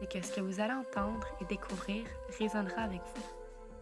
c'est 0.00 0.10
que 0.10 0.26
ce 0.26 0.32
que 0.32 0.40
vous 0.40 0.60
allez 0.60 0.72
entendre 0.72 1.26
et 1.40 1.44
découvrir 1.44 2.04
résonnera 2.38 2.82
avec 2.82 3.00
vous. 3.14 3.22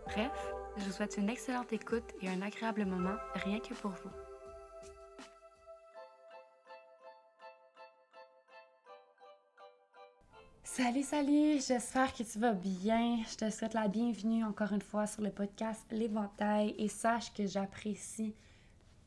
Bref, 0.06 0.55
je 0.77 0.84
vous 0.84 0.92
souhaite 0.92 1.17
une 1.17 1.28
excellente 1.28 1.72
écoute 1.72 2.12
et 2.20 2.28
un 2.28 2.42
agréable 2.42 2.84
moment 2.84 3.17
rien 3.34 3.59
que 3.61 3.75
pour 3.75 3.91
vous. 3.91 4.11
Salut, 10.75 11.03
salut, 11.03 11.61
j'espère 11.61 12.14
que 12.14 12.22
tu 12.22 12.39
vas 12.39 12.55
bien. 12.55 13.19
Je 13.31 13.37
te 13.37 13.50
souhaite 13.50 13.75
la 13.75 13.89
bienvenue 13.89 14.42
encore 14.42 14.72
une 14.72 14.81
fois 14.81 15.06
sur 15.06 15.20
le 15.20 15.31
podcast 15.31 15.84
L'éventail 15.91 16.75
et 16.78 16.89
sache 16.89 17.31
que 17.34 17.47
j'apprécie 17.47 18.34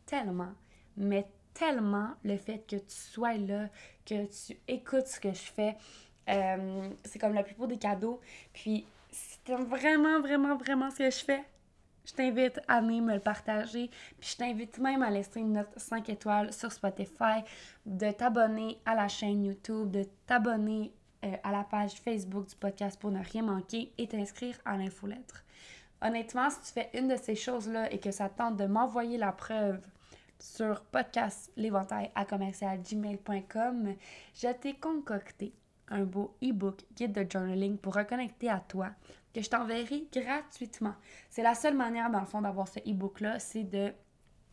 tellement, 0.05 0.53
mais 0.95 1.27
tellement 1.55 2.11
le 2.23 2.37
fait 2.37 2.59
que 2.67 2.75
tu 2.75 2.95
sois 2.95 3.33
là, 3.33 3.69
que 4.05 4.25
tu 4.25 4.55
écoutes 4.67 5.07
ce 5.07 5.19
que 5.19 5.31
je 5.31 5.41
fais, 5.41 5.75
euh, 6.29 6.89
c'est 7.03 7.19
comme 7.19 7.33
le 7.33 7.43
plus 7.43 7.55
beau 7.55 7.67
des 7.67 7.77
cadeaux. 7.77 8.19
Puis, 8.53 8.85
si 9.11 9.39
t'aimes 9.39 9.65
vraiment, 9.65 10.19
vraiment, 10.19 10.55
vraiment 10.55 10.89
ce 10.91 10.97
que 10.97 11.09
je 11.09 11.23
fais, 11.23 11.43
je 12.05 12.13
t'invite 12.13 12.59
à 12.67 12.81
venir 12.81 13.03
me 13.03 13.13
le 13.13 13.19
partager. 13.19 13.89
Puis, 14.19 14.31
je 14.31 14.37
t'invite 14.37 14.77
même 14.79 15.01
à 15.01 15.09
laisser 15.09 15.39
une 15.39 15.53
note 15.53 15.69
5 15.77 16.09
étoiles 16.09 16.53
sur 16.53 16.71
Spotify, 16.71 17.43
de 17.85 18.11
t'abonner 18.11 18.79
à 18.85 18.95
la 18.95 19.07
chaîne 19.07 19.45
YouTube, 19.45 19.91
de 19.91 20.05
t'abonner 20.25 20.91
euh, 21.23 21.35
à 21.43 21.51
la 21.51 21.63
page 21.63 21.93
Facebook 21.93 22.47
du 22.47 22.55
podcast 22.55 22.99
pour 22.99 23.11
ne 23.11 23.23
rien 23.23 23.43
manquer 23.43 23.91
et 23.97 24.07
t'inscrire 24.07 24.57
à 24.65 24.77
l'infolettre. 24.77 25.43
Honnêtement, 26.01 26.49
si 26.49 26.59
tu 26.61 26.73
fais 26.73 26.89
une 26.93 27.07
de 27.07 27.15
ces 27.15 27.35
choses-là 27.35 27.91
et 27.91 27.99
que 27.99 28.11
ça 28.11 28.29
tente 28.29 28.57
de 28.57 28.65
m'envoyer 28.65 29.17
la 29.17 29.31
preuve 29.31 29.81
sur 30.39 30.81
podcast 30.83 31.51
l'éventail 31.55 32.11
à 32.13 32.25
commercialgmail.com, 32.25 33.95
je 34.35 34.47
t'ai 34.49 34.73
concocté 34.73 35.53
un 35.89 36.03
beau 36.03 36.35
e-book 36.43 36.81
guide 36.95 37.11
de 37.11 37.29
journaling 37.29 37.77
pour 37.77 37.95
reconnecter 37.95 38.49
à 38.49 38.59
toi 38.59 38.89
que 39.33 39.41
je 39.41 39.49
t'enverrai 39.49 40.07
gratuitement. 40.11 40.95
C'est 41.29 41.43
la 41.43 41.55
seule 41.55 41.75
manière, 41.75 42.09
dans 42.09 42.21
le 42.21 42.25
fond, 42.25 42.41
d'avoir 42.41 42.67
ce 42.67 42.79
e-book-là, 42.79 43.39
c'est 43.39 43.63
de 43.63 43.91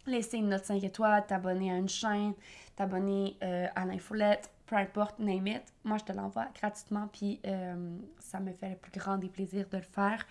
laisser 0.06 0.38
une 0.38 0.48
note 0.48 0.64
5 0.64 0.82
étoiles, 0.82 1.24
t'abonner 1.26 1.70
à 1.72 1.76
une 1.76 1.88
chaîne, 1.88 2.34
t'abonner 2.74 3.36
euh, 3.42 3.68
à 3.76 3.86
l'infolette, 3.86 4.50
peu 4.66 4.76
importe, 4.76 5.20
name 5.20 5.46
it. 5.46 5.62
Moi, 5.84 5.98
je 5.98 6.04
te 6.04 6.12
l'envoie 6.12 6.48
gratuitement, 6.60 7.08
puis 7.12 7.40
euh, 7.46 7.96
ça 8.18 8.40
me 8.40 8.52
fait 8.52 8.70
le 8.70 8.76
plus 8.76 8.90
grand 8.98 9.18
des 9.18 9.28
plaisirs 9.28 9.68
de 9.70 9.76
le 9.76 9.82
faire. 9.82 10.26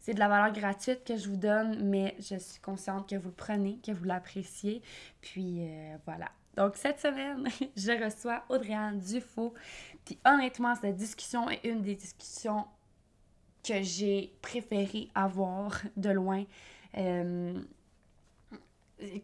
C'est 0.00 0.14
de 0.14 0.18
la 0.18 0.26
valeur 0.26 0.52
gratuite 0.52 1.04
que 1.04 1.16
je 1.16 1.28
vous 1.28 1.36
donne, 1.36 1.88
mais 1.88 2.16
je 2.18 2.36
suis 2.36 2.60
consciente 2.60 3.08
que 3.08 3.14
vous 3.14 3.28
le 3.28 3.34
prenez, 3.34 3.78
que 3.86 3.92
vous 3.92 4.04
l'appréciez. 4.04 4.82
Puis 5.20 5.58
euh, 5.60 5.96
voilà. 6.04 6.28
Donc, 6.56 6.76
cette 6.76 7.00
semaine, 7.00 7.48
je 7.76 8.04
reçois 8.04 8.44
Audrey-Anne. 8.48 9.00
Puis, 10.04 10.18
honnêtement, 10.24 10.74
cette 10.74 10.96
discussion 10.96 11.48
est 11.48 11.64
une 11.64 11.82
des 11.82 11.94
discussions 11.94 12.64
que 13.66 13.82
j'ai 13.82 14.34
préféré 14.42 15.08
avoir 15.14 15.82
de 15.96 16.10
loin. 16.10 16.44
Euh, 16.98 17.60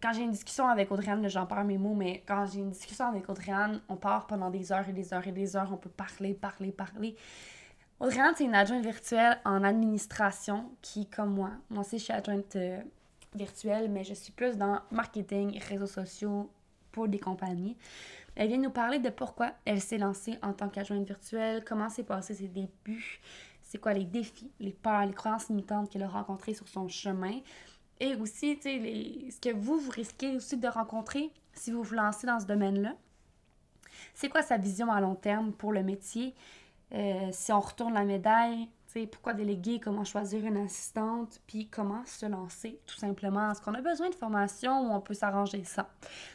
quand 0.02 0.12
j'ai 0.12 0.22
une 0.22 0.30
discussion 0.30 0.68
avec 0.68 0.90
Audrey-Anne, 0.90 1.28
j'en 1.28 1.46
parle 1.46 1.66
mes 1.66 1.78
mots, 1.78 1.94
mais 1.94 2.22
quand 2.26 2.46
j'ai 2.46 2.60
une 2.60 2.70
discussion 2.70 3.06
avec 3.06 3.28
Audrey-Anne, 3.28 3.80
on 3.88 3.96
part 3.96 4.26
pendant 4.26 4.50
des 4.50 4.72
heures 4.72 4.88
et 4.88 4.92
des 4.92 5.12
heures 5.12 5.26
et 5.26 5.32
des 5.32 5.56
heures. 5.56 5.70
On 5.72 5.76
peut 5.76 5.90
parler, 5.90 6.34
parler, 6.34 6.72
parler. 6.72 7.16
Audrey-Anne, 8.00 8.34
c'est 8.36 8.44
une 8.44 8.54
adjointe 8.54 8.84
virtuelle 8.84 9.38
en 9.44 9.64
administration 9.64 10.70
qui, 10.82 11.06
comme 11.06 11.34
moi, 11.34 11.50
moi 11.68 11.80
aussi, 11.80 11.98
je 11.98 12.04
suis 12.04 12.12
adjointe 12.12 12.54
euh, 12.56 12.80
virtuelle, 13.34 13.90
mais 13.90 14.04
je 14.04 14.14
suis 14.14 14.32
plus 14.32 14.56
dans 14.56 14.80
marketing, 14.90 15.58
réseaux 15.68 15.86
sociaux, 15.86 16.48
des 17.06 17.18
compagnies. 17.18 17.76
Elle 18.34 18.48
vient 18.48 18.58
nous 18.58 18.70
parler 18.70 18.98
de 18.98 19.10
pourquoi 19.10 19.52
elle 19.64 19.80
s'est 19.80 19.98
lancée 19.98 20.38
en 20.42 20.52
tant 20.52 20.68
qu'adjointe 20.68 21.06
virtuelle, 21.06 21.64
comment 21.64 21.88
s'est 21.88 22.04
passé 22.04 22.34
ses 22.34 22.48
débuts, 22.48 23.20
c'est 23.62 23.78
quoi 23.78 23.92
les 23.92 24.04
défis, 24.04 24.50
les 24.60 24.72
peurs, 24.72 25.04
les 25.04 25.12
croyances 25.12 25.48
limitantes 25.48 25.90
qu'elle 25.90 26.02
a 26.02 26.08
rencontrées 26.08 26.54
sur 26.54 26.68
son 26.68 26.88
chemin. 26.88 27.40
Et 28.00 28.14
aussi, 28.14 28.58
les... 28.64 29.30
ce 29.30 29.40
que 29.40 29.54
vous, 29.54 29.78
vous 29.78 29.90
risquez 29.90 30.36
aussi 30.36 30.56
de 30.56 30.68
rencontrer 30.68 31.30
si 31.52 31.70
vous 31.70 31.82
vous 31.82 31.94
lancez 31.94 32.26
dans 32.26 32.40
ce 32.40 32.46
domaine-là. 32.46 32.94
C'est 34.14 34.28
quoi 34.28 34.42
sa 34.42 34.56
vision 34.56 34.90
à 34.90 35.00
long 35.00 35.16
terme 35.16 35.52
pour 35.52 35.72
le 35.72 35.82
métier? 35.82 36.34
Euh, 36.92 37.28
si 37.32 37.52
on 37.52 37.60
retourne 37.60 37.94
la 37.94 38.04
médaille, 38.04 38.68
pourquoi 39.10 39.34
déléguer, 39.34 39.80
comment 39.80 40.04
choisir 40.04 40.44
une 40.44 40.56
assistante, 40.56 41.40
puis 41.46 41.68
comment 41.68 42.04
se 42.06 42.26
lancer, 42.26 42.80
tout 42.86 42.96
simplement. 42.96 43.50
Est-ce 43.50 43.60
qu'on 43.60 43.74
a 43.74 43.80
besoin 43.80 44.08
de 44.08 44.14
formation 44.14 44.88
ou 44.88 44.94
on 44.94 45.00
peut 45.00 45.14
s'arranger 45.14 45.64
ça? 45.64 45.90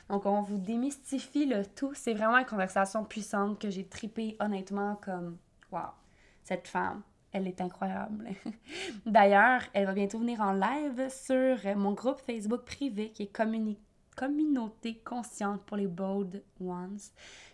Donc, 0.09 0.25
on 0.25 0.41
vous 0.41 0.57
démystifie 0.57 1.45
le 1.45 1.65
tout. 1.65 1.91
C'est 1.95 2.13
vraiment 2.13 2.37
une 2.37 2.45
conversation 2.45 3.03
puissante 3.03 3.59
que 3.59 3.69
j'ai 3.69 3.85
tripé 3.85 4.37
honnêtement 4.39 4.97
comme, 4.97 5.37
wow, 5.71 5.89
cette 6.43 6.67
femme, 6.67 7.01
elle 7.31 7.47
est 7.47 7.59
incroyable. 7.59 8.29
D'ailleurs, 9.05 9.61
elle 9.73 9.85
va 9.85 9.93
bientôt 9.93 10.19
venir 10.19 10.39
en 10.41 10.53
live 10.53 11.09
sur 11.09 11.57
mon 11.75 11.93
groupe 11.93 12.21
Facebook 12.21 12.63
privé 12.65 13.11
qui 13.11 13.23
est 13.23 13.31
Communauté 14.15 15.01
consciente 15.03 15.63
pour 15.63 15.75
les 15.75 15.87
Bold 15.87 16.43
Ones. 16.61 16.99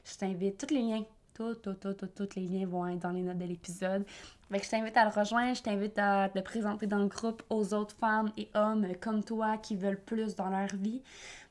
Je 0.03 0.17
t'invite, 0.17 0.57
tous 0.57 0.73
les 0.73 0.81
liens 0.81 1.05
tous 1.39 2.35
les 2.35 2.41
liens 2.47 2.65
vont 2.65 2.87
être 2.87 2.99
dans 2.99 3.11
les 3.11 3.21
notes 3.21 3.37
de 3.37 3.45
l'épisode. 3.45 4.05
je 4.51 4.69
t'invite 4.69 4.97
à 4.97 5.05
le 5.05 5.11
rejoindre, 5.11 5.55
je 5.55 5.61
t'invite 5.61 5.97
à 5.97 6.29
te 6.29 6.39
présenter 6.39 6.87
dans 6.87 6.99
le 6.99 7.07
groupe 7.07 7.43
aux 7.49 7.73
autres 7.73 7.95
femmes 7.95 8.31
et 8.37 8.49
hommes 8.53 8.87
comme 8.99 9.23
toi 9.23 9.57
qui 9.57 9.75
veulent 9.75 10.01
plus 10.01 10.35
dans 10.35 10.49
leur 10.49 10.75
vie. 10.75 11.01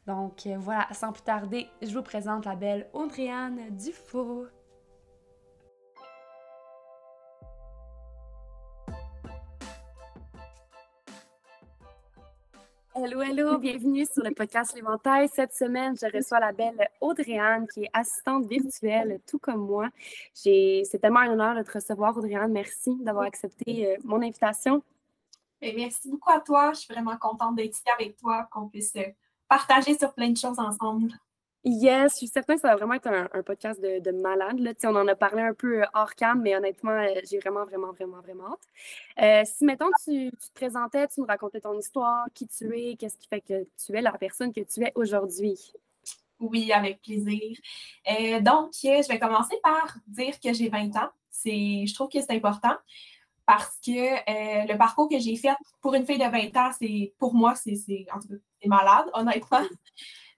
Donc 0.07 0.47
euh, 0.47 0.57
voilà, 0.59 0.87
sans 0.93 1.13
plus 1.13 1.23
tarder, 1.23 1.67
je 1.83 1.93
vous 1.93 2.03
présente 2.03 2.45
la 2.45 2.55
belle 2.55 2.87
Audriane 2.93 3.59
Dufault. 3.71 4.47
Hello, 13.01 13.23
hello, 13.23 13.59
bienvenue 13.59 14.05
sur 14.13 14.25
le 14.25 14.35
podcast 14.35 14.75
L'Éventail. 14.75 15.29
Cette 15.33 15.55
semaine, 15.55 15.95
je 15.97 16.07
reçois 16.13 16.41
la 16.41 16.51
belle 16.51 16.89
Audrey-Anne, 17.01 17.69
qui 17.73 17.85
est 17.85 17.91
assistante 17.93 18.47
virtuelle, 18.47 19.21
tout 19.25 19.39
comme 19.39 19.65
moi. 19.65 19.89
C'est 20.35 20.83
tellement 21.01 21.21
un 21.21 21.31
honneur 21.31 21.55
de 21.55 21.63
te 21.63 21.71
recevoir, 21.71 22.17
Audrey-Anne. 22.17 22.51
Merci 22.51 22.97
d'avoir 23.01 23.27
accepté 23.27 23.87
euh, 23.87 23.97
mon 24.03 24.21
invitation. 24.21 24.83
Et 25.63 25.77
merci 25.77 26.11
beaucoup 26.11 26.33
à 26.33 26.41
toi. 26.41 26.73
Je 26.73 26.81
suis 26.81 26.93
vraiment 26.93 27.17
contente 27.19 27.55
d'être 27.55 27.77
ici 27.77 27.89
avec 27.97 28.17
toi, 28.17 28.49
qu'on 28.51 28.69
puisse 28.69 28.97
euh, 28.97 29.05
partager 29.49 29.97
sur 29.97 30.13
plein 30.13 30.31
de 30.31 30.37
choses 30.37 30.59
ensemble. 30.59 31.13
Yes, 31.65 32.13
je 32.13 32.17
suis 32.19 32.27
certaine 32.29 32.57
que 32.57 32.63
ça 32.63 32.69
va 32.69 32.77
vraiment 32.77 32.95
être 32.95 33.09
un, 33.09 33.43
podcast 33.43 33.81
de, 33.83 33.99
de 33.99 34.11
malade. 34.13 34.61
Là. 34.61 34.73
On 34.85 34.95
en 34.95 35.09
a 35.09 35.15
parlé 35.17 35.43
un 35.43 35.55
peu 35.55 35.83
euh, 35.83 35.87
hors 35.93 36.15
cam, 36.15 36.41
mais 36.41 36.57
honnêtement, 36.57 36.93
euh, 36.93 37.21
j'ai 37.29 37.39
vraiment, 37.39 37.65
vraiment, 37.65 37.93
vraiment, 37.93 38.21
vraiment 38.21 38.53
hâte. 38.53 38.59
Euh, 39.21 39.43
si, 39.45 39.65
mettons, 39.65 39.91
tu, 40.05 40.31
te 40.31 40.55
présentais, 40.55 41.09
tu 41.09 41.21
nous 41.21 41.27
racontais 41.27 41.61
ton 41.61 41.77
histoire, 41.77 42.27
qui 42.33 42.47
tu 42.47 42.73
es, 42.79 42.97
qu'est-ce 42.97 43.19
qui 43.19 43.27
fait 43.27 43.41
que 43.41 43.67
tu 43.85 43.97
es 43.97 44.01
la 44.01 44.13
personne 44.13 44.53
que 44.53 44.61
tu 44.61 44.85
es 44.85 44.93
aujourd'hui? 44.95 45.73
Oui, 46.39 46.73
avec 46.73 47.03
plaisir. 47.03 47.59
donc, 48.41 48.71
je 48.81 49.09
vais 49.09 49.19
commencer 49.19 49.59
par 49.61 49.97
dire 50.07 50.39
que 50.39 50.53
j'ai 50.53 50.69
20 50.69 50.97
ans. 50.97 51.11
Je 51.45 51.93
trouve 51.93 52.09
que 52.09 52.21
c'est 52.21 52.31
important. 52.31 52.77
Parce 53.49 53.79
que 53.81 53.91
euh, 53.91 54.67
le 54.67 54.77
parcours 54.77 55.09
que 55.09 55.19
j'ai 55.19 55.35
fait 55.35 55.57
pour 55.81 55.95
une 55.95 56.05
fille 56.05 56.19
de 56.19 56.25
20 56.25 56.55
ans, 56.59 56.71
c'est 56.79 57.15
pour 57.19 57.33
moi, 57.33 57.55
c'est 57.55 57.75
malade, 58.67 59.07
honnêtement. 59.15 59.63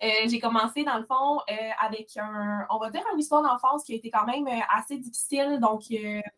Euh, 0.03 0.27
j'ai 0.31 0.39
commencé, 0.39 0.83
dans 0.83 0.97
le 0.97 1.05
fond, 1.05 1.41
euh, 1.51 1.71
avec 1.79 2.17
un, 2.17 2.67
on 2.71 2.79
va 2.79 2.89
dire, 2.89 3.03
une 3.13 3.19
histoire 3.21 3.43
d'enfance 3.43 3.85
qui 3.85 3.93
a 3.93 3.97
été 3.97 4.11
quand 4.11 4.25
même 4.25 4.49
assez 4.75 4.97
difficile. 4.97 5.59
Donc, 5.61 5.83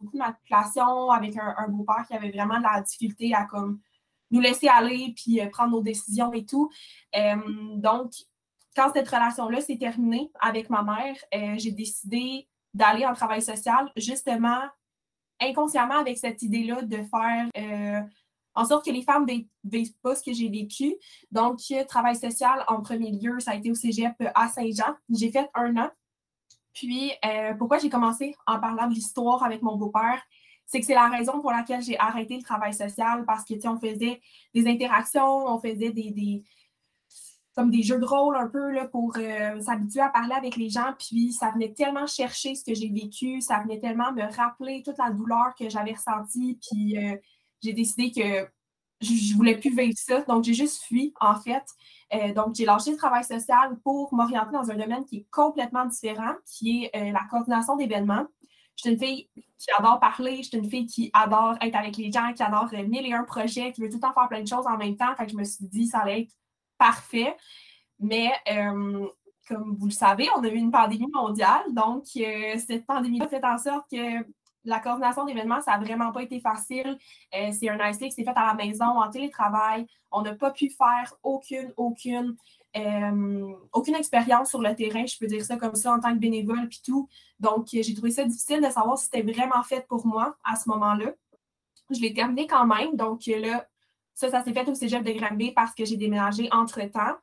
beaucoup 0.01 0.15
de 0.15 0.19
manipulation 0.19 1.11
avec 1.13 1.37
un, 1.37 1.69
beau-père 1.69 2.05
qui 2.09 2.15
avait 2.15 2.33
vraiment 2.33 2.59
de 2.59 2.65
la 2.65 2.81
difficulté 2.81 3.33
à 3.33 3.45
comme 3.45 3.79
nous 4.33 4.41
laisser 4.41 4.67
aller 4.67 5.15
puis 5.15 5.41
prendre 5.53 5.71
nos 5.71 5.81
décisions 5.81 6.33
et 6.33 6.45
tout. 6.45 6.73
donc, 7.77 8.11
quand 8.75 8.91
cette 8.93 9.09
relation-là 9.09 9.61
s'est 9.61 9.79
terminée 9.79 10.33
avec 10.41 10.69
ma 10.69 10.83
mère, 10.83 11.15
j'ai 11.57 11.71
décidé 11.71 12.49
d'aller 12.75 13.07
en 13.07 13.15
travail 13.15 13.43
social 13.43 13.93
justement 13.95 14.59
inconsciemment 15.43 15.99
avec 15.99 16.19
cette 16.19 16.43
idée-là 16.43 16.83
de 16.83 16.97
faire 16.97 17.49
euh, 17.57 18.01
en 18.55 18.65
sorte 18.65 18.85
que 18.85 18.91
les 18.91 19.03
femmes 19.03 19.27
ne 19.27 19.41
vivent 19.65 19.95
pas 20.03 20.15
ce 20.15 20.23
que 20.23 20.33
j'ai 20.33 20.49
vécu. 20.49 20.95
Donc, 21.31 21.61
travail 21.89 22.17
social, 22.17 22.65
en 22.69 22.83
premier 22.83 23.11
lieu, 23.11 23.41
ça 23.41 23.53
a 23.53 23.55
été 23.55 23.71
au 23.71 23.75
cégep 23.75 24.15
à 24.35 24.49
Saint-Jean. 24.49 24.95
J'ai 25.11 25.31
fait 25.31 25.49
un 25.55 25.77
an. 25.77 25.91
Puis, 26.75 27.13
euh, 27.25 27.55
pourquoi 27.55 27.79
j'ai 27.79 27.91
commencé 27.91 28.35
en 28.47 28.59
parlant 28.59 28.89
de 28.89 28.95
l'histoire 28.95 29.43
avec 29.43 29.63
mon 29.63 29.77
beau-père? 29.77 30.23
C'est 30.67 30.81
que 30.81 30.87
c'est 30.87 30.95
la 30.95 31.09
raison 31.09 31.41
pour 31.41 31.51
laquelle 31.51 31.83
j'ai 31.83 31.99
arrêté 31.99 32.37
le 32.37 32.43
travail 32.43 32.73
social 32.73 33.25
parce 33.27 33.45
que, 33.45 33.55
tu 33.55 33.61
sais, 33.61 33.69
on 33.69 33.79
faisait 33.79 34.21
des 34.55 34.67
interactions, 34.67 35.47
on 35.47 35.59
faisait 35.59 35.91
des 35.91 36.43
comme 37.55 37.71
des 37.71 37.83
jeux 37.83 37.99
de 37.99 38.05
rôle 38.05 38.37
un 38.37 38.49
peu 38.49 38.71
là, 38.71 38.87
pour 38.87 39.15
euh, 39.19 39.61
s'habituer 39.61 40.01
à 40.01 40.09
parler 40.09 40.35
avec 40.35 40.57
les 40.57 40.71
gens. 40.71 40.95
Puis 40.99 41.33
ça 41.33 41.51
venait 41.51 41.73
tellement 41.73 42.07
chercher 42.07 42.55
ce 42.55 42.65
que 42.65 42.75
j'ai 42.75 42.89
vécu, 42.89 43.41
ça 43.41 43.61
venait 43.61 43.79
tellement 43.79 44.13
me 44.13 44.23
rappeler 44.37 44.83
toute 44.83 44.99
la 44.99 45.11
douleur 45.11 45.55
que 45.59 45.69
j'avais 45.69 45.93
ressentie. 45.93 46.59
Puis 46.63 46.97
euh, 46.97 47.17
j'ai 47.63 47.73
décidé 47.73 48.11
que 48.11 48.49
je 49.01 49.33
ne 49.33 49.37
voulais 49.37 49.59
plus 49.59 49.77
vivre 49.77 49.97
ça. 49.97 50.23
Donc 50.23 50.45
j'ai 50.45 50.55
juste 50.55 50.83
fui, 50.85 51.13
en 51.21 51.37
fait. 51.37 51.65
Euh, 52.15 52.33
donc 52.33 52.55
j'ai 52.55 52.65
lâché 52.65 52.91
le 52.91 52.97
travail 52.97 53.25
social 53.25 53.79
pour 53.85 54.15
m'orienter 54.15 54.53
dans 54.53 54.71
un 54.71 54.77
domaine 54.77 55.05
qui 55.05 55.19
est 55.19 55.27
complètement 55.31 55.85
différent, 55.85 56.35
qui 56.47 56.89
est 56.93 57.13
la 57.13 57.25
coordination 57.31 57.77
d'événements. 57.77 58.27
Je 58.77 58.83
suis 58.83 58.91
une 58.93 58.99
fille 58.99 59.29
qui 59.35 59.67
adore 59.79 60.01
parler, 60.01 60.39
je 60.39 60.49
suis 60.49 60.57
une 60.57 60.69
fille 60.69 60.87
qui 60.87 61.11
adore 61.13 61.57
être 61.61 61.77
avec 61.77 61.99
les 61.99 62.11
gens, 62.11 62.33
qui 62.33 62.43
adore 62.43 62.71
mille 62.73 63.07
et 63.07 63.13
un 63.13 63.25
projets, 63.25 63.71
qui 63.73 63.83
veut 63.83 63.91
tout 63.91 63.97
le 63.97 64.01
temps 64.01 64.15
faire 64.15 64.29
plein 64.29 64.41
de 64.41 64.49
choses 64.49 64.67
en 64.67 64.79
même 64.79 64.97
temps. 64.97 65.15
Fait 65.17 65.27
que 65.27 65.33
je 65.33 65.37
me 65.37 65.45
suis 65.45 65.67
dit, 65.67 65.87
ça 65.87 65.99
allait 65.99 66.23
être 66.23 66.33
parfait. 66.83 67.37
Mais 68.01 68.33
euh, 68.51 69.07
comme 69.49 69.77
vous 69.79 69.87
le 69.87 69.93
savez, 69.93 70.29
on 70.37 70.43
a 70.43 70.49
eu 70.49 70.57
une 70.57 70.73
pandémie 70.73 71.11
mondiale. 71.13 71.63
Donc, 71.71 72.05
euh, 72.17 72.59
cette 72.59 72.87
pandémie 72.87 73.23
a 73.23 73.29
fait 73.29 73.45
en 73.45 73.59
sorte 73.59 73.89
que 73.91 74.27
la 74.65 74.81
coordination 74.81 75.25
d'événements, 75.25 75.61
ça 75.61 75.73
n'a 75.73 75.79
vraiment 75.79 76.13
pas 76.13 76.23
été 76.23 76.41
facile. 76.41 76.99
Euh, 77.35 77.51
c'est 77.53 77.69
un 77.69 77.79
IC 77.91 77.99
qui 77.99 78.11
s'est 78.11 78.25
fait 78.25 78.37
à 78.37 78.47
la 78.47 78.55
maison, 78.55 78.85
en 78.85 79.09
télétravail. 79.11 79.87
On 80.11 80.23
n'a 80.23 80.35
pas 80.35 80.51
pu 80.51 80.71
faire 80.71 81.15
aucune, 81.23 81.73
aucune, 81.77 82.37
aucune 83.73 83.95
expérience 83.95 84.51
sur 84.51 84.61
le 84.61 84.75
terrain, 84.75 85.05
je 85.07 85.17
peux 85.19 85.27
dire 85.27 85.45
ça 85.45 85.57
comme 85.57 85.75
ça, 85.75 85.93
en 85.93 86.01
tant 86.01 86.13
que 86.13 86.19
bénévole, 86.19 86.69
puis 86.69 86.81
tout. 86.85 87.09
Donc, 87.39 87.69
j'ai 87.71 87.95
trouvé 87.95 88.11
ça 88.11 88.25
difficile 88.25 88.61
de 88.61 88.71
savoir 88.71 88.99
si 88.99 89.05
c'était 89.05 89.23
vraiment 89.23 89.63
fait 89.63 89.87
pour 89.87 90.07
moi 90.07 90.37
à 90.45 90.57
ce 90.57 90.69
moment-là. 90.71 91.13
Je 91.91 92.01
l'ai 92.01 92.15
terminé 92.15 92.47
quand 92.47 92.67
même. 92.67 92.97
Donc, 92.97 93.27
là, 93.27 93.67
ça, 94.15 94.31
ça 94.31 94.45
s'est 94.45 94.53
fait 94.53 94.69
au 94.69 94.75
cégep 94.75 95.03
de 95.03 95.13
Granby 95.13 95.53
parce 95.53 95.75
que 95.75 95.85
j'ai 95.85 95.97
déménagé 95.97 96.49
entre-temps. 96.53 97.17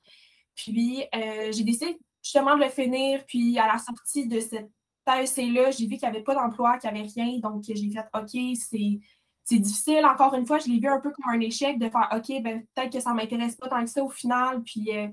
Puis, 0.55 1.03
euh, 1.15 1.51
j'ai 1.51 1.63
décidé 1.63 1.97
justement 2.23 2.55
de 2.55 2.63
le 2.63 2.69
finir. 2.69 3.23
Puis, 3.27 3.57
à 3.57 3.67
la 3.67 3.77
sortie 3.77 4.27
de 4.27 4.39
cette 4.39 4.69
AEC-là, 5.07 5.71
j'ai 5.71 5.85
vu 5.85 5.97
qu'il 5.97 6.09
n'y 6.09 6.15
avait 6.15 6.23
pas 6.23 6.35
d'emploi, 6.35 6.77
qu'il 6.77 6.91
n'y 6.91 6.99
avait 6.99 7.09
rien. 7.09 7.39
Donc, 7.39 7.63
j'ai 7.63 7.89
fait 7.89 8.05
OK, 8.13 8.57
c'est 9.43 9.59
difficile. 9.59 10.05
Encore 10.05 10.33
une 10.35 10.45
fois, 10.45 10.59
je 10.59 10.67
l'ai 10.67 10.79
vu 10.79 10.87
un 10.87 10.99
peu 10.99 11.11
comme 11.11 11.33
un 11.33 11.39
échec 11.39 11.79
de 11.79 11.89
faire 11.89 12.09
OK, 12.15 12.41
ben, 12.43 12.63
peut-être 12.75 12.91
que 12.91 12.99
ça 12.99 13.11
ne 13.11 13.15
m'intéresse 13.15 13.55
pas 13.55 13.67
tant 13.67 13.83
que 13.83 13.89
ça 13.89 14.03
au 14.03 14.09
final. 14.09 14.61
Puis, 14.63 14.89
euh, 14.95 15.07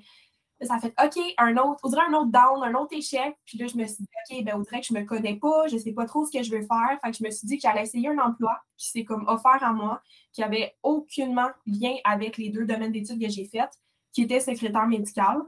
ça 0.63 0.79
fait 0.79 0.95
OK, 1.03 1.23
un 1.39 1.57
autre, 1.59 1.81
on 1.83 1.89
dirait 1.91 2.07
un 2.09 2.15
autre 2.15 2.31
down, 2.31 2.63
un 2.63 2.75
autre 2.75 2.97
échec. 2.97 3.37
Puis 3.45 3.59
là, 3.59 3.67
je 3.67 3.77
me 3.77 3.87
suis 3.87 4.05
dit, 4.05 4.09
OK, 4.31 4.45
ben, 4.45 4.55
on 4.57 4.61
dirait 4.61 4.81
que 4.81 4.87
je 4.87 4.95
me 4.95 5.03
connais 5.05 5.37
pas, 5.37 5.69
je 5.69 5.77
sais 5.77 5.93
pas 5.93 6.07
trop 6.07 6.25
ce 6.25 6.37
que 6.37 6.43
je 6.43 6.51
veux 6.51 6.63
faire. 6.63 6.99
Fait 7.05 7.11
que 7.11 7.17
je 7.19 7.25
me 7.25 7.31
suis 7.31 7.47
dit 7.47 7.57
que 7.57 7.63
j'allais 7.63 7.83
essayer 7.83 8.09
un 8.09 8.19
emploi 8.19 8.59
qui 8.79 8.89
s'est 8.91 9.05
comme 9.05 9.27
offert 9.29 9.63
à 9.63 9.73
moi, 9.73 10.01
qui 10.33 10.43
avait 10.43 10.75
aucunement 10.83 11.49
lien 11.67 11.95
avec 12.05 12.39
les 12.39 12.49
deux 12.49 12.65
domaines 12.65 12.93
d'études 12.93 13.21
que 13.21 13.29
j'ai 13.29 13.45
faites, 13.45 13.73
qui 14.13 14.23
était 14.23 14.41
secrétaire 14.41 14.87
médical. 14.87 15.43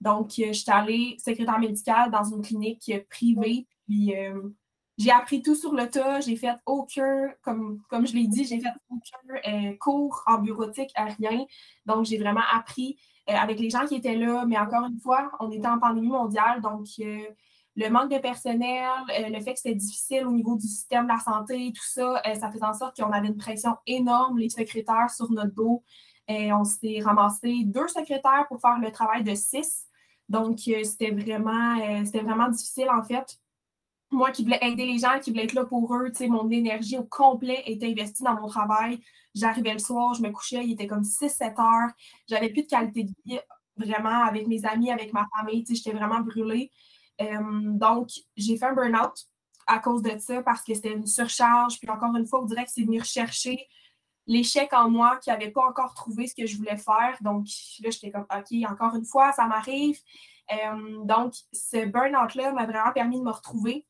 Donc, 0.00 0.38
euh, 0.38 0.48
je 0.48 0.60
suis 0.60 0.70
allée 0.70 1.16
secrétaire 1.18 1.58
médical 1.58 2.10
dans 2.10 2.24
une 2.24 2.42
clinique 2.42 2.90
privée. 3.10 3.66
Puis, 3.86 4.14
euh, 4.16 4.40
j'ai 4.98 5.10
appris 5.10 5.42
tout 5.42 5.54
sur 5.54 5.74
le 5.74 5.88
tas. 5.90 6.20
J'ai 6.20 6.36
fait 6.36 6.54
aucun, 6.64 7.28
comme, 7.42 7.82
comme 7.90 8.06
je 8.06 8.14
l'ai 8.14 8.26
dit, 8.26 8.44
j'ai 8.44 8.60
fait 8.60 8.72
aucun 8.88 9.52
euh, 9.52 9.76
cours 9.78 10.22
en 10.26 10.38
bureautique, 10.38 10.90
à 10.94 11.04
rien. 11.06 11.44
Donc, 11.84 12.06
j'ai 12.06 12.18
vraiment 12.18 12.44
appris 12.52 12.98
avec 13.26 13.58
les 13.58 13.70
gens 13.70 13.86
qui 13.86 13.96
étaient 13.96 14.16
là. 14.16 14.44
Mais 14.46 14.58
encore 14.58 14.86
une 14.86 14.98
fois, 15.00 15.30
on 15.40 15.50
était 15.50 15.66
en 15.66 15.78
pandémie 15.78 16.08
mondiale, 16.08 16.60
donc 16.60 16.86
euh, 17.00 17.18
le 17.76 17.88
manque 17.88 18.10
de 18.10 18.18
personnel, 18.18 18.88
euh, 19.18 19.28
le 19.28 19.40
fait 19.40 19.54
que 19.54 19.60
c'était 19.60 19.74
difficile 19.74 20.26
au 20.26 20.32
niveau 20.32 20.56
du 20.56 20.66
système 20.66 21.04
de 21.04 21.12
la 21.12 21.18
santé, 21.18 21.72
tout 21.74 21.86
ça, 21.86 22.22
ça 22.38 22.50
faisait 22.50 22.64
en 22.64 22.72
sorte 22.72 22.96
qu'on 22.96 23.12
avait 23.12 23.28
une 23.28 23.36
pression 23.36 23.76
énorme, 23.86 24.38
les 24.38 24.48
secrétaires 24.48 25.10
sur 25.10 25.30
notre 25.30 25.54
dos. 25.54 25.82
On 26.28 26.64
s'est 26.64 27.00
ramassé 27.04 27.64
deux 27.64 27.86
secrétaires 27.88 28.46
pour 28.48 28.60
faire 28.60 28.78
le 28.80 28.90
travail 28.90 29.22
de 29.22 29.34
six. 29.34 29.86
Donc, 30.28 30.58
c'était 30.58 31.12
vraiment, 31.12 31.76
c'était 32.04 32.22
vraiment 32.22 32.48
difficile, 32.48 32.88
en 32.90 33.04
fait. 33.04 33.38
Moi 34.10 34.30
qui 34.30 34.44
voulais 34.44 34.60
aider 34.62 34.86
les 34.86 34.98
gens, 34.98 35.18
qui 35.20 35.30
voulais 35.30 35.44
être 35.44 35.54
là 35.54 35.64
pour 35.64 35.94
eux, 35.94 36.12
mon 36.28 36.48
énergie 36.50 36.96
au 36.96 37.04
complet 37.04 37.62
était 37.66 37.88
investie 37.88 38.22
dans 38.22 38.40
mon 38.40 38.46
travail. 38.46 39.00
J'arrivais 39.34 39.72
le 39.72 39.78
soir, 39.80 40.14
je 40.14 40.22
me 40.22 40.30
couchais, 40.30 40.64
il 40.64 40.72
était 40.72 40.86
comme 40.86 41.02
6-7 41.02 41.60
heures. 41.60 41.90
J'avais 42.28 42.50
plus 42.50 42.62
de 42.62 42.68
qualité 42.68 43.04
de 43.04 43.12
vie 43.24 43.38
vraiment 43.76 44.24
avec 44.24 44.46
mes 44.46 44.64
amis, 44.64 44.90
avec 44.90 45.12
ma 45.12 45.26
famille. 45.36 45.64
J'étais 45.68 45.92
vraiment 45.92 46.20
brûlée. 46.20 46.70
Donc, 47.18 48.10
j'ai 48.36 48.56
fait 48.56 48.66
un 48.66 48.74
burn-out 48.74 49.26
à 49.66 49.80
cause 49.80 50.02
de 50.02 50.16
ça 50.18 50.42
parce 50.42 50.62
que 50.62 50.72
c'était 50.72 50.92
une 50.92 51.06
surcharge. 51.06 51.78
Puis 51.80 51.90
encore 51.90 52.14
une 52.14 52.26
fois, 52.26 52.42
on 52.42 52.46
dirait 52.46 52.64
que 52.64 52.70
c'est 52.70 52.84
venu 52.84 53.00
rechercher 53.00 53.58
l'échec 54.28 54.72
en 54.72 54.88
moi 54.88 55.18
qui 55.18 55.30
n'avait 55.30 55.50
pas 55.50 55.66
encore 55.66 55.94
trouvé 55.94 56.26
ce 56.26 56.34
que 56.34 56.46
je 56.46 56.56
voulais 56.56 56.76
faire. 56.76 57.18
Donc 57.20 57.46
là, 57.82 57.90
j'étais 57.90 58.10
comme, 58.10 58.26
OK, 58.32 58.70
encore 58.70 58.94
une 58.94 59.04
fois, 59.04 59.32
ça 59.32 59.46
m'arrive. 59.46 59.98
Euh, 60.52 61.04
donc, 61.04 61.34
ce 61.52 61.86
burn-out-là 61.86 62.52
m'a 62.52 62.66
vraiment 62.66 62.92
permis 62.92 63.18
de 63.18 63.24
me 63.24 63.30
retrouver, 63.30 63.86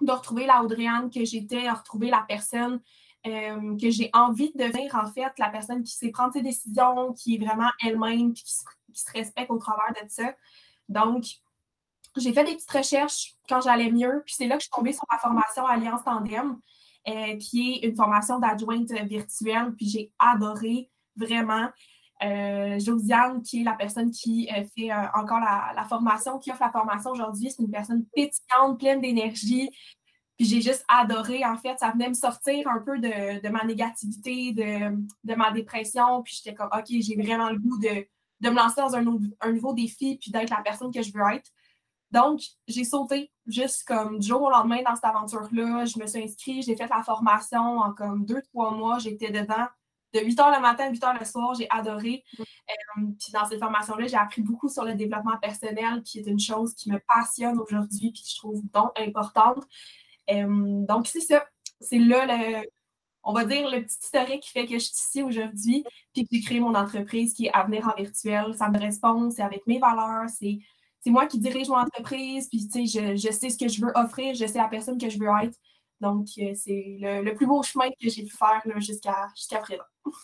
de 0.00 0.12
retrouver 0.12 0.46
la 0.46 0.62
Audriane 0.62 1.10
que 1.10 1.24
j'étais, 1.24 1.64
de 1.64 1.76
retrouver 1.76 2.10
la 2.10 2.24
personne 2.26 2.80
euh, 3.26 3.76
que 3.76 3.90
j'ai 3.90 4.10
envie 4.12 4.52
de 4.52 4.64
devenir, 4.64 4.94
en 4.94 5.06
fait, 5.06 5.32
la 5.38 5.48
personne 5.48 5.82
qui 5.82 5.92
sait 5.92 6.10
prendre 6.10 6.32
ses 6.32 6.42
décisions, 6.42 7.12
qui 7.12 7.34
est 7.34 7.44
vraiment 7.44 7.70
elle-même, 7.84 8.32
qui, 8.32 8.44
se 8.46 9.12
respecte 9.12 9.50
au 9.50 9.58
travers 9.58 9.92
de 10.00 10.08
ça. 10.08 10.34
Donc, 10.88 11.24
j'ai 12.16 12.32
fait 12.32 12.44
des 12.44 12.54
petites 12.54 12.70
recherches 12.70 13.34
quand 13.48 13.60
j'allais 13.60 13.90
mieux, 13.90 14.22
puis 14.24 14.34
c'est 14.34 14.46
là 14.46 14.56
que 14.56 14.62
je 14.62 14.66
suis 14.66 14.70
tombée 14.70 14.92
sur 14.92 15.04
ma 15.10 15.18
formation 15.18 15.66
Alliance 15.66 16.02
Tandem, 16.04 16.58
euh, 17.08 17.36
qui 17.36 17.74
est 17.74 17.88
une 17.88 17.96
formation 17.96 18.38
d'adjointe 18.38 18.90
virtuelle, 18.90 19.74
puis 19.76 19.88
j'ai 19.88 20.12
adoré 20.18 20.90
vraiment. 21.16 21.68
Euh, 22.22 22.78
Josiane, 22.78 23.42
qui 23.42 23.60
est 23.60 23.64
la 23.64 23.74
personne 23.74 24.10
qui 24.10 24.48
fait 24.74 24.90
encore 25.14 25.40
la, 25.40 25.72
la, 25.74 25.84
formation, 25.84 26.38
qui 26.38 26.50
offre 26.50 26.62
la 26.62 26.70
formation 26.70 27.10
aujourd'hui, 27.10 27.50
c'est 27.50 27.62
une 27.62 27.70
personne 27.70 28.06
pétillante, 28.14 28.78
pleine 28.78 29.02
d'énergie, 29.02 29.70
puis 30.36 30.46
j'ai 30.46 30.60
juste 30.60 30.84
adoré, 30.88 31.44
en 31.44 31.56
fait, 31.56 31.78
ça 31.78 31.90
venait 31.90 32.08
me 32.08 32.14
sortir 32.14 32.68
un 32.68 32.80
peu 32.80 32.98
de, 32.98 33.48
ma 33.48 33.64
négativité, 33.64 34.52
de, 34.52 35.34
ma 35.34 35.50
dépression. 35.50 36.22
Puis 36.22 36.36
j'étais 36.36 36.54
comme, 36.54 36.68
OK, 36.72 36.84
j'ai 36.88 37.16
vraiment 37.16 37.50
le 37.50 37.58
goût 37.58 37.78
de, 37.78 38.06
me 38.42 38.54
lancer 38.54 38.82
dans 38.82 38.94
un, 38.96 39.04
un 39.40 39.52
nouveau 39.52 39.72
défi, 39.72 40.18
puis 40.20 40.30
d'être 40.30 40.50
la 40.50 40.62
personne 40.62 40.92
que 40.92 41.02
je 41.02 41.10
veux 41.12 41.22
être. 41.32 41.50
Donc, 42.10 42.40
j'ai 42.68 42.84
sauté 42.84 43.32
juste 43.46 43.84
comme 43.84 44.18
du 44.18 44.28
jour 44.28 44.42
au 44.42 44.50
lendemain 44.50 44.82
dans 44.82 44.94
cette 44.94 45.06
aventure-là. 45.06 45.86
Je 45.86 45.98
me 45.98 46.06
suis 46.06 46.22
inscrite, 46.22 46.64
j'ai 46.64 46.76
fait 46.76 46.88
la 46.88 47.02
formation 47.02 47.78
en 47.78 47.92
comme 47.94 48.26
deux, 48.26 48.42
trois 48.42 48.72
mois. 48.72 48.98
J'étais 48.98 49.30
dedans 49.30 49.66
de 50.14 50.20
8 50.20 50.38
h 50.38 50.54
le 50.54 50.60
matin 50.60 50.84
à 50.84 50.90
8 50.90 51.02
h 51.02 51.18
le 51.18 51.24
soir. 51.24 51.54
J'ai 51.54 51.68
adoré. 51.70 52.24
Mm. 52.38 52.42
Euh, 52.42 53.06
puis 53.18 53.32
dans 53.32 53.44
cette 53.44 53.60
formation-là, 53.60 54.06
j'ai 54.06 54.16
appris 54.16 54.42
beaucoup 54.42 54.68
sur 54.68 54.84
le 54.84 54.94
développement 54.94 55.36
personnel, 55.40 56.02
qui 56.02 56.18
est 56.18 56.26
une 56.26 56.40
chose 56.40 56.74
qui 56.74 56.90
me 56.90 56.98
passionne 57.08 57.58
aujourd'hui, 57.58 58.12
puis 58.12 58.22
que 58.22 58.28
je 58.28 58.36
trouve 58.36 58.62
donc 58.72 58.90
importante. 58.98 59.64
Euh, 60.30 60.84
donc, 60.86 61.06
c'est 61.06 61.20
ça. 61.20 61.44
C'est 61.80 61.98
là, 61.98 62.26
le, 62.26 62.66
on 63.22 63.32
va 63.32 63.44
dire, 63.44 63.68
le 63.68 63.82
petit 63.82 63.98
historique 64.02 64.42
qui 64.42 64.50
fait 64.50 64.66
que 64.66 64.74
je 64.74 64.84
suis 64.84 64.94
ici 64.94 65.22
aujourd'hui, 65.22 65.84
puis 66.14 66.22
que 66.22 66.28
j'ai 66.32 66.40
créé 66.40 66.60
mon 66.60 66.74
entreprise 66.74 67.34
qui 67.34 67.46
est 67.46 67.52
Avenir 67.52 67.86
en 67.88 68.00
virtuel. 68.00 68.54
Ça 68.54 68.68
me 68.70 68.78
répond, 68.78 69.30
c'est 69.30 69.42
avec 69.42 69.66
mes 69.66 69.78
valeurs, 69.78 70.28
c'est, 70.30 70.58
moi 71.08 71.26
qui 71.26 71.38
dirige 71.38 71.68
mon 71.68 71.76
entreprise, 71.76 72.48
puis 72.48 72.68
je, 72.88 73.14
je 73.14 73.32
sais 73.32 73.48
ce 73.48 73.56
que 73.56 73.68
je 73.68 73.80
veux 73.80 73.92
offrir, 73.94 74.34
je 74.34 74.44
sais 74.44 74.58
la 74.58 74.66
personne 74.66 74.98
que 74.98 75.08
je 75.08 75.18
veux 75.18 75.28
être. 75.40 75.56
Donc, 76.00 76.26
euh, 76.38 76.52
c'est 76.54 76.98
le, 77.00 77.34
plus 77.34 77.46
beau 77.46 77.62
chemin 77.62 77.88
que 77.90 78.08
j'ai 78.08 78.22
pu 78.22 78.36
faire 78.36 78.62
jusqu'à 78.76 79.58
présent. 79.60 79.82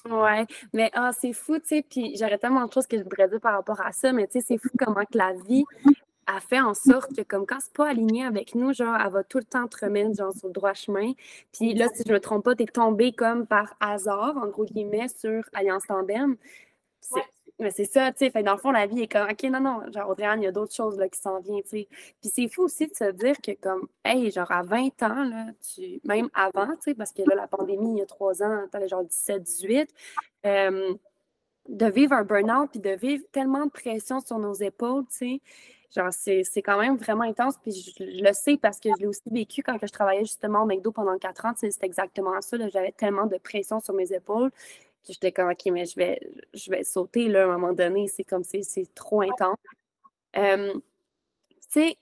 Ouais, 0.09 0.47
mais 0.73 0.91
ah, 0.93 1.11
c'est 1.13 1.33
fou, 1.33 1.59
tu 1.59 1.69
sais, 1.69 1.83
puis 1.89 2.17
j'aurais 2.17 2.39
tellement 2.39 2.67
de 2.67 2.73
choses 2.73 2.87
que 2.87 2.99
je 2.99 3.03
voudrais 3.03 3.29
dire 3.29 3.41
par 3.41 3.55
rapport 3.55 3.81
à 3.81 3.91
ça, 3.93 4.13
mais 4.13 4.27
tu 4.27 4.39
sais, 4.39 4.45
c'est 4.47 4.59
fou 4.59 4.69
comment 4.79 5.05
que 5.05 5.19
la 5.19 5.33
vie 5.33 5.65
elle 6.29 6.41
fait 6.41 6.61
en 6.61 6.75
sorte 6.75 7.15
que 7.17 7.23
comme 7.23 7.47
quand 7.47 7.59
c'est 7.61 7.73
pas 7.73 7.89
aligné 7.89 8.25
avec 8.25 8.55
nous, 8.55 8.73
genre, 8.73 8.97
elle 9.05 9.11
va 9.11 9.25
tout 9.25 9.39
le 9.39 9.45
temps 9.45 9.67
te 9.67 9.85
remettre 9.85 10.15
genre, 10.17 10.33
sur 10.33 10.49
le 10.49 10.53
droit 10.53 10.75
chemin. 10.75 11.13
Puis 11.53 11.75
là, 11.75 11.89
si 11.95 12.03
je 12.07 12.13
me 12.13 12.21
trompe 12.21 12.45
pas, 12.45 12.55
tu 12.55 12.63
es 12.63 12.67
tombé 12.67 13.13
comme 13.13 13.47
par 13.47 13.75
hasard, 13.81 14.37
en 14.37 14.47
gros 14.47 14.65
guillemets, 14.65 15.09
sur 15.09 15.43
Alliance 15.53 15.85
Tandem. 15.87 16.37
Mais 17.63 17.71
c'est 17.71 17.85
ça, 17.85 18.13
tu 18.13 18.29
sais. 18.29 18.43
Dans 18.43 18.53
le 18.53 18.59
fond, 18.59 18.73
la 18.73 18.87
vie 18.87 19.03
est 19.03 19.09
comme, 19.09 19.29
OK, 19.31 19.43
non, 19.45 19.61
non, 19.61 19.93
genre, 19.93 20.11
Audrey 20.11 20.27
il 20.37 20.43
y 20.43 20.47
a 20.47 20.53
d'autres 20.53 20.75
choses 20.75 20.99
là, 20.99 21.09
qui 21.09 21.21
s'en 21.21 21.41
viennent, 21.41 21.63
tu 21.63 21.69
sais. 21.69 21.89
Puis 22.21 22.31
c'est 22.35 22.49
fou 22.49 22.63
aussi 22.65 22.89
de 22.89 22.95
se 22.95 23.11
dire 23.13 23.37
que, 23.41 23.53
comme, 23.53 23.89
hey, 24.05 24.31
genre, 24.33 24.51
à 24.51 24.63
20 24.63 25.03
ans, 25.03 25.25
là, 25.25 25.47
tu, 25.75 26.01
même 26.05 26.29
avant, 26.35 26.75
tu 26.75 26.83
sais, 26.83 26.95
parce 26.95 27.13
que 27.13 27.23
là, 27.23 27.37
la 27.37 27.47
pandémie, 27.47 27.93
il 27.93 27.99
y 27.99 28.03
a 28.03 28.07
trois 28.07 28.43
ans, 28.43 28.67
t'avais 28.71 28.89
genre 28.89 29.05
17, 29.05 29.43
18, 29.43 29.95
euh, 30.47 30.95
de 31.69 31.87
vivre 31.87 32.15
un 32.15 32.25
burn-out 32.25 32.71
puis 32.71 32.81
de 32.81 32.91
vivre 32.91 33.25
tellement 33.31 33.67
de 33.67 33.71
pression 33.71 34.21
sur 34.21 34.39
nos 34.39 34.55
épaules, 34.55 35.05
tu 35.05 35.17
sais. 35.17 35.41
Genre, 35.95 36.09
c'est 36.11 36.63
quand 36.63 36.81
même 36.81 36.97
vraiment 36.97 37.25
intense. 37.25 37.59
Puis 37.59 37.95
je, 37.99 38.03
le 38.03 38.33
sais 38.33 38.57
parce 38.57 38.81
que 38.81 38.89
je 38.97 39.01
l'ai 39.01 39.07
aussi 39.07 39.21
vécu 39.31 39.63
quand 39.63 39.77
je 39.81 39.93
travaillais 39.93 40.25
justement 40.25 40.63
au 40.63 40.67
McDo 40.67 40.91
pendant 40.91 41.19
quatre 41.19 41.45
ans. 41.45 41.53
C'est 41.55 41.85
exactement 41.85 42.41
ça. 42.41 42.57
J'avais 42.71 42.93
tellement 42.93 43.27
de 43.27 43.37
pression 43.37 43.79
sur 43.79 43.93
mes 43.93 44.11
épaules 44.11 44.51
que 45.07 45.13
j'étais 45.13 45.33
comme, 45.33 45.51
OK, 45.51 45.67
mais 45.73 45.85
je 45.87 45.97
vais, 45.97 46.21
je 46.55 46.71
vais 46.71 46.85
sauter 46.85 47.29
là, 47.29 47.43
à 47.43 47.45
un 47.47 47.59
moment 47.59 47.73
donné. 47.73 48.09
C'est 48.09 48.25
comme, 48.25 48.45
c'est 48.45 48.63
trop 48.95 49.23
intense. 49.23 49.59
tu 50.35 50.41
sais, 51.69 51.97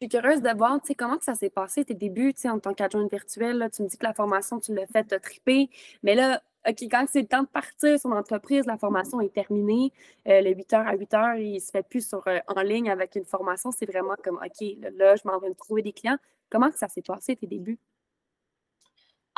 je 0.00 0.06
suis 0.06 0.08
curieuse 0.08 0.42
de 0.42 0.56
voir, 0.56 0.80
tu 0.80 0.88
sais, 0.88 0.94
comment 0.94 1.18
que 1.18 1.24
ça 1.24 1.34
s'est 1.34 1.50
passé 1.50 1.84
tes 1.84 1.94
débuts, 1.94 2.32
tu 2.34 2.42
sais, 2.42 2.48
en 2.48 2.58
tant 2.58 2.72
qu'adjointe 2.74 3.10
virtuelle. 3.10 3.68
Tu 3.74 3.82
me 3.82 3.88
dis 3.88 3.98
que 3.98 4.06
la 4.06 4.14
formation, 4.14 4.58
tu 4.58 4.74
l'as 4.74 4.86
faite, 4.86 5.08
tu 5.08 5.14
as 5.14 5.20
trippé. 5.20 5.68
Mais 6.02 6.14
là, 6.14 6.42
OK, 6.68 6.76
quand 6.90 7.06
c'est 7.08 7.22
le 7.22 7.26
temps 7.26 7.42
de 7.42 7.48
partir 7.48 7.98
son 7.98 8.12
entreprise, 8.12 8.66
la 8.66 8.76
formation 8.76 9.20
est 9.20 9.32
terminée. 9.32 9.92
Euh, 10.28 10.40
le 10.42 10.50
8h 10.50 10.86
à 10.86 10.94
8h, 10.96 11.40
il 11.40 11.54
ne 11.54 11.58
se 11.58 11.70
fait 11.70 11.82
plus 11.82 12.06
sur, 12.06 12.26
euh, 12.28 12.38
en 12.48 12.60
ligne 12.62 12.90
avec 12.90 13.14
une 13.14 13.24
formation. 13.24 13.72
C'est 13.72 13.86
vraiment 13.86 14.14
comme, 14.22 14.36
OK, 14.36 14.66
là, 14.96 15.16
je 15.16 15.22
m'en 15.26 15.38
vais 15.38 15.52
trouver 15.54 15.82
des 15.82 15.92
clients. 15.92 16.18
Comment 16.50 16.70
ça 16.72 16.88
s'est 16.88 17.02
passé, 17.02 17.36
tes 17.36 17.46
débuts? 17.46 17.78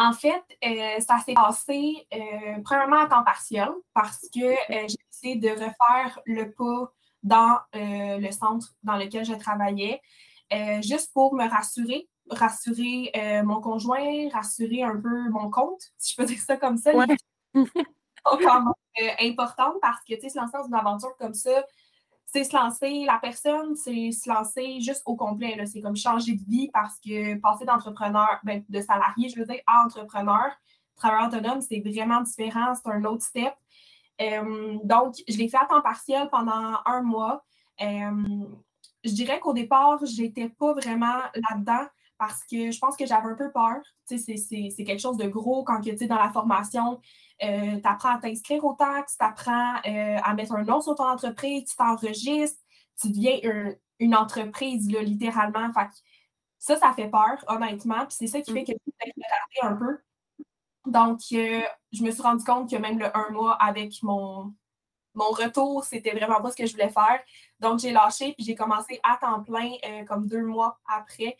En 0.03 0.13
fait, 0.13 0.43
euh, 0.65 0.99
ça 1.01 1.19
s'est 1.19 1.35
passé 1.35 2.09
premièrement 2.65 3.05
à 3.05 3.07
temps 3.07 3.23
partiel 3.23 3.69
parce 3.95 4.29
que 4.35 4.55
j'ai 4.69 4.97
essayé 5.13 5.37
de 5.37 5.51
refaire 5.51 6.19
le 6.27 6.51
pas 6.51 6.93
dans 7.23 7.59
le 7.73 8.31
centre 8.33 8.75
dans 8.83 8.97
lequel 8.97 9.25
je 9.25 9.35
travaillais, 9.35 10.01
juste 10.83 11.13
pour 11.13 11.35
me 11.35 11.49
rassurer 11.49 12.09
rassurer 12.31 13.11
euh, 13.17 13.43
mon 13.43 13.61
conjoint, 13.61 14.29
rassurer 14.33 14.83
un 14.83 14.99
peu 14.99 15.29
mon 15.31 15.51
compte, 15.51 15.83
si 15.99 16.15
je 16.15 16.17
peux 16.17 16.27
dire 16.27 16.41
ça 16.41 16.57
comme 16.57 16.77
ça. 16.77 16.95
Ouais. 16.95 17.07
quand 18.25 18.65
euh, 19.01 19.09
importante 19.21 19.75
parce 19.81 20.03
que, 20.05 20.15
tu 20.15 20.23
sais, 20.23 20.29
se 20.31 20.39
lancer 20.39 20.57
dans 20.57 20.67
une 20.67 20.75
aventure 20.75 21.17
comme 21.19 21.35
ça, 21.35 21.65
c'est 22.33 22.45
se 22.45 22.57
lancer, 22.57 23.05
la 23.05 23.19
personne, 23.19 23.77
c'est 23.77 24.11
se 24.11 24.29
lancer 24.29 24.81
juste 24.81 25.03
au 25.05 25.17
complet. 25.17 25.62
C'est 25.67 25.83
comme 25.83 25.97
changer 25.97 26.35
de 26.35 26.43
vie 26.49 26.71
parce 26.73 26.99
que 26.99 27.39
passer 27.39 27.67
d'entrepreneur, 27.67 28.41
ben, 28.43 28.65
de 28.67 28.81
salarié, 28.81 29.29
je 29.29 29.39
veux 29.39 29.45
dire, 29.45 29.61
à 29.67 29.85
entrepreneur, 29.85 30.51
travailleur 30.97 31.29
autonome, 31.29 31.61
c'est 31.61 31.81
vraiment 31.81 32.23
différent, 32.23 32.75
c'est 32.75 32.91
un 32.91 33.05
autre 33.05 33.23
step. 33.23 33.53
Euh, 34.23 34.79
donc, 34.83 35.17
je 35.29 35.37
l'ai 35.37 35.49
fait 35.49 35.59
à 35.59 35.67
temps 35.67 35.83
partiel 35.83 36.31
pendant 36.31 36.79
un 36.87 37.03
mois. 37.03 37.45
je 37.79 39.11
dirais 39.12 39.39
qu'au 39.39 39.53
départ, 39.53 40.03
je 40.07 40.23
n'étais 40.23 40.49
pas 40.49 40.73
vraiment 40.73 41.19
là-dedans 41.35 41.87
parce 42.23 42.45
que 42.45 42.71
je 42.71 42.79
pense 42.79 42.97
que 42.97 43.05
j'avais 43.05 43.31
un 43.31 43.35
peu 43.35 43.50
peur. 43.50 43.81
C'est 44.07 44.85
quelque 44.85 45.00
chose 45.00 45.17
de 45.17 45.26
gros 45.26 45.64
quand 45.64 45.81
tu 45.81 46.07
dans 46.07 46.23
la 46.23 46.31
formation, 46.31 47.00
euh, 47.43 47.81
tu 47.81 47.88
apprends 47.88 48.14
à 48.14 48.19
t'inscrire 48.19 48.64
aux 48.64 48.75
taxes, 48.75 49.17
tu 49.19 49.25
apprends 49.25 49.75
euh, 49.85 50.19
à 50.23 50.33
mettre 50.35 50.52
un 50.52 50.62
nom 50.62 50.81
sur 50.81 50.95
ton 50.95 51.09
entreprise, 51.09 51.64
tu 51.64 51.75
t'enregistres, 51.75 52.61
tu 53.00 53.09
deviens 53.09 53.73
une 53.99 54.14
entreprise, 54.14 54.88
là, 54.88 55.02
littéralement. 55.02 55.73
ça, 56.61 56.76
ça 56.76 56.93
fait 56.93 57.09
peur, 57.09 57.45
honnêtement. 57.49 58.07
Puis 58.07 58.14
c'est 58.21 58.29
ça 58.29 58.41
qui 58.41 58.52
fait 58.52 58.62
que 58.62 58.73
je 58.73 59.67
me 59.67 59.69
un 59.73 59.75
peu. 59.75 59.99
Donc, 60.87 61.19
euh, 61.33 61.61
je 61.91 62.05
me 62.05 62.12
suis 62.12 62.23
rendu 62.23 62.45
compte 62.45 62.71
que 62.71 62.76
même 62.76 63.00
le 63.00 63.17
un 63.17 63.31
mois 63.31 63.55
avec 63.55 64.00
mon, 64.05 64.55
mon 65.14 65.31
retour, 65.31 65.83
c'était 65.83 66.12
vraiment 66.12 66.41
pas 66.41 66.52
ce 66.52 66.57
que 66.57 66.67
je 66.67 66.73
voulais 66.73 66.88
faire. 66.88 67.21
Donc, 67.59 67.81
j'ai 67.81 67.91
lâché, 67.91 68.33
puis 68.35 68.45
j'ai 68.45 68.55
commencé 68.55 69.00
à 69.02 69.17
temps 69.21 69.43
plein 69.43 69.73
comme 70.07 70.29
deux 70.29 70.45
mois 70.45 70.79
après. 70.87 71.37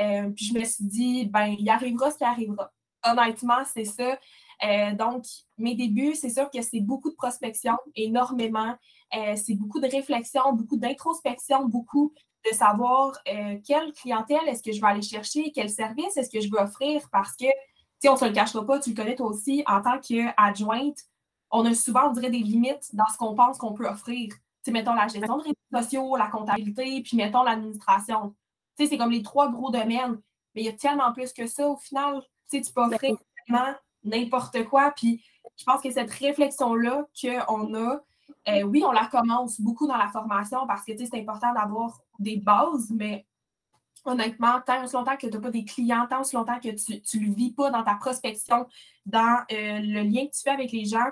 Euh, 0.00 0.30
puis 0.30 0.46
je 0.46 0.54
me 0.58 0.64
suis 0.64 0.84
dit, 0.84 1.26
ben, 1.26 1.54
il 1.58 1.68
arrivera 1.68 2.10
ce 2.10 2.18
qui 2.18 2.24
arrivera. 2.24 2.70
Honnêtement, 3.04 3.64
c'est 3.72 3.84
ça. 3.84 4.18
Euh, 4.64 4.92
donc, 4.94 5.24
mes 5.58 5.74
débuts, 5.74 6.14
c'est 6.14 6.30
sûr 6.30 6.50
que 6.50 6.62
c'est 6.62 6.80
beaucoup 6.80 7.10
de 7.10 7.16
prospection, 7.16 7.76
énormément. 7.96 8.74
Euh, 9.14 9.34
c'est 9.36 9.54
beaucoup 9.54 9.80
de 9.80 9.88
réflexion, 9.88 10.52
beaucoup 10.52 10.76
d'introspection, 10.76 11.66
beaucoup 11.66 12.12
de 12.50 12.56
savoir 12.56 13.12
quelle 13.64 13.92
clientèle 13.92 14.48
est-ce 14.48 14.64
que 14.64 14.72
je 14.72 14.80
vais 14.80 14.88
aller 14.88 15.02
chercher, 15.02 15.52
quel 15.54 15.70
service 15.70 16.16
est-ce 16.16 16.28
que 16.28 16.40
je 16.40 16.50
veux 16.50 16.58
offrir 16.58 17.08
parce 17.12 17.36
que, 17.36 17.46
tu 18.00 18.08
on 18.08 18.14
ne 18.14 18.18
se 18.18 18.24
le 18.24 18.32
cachera 18.32 18.66
pas, 18.66 18.80
tu 18.80 18.90
le 18.90 18.96
connais 18.96 19.14
toi 19.14 19.28
aussi, 19.28 19.62
en 19.68 19.80
tant 19.80 20.00
qu'adjointe, 20.00 20.98
on 21.52 21.64
a 21.66 21.74
souvent, 21.74 22.08
on 22.08 22.12
dirait, 22.12 22.30
des 22.30 22.38
limites 22.38 22.94
dans 22.94 23.06
ce 23.06 23.16
qu'on 23.16 23.36
pense 23.36 23.58
qu'on 23.58 23.74
peut 23.74 23.86
offrir. 23.86 24.34
Tu 24.64 24.72
mettons 24.72 24.94
la 24.94 25.06
gestion 25.06 25.38
de 25.38 25.42
réseaux 25.42 25.82
sociaux, 25.84 26.16
la 26.16 26.26
comptabilité, 26.26 27.00
puis 27.02 27.16
mettons 27.16 27.44
l'administration 27.44 28.34
c'est 28.76 28.96
comme 28.96 29.10
les 29.10 29.22
trois 29.22 29.50
gros 29.50 29.70
domaines. 29.70 30.20
Mais 30.54 30.62
il 30.62 30.64
y 30.64 30.68
a 30.68 30.72
tellement 30.72 31.12
plus 31.12 31.32
que 31.32 31.46
ça 31.46 31.68
au 31.68 31.76
final. 31.76 32.22
Tu 32.50 32.58
sais, 32.58 32.60
tu 32.62 32.72
peux 32.72 32.82
offrir 32.82 33.16
vraiment 33.48 33.74
n'importe 34.04 34.64
quoi. 34.64 34.92
Puis 34.96 35.24
je 35.56 35.64
pense 35.64 35.82
que 35.82 35.90
cette 35.90 36.10
réflexion-là 36.10 37.06
qu'on 37.20 37.74
a, 37.74 38.00
euh, 38.48 38.62
oui, 38.62 38.82
on 38.84 38.92
la 38.92 39.06
commence 39.06 39.60
beaucoup 39.60 39.86
dans 39.86 39.96
la 39.96 40.08
formation 40.08 40.66
parce 40.66 40.84
que 40.84 40.92
c'est 40.96 41.14
important 41.14 41.52
d'avoir 41.54 42.00
des 42.18 42.36
bases, 42.36 42.90
mais 42.90 43.26
honnêtement, 44.04 44.60
tant 44.66 44.82
aussi 44.82 44.94
longtemps 44.94 45.16
que 45.16 45.26
tu 45.26 45.32
n'as 45.32 45.40
pas 45.40 45.50
des 45.50 45.64
clients, 45.64 46.06
tant 46.08 46.20
aussi 46.22 46.34
longtemps 46.34 46.58
que 46.58 46.70
tu 46.70 47.20
ne 47.20 47.26
le 47.26 47.32
vis 47.32 47.52
pas 47.52 47.70
dans 47.70 47.84
ta 47.84 47.94
prospection, 47.94 48.66
dans 49.06 49.44
euh, 49.52 49.78
le 49.78 50.02
lien 50.02 50.26
que 50.26 50.32
tu 50.32 50.42
fais 50.42 50.50
avec 50.50 50.72
les 50.72 50.84
gens, 50.84 51.08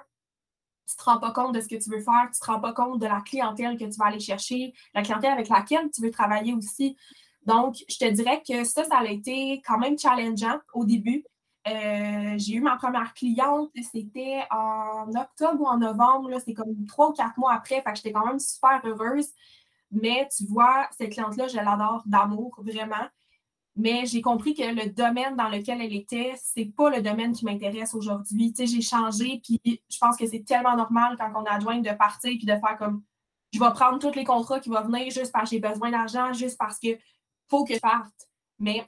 tu 0.86 0.94
ne 0.96 0.98
te 0.98 1.04
rends 1.04 1.20
pas 1.20 1.30
compte 1.30 1.54
de 1.54 1.60
ce 1.60 1.68
que 1.68 1.76
tu 1.76 1.88
veux 1.88 2.00
faire, 2.00 2.28
tu 2.32 2.40
ne 2.40 2.46
te 2.46 2.50
rends 2.50 2.60
pas 2.60 2.72
compte 2.72 3.00
de 3.00 3.06
la 3.06 3.20
clientèle 3.20 3.78
que 3.78 3.84
tu 3.84 3.96
vas 3.96 4.06
aller 4.06 4.18
chercher, 4.18 4.72
la 4.92 5.02
clientèle 5.02 5.32
avec 5.32 5.48
laquelle 5.48 5.88
tu 5.92 6.02
veux 6.02 6.10
travailler 6.10 6.52
aussi. 6.52 6.96
Donc, 7.46 7.76
je 7.88 7.96
te 7.96 8.08
dirais 8.10 8.42
que 8.46 8.64
ça, 8.64 8.84
ça 8.84 8.98
a 8.98 9.06
été 9.06 9.62
quand 9.66 9.78
même 9.78 9.98
challengeant 9.98 10.58
au 10.74 10.84
début. 10.84 11.24
Euh, 11.68 12.34
j'ai 12.36 12.54
eu 12.54 12.60
ma 12.60 12.76
première 12.76 13.12
cliente, 13.12 13.70
c'était 13.92 14.42
en 14.50 15.08
octobre 15.14 15.60
ou 15.60 15.66
en 15.66 15.78
novembre, 15.78 16.30
c'est 16.44 16.54
comme 16.54 16.86
trois 16.86 17.10
ou 17.10 17.12
quatre 17.12 17.36
mois 17.38 17.52
après, 17.52 17.82
fait 17.82 17.92
que 17.92 17.96
j'étais 17.96 18.12
quand 18.12 18.26
même 18.26 18.38
super 18.38 18.80
heureuse. 18.84 19.28
Mais 19.90 20.28
tu 20.34 20.46
vois, 20.46 20.88
cette 20.96 21.12
cliente-là, 21.12 21.48
je 21.48 21.56
l'adore 21.56 22.02
d'amour, 22.06 22.54
vraiment. 22.58 23.06
Mais 23.76 24.04
j'ai 24.06 24.20
compris 24.20 24.54
que 24.54 24.62
le 24.62 24.90
domaine 24.90 25.36
dans 25.36 25.48
lequel 25.48 25.80
elle 25.80 25.94
était, 25.94 26.34
c'est 26.36 26.66
pas 26.66 26.90
le 26.90 27.02
domaine 27.02 27.32
qui 27.32 27.44
m'intéresse 27.44 27.94
aujourd'hui. 27.94 28.52
Tu 28.52 28.66
sais, 28.66 28.74
j'ai 28.74 28.82
changé, 28.82 29.40
puis 29.42 29.60
je 29.64 29.98
pense 29.98 30.16
que 30.16 30.26
c'est 30.26 30.44
tellement 30.44 30.76
normal 30.76 31.16
quand 31.18 31.30
on 31.34 31.44
est 31.44 31.50
adjoint 31.50 31.78
de 31.78 31.90
partir 31.90 32.30
puis 32.36 32.46
de 32.46 32.52
faire 32.52 32.76
comme 32.78 33.02
je 33.52 33.58
vais 33.58 33.72
prendre 33.72 33.98
tous 33.98 34.14
les 34.16 34.24
contrats 34.24 34.60
qui 34.60 34.68
vont 34.68 34.82
venir 34.82 35.10
juste 35.10 35.32
parce 35.32 35.50
que 35.50 35.56
j'ai 35.56 35.60
besoin 35.60 35.90
d'argent, 35.90 36.32
juste 36.32 36.56
parce 36.58 36.78
que 36.78 36.88
faut 37.50 37.64
que 37.64 37.74
je 37.74 37.80
parte. 37.80 38.28
Mais 38.58 38.86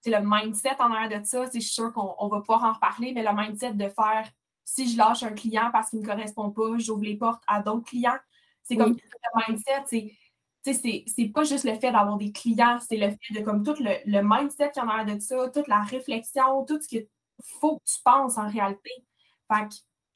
c'est 0.00 0.10
le 0.10 0.20
mindset 0.22 0.76
en 0.78 0.92
arrière 0.92 1.20
de 1.20 1.26
ça. 1.26 1.44
Je 1.46 1.50
suis 1.50 1.62
sûre 1.62 1.92
qu'on 1.92 2.28
va 2.28 2.40
pouvoir 2.40 2.64
en 2.64 2.72
reparler, 2.72 3.12
mais 3.12 3.22
le 3.22 3.34
mindset 3.34 3.74
de 3.74 3.88
faire 3.88 4.30
si 4.64 4.90
je 4.90 4.98
lâche 4.98 5.22
un 5.22 5.32
client 5.32 5.70
parce 5.72 5.90
qu'il 5.90 6.00
ne 6.00 6.04
me 6.04 6.08
correspond 6.08 6.50
pas, 6.50 6.76
j'ouvre 6.78 7.04
les 7.04 7.16
portes 7.16 7.42
à 7.46 7.62
d'autres 7.62 7.84
clients. 7.84 8.18
C'est 8.64 8.76
comme 8.76 8.96
le 8.96 9.46
mindset, 9.48 9.84
c'est 9.88 10.12
c'est 10.64 11.28
pas 11.32 11.44
juste 11.44 11.64
le 11.64 11.74
fait 11.74 11.92
d'avoir 11.92 12.16
des 12.16 12.32
clients, 12.32 12.78
c'est 12.80 12.96
le 12.96 13.10
fait 13.10 13.38
de 13.38 13.44
comme 13.44 13.62
tout 13.62 13.76
le, 13.78 13.94
le 14.04 14.20
mindset 14.24 14.72
qui 14.72 14.80
en 14.80 14.88
arrière 14.88 15.14
de 15.14 15.20
ça, 15.20 15.48
toute 15.50 15.68
la 15.68 15.82
réflexion, 15.82 16.64
tout 16.64 16.80
ce 16.82 16.88
qu'il 16.88 17.06
faut 17.60 17.78
que 17.78 17.84
tu 17.84 18.02
penses 18.04 18.36
en 18.36 18.48
réalité. 18.48 18.90
Fait 19.48 19.68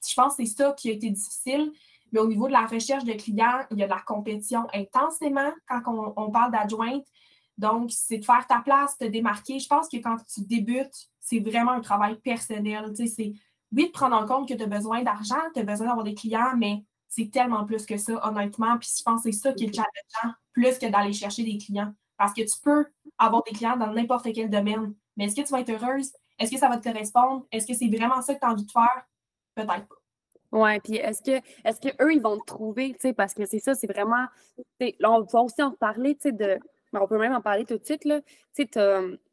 je 0.09 0.15
pense 0.15 0.37
que 0.37 0.45
c'est 0.45 0.57
ça 0.57 0.73
qui 0.73 0.91
a 0.91 0.93
été 0.93 1.11
difficile. 1.11 1.73
Mais 2.13 2.19
au 2.19 2.27
niveau 2.27 2.49
de 2.49 2.53
la 2.53 2.67
recherche 2.67 3.05
de 3.05 3.13
clients, 3.13 3.65
il 3.71 3.79
y 3.79 3.83
a 3.85 3.87
de 3.87 3.91
la 3.93 4.01
compétition 4.01 4.67
intensément 4.73 5.53
quand 5.69 5.83
on, 5.87 6.13
on 6.17 6.31
parle 6.31 6.51
d'adjointe. 6.51 7.07
Donc, 7.61 7.91
c'est 7.93 8.17
de 8.17 8.25
faire 8.25 8.47
ta 8.47 8.61
place, 8.61 8.97
te 8.97 9.05
démarquer. 9.05 9.59
Je 9.59 9.69
pense 9.69 9.87
que 9.87 9.99
quand 9.99 10.17
tu 10.33 10.41
débutes, 10.41 11.11
c'est 11.21 11.41
vraiment 11.41 11.73
un 11.73 11.83
travail 11.83 12.17
personnel. 12.17 12.87
Tu 12.97 13.07
sais, 13.07 13.07
c'est 13.07 13.33
oui 13.73 13.89
de 13.89 13.93
prendre 13.93 14.17
en 14.17 14.25
compte 14.25 14.49
que 14.49 14.55
tu 14.55 14.63
as 14.63 14.67
besoin 14.67 15.03
d'argent, 15.03 15.37
tu 15.53 15.61
as 15.61 15.65
besoin 15.65 15.89
d'avoir 15.89 16.05
des 16.05 16.15
clients, 16.15 16.57
mais 16.57 16.83
c'est 17.07 17.31
tellement 17.31 17.67
plus 17.67 17.85
que 17.85 17.99
ça, 17.99 18.27
honnêtement. 18.27 18.79
Puis 18.79 18.89
je 18.99 19.03
pense 19.03 19.23
que 19.23 19.31
c'est 19.31 19.39
ça 19.39 19.53
qui 19.53 19.65
est 19.65 19.75
challengeant, 19.75 20.35
plus 20.53 20.79
que 20.79 20.87
d'aller 20.87 21.13
chercher 21.13 21.45
des 21.45 21.59
clients. 21.59 21.93
Parce 22.17 22.33
que 22.33 22.41
tu 22.41 22.59
peux 22.63 22.87
avoir 23.19 23.43
des 23.43 23.53
clients 23.53 23.77
dans 23.77 23.93
n'importe 23.93 24.33
quel 24.33 24.49
domaine. 24.49 24.95
Mais 25.19 25.27
est-ce 25.27 25.37
que 25.37 25.43
tu 25.43 25.53
vas 25.53 25.61
être 25.61 25.71
heureuse? 25.71 26.13
Est-ce 26.39 26.51
que 26.51 26.59
ça 26.59 26.71
va 26.71 26.79
te 26.79 26.89
correspondre? 26.89 27.45
Est-ce 27.53 27.67
que 27.67 27.75
c'est 27.75 27.89
vraiment 27.89 28.23
ça 28.23 28.35
que 28.35 28.41
tu 28.41 28.47
as 28.47 28.51
envie 28.51 28.65
de 28.65 28.71
faire? 28.71 29.05
Peut-être 29.55 29.87
pas. 29.87 29.95
Oui, 30.53 30.81
puis 30.81 30.97
est-ce 30.97 31.23
que 31.23 31.47
est-ce 31.65 31.81
qu'eux, 31.81 32.13
ils 32.13 32.23
vont 32.23 32.39
te 32.39 32.47
trouver, 32.47 32.93
tu 32.95 33.01
sais, 33.01 33.13
parce 33.13 33.35
que 33.35 33.45
c'est 33.45 33.61
ça, 33.61 33.75
c'est 33.75 33.87
vraiment. 33.87 34.27
Là, 34.81 35.13
on 35.13 35.23
va 35.23 35.41
aussi 35.43 35.63
en 35.63 35.73
parler, 35.73 36.17
tu 36.17 36.23
sais, 36.23 36.33
de 36.33 36.59
on 36.93 37.07
peut 37.07 37.19
même 37.19 37.35
en 37.35 37.41
parler 37.41 37.65
tout 37.65 37.79
de 37.79 37.85
suite. 37.85 38.05
Là. 38.05 38.21
Sais, 38.53 38.69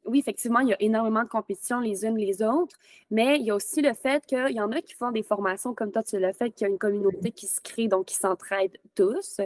oui, 0.05 0.19
effectivement, 0.19 0.59
il 0.59 0.69
y 0.69 0.73
a 0.73 0.81
énormément 0.81 1.23
de 1.23 1.27
compétition 1.27 1.79
les 1.79 2.05
unes 2.05 2.17
les 2.17 2.41
autres, 2.41 2.77
mais 3.11 3.37
il 3.39 3.45
y 3.45 3.51
a 3.51 3.55
aussi 3.55 3.81
le 3.81 3.93
fait 3.93 4.25
qu'il 4.25 4.51
y 4.51 4.61
en 4.61 4.71
a 4.71 4.81
qui 4.81 4.93
font 4.93 5.11
des 5.11 5.23
formations 5.23 5.73
comme 5.73 5.91
toi, 5.91 6.01
tu 6.01 6.17
l'as 6.17 6.33
fait, 6.33 6.51
qu'il 6.51 6.65
y 6.65 6.69
a 6.69 6.71
une 6.71 6.77
communauté 6.77 7.31
qui 7.31 7.47
se 7.47 7.59
crée, 7.59 7.87
donc 7.87 8.05
qui 8.05 8.15
s'entraident 8.15 8.77
tous, 8.95 9.41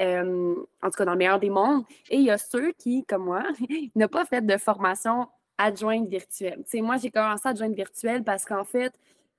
euh, 0.00 0.54
en 0.82 0.90
tout 0.90 0.96
cas 0.96 1.04
dans 1.04 1.12
le 1.12 1.18
meilleur 1.18 1.38
des 1.38 1.50
mondes. 1.50 1.84
Et 2.10 2.16
il 2.16 2.24
y 2.24 2.30
a 2.30 2.38
ceux 2.38 2.72
qui, 2.72 3.04
comme 3.04 3.24
moi, 3.24 3.44
n'ont 3.94 4.08
pas 4.08 4.24
fait 4.24 4.44
de 4.44 4.56
formation 4.56 5.28
adjointe 5.58 6.08
virtuelle. 6.08 6.64
moi, 6.74 6.96
j'ai 6.96 7.10
commencé 7.10 7.46
adjointe 7.48 7.74
virtuelle 7.74 8.24
parce 8.24 8.44
qu'en 8.44 8.64
fait, 8.64 8.92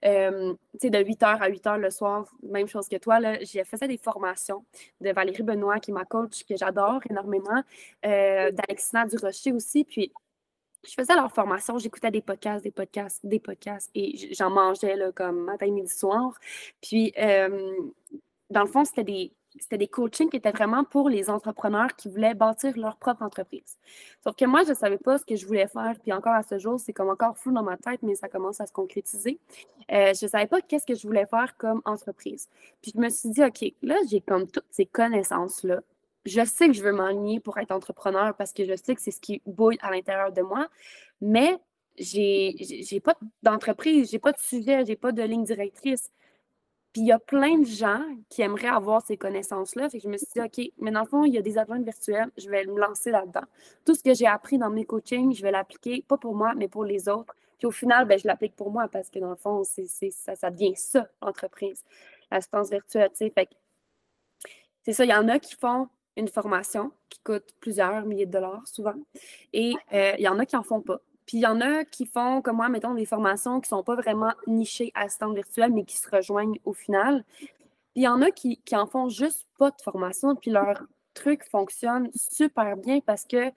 euh, 0.05 0.53
de 0.81 0.97
8h 0.97 1.39
à 1.39 1.49
8h 1.49 1.77
le 1.77 1.89
soir, 1.89 2.27
même 2.43 2.67
chose 2.67 2.87
que 2.87 2.97
toi, 2.97 3.19
j'ai 3.41 3.63
fait 3.63 3.87
des 3.87 3.97
formations 3.97 4.65
de 4.99 5.11
Valérie 5.11 5.43
Benoît, 5.43 5.79
qui 5.79 5.91
est 5.91 5.93
ma 5.93 6.05
coach, 6.05 6.43
que 6.43 6.55
j'adore 6.55 7.01
énormément, 7.09 7.63
euh, 8.05 8.51
d'Alexina 8.51 9.05
Durocher 9.05 9.51
aussi. 9.53 9.83
Puis, 9.83 10.11
je 10.87 10.93
faisais 10.93 11.13
leur 11.13 11.31
formation, 11.31 11.77
j'écoutais 11.77 12.09
des 12.09 12.21
podcasts, 12.21 12.63
des 12.63 12.71
podcasts, 12.71 13.23
des 13.23 13.39
podcasts, 13.39 13.91
et 13.93 14.33
j'en 14.33 14.49
mangeais 14.49 14.95
là, 14.95 15.11
comme 15.11 15.43
matin, 15.43 15.69
midi, 15.71 15.93
soir. 15.93 16.33
Puis, 16.81 17.13
euh, 17.19 17.71
dans 18.49 18.61
le 18.61 18.67
fond, 18.67 18.83
c'était 18.83 19.03
des, 19.03 19.31
c'était 19.59 19.77
des 19.77 19.87
coachings 19.87 20.29
qui 20.29 20.37
étaient 20.37 20.51
vraiment 20.51 20.83
pour 20.83 21.09
les 21.09 21.29
entrepreneurs 21.29 21.95
qui 21.95 22.09
voulaient 22.09 22.33
bâtir 22.33 22.77
leur 22.77 22.97
propre 22.97 23.21
entreprise. 23.21 23.77
Sauf 24.23 24.35
que 24.35 24.45
moi, 24.45 24.63
je 24.63 24.69
ne 24.69 24.75
savais 24.75 24.97
pas 24.97 25.17
ce 25.17 25.25
que 25.25 25.35
je 25.35 25.45
voulais 25.45 25.67
faire. 25.67 25.95
Puis 26.01 26.13
encore 26.13 26.33
à 26.33 26.43
ce 26.43 26.57
jour, 26.57 26.79
c'est 26.79 26.93
comme 26.93 27.09
encore 27.09 27.37
flou 27.37 27.51
dans 27.51 27.63
ma 27.63 27.77
tête, 27.77 28.01
mais 28.03 28.15
ça 28.15 28.29
commence 28.29 28.61
à 28.61 28.67
se 28.67 28.71
concrétiser. 28.71 29.39
Euh, 29.91 30.13
je 30.13 30.25
ne 30.25 30.29
savais 30.29 30.47
pas 30.47 30.61
qu'est-ce 30.61 30.85
que 30.85 30.95
je 30.95 31.05
voulais 31.05 31.25
faire 31.25 31.55
comme 31.57 31.81
entreprise. 31.85 32.49
Puis 32.81 32.93
je 32.95 32.99
me 32.99 33.09
suis 33.09 33.29
dit, 33.29 33.43
OK, 33.43 33.65
là, 33.81 33.95
j'ai 34.09 34.21
comme 34.21 34.47
toutes 34.47 34.67
ces 34.71 34.85
connaissances-là. 34.85 35.81
Je 36.25 36.45
sais 36.45 36.67
que 36.67 36.73
je 36.73 36.83
veux 36.83 36.93
m'enligner 36.93 37.39
pour 37.39 37.57
être 37.57 37.71
entrepreneur 37.71 38.35
parce 38.35 38.53
que 38.53 38.63
je 38.63 38.75
sais 38.75 38.95
que 38.95 39.01
c'est 39.01 39.11
ce 39.11 39.19
qui 39.19 39.41
bouille 39.45 39.79
à 39.81 39.89
l'intérieur 39.89 40.31
de 40.31 40.41
moi, 40.41 40.67
mais 41.19 41.57
j'ai, 41.97 43.01
pas 43.03 43.15
d'entreprise, 43.43 44.11
j'ai 44.11 44.19
pas 44.19 44.31
de 44.31 44.39
sujet, 44.39 44.85
j'ai 44.85 44.95
pas 44.95 45.11
de 45.11 45.23
ligne 45.23 45.43
directrice. 45.43 46.11
Puis 46.93 47.03
il 47.03 47.07
y 47.07 47.11
a 47.11 47.19
plein 47.19 47.59
de 47.59 47.65
gens 47.65 48.03
qui 48.29 48.41
aimeraient 48.41 48.67
avoir 48.67 49.01
ces 49.01 49.15
connaissances-là. 49.15 49.89
Fait 49.89 49.99
que 49.99 50.03
je 50.03 50.09
me 50.09 50.17
suis 50.17 50.27
dit, 50.33 50.41
OK, 50.41 50.73
mais 50.79 50.91
dans 50.91 51.01
le 51.01 51.07
fond, 51.07 51.23
il 51.23 51.33
y 51.33 51.37
a 51.37 51.41
des 51.41 51.57
adjointes 51.57 51.85
virtuelles, 51.85 52.29
je 52.37 52.49
vais 52.49 52.65
me 52.65 52.79
lancer 52.79 53.11
là-dedans. 53.11 53.45
Tout 53.85 53.95
ce 53.95 54.03
que 54.03 54.13
j'ai 54.13 54.27
appris 54.27 54.57
dans 54.57 54.69
mes 54.69 54.83
coachings, 54.83 55.33
je 55.33 55.41
vais 55.41 55.51
l'appliquer, 55.51 56.03
pas 56.07 56.17
pour 56.17 56.35
moi, 56.35 56.53
mais 56.55 56.67
pour 56.67 56.83
les 56.83 57.07
autres. 57.07 57.33
Puis 57.57 57.67
au 57.67 57.71
final, 57.71 58.05
ben, 58.05 58.19
je 58.19 58.27
l'applique 58.27 58.55
pour 58.55 58.71
moi 58.71 58.87
parce 58.87 59.09
que 59.09 59.19
dans 59.19 59.29
le 59.29 59.35
fond, 59.35 59.63
ça, 59.63 60.35
ça 60.35 60.49
devient 60.49 60.75
ça, 60.75 61.07
l'entreprise, 61.21 61.83
l'assistance 62.29 62.69
virtuelle. 62.69 63.11
Fait 63.13 63.45
que 63.45 63.53
c'est 64.83 64.93
ça, 64.93 65.05
il 65.05 65.11
y 65.11 65.13
en 65.13 65.27
a 65.29 65.39
qui 65.39 65.55
font 65.55 65.87
une 66.17 66.27
formation 66.27 66.91
qui 67.09 67.19
coûte 67.19 67.53
plusieurs 67.59 68.05
milliers 68.05 68.25
de 68.25 68.31
dollars 68.31 68.67
souvent, 68.67 68.95
et 69.53 69.73
euh, 69.93 70.13
il 70.17 70.23
y 70.23 70.27
en 70.27 70.39
a 70.39 70.45
qui 70.45 70.55
n'en 70.55 70.63
font 70.63 70.81
pas. 70.81 70.99
Puis 71.31 71.37
il 71.37 71.43
y 71.43 71.47
en 71.47 71.61
a 71.61 71.85
qui 71.85 72.05
font, 72.05 72.41
comme 72.41 72.57
moi, 72.57 72.67
mettons, 72.67 72.93
des 72.93 73.05
formations 73.05 73.61
qui 73.61 73.67
ne 73.67 73.77
sont 73.77 73.83
pas 73.83 73.95
vraiment 73.95 74.33
nichées 74.47 74.91
à 74.95 75.07
stand 75.07 75.33
virtuel, 75.33 75.71
mais 75.71 75.85
qui 75.85 75.95
se 75.95 76.09
rejoignent 76.09 76.59
au 76.65 76.73
final. 76.73 77.23
Puis 77.39 77.47
il 77.95 78.03
y 78.03 78.07
en 78.09 78.21
a 78.21 78.31
qui, 78.31 78.57
qui 78.65 78.75
en 78.75 78.85
font 78.85 79.07
juste 79.07 79.47
pas 79.57 79.71
de 79.71 79.81
formation, 79.81 80.35
puis 80.35 80.51
leur 80.51 80.83
truc 81.13 81.45
fonctionne 81.45 82.09
super 82.13 82.75
bien 82.75 82.99
parce 82.99 83.23
qu'ils 83.23 83.53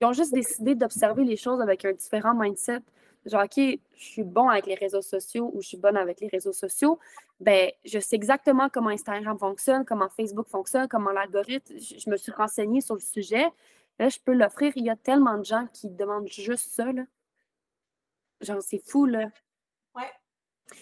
ont 0.00 0.14
juste 0.14 0.32
décidé 0.32 0.74
d'observer 0.74 1.22
les 1.22 1.36
choses 1.36 1.60
avec 1.60 1.84
un 1.84 1.92
différent 1.92 2.32
mindset. 2.34 2.80
Genre, 3.26 3.42
OK, 3.42 3.56
je 3.58 3.78
suis 3.94 4.24
bon 4.24 4.48
avec 4.48 4.64
les 4.64 4.76
réseaux 4.76 5.02
sociaux 5.02 5.50
ou 5.52 5.60
je 5.60 5.68
suis 5.68 5.76
bonne 5.76 5.98
avec 5.98 6.22
les 6.22 6.28
réseaux 6.28 6.54
sociaux. 6.54 6.98
Ben, 7.40 7.70
je 7.84 7.98
sais 7.98 8.16
exactement 8.16 8.70
comment 8.70 8.88
Instagram 8.88 9.38
fonctionne, 9.38 9.84
comment 9.84 10.08
Facebook 10.08 10.48
fonctionne, 10.48 10.88
comment 10.88 11.10
l'algorithme. 11.10 11.74
Je, 11.76 12.08
me 12.08 12.16
suis 12.16 12.32
renseignée 12.32 12.80
sur 12.80 12.94
le 12.94 13.02
sujet. 13.02 13.44
Là, 13.98 14.08
je 14.08 14.18
peux 14.18 14.32
l'offrir. 14.32 14.72
Il 14.76 14.86
y 14.86 14.90
a 14.90 14.96
tellement 14.96 15.36
de 15.36 15.44
gens 15.44 15.66
qui 15.74 15.90
demandent 15.90 16.28
juste 16.28 16.70
ça. 16.70 16.90
Là. 16.90 17.02
Genre, 18.40 18.62
c'est 18.62 18.82
fou, 18.84 19.06
là. 19.06 19.30
Ouais, 19.94 20.10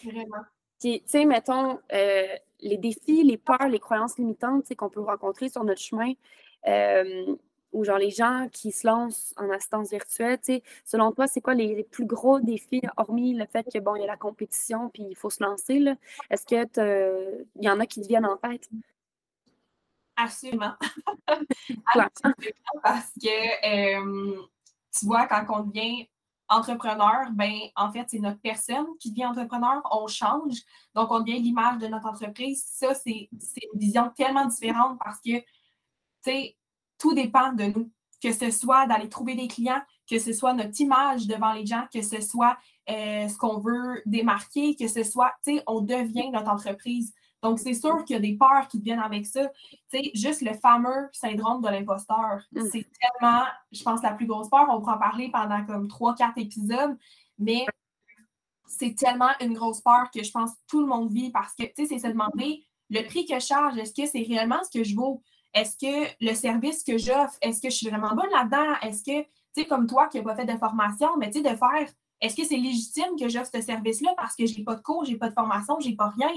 vraiment. 0.04 0.44
Puis, 0.80 1.00
tu 1.02 1.10
sais, 1.10 1.24
mettons, 1.24 1.78
euh, 1.92 2.36
les 2.60 2.76
défis, 2.76 3.22
les 3.22 3.38
peurs, 3.38 3.68
les 3.68 3.78
croyances 3.78 4.18
limitantes 4.18 4.74
qu'on 4.74 4.90
peut 4.90 5.00
rencontrer 5.00 5.48
sur 5.48 5.64
notre 5.64 5.80
chemin, 5.80 6.12
euh, 6.66 7.34
ou 7.72 7.84
genre 7.84 7.98
les 7.98 8.10
gens 8.10 8.48
qui 8.52 8.72
se 8.72 8.86
lancent 8.86 9.34
en 9.36 9.50
assistance 9.50 9.90
virtuelle, 9.90 10.38
tu 10.38 10.54
sais, 10.54 10.62
selon 10.84 11.12
toi, 11.12 11.26
c'est 11.26 11.40
quoi 11.40 11.54
les, 11.54 11.82
plus 11.84 12.06
gros 12.06 12.40
défis, 12.40 12.82
hormis 12.96 13.34
le 13.34 13.46
fait 13.46 13.66
que, 13.72 13.78
bon, 13.78 13.96
il 13.96 14.00
y 14.00 14.04
a 14.04 14.06
la 14.06 14.16
compétition, 14.16 14.90
puis 14.90 15.04
il 15.10 15.16
faut 15.16 15.30
se 15.30 15.42
lancer, 15.42 15.78
là? 15.78 15.96
Est-ce 16.30 16.44
qu'il 16.46 16.58
y 17.60 17.68
en 17.68 17.80
a 17.80 17.86
qui 17.86 18.02
te 18.02 18.08
viennent 18.08 18.26
en 18.26 18.36
tête? 18.36 18.68
Absolument. 20.16 20.74
Absolument, 21.94 22.80
parce 22.82 23.12
que, 23.22 23.96
euh, 23.98 24.46
tu 24.98 25.06
vois, 25.06 25.26
quand 25.26 25.44
on 25.50 25.64
devient 25.64 26.08
entrepreneur, 26.48 27.30
ben, 27.32 27.54
en 27.74 27.90
fait, 27.90 28.06
c'est 28.08 28.18
notre 28.18 28.40
personne 28.40 28.86
qui 29.00 29.10
devient 29.10 29.26
entrepreneur. 29.26 29.82
On 29.90 30.06
change, 30.06 30.58
donc 30.94 31.10
on 31.10 31.20
devient 31.20 31.40
l'image 31.40 31.78
de 31.78 31.86
notre 31.88 32.06
entreprise. 32.06 32.64
Ça, 32.66 32.94
c'est 32.94 33.28
une 33.32 33.78
vision 33.78 34.10
tellement 34.16 34.46
différente 34.46 34.98
parce 35.02 35.18
que, 35.18 35.38
tu 35.38 35.44
sais, 36.24 36.56
tout 36.98 37.14
dépend 37.14 37.52
de 37.52 37.64
nous. 37.64 37.90
Que 38.22 38.32
ce 38.32 38.50
soit 38.50 38.86
d'aller 38.86 39.10
trouver 39.10 39.34
des 39.34 39.46
clients, 39.46 39.82
que 40.10 40.18
ce 40.18 40.32
soit 40.32 40.54
notre 40.54 40.80
image 40.80 41.26
devant 41.26 41.52
les 41.52 41.66
gens, 41.66 41.86
que 41.92 42.00
ce 42.00 42.22
soit 42.22 42.56
euh, 42.88 43.28
ce 43.28 43.36
qu'on 43.36 43.58
veut 43.58 44.02
démarquer, 44.06 44.74
que 44.74 44.88
ce 44.88 45.02
soit, 45.04 45.32
tu 45.44 45.56
sais, 45.56 45.62
on 45.66 45.82
devient 45.82 46.30
notre 46.30 46.50
entreprise. 46.50 47.12
Donc, 47.46 47.60
c'est 47.60 47.74
sûr 47.74 48.04
qu'il 48.04 48.14
y 48.14 48.16
a 48.16 48.20
des 48.20 48.36
peurs 48.36 48.66
qui 48.66 48.80
viennent 48.80 48.98
avec 48.98 49.24
ça. 49.24 49.48
Tu 49.88 50.02
sais, 50.02 50.10
juste 50.14 50.42
le 50.42 50.52
fameux 50.54 51.08
syndrome 51.12 51.62
de 51.62 51.68
l'imposteur, 51.68 52.42
mm. 52.50 52.62
c'est 52.72 52.84
tellement, 52.98 53.44
je 53.70 53.84
pense, 53.84 54.02
la 54.02 54.14
plus 54.14 54.26
grosse 54.26 54.48
peur. 54.48 54.66
On 54.68 54.80
pourra 54.80 54.96
en 54.96 54.98
parler 54.98 55.30
pendant 55.30 55.64
comme 55.64 55.86
trois, 55.86 56.16
quatre 56.16 56.38
épisodes, 56.38 56.98
mais 57.38 57.64
c'est 58.66 58.96
tellement 58.96 59.30
une 59.40 59.54
grosse 59.54 59.80
peur 59.80 60.10
que 60.12 60.24
je 60.24 60.30
pense 60.32 60.54
que 60.54 60.58
tout 60.66 60.80
le 60.80 60.88
monde 60.88 61.12
vit 61.12 61.30
parce 61.30 61.54
que, 61.54 61.62
tu 61.62 61.72
sais, 61.76 61.86
c'est 61.86 61.98
se 62.00 62.08
demander 62.08 62.66
le 62.90 63.02
prix 63.06 63.26
que 63.26 63.38
je 63.38 63.46
charge, 63.46 63.78
est-ce 63.78 63.94
que 63.94 64.08
c'est 64.08 64.26
réellement 64.26 64.64
ce 64.64 64.76
que 64.76 64.82
je 64.82 64.96
vaux? 64.96 65.22
Est-ce 65.54 65.76
que 65.76 66.12
le 66.20 66.34
service 66.34 66.82
que 66.82 66.98
j'offre, 66.98 67.38
est-ce 67.42 67.62
que 67.62 67.70
je 67.70 67.76
suis 67.76 67.88
vraiment 67.88 68.16
bonne 68.16 68.30
là-dedans? 68.30 68.74
Est-ce 68.82 69.04
que, 69.04 69.22
tu 69.22 69.28
sais, 69.54 69.66
comme 69.66 69.86
toi 69.86 70.08
qui 70.08 70.18
n'as 70.18 70.24
pas 70.24 70.34
fait 70.34 70.46
de 70.46 70.58
formation, 70.58 71.16
mais 71.16 71.30
tu 71.30 71.40
sais, 71.40 71.48
de 71.48 71.56
faire, 71.56 71.88
est-ce 72.20 72.34
que 72.34 72.44
c'est 72.44 72.56
légitime 72.56 73.16
que 73.16 73.28
j'offre 73.28 73.50
ce 73.54 73.60
service-là 73.60 74.14
parce 74.16 74.34
que 74.34 74.46
je 74.46 74.58
n'ai 74.58 74.64
pas 74.64 74.74
de 74.74 74.82
cours, 74.82 75.04
je 75.04 75.12
n'ai 75.12 75.16
pas 75.16 75.28
de 75.28 75.34
formation, 75.34 75.78
je 75.78 75.90
n'ai 75.90 75.94
pas 75.94 76.08
rien? 76.08 76.32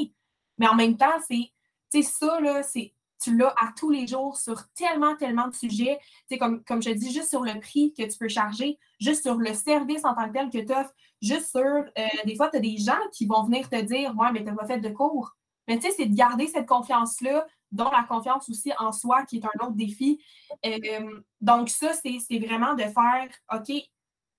Mais 0.60 0.68
en 0.68 0.76
même 0.76 0.98
temps, 0.98 1.18
c'est 1.28 2.02
ça, 2.02 2.40
là, 2.40 2.62
c'est 2.64 2.94
tu 3.22 3.36
l'as 3.36 3.54
à 3.62 3.72
tous 3.78 3.90
les 3.90 4.08
jours 4.08 4.38
sur 4.38 4.64
tellement, 4.74 5.16
tellement 5.16 5.48
de 5.48 5.54
sujets. 5.54 6.00
C'est 6.30 6.38
comme, 6.38 6.64
comme 6.64 6.82
je 6.82 6.92
dis, 6.92 7.12
juste 7.12 7.30
sur 7.30 7.44
le 7.44 7.60
prix 7.60 7.94
que 7.94 8.04
tu 8.04 8.18
peux 8.18 8.30
charger, 8.30 8.80
juste 9.00 9.24
sur 9.24 9.36
le 9.36 9.54
service 9.54 10.06
en 10.06 10.16
tant 10.16 10.28
que 10.28 10.34
tel 10.34 10.50
que 10.50 10.66
tu 10.66 10.74
offres, 10.74 10.94
juste 11.22 11.50
sur, 11.50 11.62
euh, 11.62 12.08
des 12.26 12.36
fois, 12.36 12.50
tu 12.50 12.58
as 12.58 12.62
des 12.62 12.78
gens 12.78 13.00
qui 13.12 13.26
vont 13.26 13.44
venir 13.44 13.70
te 13.70 13.82
dire, 13.82 14.16
ouais, 14.18 14.32
mais 14.32 14.40
tu 14.40 14.46
n'as 14.46 14.56
pas 14.56 14.66
fait 14.66 14.80
de 14.80 14.90
cours. 14.90 15.36
Mais 15.68 15.78
tu 15.78 15.88
sais, 15.88 15.94
c'est 15.98 16.06
de 16.06 16.16
garder 16.16 16.48
cette 16.48 16.66
confiance-là, 16.66 17.46
dont 17.72 17.90
la 17.92 18.04
confiance 18.04 18.50
aussi 18.50 18.72
en 18.80 18.92
soi, 18.92 19.24
qui 19.26 19.38
est 19.38 19.46
un 19.46 19.66
autre 19.66 19.76
défi. 19.76 20.24
Euh, 20.66 21.22
donc, 21.42 21.70
ça, 21.70 21.94
c'est 21.94 22.40
vraiment 22.40 22.74
de 22.74 22.84
faire, 22.84 23.28
OK, 23.54 23.72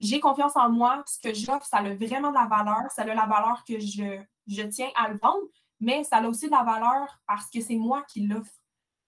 j'ai 0.01 0.21
confiance 0.21 0.57
en 0.57 0.71
moi, 0.71 1.05
ce 1.07 1.19
que 1.21 1.35
j'offre, 1.35 1.67
ça 1.67 1.79
a 1.79 1.95
vraiment 1.95 2.31
de 2.31 2.35
la 2.35 2.47
valeur, 2.47 2.91
ça 2.91 3.03
a 3.03 3.15
la 3.15 3.27
valeur 3.27 3.63
que 3.69 3.79
je, 3.79 4.19
je 4.47 4.63
tiens 4.63 4.89
à 4.97 5.11
le 5.11 5.19
vendre 5.19 5.47
mais 5.81 6.05
ça 6.05 6.19
a 6.19 6.29
aussi 6.29 6.47
de 6.47 6.51
la 6.51 6.63
valeur 6.63 7.21
parce 7.27 7.49
que 7.51 7.61
c'est 7.61 7.77
moi 7.77 8.03
qui 8.03 8.27
l'offre. 8.27 8.53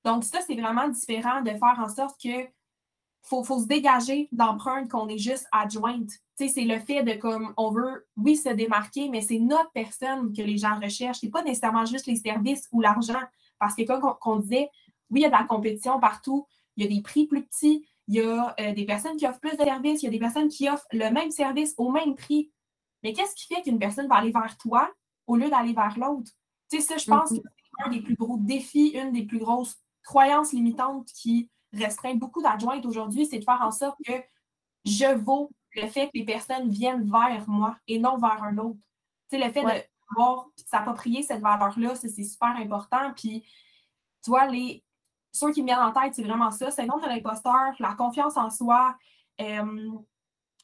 Donc, 0.05 0.25
ça, 0.25 0.41
c'est 0.47 0.57
vraiment 0.57 0.89
différent 0.89 1.43
de 1.43 1.51
faire 1.51 1.79
en 1.79 1.89
sorte 1.89 2.21
que 2.21 2.49
faut, 3.23 3.45
faut 3.45 3.61
se 3.61 3.67
dégager 3.67 4.29
d'empreinte 4.33 4.91
qu'on 4.91 5.09
est 5.09 5.19
juste 5.19 5.47
adjointe. 5.53 6.11
C'est 6.37 6.65
le 6.65 6.81
fait 6.81 7.05
de 7.05 7.13
comme 7.13 7.55
on 7.57 7.71
veut, 7.71 8.05
oui, 8.17 8.37
se 8.37 8.49
démarquer, 8.49 9.09
mais 9.09 9.21
c'est 9.21 9.39
notre 9.39 9.71
personne 9.71 10.33
que 10.33 10.43
les 10.43 10.59
gens 10.59 10.81
recherchent. 10.81 11.21
C'est 11.21 11.31
pas 11.31 11.45
nécessairement 11.45 11.85
juste 11.85 12.07
les 12.07 12.17
services 12.17 12.69
ou 12.73 12.81
l'argent. 12.81 13.21
Parce 13.61 13.77
que 13.77 13.83
comme 13.85 14.13
on, 14.25 14.37
disait, 14.37 14.69
oui, 15.11 15.21
il 15.21 15.23
y 15.23 15.25
a 15.25 15.29
de 15.29 15.35
la 15.35 15.45
compétition 15.45 16.01
partout, 16.01 16.47
il 16.77 16.83
y 16.83 16.87
a 16.87 16.91
des 16.91 17.01
prix 17.01 17.27
plus 17.29 17.45
petits, 17.45 17.87
il 18.09 18.17
y 18.17 18.21
a 18.21 18.57
euh, 18.59 18.73
des 18.73 18.85
personnes 18.85 19.17
qui 19.17 19.27
offrent 19.27 19.39
plus 19.39 19.57
de 19.57 19.63
services, 19.63 20.03
il 20.03 20.07
y 20.07 20.09
a 20.09 20.11
des 20.11 20.19
personnes 20.19 20.49
qui 20.49 20.69
offrent 20.69 20.87
le 20.91 21.11
même 21.11 21.31
service 21.31 21.75
au 21.79 21.91
même 21.93 22.17
prix. 22.17 22.51
Mais 23.05 23.13
qu'est-ce 23.13 23.37
qui 23.37 23.55
fait 23.55 23.63
qu'une 23.63 23.79
personne 23.79 24.09
va 24.09 24.17
aller 24.17 24.33
vers 24.33 24.57
toi 24.59 24.91
au 25.29 25.37
lieu 25.37 25.49
d'aller 25.49 25.75
vers 25.75 25.97
l'autre? 25.97 26.33
Tu 26.73 26.81
sais, 26.81 26.87
ça, 26.87 26.97
je 26.97 27.05
pense 27.05 27.29
que 27.29 27.35
c'est 27.37 27.85
un 27.85 27.91
des 27.91 28.01
plus 28.01 28.15
gros 28.15 28.39
défis, 28.39 28.93
une 28.95 29.13
des 29.13 29.25
plus 29.25 29.39
grosses 29.39 29.77
croyances 30.03 30.55
limitantes 30.55 31.07
qui 31.13 31.51
restreint 31.75 32.15
beaucoup 32.15 32.41
d'adjointes 32.43 32.87
aujourd'hui, 32.87 33.27
c'est 33.27 33.41
de 33.41 33.45
faire 33.45 33.61
en 33.61 33.71
sorte 33.71 33.99
que 34.07 34.15
je 34.87 35.15
vaux 35.15 35.51
le 35.75 35.87
fait 35.87 36.07
que 36.07 36.13
les 36.15 36.25
personnes 36.25 36.71
viennent 36.71 37.11
vers 37.11 37.47
moi 37.47 37.77
et 37.87 37.99
non 37.99 38.17
vers 38.17 38.43
un 38.43 38.57
autre. 38.57 38.79
Tu 39.31 39.39
sais, 39.39 39.47
le 39.47 39.53
fait 39.53 39.63
de 39.63 39.83
pouvoir 40.09 40.47
s'approprier 40.67 41.23
cette 41.23 41.43
valeur-là, 41.43 41.95
c'est 41.95 42.09
super 42.09 42.57
important. 42.57 43.13
Puis, 43.15 43.43
tu 44.25 44.31
vois, 44.31 44.47
les, 44.47 44.83
ceux 45.31 45.53
qui 45.53 45.61
me 45.61 45.67
viennent 45.67 45.79
en 45.79 45.93
tête, 45.93 46.15
c'est 46.15 46.23
vraiment 46.23 46.51
ça. 46.51 46.71
C'est 46.71 46.87
de 46.87 47.07
l'imposteur, 47.07 47.75
la 47.81 47.95
confiance 47.95 48.39
en 48.39 48.49
soi, 48.49 48.97
euh, 49.43 49.91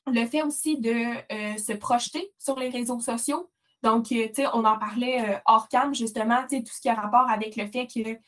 le 0.07 0.27
fait 0.27 0.43
aussi 0.43 0.79
de 0.79 0.91
euh, 0.91 1.59
se 1.59 1.75
projeter 1.75 2.33
sur 2.39 2.59
les 2.59 2.71
réseaux 2.71 3.01
sociaux. 3.01 3.51
Donc, 3.83 4.11
euh, 4.13 4.27
tu 4.29 4.43
sais, 4.43 4.47
on 4.53 4.65
en 4.65 4.79
parlait 4.79 5.37
euh, 5.37 5.39
hors 5.47 5.69
cam, 5.69 5.95
justement, 5.95 6.43
tu 6.49 6.57
sais, 6.57 6.63
tout 6.63 6.73
ce 6.73 6.81
qui 6.81 6.89
a 6.89 6.95
rapport 6.95 7.29
avec 7.31 7.57
le 7.57 7.67
fait 7.67 7.87
que 7.87 8.19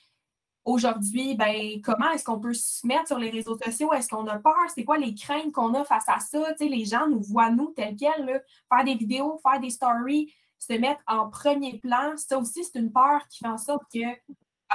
aujourd'hui, 0.64 1.34
ben, 1.34 1.80
comment 1.82 2.10
est-ce 2.10 2.24
qu'on 2.24 2.38
peut 2.38 2.54
se 2.54 2.86
mettre 2.86 3.08
sur 3.08 3.18
les 3.18 3.30
réseaux 3.30 3.58
sociaux? 3.58 3.92
Est-ce 3.92 4.08
qu'on 4.08 4.26
a 4.26 4.38
peur? 4.38 4.54
C'est 4.74 4.84
quoi 4.84 4.98
les 4.98 5.14
craintes 5.14 5.52
qu'on 5.52 5.74
a 5.74 5.84
face 5.84 6.08
à 6.08 6.20
ça? 6.20 6.54
les 6.60 6.84
gens 6.84 7.08
nous 7.08 7.22
voient, 7.22 7.50
nous, 7.50 7.72
tels 7.74 7.96
quels, 7.96 8.44
faire 8.72 8.84
des 8.84 8.94
vidéos, 8.94 9.40
faire 9.42 9.60
des 9.60 9.70
stories, 9.70 10.32
se 10.58 10.74
mettre 10.74 11.02
en 11.06 11.28
premier 11.28 11.78
plan. 11.78 12.16
Ça 12.16 12.38
aussi, 12.38 12.64
c'est 12.64 12.78
une 12.78 12.92
peur 12.92 13.26
qui 13.28 13.38
fait 13.38 13.48
en 13.48 13.58
sorte 13.58 13.84
que, 13.92 14.06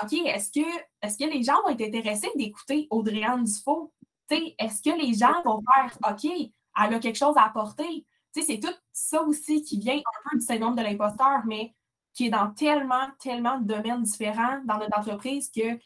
OK, 0.03 0.13
est-ce 0.13 0.51
que, 0.51 0.67
est 1.01 1.17
que 1.17 1.29
les 1.31 1.43
gens 1.43 1.61
vont 1.63 1.69
être 1.69 1.81
intéressés 1.81 2.31
d'écouter 2.35 2.87
Audrey-Anne 2.89 3.43
Dufault? 3.45 3.93
Est-ce 4.29 4.81
que 4.81 4.97
les 4.99 5.13
gens 5.13 5.41
vont 5.45 5.61
faire, 5.73 5.97
OK, 6.09 6.25
elle 6.25 6.93
a 6.93 6.99
quelque 6.99 7.17
chose 7.17 7.37
à 7.37 7.45
apporter? 7.45 8.05
C'est 8.41 8.59
tout 8.59 8.73
ça 8.91 9.21
aussi 9.23 9.63
qui 9.63 9.79
vient 9.79 9.97
un 9.97 10.29
peu 10.29 10.37
du 10.37 10.45
syndrome 10.45 10.75
de 10.75 10.81
l'imposteur, 10.81 11.45
mais 11.45 11.73
qui 12.13 12.27
est 12.27 12.29
dans 12.29 12.51
tellement, 12.51 13.09
tellement 13.19 13.59
de 13.59 13.65
domaines 13.65 14.03
différents 14.03 14.61
dans 14.65 14.77
notre 14.77 14.97
entreprise 14.97 15.51
que 15.51 15.79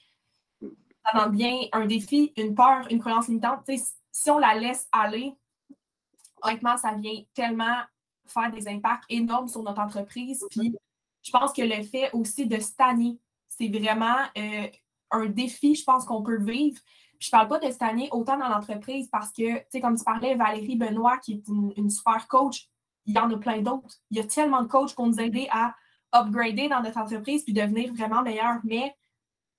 ça 1.06 1.28
bien 1.30 1.58
un 1.72 1.86
défi, 1.86 2.34
une 2.38 2.56
peur, 2.56 2.88
une 2.90 3.00
croyance 3.00 3.28
limitante. 3.28 3.70
si 4.12 4.30
on 4.30 4.38
la 4.38 4.56
laisse 4.56 4.88
aller, 4.92 5.34
honnêtement, 6.42 6.78
ça 6.78 6.94
vient 6.94 7.24
tellement 7.34 7.78
faire 8.26 8.52
des 8.52 8.68
impacts 8.68 9.06
énormes 9.10 9.48
sur 9.48 9.64
notre 9.64 9.80
entreprise. 9.80 10.46
Puis 10.52 10.76
je 11.24 11.32
pense 11.32 11.52
que 11.54 11.62
le 11.62 11.84
fait 11.84 12.12
aussi 12.14 12.46
de 12.46 12.60
stagner, 12.60 13.20
c'est 13.48 13.70
vraiment 13.70 14.18
euh, 14.38 14.68
un 15.12 15.26
défi, 15.26 15.76
je 15.76 15.84
pense, 15.84 16.06
qu'on 16.06 16.22
peut 16.22 16.42
vivre. 16.42 16.80
Puis 17.20 17.28
je 17.28 17.32
parle 17.32 17.48
pas 17.48 17.60
de 17.60 17.70
stagner 17.70 18.10
autant 18.12 18.38
dans 18.38 18.48
l'entreprise 18.48 19.10
parce 19.10 19.32
que, 19.32 19.58
tu 19.58 19.66
sais, 19.70 19.82
comme 19.82 19.98
tu 19.98 20.04
parlais, 20.04 20.36
Valérie 20.36 20.78
Benoît, 20.78 21.18
qui 21.18 21.34
est 21.34 21.48
une, 21.48 21.90
super 21.90 22.28
coach, 22.28 22.70
il 23.06 23.14
y 23.14 23.20
en 23.20 23.30
a 23.32 23.38
plein 23.38 23.62
d'autres. 23.62 23.98
Il 24.10 24.18
y 24.18 24.22
a 24.22 24.24
tellement 24.24 24.62
de 24.62 24.68
coachs 24.68 24.96
qui 24.96 25.02
nous 25.02 25.20
aidé 25.20 25.48
à 25.52 25.76
upgrader 26.14 26.70
dans 26.70 26.82
notre 26.82 26.98
entreprise 26.98 27.44
puis 27.44 27.54
devenir 27.54 27.94
vraiment 27.94 28.22
meilleur. 28.22 28.60
Mais 28.64 28.96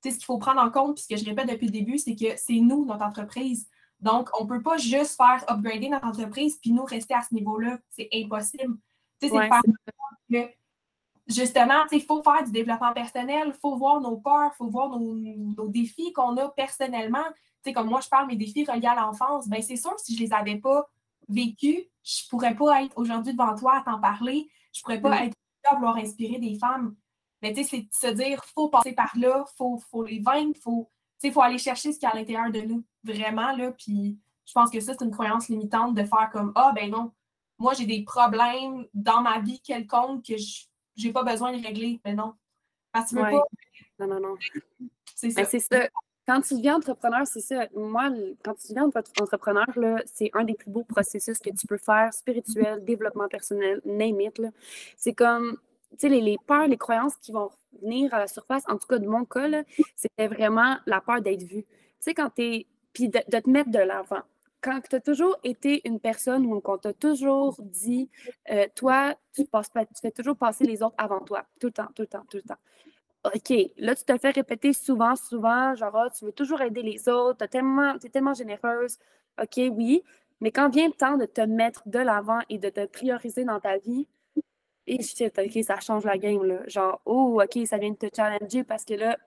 ce 0.03 0.11
qu'il 0.11 0.25
faut 0.25 0.39
prendre 0.39 0.61
en 0.61 0.71
compte, 0.71 0.95
puis 0.95 1.05
ce 1.05 1.09
que 1.09 1.17
je 1.17 1.25
répète 1.25 1.49
depuis 1.49 1.67
le 1.67 1.73
début, 1.73 1.99
c'est 1.99 2.17
que 2.17 2.37
c'est 2.37 2.61
nous, 2.61 2.87
notre 2.87 3.05
entreprise. 3.05 3.69
Donc, 4.01 4.31
on 4.39 4.45
ne 4.45 4.49
peut 4.49 4.63
pas 4.63 4.79
juste 4.79 5.17
faire 5.17 5.45
upgrader 5.49 5.91
notre 5.91 6.07
entreprise 6.07 6.57
puis 6.57 6.73
nous 6.73 6.85
rester 6.85 7.15
à 7.15 7.23
ce 7.23 7.35
niveau-là. 7.35 7.79
C'est 7.91 8.09
impossible. 8.15 8.79
c'est 9.21 9.29
que, 10.31 10.49
justement, 11.27 11.85
il 11.93 12.03
faut 12.03 12.23
faire 12.23 12.43
du 12.45 12.53
développement 12.53 12.93
personnel, 12.95 13.49
il 13.49 13.53
faut 13.61 13.77
voir 13.77 14.01
nos 14.01 14.17
peurs, 14.17 14.51
il 14.55 14.57
faut 14.57 14.69
voir 14.69 14.89
nos, 14.99 15.69
défis 15.69 16.13
qu'on 16.13 16.37
a 16.39 16.49
personnellement. 16.49 17.25
Sais, 17.65 17.73
comme 17.73 17.89
moi, 17.89 18.01
je 18.01 18.09
parle 18.09 18.27
mes 18.27 18.37
défis 18.37 18.65
reliés 18.65 18.87
à 18.87 18.95
l'enfance, 18.95 19.49
ben 19.49 19.63
c'est 19.63 19.77
sûr, 19.77 19.99
si 19.99 20.17
je 20.17 20.23
ne 20.23 20.27
les 20.27 20.33
avais 20.33 20.57
pas 20.57 20.89
vécus, 21.29 21.85
je 22.03 22.25
ne 22.25 22.29
pourrais 22.31 22.55
pas 22.55 22.83
être 22.83 22.97
aujourd'hui 22.97 23.33
devant 23.33 23.55
toi 23.55 23.79
à 23.79 23.83
t'en 23.83 24.01
parler. 24.01 24.49
Je 24.73 24.81
ne 24.81 24.83
pourrais 24.83 25.01
pas 25.01 25.11
mm. 25.11 25.29
être 25.29 25.37
à 25.71 25.75
vouloir 25.75 25.97
inspirer 25.97 26.39
des 26.39 26.59
femmes. 26.59 26.97
Mais 27.43 27.53
tu 27.53 27.65
sais, 27.65 27.87
c'est 27.93 28.09
se 28.09 28.13
dire, 28.15 28.45
faut 28.45 28.69
passer 28.69 28.93
par 28.93 29.13
là, 29.17 29.45
faut, 29.57 29.79
faut 29.91 30.05
les 30.05 30.21
vaincre, 30.21 30.59
faut, 30.63 30.91
il 31.23 31.33
faut 31.33 31.43
aller 31.43 31.59
chercher 31.59 31.93
ce 31.93 31.99
qu'il 31.99 32.07
y 32.09 32.11
a 32.11 32.15
à 32.15 32.19
l'intérieur 32.19 32.51
de 32.51 32.61
nous. 32.61 32.85
Vraiment, 33.05 33.53
là. 33.57 33.73
Puis 33.73 34.19
je 34.47 34.53
pense 34.53 34.71
que 34.71 34.81
ça, 34.81 34.95
c'est 34.99 35.05
une 35.05 35.11
croyance 35.11 35.49
limitante 35.49 35.95
de 35.95 36.05
faire 36.05 36.31
comme, 36.33 36.53
ah, 36.55 36.73
ben 36.75 36.91
non, 36.91 37.13
moi, 37.59 37.75
j'ai 37.75 37.87
des 37.87 38.03
problèmes 38.03 38.87
dans 38.95 39.21
ma 39.21 39.39
vie 39.39 39.61
quelconque 39.61 40.25
que 40.25 40.37
je 40.37 41.07
n'ai 41.07 41.13
pas 41.13 41.23
besoin 41.23 41.57
de 41.57 41.63
régler. 41.63 42.01
Mais 42.05 42.15
non. 42.15 42.35
Parce 42.93 43.11
que 43.11 43.17
veux 43.17 43.23
pas. 43.23 43.45
Non, 43.99 44.07
non, 44.07 44.21
non. 44.21 44.35
C'est 45.15 45.31
ça. 45.31 45.45
c'est 45.45 45.61
ça. 45.61 45.89
Quand 46.31 46.43
tu 46.43 46.55
deviens 46.55 46.77
entrepreneur, 46.77 47.27
c'est 47.27 47.41
ça. 47.41 47.67
Moi, 47.75 48.09
quand 48.45 48.55
tu 48.55 48.69
deviens 48.69 48.89
entrepreneur, 49.21 49.67
c'est 50.07 50.31
un 50.33 50.45
des 50.45 50.55
plus 50.55 50.71
beaux 50.71 50.85
processus 50.85 51.41
que 51.41 51.51
tu 51.51 51.67
peux 51.67 51.77
faire, 51.77 52.15
spirituel, 52.15 52.85
développement 52.85 53.27
personnel, 53.27 53.81
name 53.85 54.21
it. 54.21 54.41
C'est 54.97 55.13
comme, 55.13 55.59
tu 55.91 55.97
sais, 55.99 56.09
les, 56.09 56.37
peurs, 56.47 56.69
les 56.69 56.77
croyances 56.77 57.17
qui 57.17 57.33
vont 57.33 57.51
venir 57.83 58.15
à 58.15 58.21
la 58.21 58.29
surface, 58.29 58.63
en 58.69 58.79
tout 58.79 58.87
cas 58.87 59.01
de 59.01 59.09
mon 59.09 59.25
cas, 59.25 59.49
c'était 59.97 60.29
vraiment 60.29 60.77
la 60.87 61.01
peur 61.01 61.21
d'être 61.21 61.43
vue. 61.43 61.65
Tu 61.65 61.69
sais, 61.99 62.15
quand 62.15 62.31
tu 62.31 62.43
es. 62.43 62.67
Puis 62.93 63.09
de, 63.09 63.19
te 63.19 63.51
mettre 63.51 63.71
de 63.73 63.81
l'avant. 63.81 64.23
Quand 64.61 64.81
tu 64.89 64.95
as 64.95 65.01
toujours 65.01 65.37
été 65.43 65.81
une 65.85 65.99
personne 65.99 66.47
où 66.47 66.63
on 66.65 66.79
t'a 66.79 66.93
toujours 66.93 67.57
dit, 67.61 68.09
euh, 68.53 68.69
toi, 68.77 69.17
tu, 69.33 69.47
passes, 69.47 69.71
tu 69.73 70.01
fais 70.01 70.13
toujours 70.13 70.37
passer 70.37 70.65
les 70.65 70.81
autres 70.81 70.95
avant 70.97 71.21
toi, 71.21 71.45
tout 71.59 71.69
le 71.69 71.73
temps, 71.73 71.89
tout 71.93 72.03
le 72.03 72.09
temps, 72.09 72.25
tout 72.31 72.37
le 72.37 72.43
temps. 72.45 72.59
OK, 73.25 73.53
là, 73.77 73.95
tu 73.95 74.05
te 74.05 74.17
fais 74.19 74.31
répéter 74.31 74.73
souvent, 74.73 75.15
souvent, 75.15 75.75
genre, 75.75 75.95
ah, 75.97 76.11
tu 76.11 76.25
veux 76.25 76.33
toujours 76.33 76.63
aider 76.63 76.83
les 76.83 77.09
autres, 77.09 77.39
tu 77.39 77.45
es 77.45 78.11
tellement 78.11 78.35
généreuse. 78.35 78.99
OK, 79.41 79.61
oui, 79.73 80.03
mais 80.41 80.51
quand 80.53 80.71
vient 80.71 80.87
le 80.89 80.95
temps 80.95 81.17
de 81.19 81.27
te 81.27 81.43
mettre 81.43 81.83
de 81.87 81.99
l'avant 81.99 82.41
et 82.49 82.59
de 82.59 82.71
te 82.71 82.87
prioriser 82.87 83.45
dans 83.45 83.61
ta 83.61 83.77
vie, 83.79 84.07
et 84.87 85.03
shit, 85.03 85.39
OK, 85.39 85.63
ça 85.65 85.81
change 85.81 86.05
la 86.05 86.19
game, 86.19 86.43
là. 86.45 86.63
Genre, 86.67 87.01
oh, 87.05 87.41
OK, 87.43 87.67
ça 87.67 87.79
vient 87.79 87.91
de 87.91 87.97
te 87.97 88.09
challenger 88.15 88.65
parce 88.65 88.85
que 88.85 88.95
là, 88.95 89.19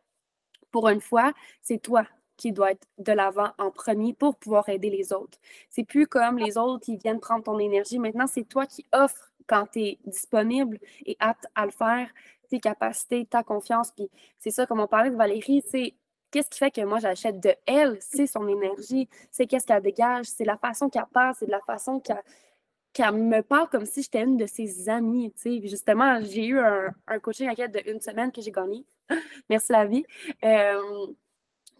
pour 0.71 0.89
une 0.89 1.01
fois, 1.01 1.33
c'est 1.61 1.79
toi 1.81 2.05
qui 2.37 2.51
dois 2.51 2.71
être 2.71 2.87
de 2.97 3.11
l'avant 3.13 3.51
en 3.59 3.71
premier 3.71 4.13
pour 4.13 4.35
pouvoir 4.37 4.67
aider 4.69 4.89
les 4.89 5.13
autres. 5.13 5.37
C'est 5.69 5.83
plus 5.83 6.07
comme 6.07 6.37
les 6.37 6.57
autres 6.57 6.83
qui 6.83 6.97
viennent 6.97 7.19
prendre 7.19 7.43
ton 7.43 7.59
énergie. 7.59 7.99
Maintenant, 7.99 8.27
c'est 8.27 8.43
toi 8.43 8.65
qui 8.65 8.85
offres 8.91 9.31
quand 9.47 9.67
tu 9.71 9.81
es 9.81 9.99
disponible 10.05 10.79
et 11.05 11.15
apte 11.19 11.47
à 11.55 11.65
le 11.65 11.71
faire, 11.71 12.09
tes 12.53 12.59
capacités, 12.59 13.25
ta 13.25 13.43
confiance. 13.43 13.91
Puis 13.91 14.09
c'est 14.37 14.51
ça, 14.51 14.67
comme 14.67 14.79
on 14.79 14.87
parlait 14.87 15.09
de 15.09 15.15
Valérie, 15.15 15.63
c'est 15.67 15.95
qu'est-ce 16.29 16.49
qui 16.49 16.59
fait 16.59 16.71
que 16.71 16.81
moi 16.81 16.99
j'achète 16.99 17.39
de 17.39 17.55
elle? 17.65 17.97
C'est 17.99 18.27
son 18.27 18.47
énergie, 18.47 19.09
c'est 19.31 19.47
qu'est-ce 19.47 19.65
qu'elle 19.65 19.81
dégage, 19.81 20.27
c'est 20.27 20.45
la 20.45 20.57
façon 20.57 20.89
qu'elle 20.89 21.05
parle, 21.11 21.33
c'est 21.37 21.47
de 21.47 21.51
la 21.51 21.61
façon 21.61 21.99
qu'elle 21.99 23.13
me 23.13 23.41
parle 23.41 23.69
comme 23.69 23.85
si 23.85 24.03
j'étais 24.03 24.21
une 24.21 24.37
de 24.37 24.45
ses 24.45 24.87
amies. 24.87 25.33
Justement, 25.63 26.21
j'ai 26.21 26.45
eu 26.45 26.59
un, 26.59 26.93
un 27.07 27.19
coaching 27.19 27.49
à 27.49 27.67
de 27.67 27.89
une 27.89 27.99
semaine 28.01 28.31
que 28.31 28.41
j'ai 28.41 28.51
gagné. 28.51 28.85
Merci 29.49 29.71
la 29.71 29.85
vie. 29.85 30.05
Euh, 30.43 31.07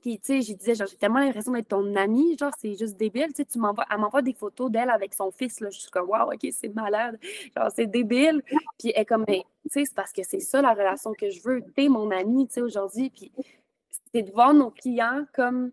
puis, 0.03 0.19
tu 0.19 0.33
sais, 0.33 0.41
j'ai 0.41 0.53
disais, 0.55 0.75
genre, 0.75 0.85
j'ai 0.85 0.97
tellement 0.97 1.19
l'impression 1.19 1.53
d'être 1.53 1.69
ton 1.69 1.95
amie, 1.95 2.37
genre, 2.37 2.51
c'est 2.59 2.75
juste 2.75 2.97
débile, 2.97 3.27
tu 3.27 3.35
sais, 3.37 3.45
tu 3.45 3.57
m'envoies, 3.57 3.85
elle 3.89 3.99
m'envoie 3.99 4.21
des 4.21 4.33
photos 4.33 4.69
d'elle 4.69 4.89
avec 4.89 5.13
son 5.13 5.31
fils, 5.31 5.61
là, 5.61 5.69
je 5.69 5.79
suis 5.79 5.89
comme, 5.89 6.09
waouh, 6.09 6.33
ok, 6.33 6.45
c'est 6.51 6.75
malade, 6.75 7.17
genre, 7.55 7.71
c'est 7.73 7.87
débile. 7.87 8.43
Puis, 8.77 8.91
elle 8.93 9.03
est 9.03 9.05
comme, 9.05 9.25
tu 9.25 9.33
sais, 9.67 9.85
c'est 9.85 9.95
parce 9.95 10.11
que 10.11 10.21
c'est 10.23 10.41
ça 10.41 10.61
la 10.61 10.73
relation 10.73 11.13
que 11.13 11.29
je 11.29 11.41
veux, 11.41 11.61
t'es 11.73 11.87
mon 11.87 12.11
amie, 12.11 12.47
tu 12.47 12.55
sais, 12.55 12.61
aujourd'hui. 12.61 13.11
Puis, 13.11 13.31
c'est 14.13 14.23
de 14.23 14.31
voir 14.33 14.53
nos 14.53 14.71
clients 14.71 15.25
comme, 15.33 15.71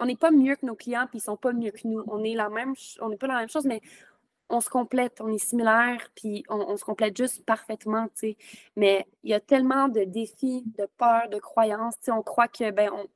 on 0.00 0.06
n'est 0.06 0.16
pas 0.16 0.32
mieux 0.32 0.56
que 0.56 0.66
nos 0.66 0.74
clients, 0.74 1.06
puis 1.08 1.18
ils 1.18 1.22
sont 1.22 1.36
pas 1.36 1.52
mieux 1.52 1.70
que 1.70 1.86
nous. 1.86 2.02
On 2.08 2.24
est 2.24 2.34
la 2.34 2.48
même, 2.48 2.74
on 3.00 3.10
n'est 3.10 3.16
pas 3.16 3.28
la 3.28 3.36
même 3.38 3.48
chose, 3.48 3.64
mais 3.64 3.80
on 4.48 4.60
se 4.60 4.68
complète, 4.68 5.20
on 5.20 5.28
est 5.28 5.38
similaires, 5.38 6.10
puis 6.16 6.44
on, 6.48 6.76
se 6.76 6.84
complète 6.84 7.16
juste 7.16 7.44
parfaitement, 7.46 8.06
tu 8.08 8.12
sais. 8.16 8.36
Mais 8.74 9.06
il 9.22 9.30
y 9.30 9.34
a 9.34 9.40
tellement 9.40 9.86
de 9.86 10.02
défis, 10.02 10.64
de 10.76 10.88
peurs, 10.98 11.28
de 11.28 11.38
croyances, 11.38 11.94
tu 12.00 12.06
sais, 12.06 12.10
on 12.10 12.22
croit 12.22 12.48
que, 12.48 12.72
ben, 12.72 12.90
on, 12.92 13.06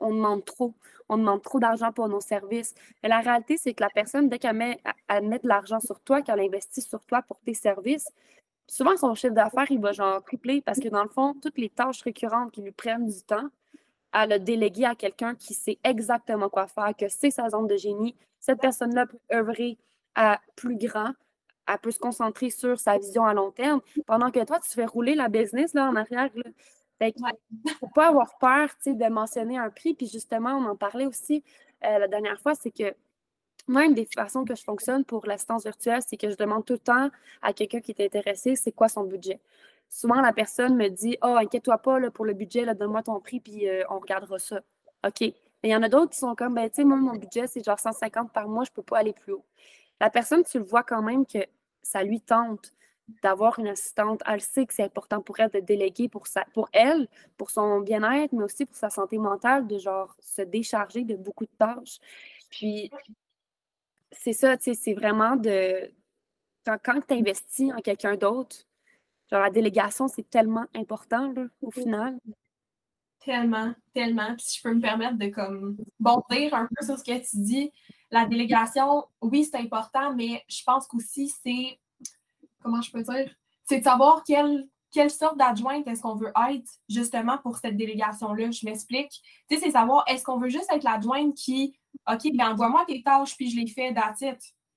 demande 0.00 0.44
trop, 0.44 0.74
on 1.08 1.18
demande 1.18 1.42
trop 1.42 1.58
d'argent 1.58 1.92
pour 1.92 2.08
nos 2.08 2.20
services. 2.20 2.74
Mais 3.02 3.08
la 3.08 3.20
réalité, 3.20 3.56
c'est 3.56 3.74
que 3.74 3.82
la 3.82 3.90
personne, 3.90 4.28
dès 4.28 4.38
qu'elle 4.38 4.56
met, 4.56 4.80
de 5.10 5.48
l'argent 5.48 5.80
sur 5.80 6.00
toi, 6.00 6.22
qu'elle 6.22 6.40
investit 6.40 6.82
sur 6.82 7.04
toi 7.04 7.22
pour 7.22 7.38
tes 7.40 7.54
services, 7.54 8.08
souvent 8.66 8.96
son 8.96 9.14
chiffre 9.14 9.34
d'affaires, 9.34 9.70
il 9.70 9.80
va 9.80 9.92
genre 9.92 10.22
tripler 10.22 10.60
parce 10.60 10.80
que 10.80 10.88
dans 10.88 11.02
le 11.02 11.08
fond, 11.08 11.34
toutes 11.40 11.58
les 11.58 11.70
tâches 11.70 12.02
récurrentes 12.02 12.52
qui 12.52 12.62
lui 12.62 12.72
prennent 12.72 13.06
du 13.06 13.22
temps, 13.22 13.48
elle 14.12 14.32
a 14.32 14.38
délégué 14.38 14.84
à 14.84 14.94
quelqu'un 14.94 15.34
qui 15.34 15.54
sait 15.54 15.78
exactement 15.84 16.48
quoi 16.48 16.66
faire, 16.66 16.94
que 16.98 17.08
c'est 17.08 17.30
sa 17.30 17.48
zone 17.50 17.66
de 17.66 17.76
génie. 17.76 18.14
Cette 18.40 18.60
personne-là 18.60 19.06
peut 19.06 19.18
œuvrer 19.32 19.78
à 20.14 20.40
plus 20.54 20.76
grand, 20.76 21.12
elle 21.68 21.78
peut 21.78 21.90
se 21.90 21.98
concentrer 21.98 22.50
sur 22.50 22.78
sa 22.78 22.96
vision 22.96 23.24
à 23.26 23.34
long 23.34 23.50
terme, 23.50 23.80
pendant 24.06 24.30
que 24.30 24.42
toi, 24.44 24.58
tu 24.60 24.70
fais 24.70 24.86
rouler 24.86 25.14
la 25.14 25.28
business 25.28 25.74
là, 25.74 25.88
en 25.88 25.96
arrière. 25.96 26.30
Il 27.00 27.12
ne 27.64 27.70
faut 27.72 27.88
pas 27.88 28.08
avoir 28.08 28.38
peur 28.38 28.68
de 28.86 29.08
mentionner 29.08 29.58
un 29.58 29.70
prix. 29.70 29.94
Puis 29.94 30.06
justement, 30.08 30.52
on 30.52 30.66
en 30.66 30.76
parlait 30.76 31.06
aussi 31.06 31.44
euh, 31.84 31.98
la 31.98 32.08
dernière 32.08 32.40
fois, 32.40 32.54
c'est 32.54 32.70
que 32.70 32.94
moi, 33.68 33.84
une 33.84 33.94
des 33.94 34.06
façons 34.14 34.44
que 34.44 34.54
je 34.54 34.62
fonctionne 34.62 35.04
pour 35.04 35.26
l'assistance 35.26 35.64
virtuelle, 35.64 36.00
c'est 36.06 36.16
que 36.16 36.30
je 36.30 36.36
demande 36.36 36.64
tout 36.64 36.74
le 36.74 36.78
temps 36.78 37.10
à 37.42 37.52
quelqu'un 37.52 37.80
qui 37.80 37.90
est 37.90 38.04
intéressé, 38.04 38.54
c'est 38.56 38.72
quoi 38.72 38.88
son 38.88 39.04
budget. 39.04 39.40
Souvent, 39.88 40.20
la 40.20 40.32
personne 40.32 40.76
me 40.76 40.88
dit 40.88 41.16
Oh, 41.22 41.36
inquiète-toi 41.36 41.78
pas 41.78 41.98
là, 41.98 42.10
pour 42.10 42.24
le 42.24 42.32
budget, 42.34 42.64
donne-moi 42.74 43.02
ton 43.02 43.20
prix, 43.20 43.40
puis 43.40 43.68
euh, 43.68 43.82
on 43.90 43.98
regardera 43.98 44.38
ça. 44.38 44.60
OK. 45.06 45.20
Mais 45.20 45.70
il 45.70 45.70
y 45.70 45.76
en 45.76 45.82
a 45.82 45.88
d'autres 45.88 46.12
qui 46.12 46.18
sont 46.18 46.34
comme 46.34 46.54
ben, 46.54 46.68
tu 46.68 46.76
sais, 46.76 46.84
moi, 46.84 46.96
mon 46.96 47.14
budget, 47.16 47.46
c'est 47.46 47.64
genre 47.64 47.78
150 47.78 48.32
par 48.32 48.48
mois, 48.48 48.64
je 48.64 48.70
ne 48.70 48.74
peux 48.74 48.82
pas 48.82 48.98
aller 48.98 49.12
plus 49.12 49.32
haut 49.32 49.44
la 50.00 50.10
personne, 50.10 50.44
tu 50.44 50.58
le 50.58 50.64
vois 50.64 50.82
quand 50.82 51.02
même 51.02 51.26
que 51.26 51.38
ça 51.82 52.02
lui 52.02 52.20
tente 52.20 52.72
d'avoir 53.22 53.58
une 53.58 53.68
assistante. 53.68 54.22
Elle 54.26 54.40
sait 54.40 54.66
que 54.66 54.74
c'est 54.74 54.84
important 54.84 55.20
pour 55.20 55.38
elle 55.40 55.50
de 55.50 55.60
déléguer 55.60 56.08
pour, 56.08 56.26
sa, 56.26 56.44
pour 56.54 56.68
elle, 56.72 57.08
pour 57.36 57.50
son 57.50 57.80
bien-être, 57.80 58.32
mais 58.32 58.44
aussi 58.44 58.66
pour 58.66 58.76
sa 58.76 58.90
santé 58.90 59.18
mentale, 59.18 59.66
de 59.66 59.78
genre 59.78 60.16
se 60.20 60.42
décharger 60.42 61.04
de 61.04 61.16
beaucoup 61.16 61.44
de 61.44 61.50
tâches. 61.58 61.98
Puis, 62.50 62.90
c'est 64.12 64.32
ça, 64.32 64.56
tu 64.56 64.64
sais, 64.64 64.74
c'est 64.74 64.94
vraiment 64.94 65.36
de. 65.36 65.92
Quand, 66.64 66.78
quand 66.82 67.00
tu 67.06 67.14
investis 67.14 67.72
en 67.72 67.80
quelqu'un 67.80 68.16
d'autre, 68.16 68.56
genre 69.30 69.40
la 69.40 69.50
délégation, 69.50 70.08
c'est 70.08 70.28
tellement 70.28 70.66
important, 70.74 71.32
là, 71.32 71.46
au 71.62 71.70
final. 71.70 72.18
Tellement, 73.20 73.74
tellement. 73.92 74.34
Puis 74.36 74.46
si 74.46 74.58
je 74.58 74.62
peux 74.62 74.74
me 74.74 74.80
permettre 74.80 75.18
de 75.18 75.28
comme 75.28 75.76
bondir 75.98 76.54
un 76.54 76.68
peu 76.74 76.84
sur 76.84 76.98
ce 76.98 77.04
que 77.04 77.18
tu 77.18 77.42
dis, 77.42 77.72
la 78.10 78.26
délégation, 78.26 79.04
oui, 79.20 79.44
c'est 79.44 79.58
important, 79.58 80.14
mais 80.14 80.44
je 80.48 80.62
pense 80.64 80.86
qu'aussi, 80.86 81.28
c'est, 81.28 81.78
comment 82.66 82.82
je 82.82 82.90
peux 82.90 83.02
dire, 83.02 83.30
c'est 83.64 83.78
de 83.78 83.84
savoir 83.84 84.22
quel, 84.24 84.68
quelle 84.90 85.10
sorte 85.10 85.38
d'adjointe 85.38 85.86
est-ce 85.86 86.02
qu'on 86.02 86.16
veut 86.16 86.32
être 86.50 86.68
justement 86.88 87.38
pour 87.38 87.56
cette 87.56 87.76
délégation-là? 87.76 88.50
Je 88.50 88.66
m'explique. 88.66 89.22
Tu 89.48 89.56
sais, 89.56 89.64
c'est 89.64 89.70
savoir, 89.70 90.04
est-ce 90.08 90.24
qu'on 90.24 90.38
veut 90.38 90.48
juste 90.48 90.70
être 90.72 90.84
l'adjointe 90.84 91.34
qui, 91.34 91.78
OK, 92.10 92.32
bien, 92.32 92.52
envoie-moi 92.52 92.84
tes 92.86 93.02
tâches, 93.02 93.36
puis 93.36 93.50
je 93.50 93.56
les 93.56 93.66
fais 93.66 93.92
d'attitude. 93.92 94.36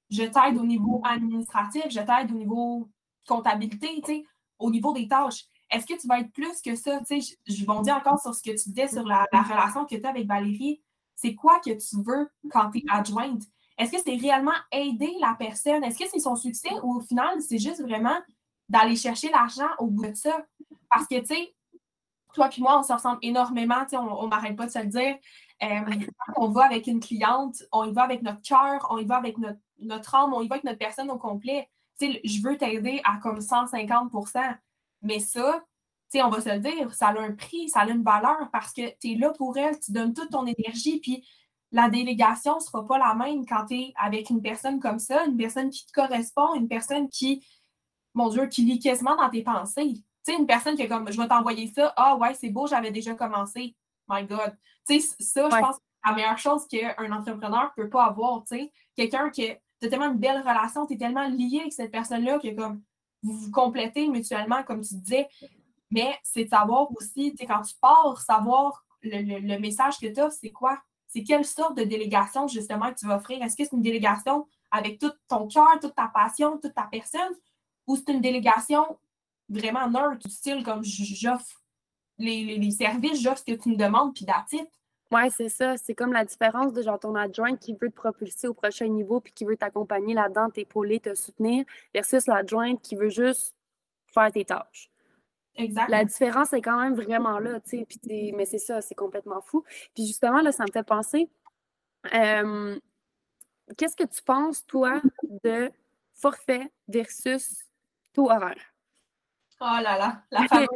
Je 0.09 0.23
t'aide 0.23 0.57
au 0.57 0.65
niveau 0.65 1.01
administratif, 1.03 1.85
je 1.89 1.99
t'aide 1.99 2.31
au 2.31 2.35
niveau 2.35 2.89
comptabilité, 3.27 4.01
tu 4.03 4.13
sais, 4.13 4.23
au 4.57 4.71
niveau 4.71 4.93
des 4.93 5.07
tâches. 5.07 5.45
Est-ce 5.71 5.85
que 5.85 5.99
tu 5.99 6.07
vas 6.07 6.19
être 6.19 6.31
plus 6.31 6.61
que 6.61 6.75
ça? 6.75 6.99
Tu 6.99 7.21
sais, 7.21 7.35
je, 7.47 7.53
je 7.53 7.83
dire 7.83 7.95
encore 7.95 8.19
sur 8.19 8.33
ce 8.33 8.41
que 8.41 8.49
tu 8.51 8.69
disais 8.69 8.87
sur 8.87 9.03
la 9.03 9.25
relation 9.31 9.85
que 9.85 9.95
tu 9.95 10.03
as 10.03 10.09
avec 10.09 10.27
Valérie. 10.27 10.81
C'est 11.15 11.35
quoi 11.35 11.59
que 11.59 11.71
tu 11.71 12.03
veux 12.03 12.29
quand 12.49 12.71
tu 12.71 12.79
es 12.79 12.83
adjointe? 12.89 13.43
Est-ce 13.79 13.91
que 13.91 13.97
c'est 14.05 14.15
réellement 14.15 14.53
aider 14.71 15.13
la 15.19 15.35
personne? 15.39 15.83
Est-ce 15.83 15.97
que 15.97 16.07
c'est 16.07 16.19
son 16.19 16.35
succès 16.35 16.69
ou 16.83 16.97
au 16.97 16.99
final, 17.01 17.41
c'est 17.41 17.57
juste 17.57 17.81
vraiment 17.81 18.17
d'aller 18.67 18.95
chercher 18.95 19.29
l'argent 19.29 19.69
au 19.79 19.87
bout 19.87 20.07
de 20.07 20.15
ça? 20.15 20.45
Parce 20.89 21.07
que, 21.07 21.19
tu 21.19 21.27
sais, 21.27 21.55
toi 22.33 22.49
et 22.55 22.61
moi, 22.61 22.79
on 22.79 22.83
se 22.83 22.93
ressemble 22.93 23.19
énormément, 23.21 23.85
on 23.93 24.25
ne 24.25 24.29
m'arrête 24.29 24.55
pas 24.55 24.67
de 24.67 24.71
se 24.71 24.79
le 24.79 24.87
dire. 24.87 25.17
Euh, 25.63 25.79
quand 25.87 26.33
on 26.35 26.49
va 26.49 26.65
avec 26.65 26.87
une 26.87 26.99
cliente, 26.99 27.63
on 27.71 27.85
y 27.85 27.93
va 27.93 28.03
avec 28.03 28.21
notre 28.21 28.41
cœur, 28.41 28.85
on 28.89 28.97
y 28.97 29.05
va 29.05 29.15
avec 29.15 29.37
notre, 29.37 29.59
notre 29.79 30.13
âme, 30.13 30.33
on 30.33 30.41
y 30.41 30.47
va 30.47 30.55
avec 30.55 30.65
notre 30.65 30.77
personne 30.77 31.09
au 31.09 31.17
complet. 31.17 31.69
sais, 31.95 32.21
je 32.23 32.41
veux 32.41 32.57
t'aider 32.57 33.01
à 33.03 33.17
comme 33.17 33.39
150% 33.39 34.57
Mais 35.01 35.19
ça, 35.19 35.63
sais, 36.09 36.23
on 36.23 36.29
va 36.29 36.41
se 36.41 36.49
le 36.49 36.59
dire, 36.59 36.93
ça 36.93 37.09
a 37.09 37.19
un 37.19 37.31
prix, 37.31 37.69
ça 37.69 37.81
a 37.81 37.89
une 37.89 38.03
valeur 38.03 38.49
parce 38.51 38.73
que 38.73 38.81
tu 38.99 39.13
es 39.13 39.15
là 39.15 39.31
pour 39.31 39.57
elle, 39.57 39.79
tu 39.79 39.91
donnes 39.91 40.13
toute 40.13 40.31
ton 40.31 40.45
énergie, 40.45 40.99
puis 40.99 41.25
la 41.71 41.89
délégation 41.89 42.55
ne 42.55 42.59
sera 42.61 42.85
pas 42.85 42.97
la 42.97 43.13
même 43.13 43.45
quand 43.45 43.65
tu 43.67 43.75
es 43.75 43.93
avec 43.95 44.29
une 44.29 44.41
personne 44.41 44.79
comme 44.79 44.99
ça, 44.99 45.25
une 45.25 45.37
personne 45.37 45.69
qui 45.69 45.85
te 45.85 45.91
correspond, 45.91 46.55
une 46.55 46.67
personne 46.67 47.09
qui, 47.09 47.45
mon 48.13 48.29
Dieu, 48.29 48.47
qui 48.47 48.63
lit 48.63 48.79
quasiment 48.79 49.15
dans 49.15 49.29
tes 49.29 49.43
pensées. 49.43 49.93
Tu 49.93 50.33
sais, 50.33 50.37
une 50.37 50.47
personne 50.47 50.75
qui 50.75 50.81
est 50.83 50.87
comme, 50.87 51.11
je 51.11 51.19
vais 51.19 51.27
t'envoyer 51.27 51.67
ça, 51.67 51.93
ah 51.95 52.15
ouais, 52.17 52.33
c'est 52.33 52.49
beau, 52.49 52.67
j'avais 52.67 52.91
déjà 52.91 53.13
commencé. 53.13 53.75
My 54.07 54.25
God. 54.25 54.57
Tu 54.87 54.99
sais, 54.99 55.15
ça, 55.19 55.49
je 55.49 55.57
pense 55.57 55.77
que 55.77 55.83
c'est 56.03 56.09
la 56.09 56.15
meilleure 56.15 56.37
chose 56.37 56.67
qu'un 56.67 57.11
entrepreneur 57.11 57.71
ne 57.77 57.83
peut 57.83 57.89
pas 57.89 58.05
avoir. 58.05 58.43
Tu 58.45 58.57
sais, 58.57 58.71
quelqu'un 58.95 59.29
qui 59.29 59.49
a 59.49 59.57
tellement 59.79 60.11
une 60.11 60.17
belle 60.17 60.39
relation, 60.39 60.87
tu 60.87 60.95
es 60.95 60.97
tellement 60.97 61.27
lié 61.27 61.59
avec 61.61 61.73
cette 61.73 61.91
personne-là 61.91 62.39
que 62.39 62.53
comme 62.55 62.81
vous 63.21 63.33
vous 63.33 63.51
complétez 63.51 64.07
mutuellement, 64.07 64.63
comme 64.63 64.81
tu 64.81 64.95
disais. 64.95 65.27
Mais 65.91 66.17
c'est 66.23 66.45
de 66.45 66.49
savoir 66.49 66.91
aussi, 66.95 67.31
tu 67.31 67.37
sais, 67.37 67.45
quand 67.45 67.61
tu 67.61 67.75
pars, 67.79 68.19
savoir 68.21 68.83
le, 69.01 69.39
le 69.39 69.59
message 69.59 69.99
que 69.99 70.07
tu 70.07 70.19
as, 70.19 70.31
c'est 70.31 70.51
quoi? 70.51 70.79
C'est 71.09 71.23
quelle 71.23 71.43
sorte 71.43 71.75
de 71.75 71.83
délégation 71.83 72.47
justement 72.47 72.93
que 72.93 72.99
tu 72.99 73.07
vas 73.07 73.17
offrir? 73.17 73.43
Est-ce 73.43 73.57
que 73.57 73.63
c'est 73.63 73.75
une 73.75 73.81
délégation 73.81 74.47
avec 74.71 74.99
tout 74.99 75.11
ton 75.27 75.47
cœur, 75.47 75.79
toute 75.81 75.95
ta 75.95 76.07
passion, 76.07 76.57
toute 76.59 76.75
ta 76.75 76.87
personne, 76.89 77.33
ou 77.87 77.95
c'est 77.95 78.11
une 78.13 78.21
délégation 78.21 78.97
vraiment 79.49 79.89
neutre, 79.89 80.27
du 80.27 80.29
style 80.29 80.63
comme 80.63 80.83
j'offre 80.83 81.63
les, 82.19 82.71
services, 82.71 83.21
j'offre 83.21 83.39
ce 83.39 83.53
que 83.53 83.59
tu 83.59 83.69
me 83.69 83.75
demandes, 83.75 84.13
puis 84.13 84.25
d'attitude. 84.25 84.67
Oui, 85.11 85.31
c'est 85.35 85.49
ça. 85.49 85.75
C'est 85.77 85.95
comme 85.95 86.13
la 86.13 86.23
différence 86.23 86.71
de 86.73 86.83
genre 86.83 86.99
ton 86.99 87.15
adjoint 87.15 87.55
qui 87.55 87.73
veut 87.73 87.89
te 87.89 87.95
propulser 87.95 88.47
au 88.47 88.53
prochain 88.53 88.87
niveau 88.87 89.19
puis 89.19 89.33
qui 89.33 89.43
veut 89.43 89.57
t'accompagner 89.57 90.13
là-dedans, 90.13 90.51
t'épauler, 90.51 90.99
te 90.99 91.15
soutenir, 91.15 91.65
versus 91.95 92.27
l'adjointe 92.27 92.79
qui 92.83 92.95
veut 92.95 93.09
juste 93.09 93.55
faire 94.13 94.31
tes 94.31 94.45
tâches. 94.45 94.91
La 95.89 96.05
différence 96.05 96.53
est 96.53 96.61
quand 96.61 96.79
même 96.79 96.95
vraiment 96.95 97.39
là, 97.39 97.59
tu 97.59 97.85
sais. 97.85 98.31
Mais 98.35 98.45
c'est 98.45 98.57
ça, 98.57 98.81
c'est 98.81 98.95
complètement 98.95 99.41
fou. 99.41 99.63
Puis 99.93 100.05
justement, 100.07 100.41
là, 100.41 100.51
ça 100.51 100.63
me 100.63 100.71
fait 100.71 100.83
penser. 100.83 101.29
Qu'est-ce 103.77 103.95
que 103.95 104.05
tu 104.05 104.21
penses, 104.23 104.65
toi, 104.65 105.01
de 105.43 105.71
forfait 106.15 106.71
versus 106.87 107.65
taux 108.13 108.29
horaire? 108.29 108.73
Oh 109.61 109.77
là 109.81 109.97
là, 109.97 110.23
la 110.31 110.47
fameuse 110.47 110.67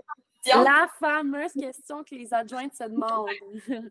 question. 0.43 0.63
La 0.63 0.89
fameuse 0.99 1.53
question 1.53 2.03
que 2.03 2.15
les 2.15 2.33
adjointes 2.33 2.75
se 2.75 2.83
demandent. 2.83 3.29
ouais. 3.69 3.81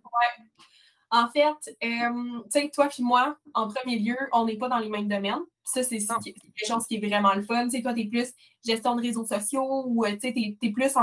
En 1.10 1.28
fait, 1.28 1.54
tu 1.80 2.50
sais, 2.50 2.70
toi 2.70 2.88
et 2.98 3.02
moi, 3.02 3.36
en 3.54 3.68
premier 3.68 3.98
lieu, 3.98 4.16
on 4.32 4.44
n'est 4.44 4.56
pas 4.56 4.68
dans 4.68 4.78
les 4.78 4.88
mêmes 4.88 5.08
domaines. 5.08 5.42
Ça, 5.64 5.82
c'est 5.82 5.98
quelque 5.98 6.66
chose 6.66 6.86
qui 6.86 6.96
est 6.96 7.06
vraiment 7.06 7.34
le 7.34 7.42
fun. 7.42 7.64
Tu 7.64 7.76
sais, 7.76 7.82
toi, 7.82 7.94
tu 7.94 8.00
es 8.00 8.06
plus 8.06 8.32
gestion 8.64 8.96
de 8.96 9.02
réseaux 9.02 9.24
sociaux 9.24 9.84
ou 9.86 10.04
tu 10.20 10.26
es, 10.26 10.70
plus 10.72 10.94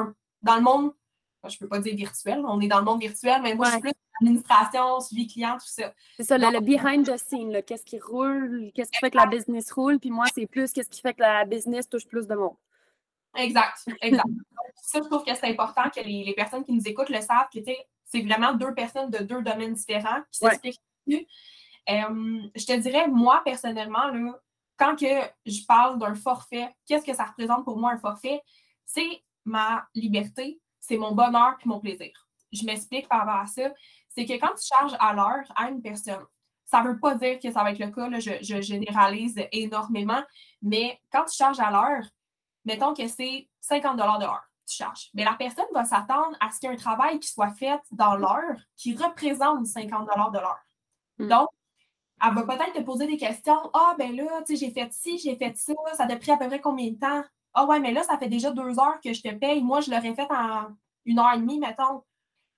dans 0.41 0.55
le 0.55 0.61
monde, 0.61 0.91
je 1.47 1.55
ne 1.55 1.59
peux 1.59 1.67
pas 1.67 1.79
dire 1.79 1.95
virtuel, 1.95 2.43
on 2.45 2.59
est 2.59 2.67
dans 2.67 2.79
le 2.79 2.85
monde 2.85 2.99
virtuel, 2.99 3.41
mais 3.41 3.55
moi, 3.55 3.67
je 3.67 3.71
suis 3.71 3.81
plus 3.81 3.93
administration, 4.21 4.99
suivi 4.99 5.27
client, 5.27 5.53
tout 5.53 5.67
ça. 5.67 5.93
C'est 6.17 6.23
ça, 6.23 6.37
le, 6.37 6.59
behind 6.59 7.05
the 7.05 7.17
scene, 7.17 7.61
qu'est-ce 7.63 7.85
qui 7.85 7.99
roule, 7.99 8.71
qu'est-ce 8.75 8.91
qui 8.91 8.99
fait 8.99 9.11
que 9.11 9.17
la 9.17 9.27
business 9.27 9.71
roule, 9.71 9.99
puis 9.99 10.11
moi, 10.11 10.25
c'est 10.33 10.45
plus 10.45 10.71
qu'est-ce 10.71 10.89
qui 10.89 11.01
fait 11.01 11.13
que 11.13 11.21
la 11.21 11.45
business 11.45 11.87
touche 11.87 12.05
plus 12.05 12.27
de 12.27 12.35
monde. 12.35 12.55
Exact, 13.35 13.87
exact. 14.01 14.25
ça, 14.75 14.99
je 15.01 15.07
trouve 15.07 15.23
que 15.23 15.33
c'est 15.35 15.47
important 15.47 15.89
que 15.89 16.01
les, 16.01 16.33
personnes 16.33 16.65
qui 16.65 16.73
nous 16.73 16.83
écoutent 16.85 17.09
le 17.09 17.21
savent 17.21 17.47
que 17.53 17.59
c'est 18.05 18.21
vraiment 18.21 18.53
deux 18.53 18.73
personnes 18.73 19.09
de 19.09 19.19
deux 19.19 19.41
domaines 19.41 19.73
différents 19.73 20.21
qui 20.31 20.39
s'expliquent. 20.39 20.81
Euh, 21.89 22.41
je 22.55 22.65
te 22.65 22.77
dirais, 22.77 23.07
moi, 23.07 23.41
personnellement, 23.45 24.07
là, 24.09 24.39
quand 24.79 24.95
que 24.95 25.05
je 25.45 25.65
parle 25.67 25.99
d'un 25.99 26.15
forfait, 26.15 26.73
qu'est-ce 26.85 27.05
que 27.05 27.13
ça 27.13 27.25
représente 27.25 27.65
pour 27.65 27.77
moi 27.77 27.91
un 27.91 27.97
forfait? 27.97 28.41
C'est 28.85 29.23
ma 29.45 29.85
liberté, 29.93 30.59
c'est 30.79 30.97
mon 30.97 31.11
bonheur 31.11 31.57
et 31.63 31.67
mon 31.67 31.79
plaisir. 31.79 32.11
Je 32.51 32.65
m'explique 32.65 33.07
par 33.07 33.19
rapport 33.19 33.41
à 33.41 33.45
ça. 33.45 33.69
C'est 34.07 34.25
que 34.25 34.33
quand 34.33 34.55
tu 34.55 34.65
charges 34.65 34.95
à 34.99 35.13
l'heure 35.13 35.45
à 35.55 35.69
une 35.69 35.81
personne, 35.81 36.25
ça 36.65 36.81
ne 36.81 36.89
veut 36.89 36.99
pas 36.99 37.15
dire 37.15 37.39
que 37.39 37.51
ça 37.51 37.63
va 37.63 37.71
être 37.71 37.79
le 37.79 37.91
cas, 37.91 38.19
je, 38.19 38.61
généralise 38.61 39.35
énormément, 39.51 40.23
mais 40.61 40.99
quand 41.11 41.25
tu 41.25 41.35
charges 41.35 41.59
à 41.59 41.71
l'heure, 41.71 42.05
mettons 42.63 42.93
que 42.93 43.07
c'est 43.07 43.49
50 43.61 43.97
de 43.97 44.03
l'heure, 44.03 44.43
tu 44.67 44.75
charges. 44.75 45.09
Mais 45.13 45.23
la 45.23 45.33
personne 45.33 45.65
va 45.73 45.83
s'attendre 45.83 46.37
à 46.39 46.51
ce 46.51 46.59
qu'il 46.59 46.69
y 46.69 46.71
ait 46.71 46.75
un 46.75 46.79
travail 46.79 47.19
qui 47.19 47.27
soit 47.27 47.51
fait 47.51 47.79
dans 47.91 48.15
l'heure 48.15 48.59
qui 48.77 48.95
représente 48.95 49.65
50 49.65 50.07
de 50.07 50.39
l'heure. 50.39 50.59
Hmm. 51.17 51.27
Donc, 51.27 51.49
elle 52.21 52.33
va 52.33 52.43
peut-être 52.43 52.73
te 52.73 52.81
poser 52.81 53.07
des 53.07 53.17
questions. 53.17 53.69
Ah, 53.73 53.95
ben 53.97 54.15
là, 54.15 54.41
tu 54.45 54.55
sais, 54.55 54.65
j'ai 54.65 54.71
fait 54.71 54.91
ci, 54.91 55.17
j'ai 55.17 55.35
fait 55.35 55.55
ça, 55.55 55.73
ça 55.95 56.05
t'a 56.05 56.17
pris 56.17 56.31
à 56.31 56.37
peu 56.37 56.47
près 56.47 56.61
combien 56.61 56.89
de 56.91 56.97
temps? 56.97 57.23
Ah, 57.53 57.65
ouais, 57.65 57.79
mais 57.79 57.91
là, 57.91 58.03
ça 58.03 58.17
fait 58.17 58.29
déjà 58.29 58.51
deux 58.51 58.79
heures 58.79 58.99
que 59.03 59.13
je 59.13 59.21
te 59.21 59.33
paye. 59.33 59.63
Moi, 59.63 59.81
je 59.81 59.91
l'aurais 59.91 60.13
fait 60.13 60.27
en 60.31 60.67
une 61.05 61.19
heure 61.19 61.33
et 61.33 61.39
demie, 61.39 61.59
mettons. 61.59 62.03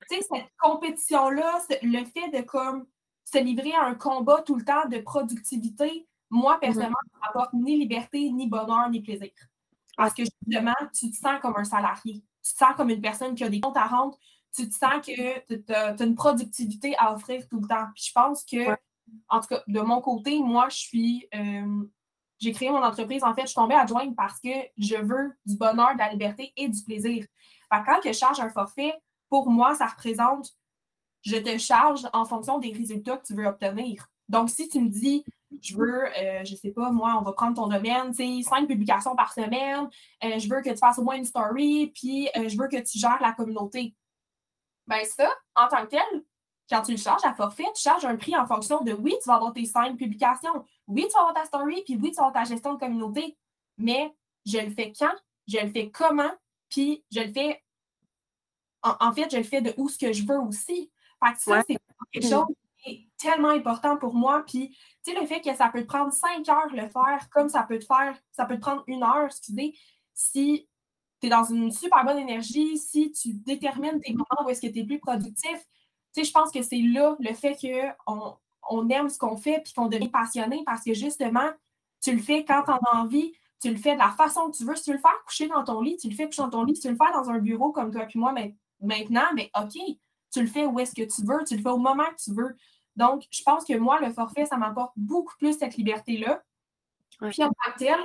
Tu 0.10 0.16
sais, 0.16 0.22
cette 0.22 0.50
compétition-là, 0.60 1.60
le 1.84 2.04
fait 2.06 2.30
de 2.30 2.42
comme 2.42 2.86
se 3.24 3.38
livrer 3.38 3.74
à 3.74 3.86
un 3.86 3.96
combat 3.96 4.42
tout 4.42 4.56
le 4.56 4.66
temps 4.66 4.88
de 4.90 4.98
productivité, 5.00 6.08
moi, 6.30 6.60
personnellement, 6.60 6.98
ça 7.12 7.18
ne 7.18 7.28
m'apporte 7.28 7.54
ni 7.54 7.78
liberté, 7.78 8.30
ni 8.32 8.48
bonheur, 8.48 8.90
ni 8.90 9.02
plaisir. 9.02 9.32
Parce 9.98 10.14
que 10.14 10.24
justement, 10.24 10.76
tu 10.98 11.12
te 11.12 11.16
sens 11.16 11.40
comme 11.42 11.56
un 11.58 11.64
salarié. 11.64 12.24
Tu 12.44 12.54
te 12.54 12.58
sens 12.58 12.74
comme 12.76 12.90
une 12.90 13.02
personne 13.02 13.36
qui 13.36 13.44
a 13.44 13.50
des 13.50 13.60
comptes 13.60 13.78
à 13.78 13.86
rendre. 13.86 14.18
Tu 14.56 14.68
te 14.68 14.74
sens 14.74 15.06
que 15.06 15.40
tu 15.56 15.74
as, 15.74 16.02
une 16.02 16.16
productivité 16.16 16.96
à 16.98 17.14
offrir 17.14 17.48
tout 17.48 17.60
le 17.60 17.68
temps. 17.68 17.88
Puis 17.94 18.06
je 18.08 18.12
pense 18.14 18.44
que 18.44 18.58
en 19.30 19.40
tout 19.40 19.48
cas, 19.48 19.64
de 19.68 19.80
mon 19.80 20.02
côté, 20.02 20.40
moi, 20.40 20.70
je 20.70 20.78
suis. 20.78 21.28
Euh, 21.36 21.84
j'ai 22.40 22.52
créé 22.52 22.72
mon 22.72 22.84
entreprise. 22.84 23.24
En 23.24 23.36
fait, 23.36 23.44
je 23.44 23.48
suis 23.48 23.56
tombée 23.56 23.76
adjointe 23.76 24.16
parce 24.16 24.40
que 24.40 24.50
je 24.78 24.96
veux 24.96 25.32
du 25.46 25.56
bonheur, 25.58 25.94
de 25.94 26.00
la 26.00 26.12
liberté 26.12 26.52
et 26.58 26.68
du 26.68 26.84
plaisir. 26.84 27.26
quand 27.70 28.00
je 28.04 28.12
charge 28.14 28.40
un 28.40 28.50
forfait, 28.50 28.94
pour 29.30 29.50
moi, 29.50 29.76
ça 29.76 29.86
représente 29.86 30.50
je 31.24 31.38
te 31.38 31.56
charge 31.60 32.08
en 32.14 32.26
fonction 32.26 32.58
des 32.58 32.72
résultats 32.72 33.18
que 33.18 33.28
tu 33.28 33.36
veux 33.36 33.46
obtenir. 33.46 34.08
Donc, 34.28 34.50
si 34.50 34.68
tu 34.68 34.80
me 34.80 34.90
dis, 34.90 35.24
je 35.62 35.78
veux, 35.78 36.08
euh, 36.18 36.44
je 36.44 36.56
sais 36.56 36.72
pas, 36.72 36.90
moi, 36.90 37.16
on 37.20 37.24
va 37.24 37.34
prendre 37.34 37.56
ton 37.56 37.68
domaine, 37.68 38.10
tu 38.10 38.42
sais, 38.42 38.50
cinq 38.50 38.68
publications 38.68 39.16
par 39.16 39.32
semaine, 39.32 39.88
euh, 40.24 40.40
je 40.40 40.50
veux 40.50 40.62
que 40.62 40.70
tu 40.72 40.78
fasses 40.78 40.98
au 40.98 41.04
moins 41.04 41.18
une 41.18 41.26
story, 41.26 41.92
puis 41.94 42.28
je 42.36 42.58
veux 42.58 42.68
que 42.68 42.82
tu 42.82 42.98
gères 42.98 43.22
la 43.22 43.34
communauté. 43.34 43.96
Ben 44.88 45.06
ça, 45.06 45.30
en 45.56 45.68
tant 45.68 45.86
que 45.86 45.92
tel, 45.92 46.24
quand 46.72 46.82
tu 46.82 46.92
le 46.92 46.98
charges 46.98 47.26
à 47.26 47.34
forfait, 47.34 47.68
tu 47.76 47.82
charges 47.82 48.06
un 48.06 48.16
prix 48.16 48.36
en 48.38 48.48
fonction 48.48 48.82
de 48.82 48.94
oui, 48.94 49.14
tu 49.22 49.28
vas 49.28 49.36
avoir 49.36 49.52
tes 49.52 49.66
cinq 49.66 49.98
publications, 49.98 50.66
oui, 50.88 51.06
tu 51.06 51.14
vas 51.14 51.20
avoir 51.20 51.34
ta 51.34 51.46
story, 51.46 51.84
puis 51.84 51.98
oui, 52.02 52.12
tu 52.12 52.16
vas 52.16 52.28
avoir 52.28 52.34
ta 52.34 52.50
gestion 52.50 52.74
de 52.74 52.80
communauté. 52.80 53.38
Mais 53.78 54.16
je 54.46 54.58
le 54.58 54.72
fais 54.72 54.94
quand, 54.98 55.14
je 55.48 55.58
le 55.58 55.70
fais 55.70 55.90
comment, 55.92 56.32
puis 56.70 57.04
je 57.12 57.20
le 57.20 57.34
fais. 57.34 57.62
En, 58.84 59.12
fait, 59.12 59.30
je 59.30 59.38
le 59.38 59.44
fais 59.44 59.62
de 59.62 59.74
où 59.78 59.90
ce 59.90 59.98
que 60.00 60.14
je 60.14 60.26
veux 60.26 60.40
aussi. 60.40 60.92
Fait 61.24 61.34
que 61.34 61.40
ça, 61.42 61.62
c'est 61.68 61.78
quelque 62.12 62.28
chose 62.28 62.48
qui 62.78 62.90
est 62.90 63.08
tellement 63.18 63.50
important 63.50 63.98
pour 63.98 64.16
moi. 64.16 64.44
Puis, 64.48 64.70
tu 65.04 65.12
sais, 65.12 65.20
le 65.20 65.28
fait 65.28 65.42
que 65.42 65.54
ça 65.54 65.70
peut 65.70 65.82
te 65.82 65.88
prendre 65.88 66.12
cinq 66.12 66.48
heures 66.50 66.70
le 66.72 66.90
faire, 66.90 67.30
comme 67.30 67.50
ça 67.50 67.64
peut 67.64 67.78
te 67.78 67.86
faire, 67.86 68.18
ça 68.32 68.46
peut 68.46 68.56
te 68.56 68.62
prendre 68.62 68.84
une 68.88 69.04
heure, 69.04 69.26
excusez, 69.26 69.78
si 70.14 70.68
tu 71.20 71.28
es 71.28 71.30
dans 71.30 71.44
une 71.44 71.70
super 71.70 72.04
bonne 72.04 72.18
énergie, 72.18 72.78
si 72.78 73.12
tu 73.12 73.34
détermines 73.34 74.00
tes 74.00 74.14
moments 74.14 74.46
où 74.46 74.50
est-ce 74.50 74.62
que 74.62 74.72
tu 74.72 74.80
es 74.80 74.84
plus 74.84 75.00
productif, 75.00 75.60
sais, 76.14 76.24
je 76.24 76.32
pense 76.32 76.52
que 76.52 76.62
c'est 76.62 76.82
là 76.82 77.16
le 77.20 77.34
fait 77.34 77.56
qu'on 77.56 78.38
on 78.70 78.90
aime 78.90 79.10
ce 79.10 79.18
qu'on 79.18 79.38
fait 79.38 79.62
puis 79.64 79.74
qu'on 79.74 79.88
devient 79.88 80.10
passionné 80.10 80.64
parce 80.66 80.84
que 80.84 80.94
justement, 80.94 81.50
tu 82.02 82.14
le 82.14 82.22
fais 82.22 82.46
quand 82.46 82.64
tu 82.64 82.72
en 82.72 82.78
as 82.78 82.98
envie, 82.98 83.34
tu 83.62 83.70
le 83.70 83.78
fais 83.78 83.94
de 83.94 84.00
la 84.00 84.10
façon 84.10 84.50
que 84.50 84.58
tu 84.58 84.66
veux. 84.66 84.76
Si 84.76 84.84
tu 84.84 84.90
veux 84.92 84.98
le 84.98 85.02
faire 85.02 85.24
coucher 85.26 85.48
dans 85.48 85.64
ton 85.64 85.82
lit, 85.82 85.98
tu 85.98 86.10
le 86.10 86.16
fais 86.16 86.26
coucher 86.26 86.42
dans 86.42 86.50
ton 86.50 86.64
lit. 86.64 86.76
Si 86.76 86.82
tu 86.82 86.88
veux 86.88 86.94
le 86.94 86.98
faire 86.98 87.14
dans 87.14 87.30
un 87.30 87.40
bureau 87.40 87.72
comme 87.72 87.92
toi 87.92 88.04
et 88.04 88.18
moi 88.18 88.34
mais 88.34 88.56
maintenant, 88.82 89.28
mais 89.36 89.52
OK, 89.60 89.74
tu 90.32 90.42
le 90.42 90.48
fais 90.48 90.66
où 90.66 90.80
est-ce 90.80 90.96
que 90.96 91.04
tu 91.04 91.26
veux, 91.26 91.44
tu 91.46 91.56
le 91.56 91.62
fais 91.62 91.70
au 91.70 91.78
moment 91.78 92.06
que 92.06 92.24
tu 92.24 92.34
veux. 92.34 92.56
Donc, 92.96 93.26
je 93.32 93.42
pense 93.44 93.66
que 93.66 93.78
moi, 93.78 94.00
le 94.00 94.12
forfait, 94.12 94.46
ça 94.46 94.58
m'apporte 94.58 94.94
beaucoup 94.96 95.36
plus 95.38 95.58
cette 95.58 95.78
liberté-là. 95.78 96.42
Puis 97.20 97.44
en 97.44 97.50
tant 97.50 97.72
que 97.74 97.78
tel, 97.78 98.00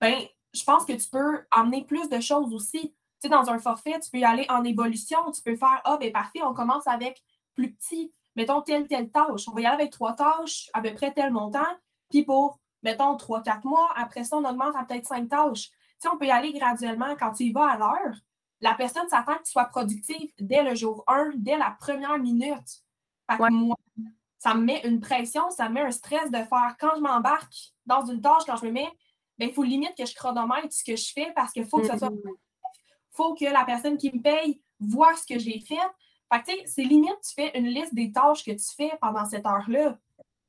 ben, 0.00 0.18
je 0.52 0.64
pense 0.64 0.84
que 0.84 0.92
tu 0.92 1.08
peux 1.08 1.44
amener 1.50 1.84
plus 1.84 2.08
de 2.08 2.20
choses 2.20 2.52
aussi. 2.52 2.80
Tu 2.90 2.94
sais, 3.22 3.28
dans 3.28 3.48
un 3.48 3.58
forfait, 3.58 3.98
tu 4.00 4.10
peux 4.10 4.18
y 4.18 4.24
aller 4.24 4.46
en 4.48 4.64
évolution. 4.64 5.18
Tu 5.30 5.42
peux 5.42 5.56
faire, 5.56 5.80
ah, 5.84 5.96
ben 5.98 6.12
parfait, 6.12 6.42
on 6.42 6.52
commence 6.52 6.86
avec 6.86 7.22
plus 7.56 7.72
petit. 7.72 8.12
Mettons 8.36 8.60
telle, 8.60 8.86
telle 8.86 9.10
tâche. 9.10 9.48
On 9.48 9.52
va 9.52 9.60
y 9.60 9.66
aller 9.66 9.82
avec 9.82 9.92
trois 9.92 10.14
tâches, 10.14 10.70
à 10.74 10.82
peu 10.82 10.94
près 10.94 11.12
tel 11.12 11.32
montant. 11.32 11.66
Puis 12.10 12.22
pour, 12.22 12.60
mettons, 12.82 13.16
trois, 13.16 13.42
quatre 13.42 13.64
mois, 13.64 13.88
après 13.96 14.24
ça, 14.24 14.36
on 14.36 14.44
augmente 14.44 14.76
à 14.76 14.84
peut-être 14.84 15.06
cinq 15.06 15.28
tâches. 15.28 15.70
Tu 15.70 15.74
sais, 16.00 16.08
on 16.12 16.18
peut 16.18 16.26
y 16.26 16.30
aller 16.30 16.52
graduellement. 16.52 17.16
Quand 17.18 17.32
tu 17.32 17.44
y 17.44 17.52
vas 17.52 17.70
à 17.70 17.78
l'heure, 17.78 18.14
la 18.60 18.74
personne 18.74 19.08
s'attend 19.08 19.34
que 19.34 19.42
tu 19.42 19.52
sois 19.52 19.64
productive 19.64 20.30
dès 20.38 20.62
le 20.62 20.74
jour 20.74 21.02
1, 21.08 21.32
dès 21.36 21.56
la 21.56 21.76
première 21.80 22.18
minute. 22.18 22.84
Fait 23.28 23.38
que 23.38 23.50
moi, 23.50 23.76
ça 24.38 24.54
me 24.54 24.62
met 24.62 24.86
une 24.86 25.00
pression, 25.00 25.50
ça 25.50 25.68
me 25.68 25.74
met 25.74 25.80
un 25.82 25.90
stress 25.90 26.30
de 26.30 26.38
faire 26.38 26.76
quand 26.78 26.94
je 26.96 27.00
m'embarque 27.00 27.72
dans 27.84 28.04
une 28.04 28.20
tâche, 28.20 28.44
quand 28.46 28.56
je 28.56 28.66
me 28.66 28.70
mets, 28.70 28.90
il 29.38 29.46
ben, 29.46 29.54
faut 29.54 29.62
limite 29.62 29.94
que 29.96 30.06
je 30.06 30.14
chronomètre 30.14 30.72
ce 30.72 30.84
que 30.84 30.96
je 30.96 31.12
fais 31.12 31.32
parce 31.34 31.52
qu'il 31.52 31.66
faut 31.66 31.78
que 31.78 31.88
ce 31.88 31.98
soit. 31.98 32.10
Mm-hmm. 32.10 32.34
faut 33.12 33.34
que 33.34 33.44
la 33.44 33.64
personne 33.64 33.98
qui 33.98 34.10
me 34.14 34.22
paye 34.22 34.62
voit 34.80 35.14
ce 35.16 35.26
que 35.26 35.38
j'ai 35.38 35.60
fait. 35.60 35.74
Fait 36.32 36.40
que, 36.40 36.50
tu 36.50 36.56
sais, 36.56 36.62
c'est 36.66 36.82
limite, 36.82 37.16
tu 37.22 37.34
fais 37.34 37.56
une 37.58 37.66
liste 37.66 37.94
des 37.94 38.10
tâches 38.10 38.44
que 38.44 38.50
tu 38.50 38.74
fais 38.76 38.92
pendant 39.00 39.24
cette 39.24 39.46
heure-là. 39.46 39.98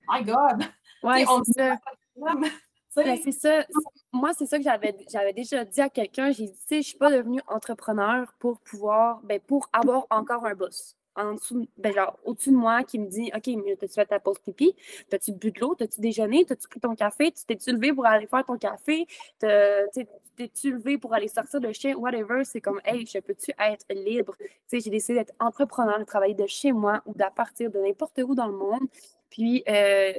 My 0.09 0.23
God! 0.23 0.63
Ouais, 1.03 1.23
ben, 2.95 3.19
c'est 3.23 3.31
ça. 3.31 3.63
Moi, 4.11 4.33
c'est 4.33 4.47
ça 4.47 4.57
que 4.57 4.63
j'avais, 4.63 4.97
j'avais 5.11 5.31
déjà 5.31 5.63
dit 5.63 5.79
à 5.79 5.89
quelqu'un. 5.89 6.31
J'ai 6.31 6.47
dit, 6.47 6.53
tu 6.53 6.65
sais, 6.65 6.81
je 6.81 6.87
suis 6.87 6.97
pas 6.97 7.11
devenue 7.11 7.39
entrepreneur 7.47 8.33
pour 8.39 8.59
pouvoir, 8.61 9.21
ben, 9.21 9.39
pour 9.39 9.69
avoir 9.71 10.07
encore 10.09 10.43
un 10.47 10.55
boss 10.55 10.96
en 11.17 11.33
dessous, 11.33 11.67
ben 11.77 11.93
genre, 11.93 12.17
au-dessus 12.23 12.51
de 12.51 12.55
moi 12.55 12.83
qui 12.83 12.99
me 12.99 13.07
dit 13.07 13.31
OK, 13.35 13.47
mais 13.63 13.75
t'as-tu 13.75 13.93
fait 13.93 14.05
ta 14.05 14.19
pause 14.19 14.39
pipi? 14.39 14.75
T'as-tu 15.09 15.33
bu 15.33 15.51
de 15.51 15.59
l'eau? 15.59 15.75
T'as-tu 15.75 15.99
déjeuné? 16.01 16.45
T'as-tu 16.45 16.67
pris 16.67 16.79
ton 16.79 16.95
café? 16.95 17.31
Tu 17.31 17.45
t'es-tu 17.45 17.71
levé 17.71 17.93
pour 17.93 18.05
aller 18.05 18.27
faire 18.27 18.45
ton 18.45 18.57
café? 18.57 19.07
T'es-tu 19.39 20.71
levé 20.71 20.97
pour 20.97 21.13
aller 21.13 21.27
sortir 21.27 21.59
le 21.59 21.73
chien? 21.73 21.95
Whatever? 21.95 22.43
C'est 22.45 22.61
comme 22.61 22.79
Hey, 22.85 23.05
je 23.05 23.19
peux-tu 23.19 23.51
être 23.59 23.85
libre? 23.89 24.35
J'ai 24.71 24.89
décidé 24.89 25.15
d'être 25.15 25.33
entrepreneur, 25.39 25.99
de 25.99 26.03
travailler 26.03 26.35
de 26.35 26.47
chez 26.47 26.71
moi 26.71 27.01
ou 27.05 27.13
d'à 27.13 27.31
partir 27.31 27.71
de 27.71 27.79
n'importe 27.79 28.19
où 28.23 28.35
dans 28.35 28.47
le 28.47 28.55
monde. 28.55 28.87
Puis, 29.29 29.63
euh, 29.67 30.13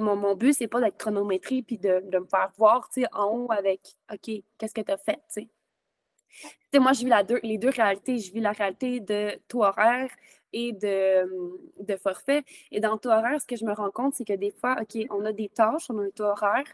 mon, 0.00 0.16
mon 0.16 0.34
but, 0.34 0.52
c'est 0.54 0.68
pas 0.68 0.80
d'être 0.80 0.98
chronométré 0.98 1.62
puis 1.62 1.78
de, 1.78 2.02
de, 2.04 2.18
me 2.18 2.26
faire 2.26 2.50
voir 2.58 2.88
en 3.12 3.24
haut 3.26 3.52
avec 3.52 3.80
OK, 4.12 4.42
qu'est-ce 4.58 4.74
que 4.74 4.80
tu 4.80 4.92
as 4.92 4.98
fait? 4.98 5.20
Moi, 6.78 6.92
je 6.92 7.04
vis 7.04 7.40
les 7.42 7.58
deux 7.58 7.70
réalités. 7.70 8.18
Je 8.18 8.32
vis 8.32 8.40
la 8.40 8.52
réalité 8.52 9.00
de 9.00 9.38
taux 9.48 9.64
horaire 9.64 10.10
et 10.52 10.72
de, 10.72 11.58
de, 11.80 11.96
forfait. 11.96 12.44
Et 12.70 12.80
dans 12.80 12.92
le 12.92 12.98
taux 12.98 13.10
horaire, 13.10 13.40
ce 13.40 13.46
que 13.46 13.56
je 13.56 13.64
me 13.64 13.72
rends 13.72 13.90
compte, 13.90 14.14
c'est 14.14 14.24
que 14.24 14.32
des 14.32 14.50
fois, 14.50 14.76
OK, 14.80 15.06
on 15.10 15.24
a 15.24 15.32
des 15.32 15.48
tâches, 15.48 15.90
on 15.90 15.98
a 15.98 16.02
un 16.02 16.10
taux 16.10 16.24
horaire, 16.24 16.64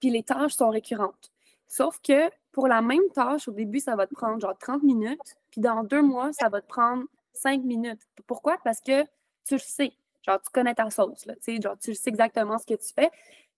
puis 0.00 0.10
les 0.10 0.22
tâches 0.22 0.52
sont 0.52 0.70
récurrentes. 0.70 1.32
Sauf 1.66 2.00
que 2.00 2.30
pour 2.52 2.68
la 2.68 2.82
même 2.82 3.08
tâche, 3.14 3.48
au 3.48 3.52
début, 3.52 3.80
ça 3.80 3.96
va 3.96 4.06
te 4.06 4.14
prendre 4.14 4.40
genre 4.40 4.56
30 4.58 4.82
minutes, 4.82 5.36
puis 5.50 5.60
dans 5.60 5.82
deux 5.82 6.02
mois, 6.02 6.32
ça 6.32 6.48
va 6.48 6.60
te 6.60 6.68
prendre 6.68 7.04
5 7.32 7.62
minutes. 7.62 8.00
Pourquoi? 8.26 8.58
Parce 8.62 8.80
que 8.80 9.02
tu 9.44 9.54
le 9.54 9.58
sais. 9.58 9.92
Genre, 10.26 10.40
tu 10.40 10.50
connais 10.52 10.74
ta 10.74 10.90
sauce, 10.90 11.26
là, 11.26 11.34
genre, 11.60 11.78
tu 11.78 11.94
sais 11.94 12.10
exactement 12.10 12.58
ce 12.58 12.66
que 12.66 12.74
tu 12.74 12.92
fais. 12.94 13.10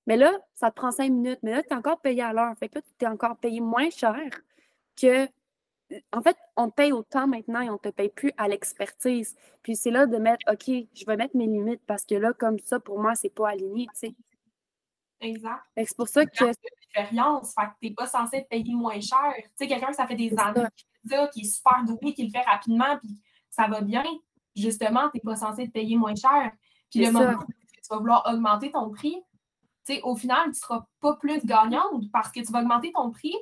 Mais 0.07 0.17
là, 0.17 0.33
ça 0.55 0.71
te 0.71 0.77
prend 0.77 0.93
5 0.93 1.11
minutes. 1.11 1.41
Mais 1.43 1.53
là, 1.53 1.63
tu 1.63 1.71
es 1.71 1.75
encore 1.75 2.01
payé 2.01 2.23
à 2.23 2.33
l'heure. 2.33 2.55
Fait 2.59 2.69
que 2.69 2.77
là, 2.77 2.81
tu 2.99 3.05
es 3.05 3.09
encore 3.09 3.37
payé 3.37 3.61
moins 3.61 3.91
cher 3.91 4.31
que 5.01 5.29
en 6.13 6.21
fait, 6.21 6.37
on 6.57 6.69
te 6.69 6.75
paye 6.75 6.93
autant 6.93 7.29
maintenant 7.29 7.61
et 7.61 7.71
on 7.71 7.75
ne 7.75 7.79
te 7.79 7.91
paye 7.91 8.09
plus 8.09 8.33
à 8.37 8.49
l'expertise. 8.49 9.37
Puis 9.63 9.77
c'est 9.77 9.91
là 9.91 10.07
de 10.07 10.17
mettre, 10.17 10.45
OK, 10.53 10.67
je 10.67 11.07
vais 11.07 11.17
mettre 11.17 11.37
mes 11.37 11.47
limites 11.47 11.83
parce 11.87 12.05
que 12.05 12.17
là, 12.17 12.33
comme 12.33 12.59
ça, 12.59 12.81
pour 12.81 13.01
moi, 13.01 13.15
c'est 13.15 13.31
pas 13.31 13.51
aligné, 13.51 13.87
tu 13.93 14.09
sais. 14.09 14.15
Exact. 15.21 15.63
C'est 15.77 15.97
pour 15.97 16.09
ça 16.09 16.27
que. 16.27 16.45
L'expérience, 16.45 17.55
fait 17.55 17.67
que 17.67 17.73
t'es 17.81 17.95
pas 17.95 18.07
censé 18.07 18.43
te 18.43 18.49
payer 18.49 18.75
moins 18.75 19.01
cher. 19.01 19.33
Tu 19.37 19.45
sais, 19.57 19.67
quelqu'un 19.67 19.93
ça 19.93 20.07
fait 20.07 20.17
des 20.17 20.35
années 20.39 20.67
qui 21.33 21.41
est 21.43 21.45
super 21.45 21.85
doué, 21.85 22.13
qui 22.15 22.25
le 22.25 22.31
fait 22.31 22.43
rapidement, 22.43 22.99
puis 22.99 23.21
ça 23.49 23.69
va 23.69 23.81
bien, 23.81 24.05
justement, 24.55 25.09
t'es 25.11 25.21
pas 25.21 25.37
censé 25.37 25.67
te 25.67 25.73
payer 25.73 25.97
moins 25.97 26.15
cher. 26.15 26.53
Puis 26.91 27.05
le 27.05 27.13
moment 27.13 27.35
où 27.35 27.45
tu 27.45 27.89
vas 27.89 27.99
vouloir 27.99 28.27
augmenter 28.29 28.73
ton 28.73 28.91
prix, 28.91 29.17
tu 29.87 29.95
sais, 29.95 30.03
au 30.03 30.17
final, 30.17 30.45
tu 30.45 30.49
ne 30.49 30.55
seras 30.55 30.87
pas 31.01 31.15
plus 31.17 31.45
gagnante 31.45 32.11
parce 32.13 32.33
que 32.33 32.41
tu 32.41 32.53
vas 32.53 32.61
augmenter 32.61 32.93
ton 32.93 33.11
prix, 33.11 33.35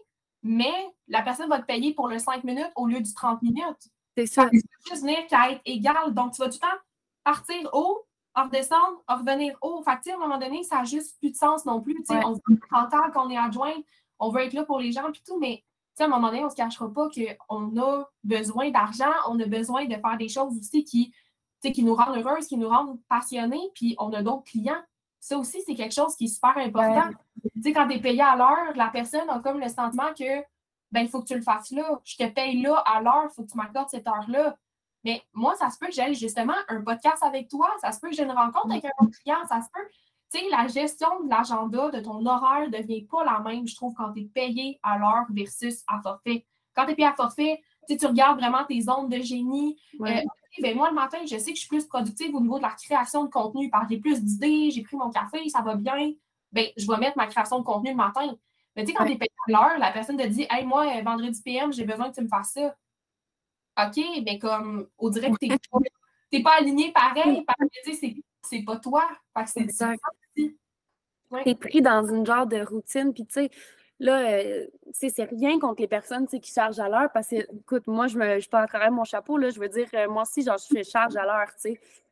mais 0.45 0.95
la 1.09 1.23
personne 1.23 1.49
va 1.49 1.59
te 1.59 1.67
payer 1.67 1.95
pour 1.95 2.07
le 2.07 2.19
5 2.19 2.45
minutes 2.45 2.71
au 2.77 2.87
lieu 2.87 3.01
du 3.01 3.13
30 3.13 3.43
minutes. 3.43 3.91
C'est 4.17 4.27
ça. 4.27 4.49
Tu 4.49 4.61
juste 4.89 5.03
venir 5.03 5.27
qu'à 5.27 5.51
être 5.51 5.63
égal. 5.65 6.13
Donc, 6.13 6.35
tu 6.35 6.41
vas 6.41 6.49
tout 6.49 6.59
le 6.63 6.69
temps 6.69 6.79
partir 7.25 7.69
haut, 7.73 8.07
redescendre, 8.35 9.03
revenir 9.09 9.57
haut. 9.63 9.83
Fait 9.83 9.99
que, 10.05 10.11
à 10.11 10.15
un 10.15 10.19
moment 10.19 10.39
donné, 10.39 10.63
ça 10.63 10.77
n'a 10.77 10.85
juste 10.85 11.19
plus 11.19 11.31
de 11.31 11.37
sens 11.37 11.65
non 11.65 11.81
plus. 11.81 11.97
Ouais. 12.11 12.21
On 12.25 12.35
se 12.35 13.11
qu'on 13.13 13.31
est 13.31 13.37
adjoint, 13.39 13.75
on 14.19 14.31
veut 14.31 14.43
être 14.43 14.53
là 14.53 14.65
pour 14.65 14.79
les 14.79 14.93
gens, 14.93 15.11
puis 15.11 15.23
tout, 15.27 15.39
mais 15.39 15.65
à 15.99 16.05
un 16.05 16.09
moment 16.09 16.29
donné, 16.29 16.43
on 16.43 16.47
ne 16.47 16.51
se 16.51 16.57
cachera 16.57 16.93
pas 16.93 17.09
qu'on 17.49 17.77
a 17.79 18.05
besoin 18.23 18.71
d'argent, 18.71 19.13
on 19.29 19.41
a 19.41 19.47
besoin 19.47 19.87
de 19.87 19.95
faire 19.95 20.17
des 20.19 20.29
choses 20.29 20.57
aussi 20.59 20.85
qui, 20.85 21.13
qui 21.63 21.83
nous 21.83 21.95
rendent 21.95 22.17
heureuses, 22.17 22.47
qui 22.47 22.59
nous 22.59 22.69
rendent 22.69 23.01
passionnés, 23.09 23.71
puis 23.75 23.95
on 23.99 24.13
a 24.13 24.23
d'autres 24.23 24.45
clients. 24.45 24.83
Ça 25.25 25.39
aussi, 25.39 25.63
c'est 25.67 25.75
quelque 25.75 25.95
chose 25.95 26.15
qui 26.17 26.27
est 26.27 26.35
super 26.35 26.55
important. 26.59 27.09
Tu 27.55 27.63
sais, 27.63 27.73
quand 27.73 27.89
tu 27.89 27.95
es 27.95 27.99
payé 27.99 28.21
à 28.21 28.37
l'heure, 28.37 28.77
la 28.77 28.89
personne 28.89 29.27
a 29.31 29.39
comme 29.39 29.59
le 29.59 29.69
sentiment 29.71 30.13
que 30.13 30.43
ben, 30.93 31.01
il 31.01 31.09
faut 31.09 31.23
que 31.23 31.29
tu 31.29 31.35
le 31.35 31.41
fasses 31.41 31.71
là. 31.71 31.99
Je 32.05 32.19
te 32.19 32.29
paye 32.29 32.61
là 32.61 32.75
à 32.85 33.01
l'heure, 33.01 33.29
il 33.31 33.35
faut 33.35 33.43
que 33.43 33.51
tu 33.51 33.57
m'accordes 33.57 33.89
cette 33.89 34.07
heure-là. 34.07 34.55
Mais 35.03 35.23
moi, 35.33 35.55
ça 35.55 35.71
se 35.71 35.79
peut 35.79 35.87
que 35.87 35.95
j'aille 35.95 36.15
justement 36.15 36.53
un 36.69 36.83
podcast 36.83 37.23
avec 37.23 37.49
toi, 37.49 37.71
ça 37.81 37.91
se 37.91 38.01
peut 38.01 38.11
que 38.11 38.15
j'ai 38.15 38.25
une 38.25 38.33
rencontre 38.33 38.71
avec 38.71 38.85
un 38.85 38.91
autre 39.03 39.19
client, 39.23 39.39
ça 39.49 39.63
se 39.63 39.69
peut. 39.73 39.89
Tu 40.31 40.41
sais, 40.41 40.45
la 40.51 40.67
gestion 40.67 41.25
de 41.25 41.31
l'agenda, 41.31 41.89
de 41.89 42.01
ton 42.01 42.27
horaire 42.27 42.69
ne 42.69 42.77
devient 42.77 43.07
pas 43.07 43.25
la 43.25 43.41
même, 43.41 43.67
je 43.67 43.77
trouve, 43.77 43.95
quand 43.95 44.13
tu 44.13 44.21
es 44.21 44.25
payé 44.25 44.79
à 44.83 44.99
l'heure 44.99 45.25
versus 45.31 45.83
à 45.89 46.03
forfait. 46.03 46.45
Quand 46.75 46.85
tu 46.85 46.93
es 46.93 46.97
payé 46.97 47.09
à 47.09 47.15
forfait, 47.15 47.63
tu 47.87 48.07
regardes 48.07 48.39
vraiment 48.39 48.65
tes 48.65 48.81
zones 48.81 49.09
de 49.09 49.21
génie. 49.21 49.77
Euh, 50.01 50.21
ben, 50.61 50.77
moi, 50.77 50.89
le 50.89 50.95
matin, 50.95 51.19
je 51.23 51.37
sais 51.37 51.51
que 51.51 51.57
je 51.57 51.61
suis 51.61 51.69
plus 51.69 51.87
productive 51.87 52.35
au 52.35 52.41
niveau 52.41 52.59
de 52.59 52.63
la 52.63 52.71
création 52.71 53.25
de 53.25 53.31
contenu. 53.31 53.71
J'ai 53.89 53.99
plus 53.99 54.23
d'idées, 54.23 54.71
j'ai 54.71 54.83
pris 54.83 54.97
mon 54.97 55.11
café, 55.11 55.49
ça 55.49 55.63
va 55.63 55.75
bien. 55.75 56.13
Ben, 56.53 56.67
je 56.77 56.87
vais 56.87 56.99
mettre 56.99 57.17
ma 57.17 57.27
création 57.27 57.59
de 57.59 57.65
contenu 57.65 57.91
le 57.91 57.97
matin. 57.97 58.35
Mais 58.77 58.85
tu 58.85 58.91
sais, 58.91 58.97
quand 58.97 59.07
tu 59.07 59.13
es 59.13 59.17
payé 59.17 59.31
à 59.49 59.53
l'heure, 59.53 59.79
la 59.79 59.93
personne 59.93 60.17
te 60.17 60.27
dit 60.27 60.47
Hey, 60.51 60.65
moi, 60.65 60.87
euh, 60.87 61.03
vendredi 61.03 61.41
PM, 61.43 61.73
j'ai 61.73 61.85
besoin 61.85 62.11
que 62.11 62.17
tu 62.17 62.23
me 62.23 62.29
fasses 62.29 62.53
ça. 62.53 62.75
OK, 63.87 64.05
mais 64.25 64.39
comme, 64.39 64.89
on 64.99 65.09
dirait 65.09 65.31
que 65.31 65.37
tu 65.39 65.49
n'es 66.33 66.43
pas 66.43 66.59
aligné 66.59 66.93
pareil, 66.93 67.45
parce 67.45 67.59
que 67.59 67.93
sais, 67.93 68.17
c'est 68.43 68.63
pas 68.63 68.77
toi. 68.77 69.09
c'est 69.47 69.61
exact. 69.61 70.01
Tu 70.37 71.49
es 71.49 71.55
pris 71.55 71.83
dans 71.83 72.05
une 72.07 72.25
genre 72.25 72.47
de 72.47 72.61
routine, 72.65 73.13
puis 73.13 73.27
tu 73.27 73.33
sais, 73.33 73.51
Là, 74.05 74.21
euh, 74.21 74.67
c'est 74.93 75.25
rien 75.25 75.59
contre 75.59 75.81
les 75.81 75.89
personnes 75.89 76.27
qui 76.27 76.53
chargent 76.53 76.79
à 76.79 76.91
l'heure 76.91 77.11
parce 77.15 77.29
que, 77.29 77.37
écoute, 77.37 77.87
moi, 77.87 78.07
je 78.07 78.19
me 78.19 78.39
je 78.39 78.51
quand 78.51 78.79
même 78.79 78.93
mon 78.93 79.05
chapeau, 79.05 79.41
je 79.41 79.59
veux 79.59 79.71
dire, 79.71 79.89
euh, 79.95 80.11
moi 80.11 80.25
aussi, 80.25 80.43
genre, 80.43 80.59
je 80.59 80.83
charge 80.83 81.17
à 81.17 81.25
l'heure. 81.25 81.51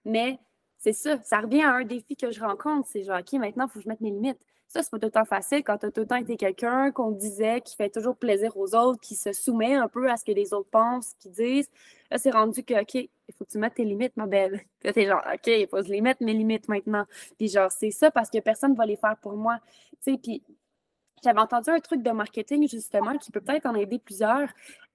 Mais 0.06 0.38
c'est 0.78 0.94
ça, 0.94 1.22
ça 1.22 1.40
revient 1.40 1.60
à 1.60 1.72
un 1.74 1.84
défi 1.84 2.16
que 2.16 2.30
je 2.30 2.40
rencontre. 2.40 2.88
C'est 2.90 3.02
genre, 3.02 3.18
OK, 3.20 3.38
maintenant, 3.38 3.66
il 3.66 3.70
faut 3.70 3.78
que 3.78 3.84
je 3.84 3.90
mette 3.90 4.00
mes 4.00 4.10
limites. 4.10 4.38
Ça, 4.68 4.82
c'est 4.82 4.90
pas 4.90 4.98
tout 4.98 5.04
le 5.08 5.10
temps 5.10 5.26
facile 5.26 5.62
quand 5.64 5.76
tu 5.76 5.84
as 5.84 5.90
tout 5.90 6.00
le 6.00 6.06
temps 6.06 6.16
été 6.16 6.38
quelqu'un 6.38 6.92
qu'on 6.92 7.10
disait 7.10 7.60
qui 7.60 7.76
fait 7.76 7.90
toujours 7.90 8.16
plaisir 8.16 8.56
aux 8.56 8.74
autres, 8.74 8.98
qui 8.98 9.14
se 9.14 9.34
soumet 9.34 9.74
un 9.74 9.86
peu 9.86 10.10
à 10.10 10.16
ce 10.16 10.24
que 10.24 10.32
les 10.32 10.54
autres 10.54 10.70
pensent, 10.70 11.12
qui 11.18 11.28
disent. 11.28 11.70
Là, 12.10 12.16
c'est 12.16 12.30
rendu 12.30 12.64
que, 12.64 12.80
OK, 12.80 12.94
il 12.94 13.34
faut 13.36 13.44
que 13.44 13.50
tu 13.50 13.58
mettes 13.58 13.74
tes 13.74 13.84
limites, 13.84 14.16
ma 14.16 14.26
belle. 14.26 14.62
Là, 14.82 14.94
t'es 14.94 15.06
genre, 15.06 15.22
OK, 15.30 15.46
il 15.46 15.68
faut 15.68 15.76
que 15.76 15.84
je 15.84 15.92
les 15.92 16.00
mette, 16.00 16.22
mes 16.22 16.32
limites 16.32 16.68
maintenant. 16.68 17.04
Puis 17.36 17.48
genre, 17.48 17.70
c'est 17.70 17.90
ça 17.90 18.10
parce 18.10 18.30
que 18.30 18.38
personne 18.38 18.72
ne 18.72 18.76
va 18.78 18.86
les 18.86 18.96
faire 18.96 19.18
pour 19.20 19.34
moi. 19.36 19.58
Tu 20.02 20.12
sais, 20.12 20.16
puis 20.18 20.42
j'avais 21.22 21.40
entendu 21.40 21.70
un 21.70 21.80
truc 21.80 22.02
de 22.02 22.10
marketing, 22.10 22.68
justement, 22.68 23.16
qui 23.16 23.30
peut 23.30 23.40
peut-être 23.40 23.66
en 23.66 23.74
aider 23.74 23.98
plusieurs. 23.98 24.48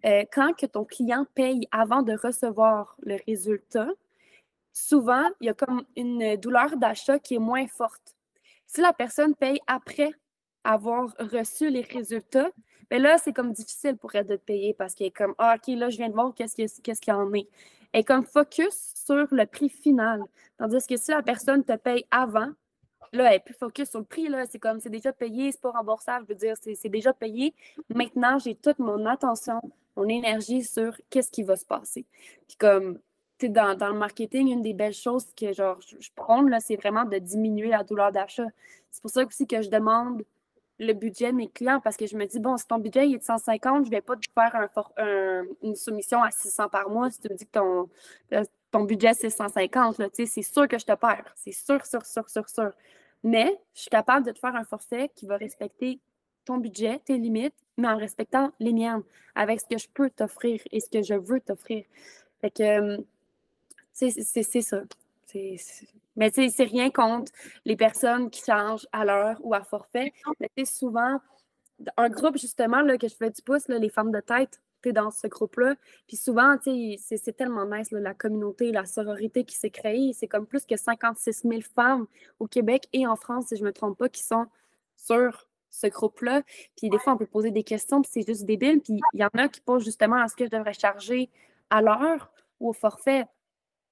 Euh, 0.06 0.26
quand 0.32 0.54
que 0.54 0.66
ton 0.66 0.86
client 0.86 1.26
paye 1.34 1.68
avant 1.72 2.02
de 2.02 2.14
recevoir 2.14 2.96
le 3.02 3.18
résultat, 3.26 3.90
souvent, 4.74 5.24
il 5.42 5.48
y 5.48 5.50
a 5.50 5.54
comme 5.54 5.84
une 5.96 6.36
douleur 6.38 6.78
d'achat 6.78 7.20
qui 7.20 7.36
est 7.36 7.40
moins 7.40 7.68
forte. 7.68 8.16
Si 8.68 8.82
la 8.82 8.94
personne 8.94 9.36
paye 9.36 9.60
après 9.68 10.12
avoir 10.64 11.14
reçu 11.20 11.70
les 11.70 11.82
résultats, 11.82 12.52
bien 12.90 13.00
là, 13.00 13.18
c'est 13.18 13.34
comme 13.34 13.54
difficile 13.54 13.98
pour 13.98 14.14
elle 14.16 14.28
de 14.28 14.36
te 14.36 14.44
payer 14.44 14.74
parce 14.74 14.94
qu'elle 14.94 15.08
est 15.08 15.12
comme 15.12 15.34
Ah, 15.38 15.56
OK, 15.56 15.74
là, 15.76 15.90
je 15.90 15.98
viens 15.98 16.10
de 16.10 16.14
voir 16.14 16.34
qu'est-ce 16.36 16.56
qu'il 16.56 16.94
y 17.08 17.12
en 17.12 17.34
est. 17.34 17.48
Elle 17.94 18.02
est 18.02 18.04
comme 18.04 18.26
focus 18.26 18.94
sur 18.96 19.28
le 19.32 19.46
prix 19.46 19.70
final. 19.70 20.22
Tandis 20.58 20.86
que 20.88 20.98
si 20.98 21.12
la 21.12 21.24
personne 21.24 21.64
te 21.64 21.76
paye 21.76 22.06
avant, 22.12 22.52
là, 23.14 23.30
elle 23.30 23.38
est 23.38 23.40
plus 23.40 23.54
focus 23.54 23.90
sur 23.90 24.00
le 24.00 24.06
prix. 24.06 24.28
Là. 24.28 24.46
C'est 24.46 24.60
comme, 24.60 24.80
c'est 24.80 24.90
déjà 24.90 25.12
payé, 25.14 25.52
c'est 25.52 25.62
pas 25.62 25.72
remboursable. 25.72 26.26
Je 26.28 26.34
veux 26.34 26.40
dire, 26.40 26.56
c'est, 26.62 26.90
déjà 26.90 27.14
payé. 27.14 27.54
Maintenant, 27.90 28.40
j'ai 28.40 28.56
toute 28.56 28.80
mon 28.80 29.06
attention, 29.06 29.62
mon 29.96 30.08
énergie 30.08 30.64
sur 30.64 30.96
qu'est-ce 31.10 31.32
qui 31.32 31.44
va 31.44 31.56
se 31.56 31.66
passer. 31.66 32.06
Puis 32.48 32.58
comme, 32.58 33.00
tu 33.38 33.50
dans, 33.50 33.76
dans 33.76 33.90
le 33.90 33.98
marketing, 33.98 34.52
une 34.52 34.62
des 34.62 34.74
belles 34.74 34.94
choses 34.94 35.26
que 35.36 35.54
genre, 35.54 35.80
je, 35.82 36.10
prône, 36.16 36.50
là, 36.50 36.60
c'est 36.60 36.76
vraiment 36.76 37.06
de 37.06 37.18
diminuer 37.18 37.70
la 37.70 37.84
douleur 37.84 38.12
d'achat. 38.12 38.48
C'est 38.92 39.02
pour 39.02 39.12
ça 39.12 39.26
aussi 39.26 39.46
que 39.48 39.62
je 39.62 39.70
demande 39.70 40.24
le 40.80 40.94
budget 40.94 41.32
de 41.32 41.38
mes 41.38 41.48
clients 41.48 41.80
parce 41.80 41.98
que 41.98 42.06
je 42.06 42.16
me 42.16 42.26
dis, 42.26 42.40
bon, 42.40 42.58
si 42.58 42.68
ton 42.68 42.78
budget 42.78 43.10
est 43.10 43.18
de 43.18 43.24
150, 43.24 43.86
je 43.86 43.90
ne 43.90 43.96
vais 43.96 44.02
pas 44.02 44.16
te 44.16 44.28
faire 44.34 44.68
un, 44.98 45.44
une 45.64 45.76
soumission 45.76 46.22
à 46.22 46.32
600 46.32 46.70
par 46.70 46.90
mois 46.90 47.10
si 47.10 47.20
tu 47.20 47.30
me 47.32 47.36
dis 47.36 47.46
que 47.46 47.52
ton, 47.52 47.90
ton 48.72 48.84
budget 48.84 49.14
c'est 49.14 49.30
150. 49.30 50.02
C'est 50.14 50.42
sûr 50.42 50.68
que 50.68 50.78
je 50.78 50.86
te 50.86 50.94
perds. 50.94 51.34
C'est 51.36 51.52
sûr, 51.52 51.86
sûr, 51.86 52.06
sûr, 52.06 52.30
sûr, 52.30 52.50
sûr. 52.50 52.72
Mais 53.24 53.60
je 53.74 53.82
suis 53.82 53.90
capable 53.90 54.26
de 54.26 54.32
te 54.32 54.40
faire 54.40 54.56
un 54.56 54.64
forfait 54.64 55.10
qui 55.16 55.26
va 55.26 55.38
respecter 55.38 56.00
ton 56.46 56.58
budget, 56.58 57.00
tes 57.06 57.18
limites, 57.18 57.56
mais 57.78 57.88
en 57.88 57.98
respectant 57.98 58.52
les 58.60 58.74
miennes, 58.74 59.04
avec 59.36 59.60
ce 59.60 59.66
que 59.66 59.78
je 59.78 59.88
peux 59.94 60.10
t'offrir 60.10 60.62
et 60.72 60.80
ce 60.80 60.90
que 60.90 61.02
je 61.02 61.14
veux 61.14 61.42
t'offrir. 61.42 61.84
Fait 62.42 62.52
que, 62.52 62.64
euh, 62.64 62.98
c'est 63.94 64.62
ça. 64.62 64.82
Mais 66.16 66.32
c'est 66.32 66.64
rien 66.64 66.90
contre 66.90 67.32
les 67.66 67.76
personnes 67.76 68.30
qui 68.30 68.42
changent 68.44 68.88
à 68.92 69.06
l'heure 69.06 69.38
ou 69.42 69.54
à 69.54 69.64
forfait. 69.64 70.14
Mais 70.40 70.66
souvent, 70.66 71.20
un 71.98 72.10
groupe 72.10 72.38
justement 72.38 72.82
là, 72.82 72.98
que 72.98 73.08
je 73.08 73.16
fais 73.16 73.30
du 73.30 73.42
pouce, 73.42 73.68
les 73.68 73.90
femmes 73.90 74.12
de 74.12 74.20
tête, 74.20 74.62
dans 74.94 75.12
ce 75.12 75.28
groupe-là. 75.28 75.76
Puis 76.08 76.18
souvent, 76.18 76.56
c'est 76.64 77.38
tellement 77.38 77.66
nice, 77.66 77.92
la 77.92 78.14
communauté, 78.14 78.72
la 78.72 78.86
sororité 78.86 79.44
qui 79.44 79.56
s'est 79.56 79.70
créée. 79.70 80.14
C'est 80.14 80.28
comme 80.28 80.46
plus 80.46 80.66
que 80.66 80.78
56 80.78 81.44
000 81.44 81.62
femmes 81.76 82.08
au 82.40 82.48
Québec 82.48 82.88
et 82.94 83.08
en 83.08 83.16
France, 83.16 83.48
si 83.48 83.56
je 83.56 83.62
ne 83.62 83.68
me 83.68 83.74
trompe 83.74 83.98
pas, 83.98 84.10
qui 84.10 84.24
sont 84.24 84.48
sur 84.96 85.48
ce 85.70 85.88
groupe-là. 85.88 86.42
Puis 86.76 86.90
des 86.90 87.00
fois, 87.00 87.14
on 87.14 87.18
peut 87.18 87.26
poser 87.26 87.52
des 87.52 87.64
questions, 87.64 88.02
puis 88.02 88.12
c'est 88.12 88.26
juste 88.26 88.46
débile. 88.46 88.82
Puis 88.82 89.00
il 89.14 89.20
y 89.20 89.24
en 89.24 89.30
a 89.38 89.48
qui 89.48 89.62
posent 89.62 89.84
justement 89.84 90.24
est-ce 90.24 90.36
que 90.36 90.46
je 90.46 90.50
devrais 90.50 90.74
charger 90.74 91.30
à 91.70 91.82
l'heure 91.82 92.32
ou 92.60 92.70
au 92.70 92.74
forfait? 92.74 93.26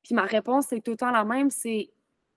Puis 0.04 0.16
ma 0.16 0.24
réponse, 0.24 0.68
c'est 0.70 0.82
tout 0.82 0.92
le 0.92 0.98
temps 0.98 1.12
la 1.12 1.24
même, 1.24 1.50
c'est 1.50 1.90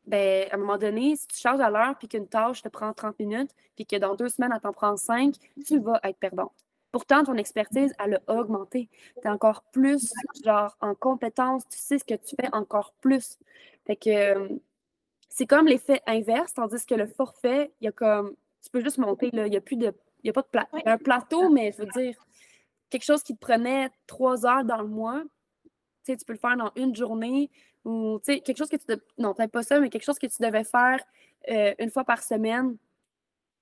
ben, 0.06 0.48
à 0.50 0.54
un 0.54 0.58
moment 0.58 0.78
donné, 0.78 1.16
si 1.16 1.26
tu 1.26 1.36
charges 1.36 1.60
à 1.60 1.68
l'heure 1.68 1.96
puis 1.98 2.08
qu'une 2.08 2.26
tâche 2.26 2.62
te 2.62 2.68
prend 2.68 2.92
30 2.94 3.18
minutes 3.18 3.50
puis 3.76 3.84
que 3.84 3.96
dans 3.96 4.14
deux 4.14 4.30
semaines, 4.30 4.52
elle 4.54 4.60
t'en 4.60 4.72
prend 4.72 4.96
5, 4.96 5.34
tu 5.66 5.78
vas 5.80 6.00
être 6.02 6.16
perdante. 6.18 6.67
Pourtant, 6.90 7.22
ton 7.22 7.34
expertise, 7.34 7.92
elle 7.98 8.20
a 8.26 8.38
augmenté. 8.38 8.88
Tu 9.20 9.28
es 9.28 9.30
encore 9.30 9.62
plus, 9.72 10.12
genre, 10.44 10.76
en 10.80 10.94
compétence, 10.94 11.66
tu 11.68 11.78
sais 11.78 11.98
ce 11.98 12.04
que 12.04 12.14
tu 12.14 12.34
fais 12.40 12.48
encore 12.52 12.94
plus. 13.00 13.38
Fait 13.86 13.96
que 13.96 14.10
euh, 14.10 14.48
c'est 15.28 15.46
comme 15.46 15.66
l'effet 15.66 16.00
inverse, 16.06 16.54
tandis 16.54 16.84
que 16.86 16.94
le 16.94 17.06
forfait, 17.06 17.72
il 17.80 17.84
y 17.84 17.88
a 17.88 17.92
comme, 17.92 18.34
tu 18.62 18.70
peux 18.70 18.80
juste 18.80 18.98
monter, 18.98 19.30
là, 19.32 19.46
il 19.46 19.50
n'y 19.50 19.56
a 19.56 19.60
plus 19.60 19.76
de, 19.76 19.92
il 20.22 20.28
y 20.28 20.30
a 20.30 20.32
pas 20.32 20.42
de 20.42 20.48
plateau. 20.48 20.78
un 20.84 20.98
plateau, 20.98 21.50
mais 21.50 21.72
je 21.72 21.82
veux 21.82 21.90
dire, 21.94 22.16
quelque 22.90 23.04
chose 23.04 23.22
qui 23.22 23.34
te 23.34 23.40
prenait 23.40 23.90
trois 24.06 24.46
heures 24.46 24.64
dans 24.64 24.80
le 24.80 24.88
mois, 24.88 25.22
tu 26.04 26.12
sais, 26.12 26.16
tu 26.16 26.24
peux 26.24 26.32
le 26.32 26.38
faire 26.38 26.56
dans 26.56 26.72
une 26.76 26.94
journée, 26.96 27.50
ou 27.84 28.18
quelque 28.24 28.56
chose 28.56 28.68
que 28.68 28.76
tu. 28.76 29.00
Non, 29.18 29.34
peut-être 29.34 29.52
pas 29.52 29.62
ça, 29.62 29.78
mais 29.80 29.88
quelque 29.88 30.04
chose 30.04 30.18
que 30.18 30.26
tu 30.26 30.42
devais 30.42 30.64
faire 30.64 31.00
euh, 31.50 31.74
une 31.78 31.90
fois 31.90 32.04
par 32.04 32.22
semaine, 32.22 32.76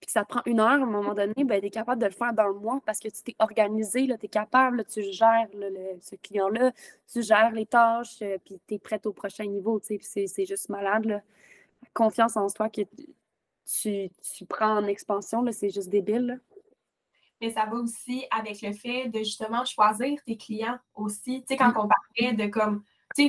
puis 0.01 0.07
que 0.07 0.13
ça 0.13 0.25
te 0.25 0.29
prend 0.29 0.43
une 0.47 0.61
heure 0.61 0.69
à 0.69 0.75
un 0.75 0.87
moment 0.87 1.15
donné, 1.15 1.45
ben, 1.45 1.61
tu 1.61 1.67
es 1.67 1.71
capable 1.71 2.01
de 2.01 2.07
le 2.07 2.13
faire 2.13 2.33
dans 2.35 2.47
le 2.47 2.55
mois 2.55 2.81
parce 2.85 2.99
que 2.99 3.09
tu 3.09 3.23
t'es 3.23 3.37
organisé, 3.39 4.07
tu 4.07 4.27
es 4.27 4.29
capable, 4.29 4.85
tu 4.85 5.03
gères 5.11 5.49
ce 6.03 6.17
client-là, 6.17 6.73
tu 7.11 7.23
gères 7.23 7.53
les 7.53 7.67
tâches, 7.67 8.21
euh, 8.23 8.37
puis 8.45 8.61
tu 8.67 8.75
es 8.75 8.79
prête 8.79 9.07
au 9.07 9.13
prochain 9.13 9.45
niveau. 9.45 9.81
C'est 9.83 10.47
juste 10.47 10.69
malade. 10.69 11.07
Là. 11.07 11.23
confiance 11.95 12.37
en 12.37 12.49
toi 12.49 12.69
que 12.69 12.83
tu, 13.65 14.11
tu 14.37 14.45
prends 14.47 14.77
en 14.77 14.87
expansion, 14.87 15.45
c'est 15.51 15.71
juste 15.71 15.89
débile. 15.89 16.41
mais 17.41 17.51
ça 17.51 17.65
va 17.67 17.77
aussi 17.77 18.27
avec 18.31 18.61
le 18.63 18.73
fait 18.73 19.09
de 19.09 19.19
justement 19.21 19.65
choisir 19.65 20.19
tes 20.25 20.37
clients 20.37 20.79
aussi. 20.95 21.41
Tu 21.41 21.47
sais, 21.49 21.57
quand 21.57 21.73
on 21.77 21.89
parlait 21.89 22.35
de 22.35 22.47
comme 22.47 22.85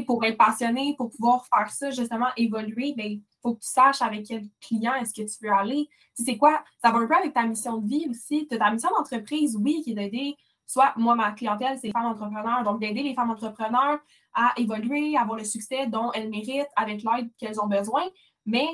pour 0.06 0.24
être 0.26 0.38
passionné, 0.38 0.96
pour 0.98 1.10
pouvoir 1.10 1.46
faire 1.46 1.70
ça, 1.72 1.92
justement, 1.92 2.28
évoluer, 2.36 2.94
ben, 2.98 3.22
faut 3.48 3.56
que 3.56 3.62
tu 3.62 3.70
saches 3.70 4.02
avec 4.02 4.26
quel 4.26 4.44
client 4.60 4.94
est-ce 4.96 5.14
que 5.14 5.22
tu 5.22 5.46
veux 5.46 5.54
aller. 5.54 5.90
c'est 6.14 6.38
quoi? 6.38 6.64
Ça 6.84 6.92
va 6.92 7.00
un 7.00 7.08
peu 7.08 7.16
avec 7.16 7.34
ta 7.34 7.44
mission 7.44 7.78
de 7.78 7.88
vie 7.88 8.08
aussi. 8.10 8.46
Tu 8.48 8.56
as 8.56 8.58
ta 8.58 8.72
mission 8.72 8.90
d'entreprise, 8.98 9.56
oui, 9.56 9.82
qui 9.84 9.92
est 9.92 9.96
d'aider, 9.96 10.36
soit 10.66 10.94
moi, 10.98 11.16
ma 11.16 11.32
clientèle, 11.32 11.78
c'est 11.80 11.88
les 11.88 11.94
femmes 11.94 12.08
entrepreneurs, 12.08 12.64
donc 12.64 12.80
d'aider 12.80 13.04
les 13.04 13.14
femmes 13.14 13.32
entrepreneurs 13.32 14.00
à 14.34 14.54
évoluer, 14.58 15.16
à 15.16 15.22
avoir 15.22 15.38
le 15.38 15.46
succès 15.46 15.88
dont 15.88 16.12
elles 16.12 16.30
méritent 16.30 16.68
avec 16.76 17.04
l'aide 17.04 17.30
qu'elles 17.38 17.60
ont 17.62 17.68
besoin. 17.68 18.04
Mais 18.46 18.68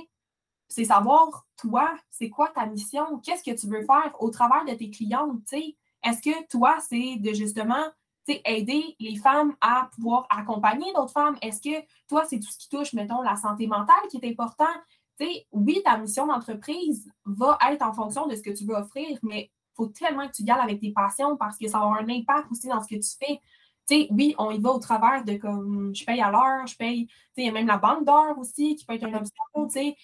c'est 0.67 0.85
savoir, 0.85 1.45
toi, 1.57 1.93
c'est 2.09 2.29
quoi 2.29 2.49
ta 2.49 2.65
mission? 2.65 3.19
Qu'est-ce 3.19 3.43
que 3.43 3.55
tu 3.55 3.67
veux 3.67 3.85
faire 3.85 4.11
au 4.19 4.29
travers 4.31 4.65
de 4.65 4.73
tes 4.73 4.89
clientes? 4.89 5.53
Est-ce 6.03 6.21
que 6.21 6.47
toi, 6.47 6.77
c'est 6.79 7.17
de 7.17 7.33
justement 7.33 7.85
aider 8.27 8.95
les 8.99 9.15
femmes 9.15 9.55
à 9.61 9.89
pouvoir 9.95 10.27
accompagner 10.29 10.91
d'autres 10.93 11.11
femmes? 11.11 11.37
Est-ce 11.41 11.61
que 11.61 11.85
toi, 12.07 12.23
c'est 12.25 12.39
tout 12.39 12.49
ce 12.49 12.57
qui 12.57 12.69
touche, 12.69 12.93
mettons, 12.93 13.21
la 13.21 13.35
santé 13.35 13.67
mentale 13.67 14.07
qui 14.09 14.17
est 14.17 14.29
important? 14.29 14.65
oui, 15.51 15.81
ta 15.83 15.97
mission 15.97 16.27
d'entreprise 16.27 17.09
va 17.25 17.57
être 17.69 17.81
en 17.83 17.93
fonction 17.93 18.27
de 18.27 18.35
ce 18.35 18.41
que 18.41 18.51
tu 18.51 18.65
veux 18.65 18.75
offrir, 18.75 19.17
mais 19.21 19.51
il 19.51 19.75
faut 19.75 19.87
tellement 19.87 20.27
que 20.27 20.33
tu 20.33 20.43
gales 20.43 20.59
avec 20.59 20.79
tes 20.79 20.91
passions 20.91 21.37
parce 21.37 21.57
que 21.57 21.67
ça 21.67 21.79
va 21.79 21.85
avoir 21.85 21.99
un 21.99 22.09
impact 22.09 22.51
aussi 22.51 22.67
dans 22.67 22.81
ce 22.81 22.87
que 22.87 22.95
tu 22.95 23.17
fais. 23.19 24.07
oui, 24.11 24.35
on 24.37 24.51
y 24.51 24.59
va 24.59 24.71
au 24.71 24.79
travers 24.79 25.23
de 25.23 25.35
comme 25.37 25.93
je 25.95 26.05
paye 26.05 26.21
à 26.21 26.31
l'heure, 26.31 26.65
je 26.67 26.75
paye, 26.75 27.07
il 27.37 27.45
y 27.45 27.49
a 27.49 27.51
même 27.51 27.67
la 27.67 27.77
banque 27.77 28.05
d'heures 28.05 28.37
aussi 28.37 28.75
qui 28.75 28.85
peut 28.85 28.93
être 28.93 29.07
une 29.07 29.15
option. 29.15 29.69
Fait 29.69 29.95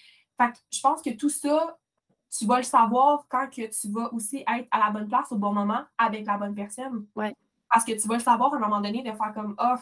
je 0.70 0.80
pense 0.80 1.02
que 1.02 1.10
tout 1.10 1.28
ça, 1.28 1.76
tu 2.36 2.46
vas 2.46 2.58
le 2.58 2.62
savoir 2.62 3.26
quand 3.28 3.48
que 3.48 3.68
tu 3.68 3.92
vas 3.92 4.12
aussi 4.12 4.38
être 4.38 4.68
à 4.70 4.78
la 4.78 4.90
bonne 4.90 5.08
place 5.08 5.30
au 5.32 5.36
bon 5.36 5.52
moment 5.52 5.82
avec 5.98 6.26
la 6.26 6.38
bonne 6.38 6.54
personne. 6.54 7.06
Ouais. 7.14 7.34
Parce 7.70 7.84
que 7.84 7.92
tu 7.92 8.08
vas 8.08 8.14
le 8.14 8.22
savoir 8.22 8.52
à 8.52 8.56
un 8.56 8.60
moment 8.60 8.80
donné 8.80 9.02
de 9.02 9.12
faire 9.12 9.32
comme 9.34 9.54
oh, 9.58 9.76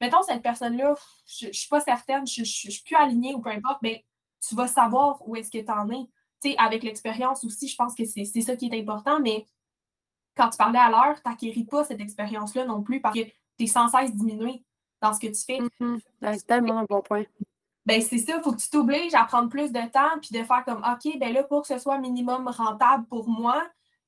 mettons 0.00 0.22
cette 0.22 0.42
personne-là, 0.42 0.94
je 1.26 1.48
ne 1.48 1.52
suis 1.52 1.68
pas 1.68 1.80
certaine, 1.80 2.26
je 2.26 2.40
ne 2.40 2.46
suis 2.46 2.82
plus 2.84 2.96
alignée 2.96 3.34
ou 3.34 3.40
peu 3.40 3.50
importe, 3.50 3.80
mais 3.82 4.04
tu 4.46 4.54
vas 4.54 4.66
savoir 4.66 5.26
où 5.26 5.36
est-ce 5.36 5.50
que 5.50 5.58
tu 5.58 5.70
en 5.70 5.88
es. 5.90 6.06
Tu 6.42 6.50
sais, 6.50 6.56
avec 6.58 6.82
l'expérience 6.82 7.44
aussi, 7.44 7.68
je 7.68 7.76
pense 7.76 7.94
que 7.94 8.04
c'est 8.04 8.24
ça 8.24 8.56
qui 8.56 8.66
est 8.66 8.80
important, 8.80 9.20
mais 9.20 9.46
quand 10.36 10.48
tu 10.48 10.56
parlais 10.56 10.78
à 10.78 10.90
l'heure, 10.90 11.20
tu 11.22 11.28
n'acquéris 11.28 11.64
pas 11.64 11.84
cette 11.84 12.00
expérience-là 12.00 12.64
non 12.64 12.82
plus 12.82 13.00
parce 13.00 13.14
que 13.14 13.24
tu 13.24 13.64
es 13.64 13.66
sans 13.66 13.88
cesse 13.88 14.14
diminué 14.14 14.64
dans 15.02 15.12
ce 15.12 15.20
que 15.20 15.26
tu 15.26 15.44
fais. 15.44 15.58
Mm-hmm. 15.58 16.00
Ben, 16.20 16.38
c'est 16.38 16.46
tellement 16.46 16.78
un 16.78 16.84
bon 16.84 17.02
point. 17.02 17.24
Ben, 17.84 18.00
c'est 18.00 18.18
ça, 18.18 18.36
il 18.36 18.42
faut 18.42 18.52
que 18.52 18.60
tu 18.60 18.70
t'obliges 18.70 19.14
à 19.14 19.24
prendre 19.24 19.48
plus 19.48 19.72
de 19.72 19.90
temps 19.90 20.18
puis 20.20 20.30
de 20.38 20.44
faire 20.44 20.64
comme 20.64 20.82
OK, 20.84 21.18
ben 21.18 21.32
là, 21.32 21.42
pour 21.44 21.62
que 21.62 21.68
ce 21.68 21.78
soit 21.78 21.98
minimum 21.98 22.48
rentable 22.48 23.06
pour 23.06 23.28
moi, 23.28 23.62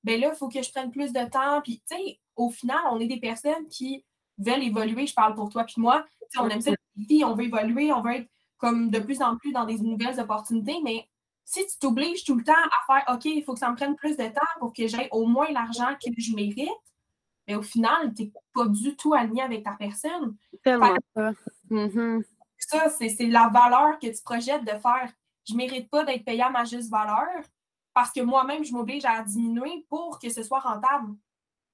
ben 0.04 0.20
là, 0.20 0.28
il 0.32 0.36
faut 0.36 0.48
que 0.48 0.62
je 0.62 0.70
prenne 0.70 0.90
plus 0.90 1.12
de 1.12 1.24
temps. 1.28 1.60
Puis, 1.62 1.82
tu 1.88 1.96
sais, 1.96 2.20
au 2.36 2.50
final, 2.50 2.80
on 2.90 3.00
est 3.00 3.06
des 3.06 3.20
personnes 3.20 3.68
qui 3.68 4.04
veulent 4.38 4.62
évoluer. 4.62 5.06
Je 5.06 5.14
parle 5.14 5.34
pour 5.34 5.48
toi 5.48 5.64
puis 5.64 5.76
moi. 5.78 6.04
on 6.38 6.48
aime 6.48 6.60
ça, 6.60 6.72
on 7.24 7.34
veut 7.34 7.44
évoluer, 7.44 7.92
on 7.92 8.02
veut 8.02 8.16
être 8.16 8.28
comme 8.58 8.90
de 8.90 9.00
plus 9.00 9.20
en 9.22 9.36
plus 9.36 9.52
dans 9.52 9.64
des 9.64 9.78
nouvelles 9.78 10.20
opportunités, 10.20 10.78
mais 10.84 11.08
si 11.44 11.66
tu 11.66 11.78
t'obliges 11.78 12.24
tout 12.24 12.36
le 12.36 12.44
temps 12.44 12.52
à 12.52 12.86
faire 12.86 13.14
OK, 13.14 13.24
il 13.24 13.42
faut 13.42 13.54
que 13.54 13.58
ça 13.58 13.70
me 13.70 13.76
prenne 13.76 13.96
plus 13.96 14.16
de 14.16 14.24
temps 14.24 14.40
pour 14.60 14.72
que 14.72 14.86
j'aie 14.86 15.08
au 15.10 15.26
moins 15.26 15.50
l'argent 15.50 15.94
que 16.00 16.12
je 16.16 16.34
mérite, 16.34 16.68
mais 17.46 17.56
au 17.56 17.62
final, 17.62 18.14
tu 18.14 18.22
n'es 18.22 18.32
pas 18.54 18.66
du 18.66 18.96
tout 18.96 19.14
aligné 19.14 19.42
avec 19.42 19.64
ta 19.64 19.72
personne. 19.72 20.36
Tellement 20.62 20.94
ça. 21.14 21.32
Mm-hmm. 21.70 22.24
Ça, 22.58 22.88
c'est 22.88 23.26
la 23.26 23.48
valeur 23.48 23.98
que 23.98 24.06
tu 24.06 24.22
projettes 24.22 24.64
de 24.64 24.78
faire. 24.78 25.12
Je 25.46 25.54
ne 25.54 25.58
mérite 25.58 25.90
pas 25.90 26.04
d'être 26.04 26.24
payé 26.24 26.42
à 26.42 26.50
ma 26.50 26.64
juste 26.64 26.90
valeur 26.90 27.42
parce 27.92 28.12
que 28.12 28.20
moi-même, 28.20 28.64
je 28.64 28.72
m'oblige 28.72 29.04
à 29.04 29.22
diminuer 29.22 29.84
pour 29.88 30.18
que 30.20 30.30
ce 30.30 30.42
soit 30.42 30.60
rentable. 30.60 31.14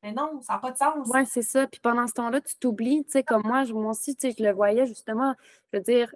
Mais 0.02 0.12
non, 0.12 0.40
ça 0.42 0.54
n'a 0.54 0.58
pas 0.60 0.70
de 0.70 0.76
sens. 0.76 1.08
Oui, 1.12 1.20
c'est 1.26 1.42
ça. 1.42 1.66
Puis 1.66 1.80
pendant 1.80 2.06
ce 2.06 2.14
temps-là, 2.14 2.40
tu 2.40 2.56
t'oublies, 2.56 3.04
tu 3.04 3.12
sais, 3.12 3.22
comme 3.22 3.42
moi, 3.44 3.64
moi 3.64 3.90
aussi, 3.90 4.14
tu 4.14 4.28
sais, 4.28 4.36
je 4.38 4.44
le 4.44 4.52
voyais 4.52 4.86
justement. 4.86 5.34
Je 5.72 5.78
veux 5.78 5.82
dire, 5.82 6.14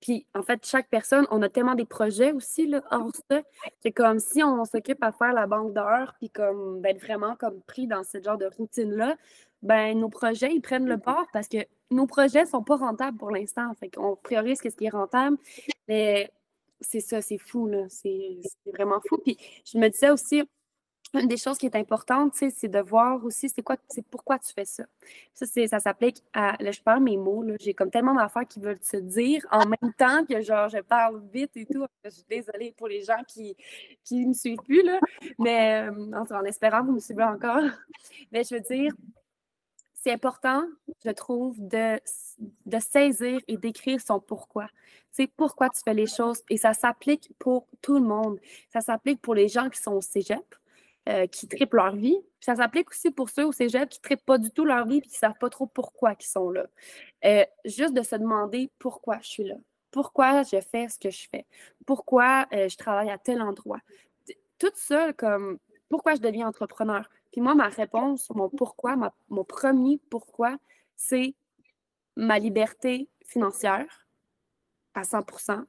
puis 0.00 0.26
en 0.34 0.42
fait, 0.42 0.64
chaque 0.66 0.88
personne, 0.90 1.26
on 1.30 1.40
a 1.42 1.48
tellement 1.48 1.74
des 1.74 1.86
projets 1.86 2.32
aussi, 2.32 2.66
là, 2.66 2.82
hors 2.90 3.10
ça. 3.30 3.42
C'est 3.80 3.90
comme 3.90 4.18
si 4.18 4.42
on, 4.44 4.64
s'occupe 4.64 5.02
à 5.02 5.12
faire 5.12 5.32
la 5.32 5.46
banque 5.46 5.72
d'heures, 5.72 6.14
puis 6.18 6.30
comme 6.30 6.82
d'être 6.82 7.00
vraiment 7.00 7.36
comme 7.36 7.60
pris 7.62 7.86
dans 7.86 8.04
ce 8.04 8.20
genre 8.22 8.38
de 8.38 8.46
routine-là, 8.46 9.16
ben 9.62 9.98
nos 9.98 10.10
projets, 10.10 10.54
ils 10.54 10.60
prennent 10.60 10.86
le 10.86 10.98
port 10.98 11.26
parce 11.32 11.48
que 11.48 11.56
nos 11.90 12.06
projets 12.06 12.42
ne 12.42 12.48
sont 12.48 12.62
pas 12.62 12.76
rentables 12.76 13.16
pour 13.16 13.30
l'instant. 13.30 13.72
Fait 13.80 13.88
qu'on 13.88 14.14
priorise 14.16 14.60
ce 14.62 14.68
qui 14.68 14.84
est 14.84 14.90
rentable. 14.90 15.38
Mais 15.88 16.30
c'est 16.82 17.00
ça, 17.00 17.22
c'est 17.22 17.38
fou, 17.38 17.66
là. 17.66 17.86
C'est 17.88 18.40
vraiment 18.66 19.00
fou. 19.08 19.18
Puis 19.18 19.38
je 19.64 19.78
me 19.78 19.88
disais 19.88 20.10
aussi, 20.10 20.42
une 21.14 21.28
des 21.28 21.36
choses 21.36 21.58
qui 21.58 21.66
est 21.66 21.76
importante, 21.76 22.34
c'est 22.34 22.68
de 22.68 22.78
voir 22.80 23.24
aussi 23.24 23.48
c'est 23.48 23.62
quoi, 23.62 23.76
c'est 23.88 24.04
pourquoi 24.06 24.38
tu 24.38 24.52
fais 24.52 24.64
ça. 24.64 24.84
Ça, 25.32 25.46
ça 25.46 25.80
s'applique 25.80 26.22
à. 26.32 26.56
Là, 26.62 26.70
je 26.70 26.80
parle 26.80 27.02
mes 27.02 27.16
mots, 27.16 27.44
j'ai 27.60 27.74
comme 27.74 27.90
tellement 27.90 28.14
d'affaires 28.14 28.46
qui 28.48 28.60
veulent 28.60 28.82
se 28.82 28.96
dire 28.96 29.46
en 29.50 29.66
même 29.82 29.92
temps 29.96 30.24
que 30.24 30.40
genre 30.40 30.68
je 30.68 30.78
parle 30.78 31.22
vite 31.32 31.56
et 31.56 31.66
tout. 31.66 31.86
Je 32.04 32.10
suis 32.10 32.24
désolée 32.28 32.74
pour 32.76 32.88
les 32.88 33.02
gens 33.02 33.22
qui 33.26 33.56
ne 34.10 34.28
me 34.28 34.34
suivent 34.34 34.62
plus, 34.64 34.82
là. 34.82 34.98
Mais 35.38 35.88
euh, 35.88 36.24
en, 36.30 36.44
espérant 36.44 36.80
que 36.82 36.86
vous 36.86 36.94
me 36.94 37.00
suivez 37.00 37.24
encore. 37.24 37.62
Mais 38.32 38.42
je 38.44 38.54
veux 38.54 38.60
dire, 38.60 38.92
c'est 39.94 40.12
important, 40.12 40.64
je 41.04 41.10
trouve, 41.10 41.56
de, 41.58 41.98
de 42.66 42.78
saisir 42.78 43.40
et 43.48 43.56
d'écrire 43.56 44.00
son 44.00 44.20
pourquoi. 44.20 44.68
C'est 45.10 45.28
pourquoi 45.28 45.70
tu 45.70 45.80
fais 45.82 45.94
les 45.94 46.06
choses. 46.06 46.42
Et 46.50 46.56
ça 46.56 46.74
s'applique 46.74 47.30
pour 47.38 47.66
tout 47.80 47.94
le 47.94 48.04
monde. 48.04 48.38
Ça 48.70 48.80
s'applique 48.80 49.22
pour 49.22 49.34
les 49.34 49.48
gens 49.48 49.70
qui 49.70 49.80
sont 49.80 49.92
au 49.92 50.02
cégep 50.02 50.44
euh, 51.06 51.26
qui 51.26 51.46
trippent 51.46 51.74
leur 51.74 51.94
vie. 51.94 52.16
ça 52.40 52.56
s'applique 52.56 52.90
aussi 52.90 53.10
pour 53.10 53.28
ceux 53.28 53.46
au 53.46 53.52
cégep 53.52 53.90
qui 53.90 53.98
ne 53.98 54.02
trippent 54.02 54.24
pas 54.24 54.38
du 54.38 54.50
tout 54.50 54.64
leur 54.64 54.86
vie 54.86 54.98
et 54.98 55.00
qui 55.02 55.10
ne 55.10 55.16
savent 55.16 55.38
pas 55.38 55.50
trop 55.50 55.66
pourquoi 55.66 56.14
ils 56.18 56.24
sont 56.24 56.48
là. 56.48 56.64
Euh, 57.26 57.44
juste 57.66 57.92
de 57.92 58.02
se 58.02 58.16
demander 58.16 58.70
pourquoi 58.78 59.18
je 59.20 59.28
suis 59.28 59.44
là. 59.44 59.56
Pourquoi 59.90 60.44
je 60.44 60.58
fais 60.62 60.88
ce 60.88 60.98
que 60.98 61.10
je 61.10 61.28
fais? 61.28 61.44
Pourquoi 61.84 62.46
euh, 62.54 62.70
je 62.70 62.76
travaille 62.78 63.10
à 63.10 63.18
tel 63.18 63.42
endroit? 63.42 63.80
Tout 64.58 64.72
ça, 64.76 65.12
comme 65.12 65.58
pourquoi 65.90 66.14
je 66.14 66.20
deviens 66.20 66.48
entrepreneur? 66.48 67.06
Puis 67.30 67.42
moi, 67.42 67.54
ma 67.54 67.68
réponse, 67.68 68.30
mon 68.30 68.48
pourquoi, 68.48 68.96
mon 69.28 69.44
premier 69.44 70.00
pourquoi, 70.08 70.56
c'est 70.96 71.34
ma 72.16 72.38
liberté 72.38 73.10
financière 73.26 74.06
à 74.94 75.04
100 75.04 75.26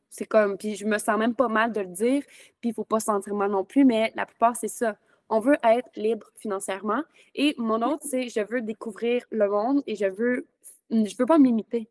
C'est 0.09 0.25
comme, 0.25 0.57
puis 0.57 0.75
je 0.75 0.85
me 0.85 0.97
sens 0.97 1.17
même 1.17 1.35
pas 1.35 1.49
mal 1.49 1.73
de 1.73 1.81
le 1.81 1.87
dire, 1.87 2.23
puis 2.61 2.69
il 2.69 2.73
faut 2.73 2.85
pas 2.85 3.01
se 3.01 3.07
sentir 3.07 3.33
mal 3.33 3.51
non 3.51 3.65
plus, 3.65 3.83
mais 3.83 4.13
la 4.15 4.25
plupart, 4.25 4.55
c'est 4.55 4.69
ça 4.69 4.95
on 5.29 5.39
veut 5.39 5.57
être 5.63 5.89
libre 5.95 6.27
financièrement. 6.37 7.01
Et 7.33 7.55
mon 7.57 7.81
autre, 7.81 8.03
c'est 8.05 8.29
je 8.29 8.41
veux 8.41 8.61
découvrir 8.61 9.23
le 9.31 9.49
monde 9.49 9.83
et 9.87 9.95
je 9.95 10.05
veux, 10.05 10.45
je 10.89 11.15
veux 11.17 11.25
pas 11.25 11.37
me 11.37 11.45
limiter. 11.45 11.87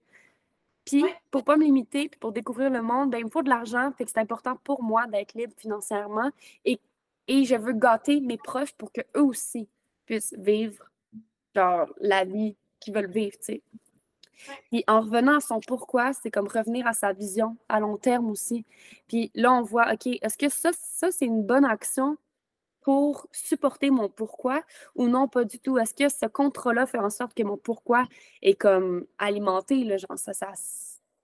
Puis, 0.85 1.05
pour 1.30 1.45
pas 1.45 1.57
me 1.57 1.64
limiter, 1.64 2.09
puis 2.09 2.20
pour 2.20 2.32
découvrir 2.32 2.70
le 2.70 2.82
monde, 2.82 3.11
ben, 3.11 3.18
il 3.18 3.24
me 3.24 3.30
faut 3.30 3.43
de 3.43 3.49
l'argent. 3.49 3.91
Fait 3.97 4.05
que 4.05 4.11
c'est 4.11 4.20
important 4.20 4.57
pour 4.64 4.82
moi 4.82 5.07
d'être 5.07 5.35
libre 5.35 5.55
financièrement. 5.57 6.30
Et, 6.64 6.78
et 7.26 7.45
je 7.45 7.55
veux 7.55 7.72
gâter 7.72 8.20
mes 8.20 8.37
proches 8.37 8.72
pour 8.72 8.93
qu'eux 8.93 9.05
aussi 9.14 9.66
puissent 10.05 10.35
vivre 10.37 10.91
genre, 11.55 11.89
la 12.01 12.24
vie 12.24 12.57
qu'ils 12.80 12.95
veulent 12.95 13.11
vivre, 13.11 13.37
tu 13.39 13.45
sais. 13.45 13.62
Puis 14.70 14.85
en 14.89 15.01
revenant 15.01 15.37
à 15.37 15.41
son 15.41 15.61
pourquoi, 15.61 16.12
c'est 16.12 16.30
comme 16.30 16.49
revenir 16.49 16.87
à 16.87 16.93
sa 16.93 17.12
vision 17.12 17.57
à 17.68 17.80
long 17.80 17.97
terme 17.97 18.28
aussi. 18.30 18.66
Puis 19.09 19.30
là, 19.35 19.53
on 19.53 19.62
voit, 19.62 19.93
OK, 19.93 20.07
est-ce 20.07 20.37
que 20.37 20.49
ça, 20.49 20.70
ça 20.74 21.11
c'est 21.11 21.24
une 21.24 21.45
bonne 21.45 21.64
action 21.64 22.18
pour 22.85 23.26
supporter 23.32 23.91
mon 23.91 24.09
pourquoi 24.09 24.62
ou 24.95 25.09
non, 25.09 25.26
pas 25.26 25.45
du 25.45 25.59
tout? 25.59 25.78
Est-ce 25.78 25.95
que 25.95 26.09
ce 26.09 26.26
contrat-là 26.26 26.87
fait 26.87 26.99
en 26.99 27.11
sorte 27.11 27.35
que 27.35 27.43
mon 27.43 27.57
pourquoi 27.57 28.07
est 28.43 28.55
comme 28.55 29.07
alimenté, 29.18 29.82
là, 29.85 29.97
genre 29.97 30.18
ça, 30.18 30.32
ça 30.35 30.53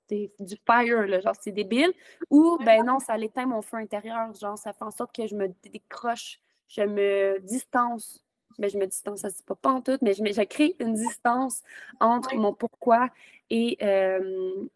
c'est 0.09 0.33
du 0.41 0.57
fire, 0.67 1.07
là, 1.07 1.21
genre 1.21 1.37
c'est 1.41 1.53
débile, 1.53 1.93
ou 2.31 2.59
ben 2.65 2.85
non, 2.85 2.99
ça 2.99 3.17
l'éteint 3.17 3.47
mon 3.47 3.63
feu 3.63 3.77
intérieur, 3.77 4.35
genre 4.35 4.59
ça 4.59 4.73
fait 4.73 4.85
en 4.85 4.91
sorte 4.91 5.15
que 5.15 5.27
je 5.29 5.37
me 5.37 5.49
décroche, 5.63 6.41
je 6.69 6.83
me 6.83 7.39
distance 7.41 8.25
mais 8.59 8.69
je 8.69 8.79
me 8.79 8.87
distance, 8.87 9.21
ça 9.21 9.31
se 9.31 9.43
pas, 9.43 9.55
pas 9.55 9.71
en 9.71 9.81
tout, 9.81 9.97
mais 10.03 10.13
je, 10.13 10.23
mais 10.23 10.35
crée 10.47 10.77
une 10.81 10.95
distance 10.95 11.63
entre 12.01 12.35
mon 12.37 12.53
pourquoi 12.53 13.09
et, 13.49 13.79
euh, 13.83 14.67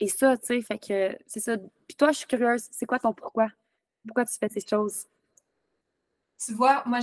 et 0.00 0.08
ça, 0.08 0.36
tu 0.38 0.46
sais, 0.46 0.62
fait 0.62 0.78
que 0.78 1.18
c'est 1.26 1.40
ça. 1.40 1.56
Puis 1.86 1.96
toi, 1.96 2.12
je 2.12 2.18
suis 2.18 2.26
curieuse, 2.26 2.68
c'est 2.70 2.86
quoi 2.86 2.98
ton 2.98 3.12
pourquoi? 3.12 3.48
Pourquoi 4.06 4.24
tu 4.24 4.38
fais 4.38 4.48
ces 4.48 4.66
choses? 4.66 5.06
Tu 6.44 6.54
vois, 6.54 6.82
moi, 6.86 7.00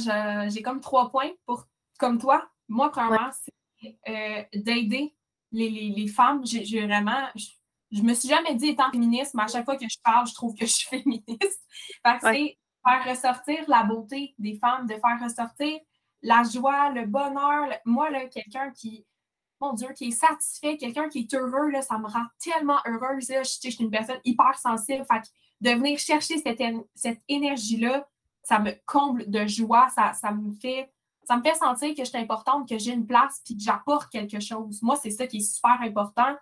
j'ai 0.47 0.61
comme 0.61 0.79
trois 0.79 1.09
points 1.09 1.31
pour, 1.45 1.65
comme 1.99 2.17
toi. 2.17 2.49
Moi, 2.67 2.91
premièrement, 2.91 3.31
c'est 3.31 3.97
euh, 4.07 4.43
d'aider 4.53 5.15
les, 5.51 5.69
les, 5.69 5.89
les, 5.89 6.07
femmes. 6.07 6.45
J'ai 6.45 6.85
vraiment, 6.85 7.27
je, 7.35 8.01
me 8.01 8.13
suis 8.13 8.29
jamais 8.29 8.55
dit 8.55 8.69
étant 8.69 8.91
féministe, 8.91 9.33
mais 9.33 9.43
à 9.43 9.47
chaque 9.47 9.65
fois 9.65 9.77
que 9.77 9.87
je 9.87 9.97
parle, 10.03 10.27
je 10.27 10.33
trouve 10.33 10.55
que 10.55 10.65
je 10.65 10.71
suis 10.71 10.87
féministe. 11.01 11.61
Fait 12.05 12.17
que 12.19 12.33
c'est 12.33 12.57
faire 12.85 13.05
ressortir 13.05 13.63
la 13.67 13.83
beauté 13.83 14.35
des 14.37 14.57
femmes, 14.57 14.87
de 14.87 14.93
faire 14.93 15.19
ressortir 15.21 15.79
la 16.21 16.43
joie, 16.43 16.89
le 16.91 17.05
bonheur. 17.05 17.69
Moi, 17.85 18.09
là, 18.09 18.27
quelqu'un 18.27 18.71
qui, 18.71 19.05
mon 19.59 19.73
Dieu, 19.73 19.89
qui 19.95 20.09
est 20.09 20.11
satisfait, 20.11 20.77
quelqu'un 20.77 21.09
qui 21.09 21.19
est 21.19 21.33
heureux, 21.33 21.69
là, 21.69 21.81
ça 21.81 21.97
me 21.97 22.07
rend 22.07 22.25
tellement 22.39 22.79
heureuse. 22.85 23.27
Je, 23.27 23.43
suis 23.43 23.77
une 23.79 23.91
personne 23.91 24.19
hyper 24.23 24.57
sensible. 24.57 25.05
Fait 25.11 25.21
de 25.61 25.69
venir 25.71 25.97
chercher 25.99 26.37
cette, 26.37 26.61
cette 26.95 27.21
énergie-là, 27.27 28.07
ça 28.45 28.59
me 28.59 28.71
comble 28.85 29.29
de 29.29 29.45
joie. 29.47 29.89
Ça, 29.89 30.13
ça, 30.13 30.31
me 30.31 30.53
fait, 30.53 30.91
ça 31.23 31.35
me 31.35 31.43
fait 31.43 31.55
sentir 31.55 31.89
que 31.93 32.03
je 32.03 32.09
suis 32.09 32.17
importante, 32.17 32.69
que 32.69 32.77
j'ai 32.77 32.93
une 32.93 33.05
place 33.05 33.41
puis 33.43 33.57
que 33.57 33.63
j'apporte 33.63 34.09
quelque 34.09 34.39
chose. 34.39 34.81
Moi, 34.81 34.95
c'est 34.95 35.09
ça 35.09 35.27
qui 35.27 35.37
est 35.37 35.53
super 35.53 35.81
important. 35.81 36.35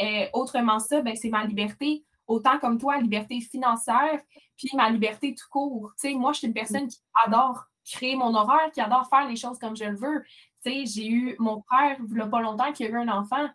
Euh, 0.00 0.26
autrement 0.32 0.78
ça, 0.78 1.02
ben, 1.02 1.14
c'est 1.14 1.28
ma 1.28 1.44
liberté 1.44 2.04
autant 2.30 2.58
comme 2.58 2.78
toi, 2.78 2.96
liberté 2.98 3.40
financière, 3.40 4.20
puis 4.56 4.70
ma 4.74 4.88
liberté 4.88 5.34
tout 5.34 5.48
court. 5.50 5.92
Moi, 6.14 6.32
je 6.32 6.38
suis 6.38 6.46
une 6.46 6.54
personne 6.54 6.86
qui 6.86 6.98
adore 7.26 7.64
créer 7.84 8.14
mon 8.14 8.32
horaire, 8.34 8.70
qui 8.72 8.80
adore 8.80 9.08
faire 9.08 9.26
les 9.26 9.36
choses 9.36 9.58
comme 9.58 9.76
je 9.76 9.84
le 9.84 9.96
veux. 9.96 10.22
J'ai 10.64 11.08
eu 11.08 11.34
mon 11.40 11.60
frère, 11.62 11.96
il 11.98 12.14
n'y 12.14 12.20
a 12.20 12.26
pas 12.26 12.40
longtemps, 12.40 12.72
qui 12.72 12.84
a 12.84 12.88
eu 12.88 12.96
un 12.96 13.08
enfant. 13.08 13.48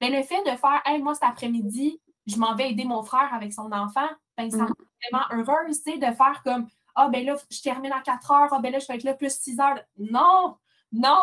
Mais 0.00 0.08
le 0.08 0.22
fait 0.22 0.42
de 0.44 0.56
faire, 0.56 0.80
hey, 0.86 1.02
moi, 1.02 1.14
cet 1.14 1.24
après-midi, 1.24 2.00
je 2.26 2.36
m'en 2.36 2.54
vais 2.54 2.70
aider 2.70 2.84
mon 2.84 3.02
frère 3.02 3.32
avec 3.34 3.52
son 3.52 3.70
enfant, 3.70 4.08
ben, 4.38 4.50
ça 4.50 4.56
me 4.56 4.62
rend 4.62 4.74
vraiment 5.10 5.26
heureuse, 5.30 5.84
de 5.84 6.14
faire 6.14 6.42
comme, 6.42 6.66
ah, 6.94 7.08
ben 7.08 7.24
là, 7.24 7.36
je 7.50 7.60
termine 7.60 7.92
à 7.92 8.00
4 8.00 8.30
heures, 8.30 8.48
ah, 8.52 8.58
ben 8.60 8.72
là, 8.72 8.78
je 8.78 8.86
vais 8.86 8.96
être 8.96 9.04
là 9.04 9.14
plus 9.14 9.32
6 9.32 9.60
heures. 9.60 9.80
Non, 9.98 10.56
non. 10.92 11.22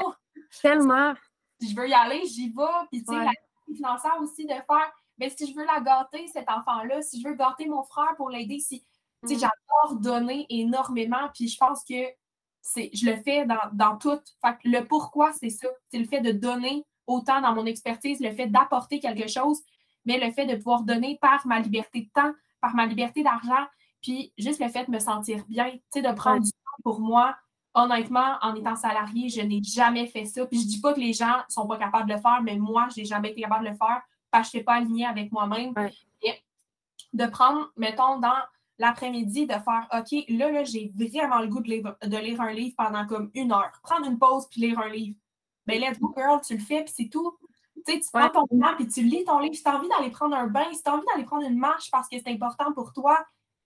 Tellement. 0.62 1.14
Je 1.62 1.76
veux 1.76 1.88
y 1.88 1.94
aller, 1.94 2.26
j'y 2.26 2.50
vais. 2.50 2.64
Puis, 2.92 3.04
tu 3.04 3.14
sais, 3.14 3.24
la 3.24 3.32
financière 3.74 4.18
aussi, 4.22 4.46
de 4.46 4.54
faire, 4.54 4.92
mais 5.18 5.30
si 5.30 5.52
je 5.52 5.56
veux 5.56 5.66
la 5.66 5.82
gâter, 5.82 6.28
cet 6.28 6.50
enfant-là, 6.50 7.02
si 7.02 7.22
je 7.22 7.28
veux 7.28 7.36
gâter 7.36 7.68
mon 7.68 7.84
frère 7.84 8.16
pour 8.18 8.30
l'aider, 8.30 8.60
si 8.60 8.84
mm. 9.24 9.28
j'adore 9.28 10.00
donner 10.00 10.46
énormément, 10.50 11.30
puis 11.34 11.48
je 11.48 11.58
pense 11.58 11.84
que 11.84 12.06
c'est, 12.62 12.90
je 12.94 13.06
le 13.06 13.22
fais 13.22 13.46
dans, 13.46 13.70
dans 13.74 13.98
tout. 13.98 14.20
Fait 14.42 14.58
le 14.64 14.82
pourquoi, 14.86 15.34
c'est 15.34 15.50
ça. 15.50 15.68
C'est 15.92 16.00
le 16.00 16.06
fait 16.06 16.22
de 16.22 16.32
donner 16.32 16.86
autant 17.08 17.42
dans 17.42 17.54
mon 17.54 17.66
expertise, 17.66 18.20
le 18.20 18.32
fait 18.32 18.48
d'apporter 18.48 19.00
quelque 19.00 19.28
chose, 19.28 19.62
mais 20.06 20.20
le 20.20 20.32
fait 20.32 20.46
de 20.46 20.56
pouvoir 20.56 20.84
donner 20.84 21.18
par 21.22 21.46
ma 21.48 21.60
liberté 21.60 22.02
de 22.02 22.10
temps, 22.14 22.34
par 22.62 22.76
ma 22.76 22.86
liberté 22.86 23.24
d'argent, 23.24 23.66
puis 24.02 24.34
juste 24.38 24.62
le 24.62 24.70
fait 24.70 24.86
de 24.86 24.92
me 24.92 25.00
sentir 25.00 25.44
bien, 25.48 25.72
de 25.96 26.16
prendre 26.16 26.44
du 26.44 26.52
temps 26.52 26.84
pour 26.84 27.00
moi. 27.00 27.36
Honnêtement, 27.74 28.38
en 28.42 28.56
étant 28.56 28.76
salarié, 28.76 29.30
je 29.30 29.42
n'ai 29.42 29.62
jamais 29.64 30.08
fait 30.08 30.26
ça. 30.26 30.46
Puis 30.46 30.62
je 30.62 30.68
dis 30.68 30.82
pas 30.82 30.94
que 30.94 31.00
les 31.00 31.14
gens 31.14 31.38
ne 31.38 31.52
sont 31.52 31.68
pas 31.68 31.78
capables 31.78 32.10
de 32.10 32.16
le 32.16 32.20
faire, 32.20 32.42
mais 32.42 32.58
moi, 32.58 32.88
je 32.94 33.02
n'ai 33.02 33.06
jamais 33.06 33.32
été 33.32 33.42
capable 33.42 33.66
de 33.66 33.72
le 33.72 33.76
faire 33.76 34.02
parce 34.32 34.48
que 34.48 34.54
je 34.54 34.58
n'étais 34.58 34.66
pas 34.66 34.74
alignée 34.76 35.06
avec 35.06 35.32
moi-même. 35.32 35.74
de 37.14 37.26
prendre, 37.26 37.72
mettons, 37.76 38.20
dans 38.20 38.38
l'après-midi, 38.78 39.46
de 39.46 39.54
faire 39.54 39.88
OK, 39.94 40.26
là, 40.30 40.52
là 40.52 40.64
j'ai 40.64 40.92
vraiment 40.96 41.40
le 41.40 41.48
goût 41.48 41.62
de 41.62 41.70
lire, 41.70 41.96
de 42.02 42.18
lire, 42.18 42.42
un 42.42 42.54
livre 42.54 42.76
pendant 42.78 43.06
comme 43.06 43.30
une 43.34 43.52
heure. 43.52 43.72
Prendre 43.84 44.08
une 44.08 44.18
pause 44.18 44.48
puis 44.50 44.62
lire 44.62 44.80
un 44.80 44.90
livre. 44.90 45.18
Ben, 45.66 45.80
let's 45.80 46.00
go, 46.00 46.14
girl, 46.18 46.40
tu 46.42 46.56
le 46.56 46.64
fais, 46.64 46.84
puis 46.84 46.94
c'est 46.96 47.10
tout. 47.10 47.38
Tu 47.86 47.94
sais, 47.94 48.00
tu 48.00 48.10
prends 48.12 48.30
ton 48.30 48.46
temps 48.48 48.76
puis 48.76 48.88
tu 48.88 49.04
lis 49.04 49.24
ton 49.24 49.40
livre. 49.40 49.56
Si 49.56 49.64
tu 49.64 49.70
as 49.70 49.78
envie 49.78 49.88
d'aller 49.88 50.10
prendre 50.10 50.36
un 50.36 50.48
bain, 50.48 50.66
si 50.74 50.82
tu 50.82 50.90
as 50.90 50.96
envie 50.96 51.06
d'aller 51.14 51.26
prendre 51.26 51.48
une 51.48 51.58
marche 51.58 51.92
parce 51.92 52.10
que 52.10 52.18
c'est 52.18 52.32
important 52.32 52.74
pour 52.74 52.94
toi, 52.94 53.18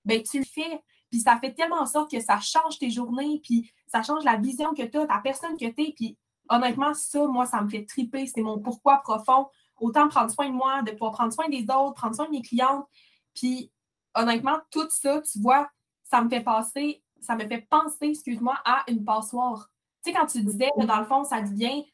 ben 0.05 0.21
tu 0.21 0.39
le 0.39 0.45
fais. 0.45 0.81
Puis 1.09 1.21
ça 1.21 1.37
fait 1.39 1.53
tellement 1.53 1.81
en 1.81 1.85
sorte 1.85 2.11
que 2.11 2.19
ça 2.19 2.39
change 2.39 2.79
tes 2.79 2.89
journées, 2.89 3.39
puis 3.43 3.71
ça 3.87 4.01
change 4.01 4.23
la 4.23 4.37
vision 4.37 4.73
que 4.73 4.83
tu 4.83 4.97
as, 4.97 5.05
ta 5.05 5.19
personne 5.19 5.57
que 5.57 5.69
tu 5.69 5.83
es. 5.83 5.93
Puis 5.93 6.17
honnêtement, 6.49 6.93
ça, 6.93 7.25
moi, 7.27 7.45
ça 7.45 7.61
me 7.61 7.69
fait 7.69 7.85
triper. 7.85 8.27
C'est 8.27 8.41
mon 8.41 8.59
pourquoi 8.59 8.97
profond 8.97 9.47
autant 9.79 10.07
prendre 10.07 10.31
soin 10.31 10.47
de 10.47 10.53
moi, 10.53 10.81
de 10.81 10.91
pouvoir 10.91 11.11
prendre 11.11 11.33
soin 11.33 11.49
des 11.49 11.63
autres, 11.63 11.93
prendre 11.95 12.15
soin 12.15 12.25
de 12.25 12.31
mes 12.31 12.41
clientes. 12.41 12.85
Puis, 13.33 13.71
honnêtement, 14.15 14.59
tout 14.71 14.87
ça, 14.89 15.21
tu 15.21 15.39
vois, 15.39 15.69
ça 16.03 16.21
me 16.21 16.29
fait 16.29 16.41
passer, 16.41 17.03
ça 17.19 17.35
me 17.35 17.47
fait 17.47 17.67
penser, 17.69 18.07
excuse-moi, 18.07 18.57
à 18.65 18.83
une 18.87 19.03
passoire. 19.03 19.69
Tu 20.03 20.11
sais, 20.11 20.17
quand 20.17 20.25
tu 20.25 20.43
disais 20.43 20.69
que 20.77 20.85
dans 20.85 20.99
le 20.99 21.05
fond, 21.05 21.23
ça 21.23 21.41
devient, 21.41 21.85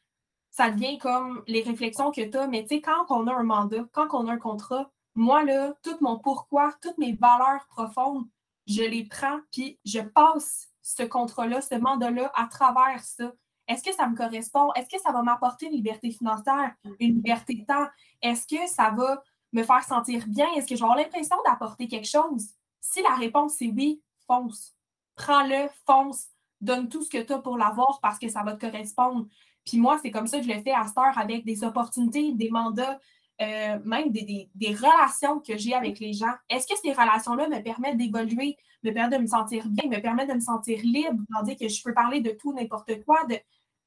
ça 0.50 0.70
devient 0.70 0.98
comme 0.98 1.42
les 1.46 1.62
réflexions 1.62 2.10
que 2.10 2.28
tu 2.28 2.36
as, 2.36 2.46
mais 2.46 2.62
tu 2.62 2.76
sais, 2.76 2.80
quand 2.80 3.06
on 3.08 3.26
a 3.26 3.34
un 3.34 3.44
mandat, 3.44 3.84
quand 3.92 4.08
on 4.12 4.28
a 4.28 4.32
un 4.32 4.38
contrat, 4.38 4.90
moi, 5.14 5.44
là, 5.44 5.74
tout 5.82 5.96
mon 6.00 6.18
pourquoi, 6.18 6.72
toutes 6.80 6.98
mes 6.98 7.12
valeurs 7.12 7.66
profondes, 7.68 8.26
je 8.66 8.82
les 8.82 9.04
prends, 9.04 9.40
puis 9.52 9.78
je 9.84 10.00
passe 10.00 10.68
ce 10.82 11.02
contrat-là, 11.02 11.60
ce 11.60 11.74
mandat-là 11.74 12.30
à 12.34 12.46
travers 12.46 13.02
ça. 13.02 13.32
Est-ce 13.68 13.82
que 13.82 13.94
ça 13.94 14.08
me 14.08 14.16
correspond? 14.16 14.72
Est-ce 14.74 14.88
que 14.88 15.00
ça 15.00 15.12
va 15.12 15.22
m'apporter 15.22 15.66
une 15.66 15.72
liberté 15.72 16.10
financière, 16.10 16.74
une 16.98 17.14
liberté 17.16 17.54
de 17.54 17.64
temps? 17.64 17.86
Est-ce 18.20 18.46
que 18.46 18.66
ça 18.68 18.90
va 18.90 19.22
me 19.52 19.62
faire 19.62 19.84
sentir 19.84 20.26
bien? 20.26 20.48
Est-ce 20.56 20.66
que 20.66 20.74
je 20.74 20.80
vais 20.80 20.84
avoir 20.84 20.96
l'impression 20.96 21.36
d'apporter 21.44 21.86
quelque 21.86 22.08
chose? 22.08 22.48
Si 22.80 23.02
la 23.02 23.14
réponse 23.14 23.60
est 23.62 23.70
oui, 23.70 24.02
fonce. 24.26 24.74
Prends-le, 25.14 25.68
fonce. 25.86 26.26
Donne 26.60 26.88
tout 26.88 27.02
ce 27.02 27.10
que 27.10 27.22
tu 27.22 27.32
as 27.32 27.38
pour 27.38 27.56
l'avoir 27.56 28.00
parce 28.02 28.18
que 28.18 28.28
ça 28.28 28.42
va 28.42 28.54
te 28.54 28.66
correspondre. 28.66 29.26
Puis 29.64 29.78
moi, 29.78 29.98
c'est 30.02 30.10
comme 30.10 30.26
ça 30.26 30.38
que 30.38 30.44
je 30.44 30.52
le 30.52 30.62
fais 30.62 30.72
à 30.72 30.86
cette 30.86 30.98
heure 30.98 31.16
avec 31.16 31.44
des 31.44 31.62
opportunités, 31.64 32.32
des 32.32 32.50
mandats, 32.50 32.98
euh, 33.40 33.78
même 33.84 34.10
des, 34.10 34.50
relations 34.74 35.40
que 35.40 35.56
j'ai 35.56 35.74
avec 35.74 35.98
les 35.98 36.12
gens. 36.12 36.32
Est-ce 36.48 36.66
que 36.66 36.78
ces 36.78 36.92
relations-là 36.92 37.48
me 37.48 37.62
permettent 37.62 37.96
d'évoluer, 37.96 38.56
me 38.82 38.92
permettent 38.92 39.18
de 39.18 39.22
me 39.22 39.26
sentir 39.26 39.66
bien, 39.68 39.88
me 39.88 40.00
permettent 40.00 40.28
de 40.28 40.34
me 40.34 40.40
sentir 40.40 40.78
libre, 40.82 41.22
dire 41.44 41.56
que 41.56 41.68
je 41.68 41.82
peux 41.82 41.94
parler 41.94 42.20
de 42.20 42.30
tout, 42.30 42.52
n'importe 42.52 43.02
quoi, 43.04 43.24
de, 43.24 43.38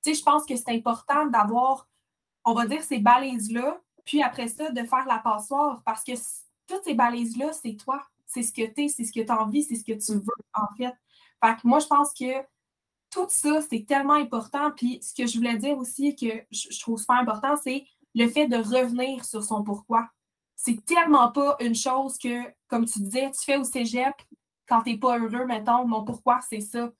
sais, 0.03 0.13
je 0.13 0.23
pense 0.23 0.45
que 0.45 0.55
c'est 0.55 0.69
important 0.69 1.27
d'avoir, 1.27 1.87
on 2.45 2.53
va 2.53 2.65
dire, 2.65 2.83
ces 2.83 2.99
balises-là, 2.99 3.81
puis 4.05 4.21
après 4.21 4.47
ça, 4.47 4.69
de 4.69 4.83
faire 4.83 5.05
la 5.07 5.19
passoire, 5.19 5.81
parce 5.85 6.03
que 6.03 6.11
toutes 6.67 6.83
ces 6.83 6.93
balises-là, 6.93 7.53
c'est 7.53 7.75
toi. 7.75 8.01
C'est 8.25 8.43
ce 8.43 8.51
que 8.51 8.65
tu 8.65 8.85
es, 8.85 8.87
c'est 8.87 9.03
ce 9.03 9.11
que 9.11 9.21
tu 9.21 9.31
as 9.31 9.41
envie, 9.41 9.63
c'est 9.63 9.75
ce 9.75 9.83
que 9.83 9.93
tu 9.93 10.13
veux, 10.13 10.43
en 10.53 10.75
fait. 10.75 10.93
Fait 11.43 11.55
que 11.55 11.67
moi, 11.67 11.79
je 11.79 11.87
pense 11.87 12.13
que 12.13 12.41
tout 13.09 13.27
ça, 13.29 13.61
c'est 13.61 13.85
tellement 13.85 14.13
important. 14.13 14.71
Puis 14.71 14.99
ce 15.01 15.13
que 15.13 15.27
je 15.27 15.37
voulais 15.37 15.57
dire 15.57 15.77
aussi, 15.77 16.15
que 16.15 16.43
je 16.51 16.79
trouve 16.79 16.99
super 16.99 17.17
important, 17.17 17.55
c'est 17.55 17.85
le 18.16 18.28
fait 18.28 18.47
de 18.47 18.57
revenir 18.57 19.26
sur 19.26 19.43
son 19.43 19.64
pourquoi. 19.64 20.09
C'est 20.55 20.84
tellement 20.86 21.32
pas 21.32 21.55
une 21.59 21.76
chose 21.76 22.18
que, 22.18 22.43
comme 22.68 22.86
tu 22.86 22.99
disais, 22.99 23.32
tu 23.32 23.43
fais 23.43 23.57
au 23.57 23.64
cégep 23.64 24.16
quand 24.68 24.82
tu 24.84 24.91
n'es 24.91 24.97
pas 24.97 25.20
heureux, 25.20 25.45
mettons, 25.45 25.86
mon 25.86 26.03
pourquoi, 26.03 26.39
c'est 26.41 26.61
ça. 26.61 26.91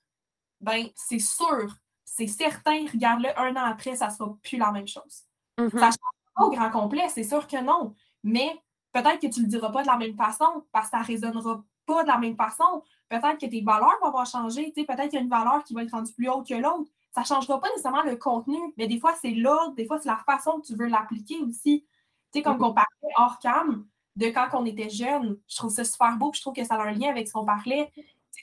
Ben, 0.60 0.88
c'est 0.94 1.18
sûr 1.18 1.74
c'est 2.16 2.28
certain, 2.28 2.84
regarde-le 2.92 3.36
un 3.38 3.56
an 3.56 3.64
après, 3.64 3.96
ça 3.96 4.06
ne 4.06 4.12
sera 4.12 4.36
plus 4.42 4.56
la 4.56 4.70
même 4.70 4.86
chose. 4.86 5.24
Ça 5.58 5.64
ne 5.64 5.68
mm-hmm. 5.68 5.80
change 5.80 5.96
pas 6.36 6.44
au 6.44 6.50
grand 6.50 6.70
complet, 6.70 7.08
c'est 7.08 7.24
sûr 7.24 7.46
que 7.48 7.60
non. 7.60 7.94
Mais 8.22 8.50
peut-être 8.92 9.20
que 9.20 9.26
tu 9.26 9.40
ne 9.40 9.46
le 9.46 9.50
diras 9.50 9.70
pas 9.70 9.82
de 9.82 9.88
la 9.88 9.96
même 9.96 10.16
façon 10.16 10.64
parce 10.70 10.86
que 10.86 10.96
ça 10.96 11.02
ne 11.02 11.06
résonnera 11.06 11.64
pas 11.86 12.02
de 12.04 12.08
la 12.08 12.18
même 12.18 12.36
façon. 12.36 12.82
Peut-être 13.08 13.38
que 13.38 13.46
tes 13.46 13.62
valeurs 13.62 13.98
vont 14.00 14.08
avoir 14.08 14.26
changé. 14.26 14.72
Peut-être 14.74 15.02
qu'il 15.02 15.14
y 15.14 15.16
a 15.16 15.20
une 15.20 15.28
valeur 15.28 15.64
qui 15.64 15.74
va 15.74 15.82
être 15.82 15.90
rendue 15.90 16.12
plus 16.12 16.28
haute 16.28 16.46
que 16.46 16.54
l'autre. 16.54 16.90
Ça 17.14 17.20
ne 17.20 17.26
changera 17.26 17.60
pas 17.60 17.68
nécessairement 17.68 18.02
le 18.02 18.16
contenu, 18.16 18.58
mais 18.76 18.88
des 18.88 18.98
fois, 18.98 19.14
c'est 19.20 19.30
l'ordre, 19.30 19.74
des 19.76 19.86
fois, 19.86 19.98
c'est 20.00 20.08
la 20.08 20.20
façon 20.26 20.60
que 20.60 20.66
tu 20.66 20.74
veux 20.74 20.86
l'appliquer 20.86 21.38
aussi. 21.40 21.86
Tu 22.32 22.38
sais, 22.38 22.42
comme 22.42 22.58
mm-hmm. 22.58 22.70
on 22.70 22.74
parlait 22.74 23.14
hors 23.16 23.38
cam 23.38 23.86
de 24.16 24.26
quand 24.26 24.48
on 24.54 24.66
était 24.66 24.90
jeune, 24.90 25.38
je 25.48 25.56
trouve 25.56 25.70
ça 25.70 25.84
super 25.84 26.16
beau, 26.16 26.32
je 26.34 26.40
trouve 26.40 26.54
que 26.54 26.64
ça 26.64 26.74
a 26.74 26.82
un 26.82 26.92
lien 26.92 27.10
avec 27.10 27.28
ce 27.28 27.32
qu'on 27.32 27.44
parlait. 27.44 27.92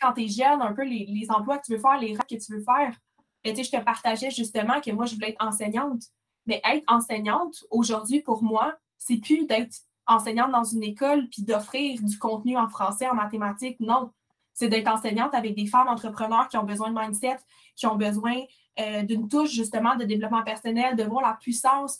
quand 0.01 0.13
tu 0.13 0.23
es 0.23 0.27
jeune, 0.27 0.61
un 0.61 0.73
peu 0.73 0.83
les, 0.83 1.05
les, 1.05 1.31
emplois 1.31 1.57
que 1.57 1.65
tu 1.65 1.73
veux 1.73 1.79
faire, 1.79 1.97
les 1.99 2.13
rêves 2.13 2.25
que 2.29 2.35
tu 2.35 2.53
veux 2.53 2.63
faire. 2.63 2.95
Et, 3.43 3.63
je 3.63 3.71
te 3.71 3.83
partageais 3.83 4.31
justement 4.31 4.79
que 4.81 4.91
moi, 4.91 5.05
je 5.05 5.15
voulais 5.15 5.31
être 5.31 5.45
enseignante. 5.45 6.03
Mais 6.45 6.61
être 6.63 6.83
enseignante, 6.87 7.65
aujourd'hui, 7.69 8.21
pour 8.21 8.43
moi, 8.43 8.75
c'est 8.97 9.17
plus 9.17 9.45
d'être 9.45 9.75
enseignante 10.07 10.51
dans 10.51 10.63
une 10.63 10.83
école 10.83 11.27
puis 11.29 11.43
d'offrir 11.43 12.01
du 12.01 12.17
contenu 12.17 12.57
en 12.57 12.67
français, 12.67 13.07
en 13.09 13.15
mathématiques. 13.15 13.79
Non. 13.79 14.11
C'est 14.53 14.69
d'être 14.69 14.87
enseignante 14.87 15.33
avec 15.33 15.55
des 15.55 15.67
femmes 15.67 15.87
entrepreneurs 15.87 16.47
qui 16.49 16.57
ont 16.57 16.63
besoin 16.63 16.91
de 16.91 16.99
mindset, 16.99 17.37
qui 17.75 17.87
ont 17.87 17.95
besoin 17.95 18.41
euh, 18.79 19.03
d'une 19.03 19.27
touche 19.27 19.51
justement 19.51 19.95
de 19.95 20.05
développement 20.05 20.43
personnel, 20.43 20.95
de 20.95 21.03
voir 21.03 21.21
la 21.21 21.33
puissance. 21.33 21.99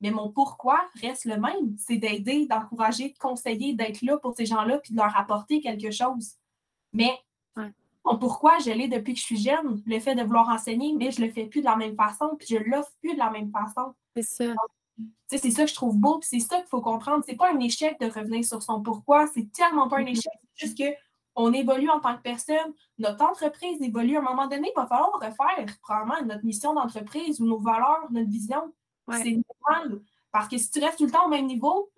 Mais 0.00 0.10
mon 0.10 0.30
pourquoi 0.30 0.80
reste 1.00 1.24
le 1.24 1.36
même. 1.36 1.76
C'est 1.78 1.96
d'aider, 1.96 2.46
d'encourager, 2.46 3.10
de 3.10 3.18
conseiller, 3.18 3.74
d'être 3.74 4.02
là 4.02 4.18
pour 4.18 4.34
ces 4.36 4.46
gens-là 4.46 4.78
puis 4.78 4.92
de 4.92 4.98
leur 4.98 5.16
apporter 5.16 5.60
quelque 5.60 5.90
chose. 5.90 6.34
Mais 6.92 7.12
mon 8.04 8.18
pourquoi, 8.18 8.58
je 8.58 8.70
l'ai 8.70 8.88
depuis 8.88 9.14
que 9.14 9.20
je 9.20 9.24
suis 9.24 9.40
jeune. 9.40 9.80
Le 9.86 10.00
fait 10.00 10.16
de 10.16 10.22
vouloir 10.22 10.48
enseigner, 10.48 10.92
mais 10.94 11.12
je 11.12 11.22
le 11.22 11.30
fais 11.30 11.46
plus 11.46 11.60
de 11.60 11.66
la 11.66 11.76
même 11.76 11.94
façon 11.94 12.34
puis 12.36 12.48
je 12.50 12.56
l'offre 12.56 12.92
plus 13.00 13.14
de 13.14 13.18
la 13.18 13.30
même 13.30 13.50
façon. 13.52 13.94
C'est 14.16 14.22
ça. 14.22 14.54
C'est 15.28 15.50
ça 15.50 15.64
que 15.64 15.70
je 15.70 15.74
trouve 15.74 15.96
beau, 15.96 16.20
c'est 16.22 16.40
ça 16.40 16.58
qu'il 16.58 16.68
faut 16.68 16.82
comprendre. 16.82 17.24
C'est 17.26 17.36
pas 17.36 17.50
un 17.52 17.58
échec 17.60 17.98
de 18.00 18.06
revenir 18.06 18.44
sur 18.44 18.62
son 18.62 18.82
pourquoi, 18.82 19.26
c'est 19.28 19.50
tellement 19.52 19.88
pas 19.88 19.98
un 19.98 20.02
mm-hmm. 20.02 20.10
échec, 20.10 20.32
c'est 20.54 20.66
juste 20.66 20.82
qu'on 21.34 21.52
évolue 21.52 21.88
en 21.88 22.00
tant 22.00 22.16
que 22.16 22.22
personne, 22.22 22.74
notre 22.98 23.24
entreprise 23.24 23.80
évolue. 23.80 24.16
À 24.16 24.20
un 24.20 24.22
moment 24.22 24.46
donné, 24.46 24.70
il 24.74 24.80
va 24.80 24.86
falloir 24.86 25.12
refaire 25.14 25.66
probablement 25.82 26.22
notre 26.26 26.44
mission 26.44 26.74
d'entreprise 26.74 27.40
ou 27.40 27.46
nos 27.46 27.58
valeurs, 27.58 28.06
notre 28.10 28.28
vision. 28.28 28.72
C'est 29.10 29.38
normal. 29.66 30.00
Parce 30.30 30.48
que 30.48 30.56
si 30.56 30.70
tu 30.70 30.80
restes 30.80 30.98
tout 30.98 31.06
le 31.06 31.10
temps 31.10 31.26
au 31.26 31.28
même 31.28 31.46
niveau, 31.46 31.90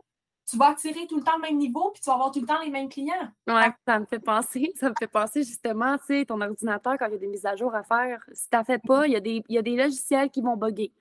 tu 0.49 0.57
vas 0.57 0.69
attirer 0.69 1.07
tout 1.07 1.17
le 1.17 1.23
temps 1.23 1.37
le 1.37 1.43
même 1.43 1.57
niveau, 1.57 1.91
puis 1.91 2.03
tu 2.03 2.11
vas 2.11 2.15
avoir 2.15 2.31
tout 2.31 2.41
le 2.41 2.47
temps 2.47 2.61
les 2.63 2.71
mêmes 2.71 2.89
clients. 2.89 3.29
Oui, 3.47 3.63
ça 3.87 3.99
me 3.99 4.05
fait 4.05 4.19
penser, 4.19 4.73
ça 4.77 4.91
me 4.91 4.95
fait 4.99 5.07
penser 5.07 5.43
justement, 5.43 5.97
tu 5.99 6.05
sais, 6.07 6.25
ton 6.27 6.41
ordinateur, 6.41 6.99
quand 6.99 7.07
il 7.07 7.13
y 7.13 7.17
a 7.17 7.19
des 7.19 7.29
mises 7.29 7.47
à 7.47 7.57
jour 7.57 7.75
à 7.75 7.83
faire, 7.83 8.23
si 8.33 8.49
tu 8.51 8.65
fais 8.65 8.79
pas, 8.79 9.07
il 9.07 9.13
y, 9.13 9.17
a 9.17 9.21
des, 9.21 9.43
il 9.49 9.55
y 9.55 9.59
a 9.59 9.63
des 9.63 9.77
logiciels 9.77 10.31
qui 10.31 10.43
vont 10.43 10.57
bugger. 10.57 10.93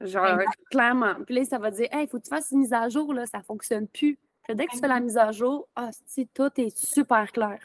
Genre, 0.00 0.38
clairement. 0.70 1.14
Puis 1.26 1.34
là, 1.34 1.44
ça 1.44 1.58
va 1.58 1.70
dire, 1.70 1.88
hey, 1.92 2.04
il 2.04 2.08
faut 2.08 2.18
que 2.18 2.24
tu 2.24 2.30
fasses 2.30 2.52
une 2.52 2.60
mise 2.60 2.72
à 2.72 2.88
jour, 2.88 3.12
là, 3.12 3.26
ça 3.26 3.38
ne 3.38 3.42
fonctionne 3.42 3.86
plus. 3.86 4.18
Dès 4.54 4.66
que 4.66 4.72
tu 4.72 4.78
fais 4.78 4.88
la 4.88 5.00
mise 5.00 5.16
à 5.16 5.32
jour, 5.32 5.68
ah, 5.76 5.90
tout 6.34 6.50
est 6.60 6.76
super 6.76 7.30
clair. 7.32 7.58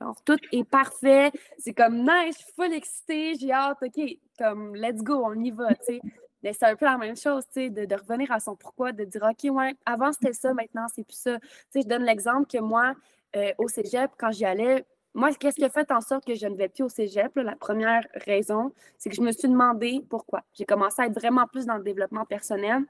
Alors, 0.00 0.20
tout 0.24 0.38
est 0.50 0.64
parfait. 0.64 1.30
C'est 1.58 1.74
comme, 1.74 1.98
nice, 1.98 2.36
je 2.38 2.44
suis 2.44 2.52
full 2.54 2.72
excitée, 2.72 3.34
j'ai 3.38 3.52
hâte, 3.52 3.78
OK, 3.82 4.18
comme, 4.38 4.74
let's 4.74 5.02
go, 5.02 5.22
on 5.24 5.34
y 5.34 5.50
va, 5.50 5.74
tu 5.74 5.84
sais. 5.84 6.00
Mais 6.42 6.52
c'est 6.52 6.66
un 6.66 6.74
peu 6.74 6.86
la 6.86 6.98
même 6.98 7.16
chose, 7.16 7.44
tu 7.46 7.52
sais, 7.52 7.70
de, 7.70 7.84
de, 7.84 7.94
revenir 7.94 8.32
à 8.32 8.40
son 8.40 8.56
pourquoi, 8.56 8.90
de 8.90 9.04
dire, 9.04 9.22
OK, 9.22 9.48
ouais, 9.54 9.76
avant 9.86 10.12
c'était 10.12 10.32
ça, 10.32 10.52
maintenant 10.54 10.86
c'est 10.92 11.04
plus 11.04 11.16
ça. 11.16 11.38
Tu 11.38 11.46
sais, 11.70 11.82
je 11.82 11.86
donne 11.86 12.02
l'exemple 12.02 12.48
que 12.48 12.58
moi, 12.58 12.94
euh, 13.36 13.52
au 13.58 13.68
cégep, 13.68 14.10
quand 14.18 14.32
j'y 14.32 14.44
allais, 14.44 14.84
moi, 15.14 15.32
qu'est-ce 15.34 15.56
qui 15.56 15.64
a 15.64 15.70
fait 15.70 15.90
en 15.92 16.00
sorte 16.00 16.24
que 16.24 16.34
je 16.34 16.46
ne 16.46 16.56
vais 16.56 16.68
plus 16.68 16.84
au 16.84 16.88
cégep? 16.88 17.36
la 17.36 17.54
première 17.54 18.06
raison, 18.26 18.72
c'est 18.98 19.10
que 19.10 19.16
je 19.16 19.20
me 19.20 19.30
suis 19.30 19.48
demandé 19.48 20.00
pourquoi. 20.08 20.42
J'ai 20.54 20.64
commencé 20.64 21.02
à 21.02 21.06
être 21.06 21.14
vraiment 21.14 21.46
plus 21.46 21.66
dans 21.66 21.76
le 21.76 21.82
développement 21.84 22.24
personnel. 22.24 22.82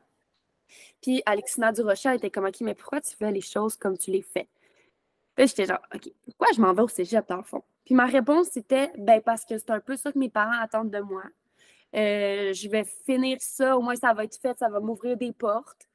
Puis 1.00 1.22
Alexina 1.26 1.72
Durocher 1.72 2.14
était 2.14 2.30
comme, 2.30 2.46
OK, 2.46 2.60
mais 2.60 2.74
pourquoi 2.74 3.00
tu 3.00 3.14
fais 3.16 3.30
les 3.30 3.40
choses 3.40 3.76
comme 3.76 3.96
tu 3.98 4.10
les 4.10 4.22
fais? 4.22 4.48
Puis 5.34 5.48
j'étais 5.48 5.66
genre, 5.66 5.80
OK, 5.94 6.10
pourquoi 6.26 6.48
je 6.54 6.60
m'en 6.60 6.72
vais 6.72 6.82
au 6.82 6.88
cégep 6.88 7.26
dans 7.28 7.38
le 7.38 7.42
fond? 7.42 7.62
Puis 7.84 7.94
ma 7.94 8.06
réponse, 8.06 8.48
c'était, 8.52 8.92
ben 8.98 9.20
parce 9.20 9.44
que 9.44 9.58
c'est 9.58 9.70
un 9.70 9.80
peu 9.80 9.96
ça 9.96 10.12
que 10.12 10.18
mes 10.18 10.28
parents 10.28 10.60
attendent 10.60 10.90
de 10.90 11.00
moi. 11.00 11.24
Euh, 11.94 12.52
je 12.52 12.68
vais 12.68 12.84
finir 12.84 13.38
ça, 13.40 13.76
au 13.76 13.82
moins 13.82 13.96
ça 13.96 14.14
va 14.14 14.24
être 14.24 14.38
fait, 14.40 14.56
ça 14.58 14.68
va 14.68 14.80
m'ouvrir 14.80 15.16
des 15.16 15.32
portes. 15.32 15.88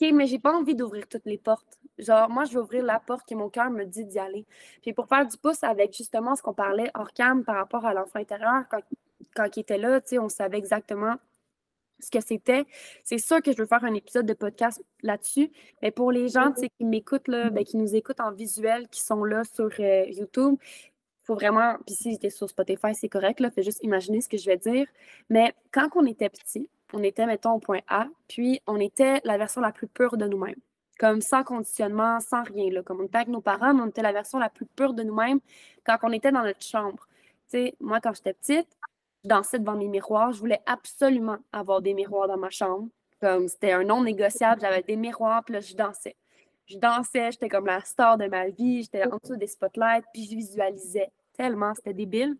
OK, 0.00 0.10
mais 0.12 0.26
j'ai 0.26 0.38
pas 0.38 0.52
envie 0.52 0.74
d'ouvrir 0.74 1.06
toutes 1.08 1.26
les 1.26 1.38
portes. 1.38 1.78
Genre, 1.98 2.28
moi, 2.28 2.44
je 2.44 2.52
vais 2.54 2.58
ouvrir 2.58 2.84
la 2.84 2.98
porte 2.98 3.28
que 3.28 3.34
mon 3.34 3.48
cœur 3.48 3.70
me 3.70 3.84
dit 3.84 4.04
d'y 4.04 4.18
aller. 4.18 4.44
Puis 4.82 4.92
pour 4.92 5.06
faire 5.06 5.26
du 5.26 5.36
pouce 5.36 5.62
avec 5.62 5.96
justement 5.96 6.34
ce 6.34 6.42
qu'on 6.42 6.54
parlait 6.54 6.90
hors 6.94 7.12
cam 7.12 7.44
par 7.44 7.56
rapport 7.56 7.86
à 7.86 7.94
l'enfant 7.94 8.18
intérieur, 8.18 8.64
quand, 8.68 8.80
quand 9.36 9.56
il 9.56 9.60
était 9.60 9.78
là, 9.78 10.00
on 10.20 10.28
savait 10.28 10.58
exactement 10.58 11.14
ce 12.00 12.10
que 12.10 12.20
c'était. 12.20 12.64
C'est 13.04 13.18
sûr 13.18 13.42
que 13.42 13.52
je 13.52 13.56
veux 13.58 13.66
faire 13.66 13.84
un 13.84 13.94
épisode 13.94 14.26
de 14.26 14.34
podcast 14.34 14.82
là-dessus. 15.02 15.50
Mais 15.82 15.90
pour 15.90 16.12
les 16.12 16.28
gens 16.28 16.52
qui 16.52 16.70
m'écoutent, 16.84 17.28
ben, 17.28 17.64
qui 17.64 17.76
nous 17.76 17.94
écoutent 17.94 18.20
en 18.20 18.32
visuel, 18.32 18.88
qui 18.88 19.00
sont 19.00 19.24
là 19.24 19.42
sur 19.44 19.70
euh, 19.80 20.04
YouTube, 20.08 20.56
il 20.60 21.26
faut 21.26 21.34
vraiment. 21.34 21.76
Puis 21.86 21.94
si 21.94 22.12
j'étais 22.12 22.30
sur 22.30 22.48
Spotify, 22.48 22.94
c'est 22.94 23.08
correct, 23.08 23.40
là. 23.40 23.50
Fais 23.50 23.62
juste 23.62 23.82
imaginer 23.82 24.20
ce 24.20 24.28
que 24.28 24.36
je 24.36 24.46
vais 24.46 24.58
dire. 24.58 24.86
Mais 25.30 25.54
quand 25.72 25.88
on 25.94 26.04
était 26.06 26.28
petit, 26.28 26.68
on 26.92 27.02
était, 27.02 27.26
mettons, 27.26 27.52
au 27.52 27.58
point 27.58 27.80
A, 27.88 28.06
puis 28.28 28.60
on 28.66 28.78
était 28.78 29.20
la 29.24 29.38
version 29.38 29.60
la 29.60 29.72
plus 29.72 29.88
pure 29.88 30.16
de 30.16 30.26
nous-mêmes. 30.26 30.60
Comme 30.98 31.20
sans 31.22 31.42
conditionnement, 31.42 32.20
sans 32.20 32.44
rien. 32.44 32.70
Là. 32.70 32.82
Comme 32.82 33.00
on 33.00 33.04
était 33.04 33.16
avec 33.16 33.28
nos 33.28 33.40
parents, 33.40 33.74
mais 33.74 33.82
on 33.82 33.88
était 33.88 34.02
la 34.02 34.12
version 34.12 34.38
la 34.38 34.48
plus 34.48 34.66
pure 34.66 34.94
de 34.94 35.02
nous-mêmes 35.02 35.40
quand 35.84 35.96
on 36.02 36.12
était 36.12 36.30
dans 36.30 36.42
notre 36.42 36.62
chambre. 36.62 37.08
Sais, 37.48 37.74
moi, 37.80 38.00
quand 38.00 38.14
j'étais 38.14 38.32
petite, 38.32 38.68
dansais 39.24 39.58
devant 39.58 39.76
mes 39.76 39.88
miroirs. 39.88 40.32
Je 40.32 40.38
voulais 40.38 40.60
absolument 40.66 41.38
avoir 41.52 41.82
des 41.82 41.94
miroirs 41.94 42.28
dans 42.28 42.36
ma 42.36 42.50
chambre. 42.50 42.88
Comme 43.20 43.48
c'était 43.48 43.72
un 43.72 43.84
non 43.84 44.02
négociable, 44.02 44.60
j'avais 44.60 44.82
des 44.82 44.96
miroirs, 44.96 45.44
puis 45.44 45.54
là, 45.54 45.60
je 45.60 45.74
dansais. 45.74 46.16
Je 46.66 46.78
dansais, 46.78 47.32
j'étais 47.32 47.48
comme 47.48 47.66
la 47.66 47.80
star 47.82 48.18
de 48.18 48.26
ma 48.26 48.48
vie, 48.48 48.82
j'étais 48.82 49.04
en 49.04 49.18
dessous 49.22 49.36
des 49.36 49.46
spotlights, 49.46 50.04
puis 50.12 50.24
je 50.24 50.34
visualisais 50.34 51.10
tellement, 51.36 51.74
c'était 51.74 51.92
débile. 51.92 52.36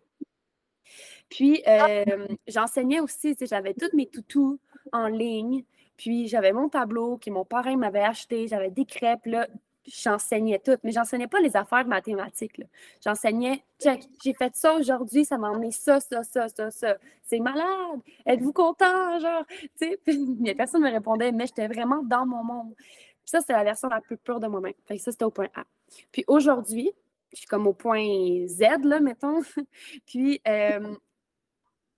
Puis, 1.29 1.63
euh, 1.67 2.27
j'enseignais 2.47 2.99
aussi, 2.99 3.35
j'avais 3.41 3.73
tous 3.73 3.95
mes 3.95 4.07
toutous 4.07 4.59
en 4.91 5.07
ligne. 5.07 5.63
Puis, 5.97 6.27
j'avais 6.27 6.51
mon 6.51 6.69
tableau 6.69 7.17
que 7.17 7.29
mon 7.29 7.45
parrain 7.45 7.77
m'avait 7.77 8.03
acheté. 8.03 8.47
J'avais 8.47 8.69
des 8.69 8.85
crêpes, 8.85 9.25
là. 9.25 9.47
J'enseignais 9.87 10.59
tout, 10.59 10.77
mais 10.83 10.91
j'enseignais 10.91 11.27
pas 11.27 11.39
les 11.39 11.55
affaires 11.55 11.85
mathématiques. 11.85 12.59
J'enseignais, 13.03 13.63
check, 13.79 14.03
j'ai 14.23 14.33
fait 14.33 14.55
ça 14.55 14.73
aujourd'hui, 14.73 15.25
ça 15.25 15.37
m'a 15.37 15.51
emmené 15.51 15.71
ça, 15.71 15.99
ça, 15.99 16.23
ça, 16.23 16.47
ça, 16.49 16.71
ça. 16.71 16.97
C'est 17.23 17.39
malade. 17.39 17.99
Êtes-vous 18.25 18.53
content? 18.53 19.19
Genre, 19.19 19.45
tu 19.47 19.69
sais, 19.75 19.99
personne 20.57 20.81
ne 20.81 20.87
me 20.87 20.91
répondait, 20.91 21.31
mais 21.31 21.45
j'étais 21.45 21.67
vraiment 21.67 22.01
dans 22.03 22.25
mon 22.25 22.43
monde. 22.43 22.73
Puis 22.75 23.31
ça, 23.31 23.41
c'était 23.41 23.53
la 23.53 23.63
version 23.63 23.87
la 23.87 24.01
plus 24.01 24.17
pure 24.17 24.39
de 24.39 24.47
moi-même. 24.47 24.73
Fait 24.87 24.97
que 24.97 25.01
ça, 25.03 25.11
c'était 25.11 25.25
au 25.25 25.31
point 25.31 25.49
A. 25.55 25.65
Puis 26.11 26.23
aujourd'hui, 26.27 26.91
je 27.31 27.39
suis 27.39 27.47
comme 27.47 27.67
au 27.67 27.73
point 27.73 28.47
Z, 28.47 28.83
là, 28.83 28.99
mettons. 28.99 29.41
Puis 30.07 30.41
euh, 30.47 30.95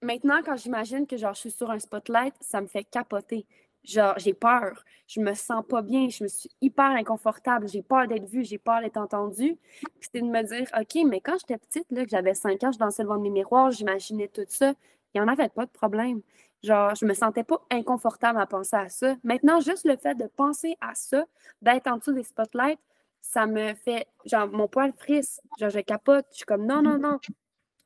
maintenant, 0.01 0.41
quand 0.43 0.57
j'imagine 0.57 1.07
que 1.07 1.17
genre, 1.17 1.33
je 1.33 1.41
suis 1.41 1.51
sur 1.51 1.71
un 1.71 1.79
spotlight, 1.79 2.33
ça 2.41 2.61
me 2.61 2.67
fait 2.67 2.83
capoter. 2.83 3.45
Genre, 3.88 4.13
j'ai 4.17 4.33
peur. 4.33 4.83
Je 5.07 5.21
me 5.21 5.33
sens 5.33 5.63
pas 5.65 5.81
bien. 5.81 6.09
Je 6.09 6.23
me 6.23 6.27
suis 6.27 6.49
hyper 6.61 6.91
inconfortable. 6.91 7.69
J'ai 7.69 7.81
peur 7.81 8.07
d'être 8.07 8.25
vue. 8.25 8.43
J'ai 8.43 8.57
peur 8.57 8.81
d'être 8.81 8.97
entendue. 8.97 9.57
Puis 9.99 10.09
c'est 10.13 10.21
de 10.21 10.25
me 10.25 10.43
dire, 10.43 10.67
OK, 10.77 11.03
mais 11.05 11.21
quand 11.21 11.38
j'étais 11.39 11.57
petite, 11.57 11.89
là, 11.91 12.03
que 12.03 12.09
j'avais 12.09 12.33
5 12.33 12.61
ans, 12.63 12.71
je 12.71 12.79
dansais 12.79 13.03
devant 13.03 13.17
mes 13.17 13.29
miroirs, 13.29 13.71
j'imaginais 13.71 14.27
tout 14.27 14.45
ça. 14.49 14.73
Il 15.13 15.21
n'y 15.21 15.21
en 15.21 15.29
avait 15.29 15.47
pas 15.47 15.65
de 15.65 15.71
problème. 15.71 16.21
Genre, 16.63 16.93
je 16.95 17.05
me 17.05 17.13
sentais 17.13 17.45
pas 17.45 17.61
inconfortable 17.71 18.39
à 18.41 18.45
penser 18.45 18.75
à 18.75 18.89
ça. 18.89 19.15
Maintenant, 19.23 19.61
juste 19.61 19.85
le 19.85 19.95
fait 19.95 20.15
de 20.15 20.25
penser 20.25 20.75
à 20.81 20.93
ça, 20.93 21.23
d'être 21.61 21.88
en 21.88 21.97
dessous 21.97 22.11
des 22.11 22.23
spotlights, 22.23 22.79
ça 23.21 23.45
me 23.45 23.73
fait, 23.73 24.07
genre, 24.25 24.47
mon 24.47 24.67
poil 24.67 24.91
frisse. 24.97 25.39
Genre, 25.59 25.69
je 25.69 25.79
capote. 25.79 26.25
Je 26.31 26.38
suis 26.38 26.45
comme, 26.45 26.65
non, 26.65 26.81
non, 26.81 26.97
non. 26.97 27.19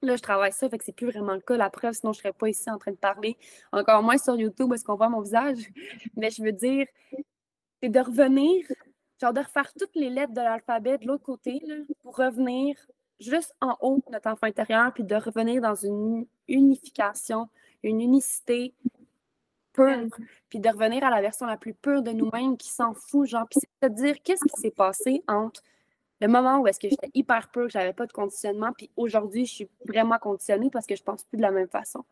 Là, 0.01 0.15
je 0.15 0.21
travaille 0.21 0.51
ça, 0.51 0.67
fait 0.69 0.77
que 0.77 0.83
c'est 0.83 0.95
plus 0.95 1.07
vraiment 1.07 1.33
le 1.33 1.41
cas. 1.41 1.57
La 1.57 1.69
preuve, 1.69 1.93
sinon, 1.93 2.11
je 2.13 2.19
serais 2.19 2.33
pas 2.33 2.49
ici 2.49 2.69
en 2.69 2.77
train 2.77 2.91
de 2.91 2.97
parler. 2.97 3.37
Encore 3.71 4.01
moins 4.01 4.17
sur 4.17 4.35
YouTube, 4.35 4.73
est-ce 4.73 4.83
qu'on 4.83 4.95
voit 4.95 5.09
mon 5.09 5.21
visage? 5.21 5.57
Mais 6.15 6.31
je 6.31 6.43
veux 6.43 6.51
dire, 6.51 6.87
c'est 7.81 7.89
de 7.89 7.99
revenir, 7.99 8.65
genre, 9.19 9.33
de 9.33 9.41
refaire 9.41 9.71
toutes 9.77 9.95
les 9.95 10.09
lettres 10.09 10.33
de 10.33 10.41
l'alphabet 10.41 10.97
de 10.97 11.05
l'autre 11.05 11.23
côté, 11.23 11.61
là, 11.67 11.75
pour 12.01 12.17
revenir 12.17 12.75
juste 13.19 13.55
en 13.61 13.77
haut 13.81 14.01
de 14.07 14.11
notre 14.11 14.29
enfant 14.29 14.47
intérieur, 14.47 14.91
puis 14.93 15.03
de 15.03 15.15
revenir 15.15 15.61
dans 15.61 15.75
une 15.75 16.25
unification, 16.47 17.47
une 17.83 18.01
unicité 18.01 18.73
pure, 19.73 20.07
puis 20.49 20.59
de 20.59 20.69
revenir 20.69 21.03
à 21.03 21.09
la 21.11 21.21
version 21.21 21.45
la 21.45 21.57
plus 21.57 21.75
pure 21.75 22.01
de 22.01 22.11
nous-mêmes 22.11 22.57
qui 22.57 22.69
s'en 22.69 22.93
fout, 22.93 23.27
genre, 23.27 23.47
puis 23.49 23.59
c'est 23.61 23.89
de 23.89 23.93
dire 23.95 24.15
qu'est-ce 24.23 24.43
qui 24.43 24.59
s'est 24.59 24.71
passé 24.71 25.23
entre 25.27 25.61
le 26.21 26.27
moment 26.27 26.59
où 26.59 26.67
est-ce 26.67 26.79
que 26.79 26.87
j'étais 26.87 27.09
hyper 27.15 27.49
peur, 27.49 27.65
que 27.65 27.71
j'avais 27.71 27.93
pas 27.93 28.05
de 28.05 28.13
conditionnement, 28.13 28.71
puis 28.77 28.91
aujourd'hui, 28.95 29.45
je 29.45 29.53
suis 29.53 29.69
vraiment 29.85 30.19
conditionnée 30.19 30.69
parce 30.69 30.85
que 30.85 30.95
je 30.95 31.03
pense 31.03 31.23
plus 31.23 31.37
de 31.37 31.41
la 31.41 31.51
même 31.51 31.67
façon. 31.67 32.05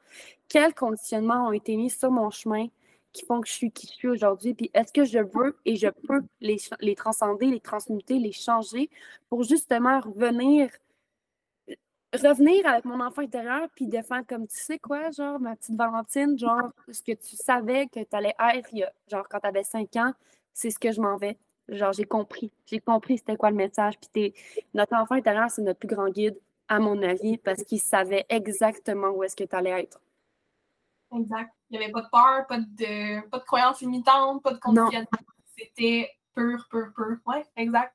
Quels 0.48 0.74
conditionnements 0.74 1.48
ont 1.48 1.52
été 1.52 1.76
mis 1.76 1.92
sur 1.92 2.10
mon 2.10 2.32
chemin 2.32 2.68
qui 3.14 3.26
font 3.26 3.42
que 3.42 3.48
je 3.48 3.54
suis 3.54 3.72
qui 3.72 3.88
je 3.88 3.94
suis 3.94 4.08
aujourd'hui, 4.08 4.54
puis 4.54 4.70
est-ce 4.74 4.92
que 4.92 5.06
je 5.06 5.20
veux 5.20 5.58
et 5.66 5.76
je 5.76 5.88
peux 6.08 6.22
les, 6.42 6.58
les 6.80 6.96
transcender, 6.96 7.48
les 7.48 7.60
transmuter, 7.60 8.20
les 8.20 8.32
changer 8.32 8.90
pour 9.30 9.44
justement 9.44 10.00
revenir 10.00 10.70
revenir 12.14 12.66
avec 12.66 12.86
mon 12.86 13.00
enfant 13.02 13.22
intérieur 13.22 13.68
puis 13.76 13.88
de 13.88 14.02
faire 14.02 14.26
comme 14.28 14.48
tu 14.48 14.58
sais 14.58 14.80
quoi, 14.80 15.12
genre 15.12 15.40
ma 15.40 15.56
petite 15.56 15.76
Valentine, 15.76 16.38
genre 16.38 16.72
ce 16.92 17.02
que 17.02 17.12
tu 17.12 17.36
savais 17.36 17.88
que 17.88 18.00
tu 18.00 18.16
allais 18.16 18.34
être 18.56 18.70
genre 19.08 19.28
quand 19.30 19.40
tu 19.40 19.48
avais 19.48 19.64
5 19.64 19.96
ans, 19.98 20.14
c'est 20.54 20.72
ce 20.72 20.80
que 20.80 20.92
je 20.92 21.00
m'en 21.02 21.18
vais. 21.18 21.38
Genre, 21.72 21.94
j'ai 21.94 22.06
compris. 22.06 22.52
J'ai 22.66 22.80
compris 22.80 23.18
c'était 23.18 23.36
quoi 23.36 23.52
le 23.52 23.56
message. 23.56 23.96
Puis 24.14 24.34
notre 24.74 24.96
enfant 24.96 25.16
intérieur, 25.16 25.50
c'est 25.50 25.62
notre 25.62 25.80
plus 25.80 25.88
grand 25.88 26.10
guide, 26.10 26.38
à 26.68 26.80
mon 26.80 27.02
avis, 27.02 27.38
parce 27.38 27.64
qu'il 27.64 27.80
savait 27.80 28.26
exactement 28.30 29.10
où 29.10 29.24
est-ce 29.24 29.36
que 29.36 29.44
tu 29.44 29.56
allais 29.56 29.82
être. 29.82 30.00
Exact. 31.16 31.52
Il 31.70 31.78
n'y 31.78 31.84
avait 31.84 31.92
pas 31.92 32.02
de 32.02 32.10
peur, 32.10 32.48
pas 32.48 32.58
de, 32.58 33.28
pas 33.30 33.40
de 33.40 33.44
croyances 33.44 33.82
limitantes, 33.82 34.44
pas 34.44 34.54
de 34.54 34.60
conditionnement. 34.60 35.08
C'était 35.58 36.10
pur, 36.36 36.68
pur, 36.70 36.92
pur. 36.96 37.18
Oui, 37.26 37.38
exact. 37.56 37.94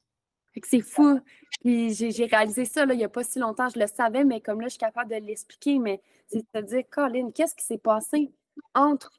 C'est 0.62 0.80
fou. 0.80 1.20
Puis 1.60 1.94
j'ai 1.94 2.26
réalisé 2.26 2.64
ça 2.64 2.86
là, 2.86 2.94
il 2.94 2.98
n'y 2.98 3.04
a 3.04 3.08
pas 3.08 3.24
si 3.24 3.38
longtemps, 3.38 3.68
je 3.68 3.78
le 3.78 3.86
savais, 3.86 4.24
mais 4.24 4.40
comme 4.40 4.60
là, 4.60 4.68
je 4.68 4.72
suis 4.72 4.78
capable 4.78 5.10
de 5.10 5.16
l'expliquer, 5.16 5.78
mais 5.78 6.00
c'est 6.28 6.38
de 6.38 6.60
te 6.60 6.64
dire, 6.64 6.82
Colin, 6.90 7.30
qu'est-ce 7.32 7.54
qui 7.54 7.64
s'est 7.64 7.78
passé 7.78 8.32
entre 8.74 9.12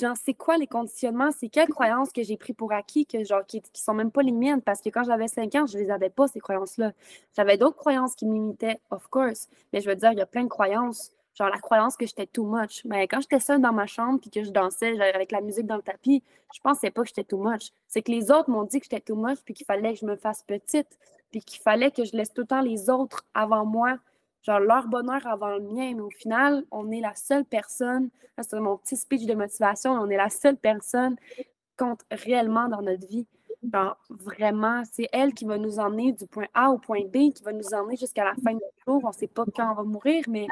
genre, 0.00 0.16
c'est 0.16 0.34
quoi 0.34 0.56
les 0.58 0.66
conditionnements, 0.66 1.30
c'est 1.30 1.48
quelles 1.48 1.68
croyances 1.68 2.10
que 2.12 2.22
j'ai 2.22 2.36
pris 2.36 2.52
pour 2.52 2.72
acquis, 2.72 3.06
que, 3.06 3.24
genre, 3.24 3.44
qui, 3.46 3.60
qui 3.60 3.82
sont 3.82 3.94
même 3.94 4.10
pas 4.10 4.22
les 4.22 4.32
miennes, 4.32 4.62
parce 4.62 4.80
que 4.80 4.88
quand 4.88 5.04
j'avais 5.04 5.28
5 5.28 5.54
ans, 5.54 5.66
je 5.66 5.78
les 5.78 5.90
avais 5.90 6.10
pas, 6.10 6.26
ces 6.28 6.40
croyances-là. 6.40 6.92
J'avais 7.36 7.56
d'autres 7.56 7.76
croyances 7.76 8.14
qui 8.14 8.26
m'imitaient, 8.26 8.80
of 8.90 9.06
course, 9.08 9.48
mais 9.72 9.80
je 9.80 9.88
veux 9.88 9.96
dire, 9.96 10.12
il 10.12 10.18
y 10.18 10.22
a 10.22 10.26
plein 10.26 10.44
de 10.44 10.48
croyances, 10.48 11.12
genre 11.34 11.48
la 11.48 11.58
croyance 11.58 11.96
que 11.96 12.06
j'étais 12.06 12.26
too 12.26 12.44
much. 12.44 12.84
Mais 12.84 13.06
quand 13.08 13.20
j'étais 13.20 13.40
seule 13.40 13.60
dans 13.60 13.72
ma 13.72 13.86
chambre, 13.86 14.20
puis 14.20 14.30
que 14.30 14.42
je 14.44 14.50
dansais 14.50 15.00
avec 15.00 15.32
la 15.32 15.40
musique 15.40 15.66
dans 15.66 15.76
le 15.76 15.82
tapis, 15.82 16.22
je 16.54 16.60
pensais 16.60 16.90
pas 16.90 17.02
que 17.02 17.08
j'étais 17.08 17.24
too 17.24 17.38
much. 17.38 17.70
C'est 17.88 18.02
que 18.02 18.10
les 18.10 18.30
autres 18.30 18.50
m'ont 18.50 18.64
dit 18.64 18.80
que 18.80 18.86
j'étais 18.90 19.00
too 19.00 19.16
much, 19.16 19.38
puis 19.44 19.54
qu'il 19.54 19.66
fallait 19.66 19.94
que 19.94 20.00
je 20.00 20.06
me 20.06 20.16
fasse 20.16 20.42
petite, 20.42 20.98
puis 21.30 21.40
qu'il 21.40 21.60
fallait 21.60 21.90
que 21.90 22.04
je 22.04 22.16
laisse 22.16 22.32
tout 22.32 22.42
le 22.42 22.46
temps 22.46 22.60
les 22.60 22.90
autres 22.90 23.24
avant 23.34 23.64
moi, 23.64 23.98
genre 24.44 24.60
leur 24.60 24.86
bonheur 24.86 25.26
avant 25.26 25.48
le 25.48 25.60
mien, 25.60 25.92
mais 25.94 26.00
au 26.00 26.10
final, 26.10 26.64
on 26.70 26.90
est 26.90 27.00
la 27.00 27.14
seule 27.14 27.44
personne, 27.44 28.10
c'est 28.40 28.60
mon 28.60 28.76
petit 28.76 28.96
speech 28.96 29.26
de 29.26 29.34
motivation, 29.34 29.92
on 29.92 30.08
est 30.10 30.16
la 30.16 30.30
seule 30.30 30.56
personne 30.56 31.16
qui 31.36 31.46
compte 31.76 32.02
réellement 32.10 32.68
dans 32.68 32.82
notre 32.82 33.06
vie. 33.06 33.26
Genre, 33.72 33.96
vraiment, 34.10 34.82
c'est 34.92 35.08
elle 35.12 35.32
qui 35.32 35.46
va 35.46 35.56
nous 35.56 35.78
emmener 35.78 36.12
du 36.12 36.26
point 36.26 36.46
A 36.52 36.70
au 36.70 36.76
point 36.76 37.04
B, 37.06 37.32
qui 37.32 37.42
va 37.42 37.52
nous 37.52 37.72
emmener 37.72 37.96
jusqu'à 37.96 38.24
la 38.24 38.34
fin 38.34 38.52
de 38.52 38.60
notre 38.60 38.84
jour. 38.86 39.00
On 39.02 39.08
ne 39.08 39.14
sait 39.14 39.26
pas 39.26 39.44
quand 39.56 39.72
on 39.72 39.74
va 39.74 39.82
mourir, 39.84 40.24
mais 40.28 40.46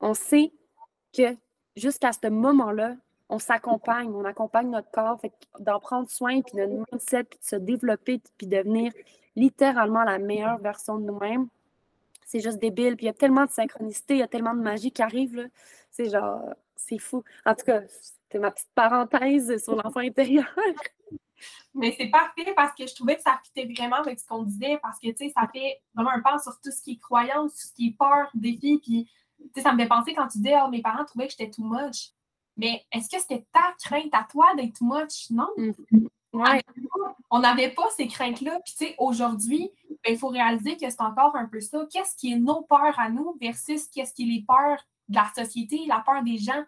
on 0.00 0.12
sait 0.12 0.52
que 1.16 1.34
jusqu'à 1.74 2.10
ce 2.12 2.28
moment-là, 2.28 2.96
on 3.30 3.38
s'accompagne, 3.38 4.10
on 4.14 4.24
accompagne 4.24 4.68
notre 4.70 4.90
corps, 4.90 5.18
d'en 5.58 5.80
prendre 5.80 6.10
soin, 6.10 6.42
puis 6.42 6.56
notre 6.56 6.72
mindset, 6.92 7.24
puis 7.24 7.38
de 7.38 7.44
se 7.44 7.56
développer, 7.56 8.20
puis 8.36 8.46
devenir 8.46 8.92
littéralement 9.36 10.02
la 10.02 10.18
meilleure 10.18 10.58
version 10.58 10.98
de 10.98 11.04
nous-mêmes 11.04 11.48
c'est 12.28 12.40
juste 12.40 12.58
débile. 12.58 12.94
Puis 12.94 13.06
il 13.06 13.08
y 13.08 13.10
a 13.10 13.14
tellement 13.14 13.46
de 13.46 13.50
synchronicité, 13.50 14.14
il 14.14 14.20
y 14.20 14.22
a 14.22 14.28
tellement 14.28 14.54
de 14.54 14.60
magie 14.60 14.92
qui 14.92 15.00
arrive. 15.02 15.48
C'est 15.90 16.10
genre, 16.10 16.54
c'est 16.76 16.98
fou. 16.98 17.24
En 17.46 17.54
tout 17.54 17.64
cas, 17.64 17.80
c'était 17.88 18.38
ma 18.38 18.50
petite 18.50 18.68
parenthèse 18.74 19.64
sur 19.64 19.74
l'enfant 19.76 20.00
intérieur. 20.00 20.44
Mais 21.74 21.94
c'est 21.98 22.08
parfait 22.08 22.52
parce 22.54 22.74
que 22.74 22.86
je 22.86 22.94
trouvais 22.94 23.16
que 23.16 23.22
ça 23.22 23.40
fitait 23.42 23.72
vraiment 23.72 23.96
avec 23.96 24.20
ce 24.20 24.26
qu'on 24.26 24.42
disait 24.42 24.78
parce 24.82 24.98
que, 24.98 25.08
tu 25.08 25.16
sais, 25.16 25.32
ça 25.34 25.48
fait 25.50 25.80
vraiment 25.94 26.10
un 26.10 26.20
pas 26.20 26.38
sur 26.38 26.52
tout 26.60 26.70
ce 26.70 26.82
qui 26.82 26.92
est 26.92 26.98
croyance, 26.98 27.52
tout 27.54 27.68
ce 27.68 27.72
qui 27.72 27.88
est 27.88 27.96
peur, 27.98 28.28
défi. 28.34 28.78
Puis, 28.82 29.08
tu 29.38 29.48
sais, 29.54 29.62
ça 29.62 29.72
me 29.72 29.78
fait 29.78 29.88
penser 29.88 30.12
quand 30.14 30.28
tu 30.28 30.38
dis, 30.38 30.50
oh, 30.62 30.68
mes 30.68 30.82
parents 30.82 31.06
trouvaient 31.06 31.28
que 31.28 31.34
j'étais 31.38 31.50
too 31.50 31.64
much. 31.64 32.10
Mais 32.58 32.84
est-ce 32.92 33.08
que 33.08 33.22
c'était 33.22 33.46
ta 33.52 33.72
crainte 33.82 34.12
à 34.12 34.26
toi 34.30 34.54
d'être 34.56 34.78
too 34.78 34.84
much? 34.84 35.30
Non. 35.30 35.48
Mm-hmm. 35.56 36.08
Ouais. 36.32 36.62
On 37.30 37.40
n'avait 37.40 37.70
pas 37.70 37.88
ces 37.96 38.06
craintes-là. 38.06 38.60
Puis, 38.64 38.74
tu 38.76 38.86
sais, 38.86 38.94
aujourd'hui, 38.98 39.70
ben, 40.04 40.12
il 40.12 40.18
faut 40.18 40.28
réaliser 40.28 40.76
que 40.76 40.88
c'est 40.88 41.00
encore 41.00 41.36
un 41.36 41.46
peu 41.46 41.60
ça. 41.60 41.86
Qu'est-ce 41.90 42.16
qui 42.16 42.32
est 42.32 42.36
nos 42.36 42.62
peurs 42.62 42.98
à 42.98 43.08
nous 43.08 43.36
versus 43.40 43.88
qu'est-ce 43.88 44.12
qui 44.12 44.22
est 44.22 44.38
les 44.38 44.44
peurs 44.46 44.82
de 45.08 45.16
la 45.16 45.30
société, 45.34 45.84
la 45.86 46.00
peur 46.00 46.22
des 46.22 46.38
gens? 46.38 46.62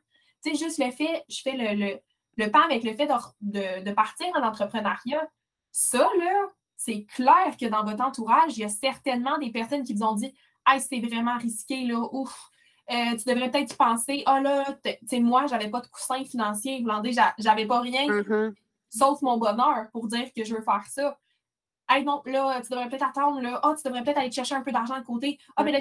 Tu 0.45 0.51
sais, 0.51 0.65
juste 0.65 0.79
le 0.79 0.91
fait, 0.91 1.25
je 1.29 1.43
fais 1.43 1.57
le, 1.57 1.75
le, 1.75 1.99
le 2.37 2.51
pas 2.51 2.65
avec 2.65 2.85
le 2.85 2.95
fait 2.95 3.07
de, 3.07 3.85
de, 3.85 3.93
partir 3.93 4.27
en 4.35 4.43
entrepreneuriat. 4.43 5.29
Ça, 5.73 6.09
là, 6.19 6.49
c'est 6.77 7.05
clair 7.05 7.57
que 7.61 7.67
dans 7.67 7.85
votre 7.85 8.03
entourage, 8.03 8.57
il 8.57 8.61
y 8.61 8.65
a 8.65 8.69
certainement 8.69 9.37
des 9.39 9.51
personnes 9.51 9.83
qui 9.83 9.95
vous 9.95 10.03
ont 10.03 10.15
dit 10.15 10.35
Hey, 10.67 10.81
c'est 10.81 11.01
vraiment 11.01 11.37
risqué, 11.37 11.85
là, 11.85 12.07
ouf. 12.13 12.51
Euh, 12.91 13.17
tu 13.17 13.29
devrais 13.29 13.51
peut-être 13.51 13.73
y 13.73 13.77
penser, 13.77 14.23
ah 14.27 14.39
oh, 14.39 14.43
là, 14.43 14.79
tu 14.83 14.91
sais, 15.07 15.21
moi, 15.21 15.47
j'avais 15.47 15.71
pas 15.71 15.81
de 15.81 15.87
coussin 15.87 16.25
financier, 16.25 16.85
j'avais 17.39 17.67
pas 17.67 17.81
rien. 17.81 18.09
Mm-hmm 18.09 18.53
sauf 18.91 19.23
mon 19.23 19.39
bonheur 19.39 19.89
pour 19.93 20.07
dire 20.09 20.31
que 20.35 20.45
je 20.45 20.55
veux 20.55 20.63
faire 20.63 20.85
ça. 20.87 21.19
Hey, 21.89 22.05
non, 22.05 22.23
là, 22.27 22.61
tu 22.61 22.71
devrais 22.71 22.89
peut-être 22.89 23.09
attendre, 23.09 23.41
là. 23.41 23.59
Ah, 23.63 23.75
tu 23.77 23.87
devrais 23.89 24.05
peut-être 24.05 24.19
aller 24.19 24.31
chercher 24.31 24.55
un 24.55 24.63
peu 24.63 24.71
d'argent 24.71 24.99
de 24.99 25.05
côté. 25.05 25.39
Ah, 25.57 25.65
mais 25.65 25.73
là, 25.73 25.79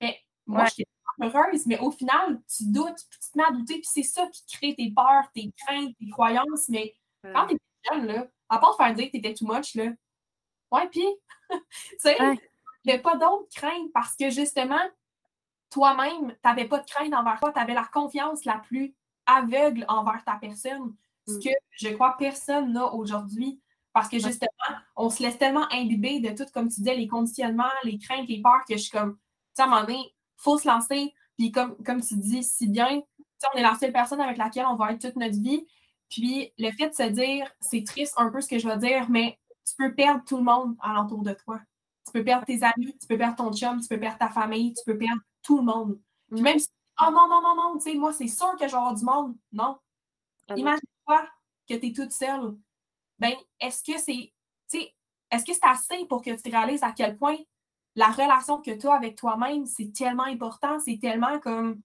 mais 0.00 0.18
moi, 0.46 0.64
je 0.66 0.70
suis 0.70 0.86
heureuse, 1.20 1.66
mais 1.66 1.78
au 1.78 1.90
final, 1.90 2.40
tu 2.48 2.64
doutes, 2.70 3.06
puis 3.10 3.18
tu 3.20 3.30
te 3.30 3.38
mets 3.38 3.44
à 3.44 3.52
douter, 3.52 3.74
puis 3.74 3.88
c'est 3.92 4.02
ça 4.02 4.26
qui 4.28 4.44
crée 4.46 4.74
tes 4.74 4.90
peurs, 4.90 5.30
tes 5.34 5.52
craintes, 5.58 5.96
tes 5.98 6.08
croyances. 6.08 6.68
Mais 6.68 6.94
quand 7.22 7.46
tu 7.48 7.54
es 7.54 7.58
jeune, 7.92 8.06
là, 8.06 8.26
à 8.48 8.58
part 8.58 8.76
te 8.76 8.82
faire 8.82 8.94
dire 8.94 9.06
que 9.06 9.10
tu 9.12 9.18
étais 9.18 9.34
too 9.34 9.46
much, 9.46 9.74
là, 9.74 9.90
ouais, 10.72 10.88
puis, 10.88 11.06
tu 11.50 11.58
sais, 11.98 12.16
il 12.84 12.92
n'y 12.92 12.92
a 12.92 12.98
pas 12.98 13.16
d'autres 13.16 13.48
craintes 13.54 13.92
parce 13.92 14.16
que 14.16 14.30
justement, 14.30 14.80
toi-même, 15.70 16.32
tu 16.32 16.38
n'avais 16.44 16.66
pas 16.66 16.78
de 16.78 16.86
crainte 16.86 17.14
envers 17.14 17.40
toi, 17.40 17.52
tu 17.52 17.58
avais 17.58 17.74
la 17.74 17.84
confiance 17.84 18.44
la 18.44 18.58
plus 18.58 18.94
aveugle 19.26 19.84
envers 19.88 20.22
ta 20.24 20.34
personne 20.34 20.94
ce 21.26 21.34
mm. 21.34 21.40
que 21.40 21.50
je 21.72 21.88
crois 21.90 22.16
personne 22.18 22.72
n'a 22.72 22.92
aujourd'hui. 22.92 23.60
Parce 23.92 24.08
que 24.08 24.18
justement, 24.18 24.48
on 24.96 25.10
se 25.10 25.22
laisse 25.22 25.36
tellement 25.36 25.70
imbiber 25.70 26.20
de 26.20 26.30
tout, 26.30 26.50
comme 26.54 26.68
tu 26.68 26.80
disais, 26.80 26.94
les 26.94 27.08
conditionnements, 27.08 27.64
les 27.84 27.98
craintes, 27.98 28.26
les 28.26 28.40
peurs, 28.40 28.64
que 28.66 28.74
je 28.74 28.82
suis 28.82 28.90
comme, 28.90 29.16
tu 29.16 29.20
sais, 29.54 29.62
à 29.62 29.66
un 29.66 29.68
moment 29.68 29.82
donné, 29.82 29.98
il 29.98 30.12
faut 30.38 30.56
se 30.56 30.66
lancer. 30.66 31.14
Puis 31.36 31.52
comme, 31.52 31.76
comme 31.84 32.00
tu 32.00 32.16
dis 32.16 32.42
si 32.42 32.68
bien, 32.68 33.02
on 33.52 33.58
est 33.58 33.62
la 33.62 33.74
seule 33.74 33.92
personne 33.92 34.20
avec 34.20 34.38
laquelle 34.38 34.66
on 34.66 34.76
va 34.76 34.92
être 34.92 35.00
toute 35.00 35.16
notre 35.16 35.38
vie. 35.38 35.66
Puis 36.08 36.52
le 36.58 36.70
fait 36.72 36.90
de 36.90 36.94
se 36.94 37.08
dire, 37.10 37.50
c'est 37.60 37.84
triste 37.84 38.14
un 38.16 38.30
peu 38.30 38.40
ce 38.40 38.48
que 38.48 38.58
je 38.58 38.68
vais 38.68 38.78
dire, 38.78 39.08
mais 39.10 39.38
tu 39.66 39.74
peux 39.76 39.94
perdre 39.94 40.22
tout 40.24 40.36
le 40.36 40.42
monde 40.42 40.76
alentour 40.80 41.22
de 41.22 41.32
toi. 41.32 41.60
Tu 42.06 42.12
peux 42.12 42.24
perdre 42.24 42.44
tes 42.44 42.62
amis, 42.62 42.96
tu 43.00 43.06
peux 43.06 43.16
perdre 43.16 43.36
ton 43.36 43.52
chum, 43.52 43.80
tu 43.80 43.88
peux 43.88 44.00
perdre 44.00 44.18
ta 44.18 44.28
famille, 44.28 44.74
tu 44.74 44.82
peux 44.84 44.96
perdre 44.96 45.20
tout 45.42 45.58
le 45.58 45.64
monde. 45.64 45.98
Puis 46.30 46.40
mm. 46.40 46.44
même 46.44 46.58
si, 46.58 46.68
oh 47.00 47.10
non, 47.10 47.28
non, 47.28 47.40
non, 47.42 47.54
non, 47.54 47.78
tu 47.78 47.90
sais, 47.90 47.96
moi, 47.96 48.12
c'est 48.12 48.28
sûr 48.28 48.52
que 48.58 48.66
je 48.66 48.72
vais 48.72 48.76
avoir 48.76 48.94
du 48.94 49.04
monde. 49.04 49.36
Non. 49.52 49.78
Ah 50.48 50.54
Que 51.68 51.74
tu 51.74 51.86
es 51.86 51.92
toute 51.92 52.12
seule, 52.12 52.56
ben, 53.18 53.34
est-ce 53.60 53.82
que 53.84 53.98
c'est, 53.98 54.32
est-ce 55.30 55.44
que 55.44 55.52
c'est 55.52 55.64
assez 55.64 56.04
pour 56.06 56.22
que 56.22 56.30
tu 56.30 56.50
réalises 56.50 56.82
à 56.82 56.92
quel 56.92 57.16
point 57.16 57.36
la 57.94 58.08
relation 58.08 58.60
que 58.60 58.70
tu 58.70 58.88
as 58.88 58.94
avec 58.94 59.16
toi-même, 59.16 59.66
c'est 59.66 59.92
tellement 59.92 60.24
important, 60.24 60.78
c'est 60.80 60.98
tellement 60.98 61.38
comme, 61.40 61.80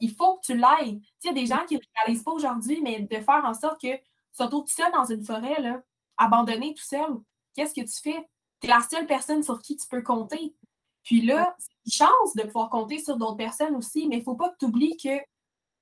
il 0.00 0.14
faut 0.14 0.38
que 0.38 0.46
tu 0.46 0.56
l'ailles. 0.56 1.00
Il 1.22 1.26
y 1.26 1.30
a 1.30 1.32
des 1.32 1.46
gens 1.46 1.64
qui 1.66 1.74
ne 1.74 1.80
réalisent 1.96 2.22
pas 2.22 2.32
aujourd'hui, 2.32 2.80
mais 2.82 3.00
de 3.00 3.16
faire 3.20 3.44
en 3.44 3.54
sorte 3.54 3.80
que 3.80 3.94
tu 3.96 4.02
sois 4.32 4.48
tout 4.48 4.64
seul 4.66 4.90
dans 4.92 5.04
une 5.04 5.24
forêt, 5.24 5.60
là, 5.60 5.82
abandonné 6.16 6.74
tout 6.74 6.82
seul, 6.82 7.20
qu'est-ce 7.54 7.74
que 7.74 7.86
tu 7.86 8.00
fais? 8.02 8.28
Tu 8.60 8.66
es 8.66 8.70
la 8.70 8.80
seule 8.80 9.06
personne 9.06 9.42
sur 9.42 9.60
qui 9.60 9.76
tu 9.76 9.86
peux 9.88 10.02
compter. 10.02 10.54
Puis 11.02 11.22
là, 11.22 11.54
c'est 11.58 11.72
une 11.86 11.92
chance 11.92 12.34
de 12.34 12.42
pouvoir 12.42 12.70
compter 12.70 12.98
sur 12.98 13.16
d'autres 13.16 13.36
personnes 13.36 13.76
aussi, 13.76 14.06
mais 14.08 14.16
il 14.16 14.20
ne 14.20 14.24
faut 14.24 14.34
pas 14.34 14.50
que 14.50 14.56
tu 14.58 14.66
oublies 14.66 14.96
que 14.96 15.18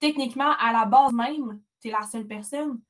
techniquement, 0.01 0.53
à 0.59 0.73
la 0.73 0.85
base 0.85 1.13
même, 1.13 1.61
tu 1.81 1.89
es 1.89 1.91
la 1.91 2.03
seule 2.03 2.27
personne. 2.27 2.81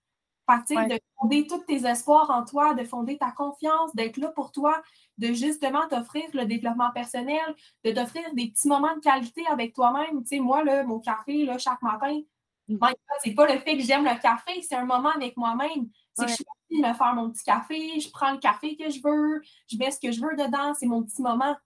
Fait 0.66 0.88
de 0.88 0.98
fonder 1.20 1.46
tous 1.46 1.58
tes 1.58 1.84
espoirs 1.86 2.30
en 2.30 2.42
toi, 2.42 2.72
de 2.72 2.82
fonder 2.84 3.18
ta 3.18 3.30
confiance, 3.32 3.94
d'être 3.94 4.16
là 4.16 4.28
pour 4.28 4.50
toi, 4.50 4.82
de 5.18 5.34
justement 5.34 5.86
t'offrir 5.88 6.24
le 6.32 6.46
développement 6.46 6.90
personnel, 6.90 7.54
de 7.84 7.92
t'offrir 7.92 8.22
des 8.32 8.48
petits 8.48 8.66
moments 8.66 8.94
de 8.96 9.00
qualité 9.00 9.46
avec 9.46 9.74
toi-même. 9.74 10.22
Tu 10.22 10.36
sais, 10.36 10.40
moi, 10.40 10.64
là, 10.64 10.84
mon 10.84 11.00
café, 11.00 11.44
là, 11.44 11.58
chaque 11.58 11.82
matin, 11.82 12.20
mm. 12.68 12.78
c'est 13.22 13.34
pas 13.34 13.52
le 13.52 13.58
fait 13.60 13.76
que 13.76 13.82
j'aime 13.82 14.04
le 14.04 14.18
café, 14.20 14.62
c'est 14.62 14.76
un 14.76 14.86
moment 14.86 15.10
avec 15.10 15.36
moi-même. 15.36 15.90
C'est 16.14 16.24
que 16.24 16.30
je 16.30 16.36
suis 16.36 16.44
de 16.70 16.86
me 16.86 16.94
faire 16.94 17.14
mon 17.14 17.30
petit 17.30 17.44
café, 17.44 18.00
je 18.00 18.10
prends 18.10 18.32
le 18.32 18.38
café 18.38 18.74
que 18.74 18.88
je 18.88 19.00
veux, 19.04 19.42
je 19.70 19.76
mets 19.76 19.90
ce 19.90 20.00
que 20.00 20.12
je 20.12 20.20
veux 20.20 20.34
dedans, 20.34 20.72
c'est 20.72 20.86
mon 20.86 21.02
petit 21.02 21.20
moment. 21.20 21.56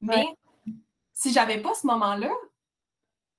Mais 0.00 0.26
si 1.12 1.30
j'avais 1.30 1.60
pas 1.60 1.74
ce 1.74 1.86
moment-là, 1.86 2.32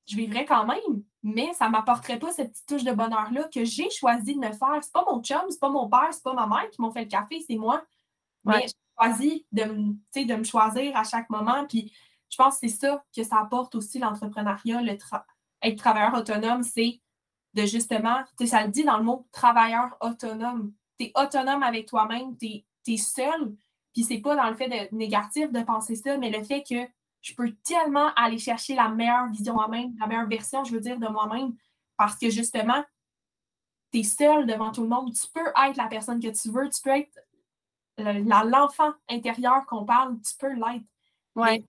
je 0.06 0.16
vivrais 0.16 0.46
quand 0.46 0.66
même 0.66 1.04
mais 1.24 1.53
ça 1.53 1.67
ne 1.67 1.72
m'apporterait 1.72 2.19
pas 2.19 2.32
cette 2.32 2.51
petite 2.51 2.67
touche 2.67 2.84
de 2.84 2.91
bonheur-là 2.91 3.43
que 3.53 3.63
j'ai 3.63 3.89
choisi 3.89 4.36
de 4.36 4.39
me 4.39 4.51
faire. 4.51 4.80
C'est 4.82 4.91
pas 4.91 5.05
mon 5.09 5.22
chum, 5.22 5.41
c'est 5.49 5.59
pas 5.59 5.69
mon 5.69 5.88
père, 5.88 6.07
c'est 6.11 6.24
pas 6.24 6.34
ma 6.34 6.47
mère 6.47 6.69
qui 6.69 6.82
m'ont 6.82 6.91
fait 6.91 7.03
le 7.03 7.09
café, 7.09 7.43
c'est 7.47 7.57
moi. 7.57 7.84
Mais 8.43 8.67
j'ai 8.67 8.74
choisi 8.99 9.45
de, 9.51 9.63
de 9.63 10.36
me 10.36 10.43
choisir 10.43 10.97
à 10.97 11.03
chaque 11.03 11.30
moment. 11.30 11.65
Puis 11.67 11.93
je 12.30 12.38
pense 12.38 12.59
que 12.59 12.67
c'est 12.67 12.76
ça 12.76 13.03
que 13.15 13.24
ça 13.24 13.39
apporte 13.39 13.76
aussi 13.76 13.99
l'entrepreneuriat, 13.99 14.82
le 14.82 14.97
être 15.63 15.78
travailleur 15.78 16.13
autonome, 16.15 16.63
c'est 16.63 17.01
de 17.53 17.65
justement, 17.65 18.24
ça 18.45 18.63
le 18.63 18.72
dit 18.72 18.84
dans 18.84 18.97
le 18.97 19.03
mot 19.03 19.28
travailleur 19.32 19.95
autonome. 20.01 20.74
Tu 20.97 21.05
es 21.05 21.11
autonome 21.15 21.63
avec 21.63 21.88
toi-même, 21.88 22.38
tu 22.38 22.63
es, 22.88 22.97
seul. 22.97 23.55
Puis 23.93 24.03
c'est 24.03 24.19
pas 24.19 24.36
dans 24.36 24.49
le 24.49 24.55
fait 24.55 24.69
de 24.69 24.95
négatif 24.95 25.51
de 25.51 25.61
penser 25.61 25.95
ça, 25.95 26.17
mais 26.17 26.32
le 26.32 26.43
fait 26.43 26.63
que 26.63 26.88
je 27.22 27.34
peux 27.36 27.51
tellement 27.63 28.13
aller 28.15 28.38
chercher 28.38 28.76
la 28.76 28.89
meilleure 28.89 29.28
vision 29.30 29.53
moi-même, 29.53 29.93
la 29.99 30.07
meilleure 30.07 30.28
version, 30.28 30.63
je 30.63 30.74
veux 30.74 30.80
dire, 30.80 30.99
de 30.99 31.07
moi-même, 31.07 31.53
parce 31.97 32.15
que 32.17 32.30
justement, 32.30 32.84
tu 33.91 33.99
es 33.99 34.03
seul 34.03 34.45
devant 34.47 34.72
tout 34.72 34.82
le 34.82 34.89
monde. 34.89 35.13
Tu 35.13 35.28
peux 35.34 35.47
être 35.47 35.78
la 35.78 35.88
personne 35.88 36.19
que 36.19 36.30
tu 36.30 36.49
veux, 36.49 36.69
tu 36.69 36.82
peux 36.82 36.91
être 36.91 37.19
l'enfant 37.97 38.93
intérieur 39.09 39.65
qu'on 39.67 39.86
parle, 39.86 40.19
tu 40.22 40.36
peux 40.38 40.53
l'être. 40.53 40.86
Ouais. 41.36 41.63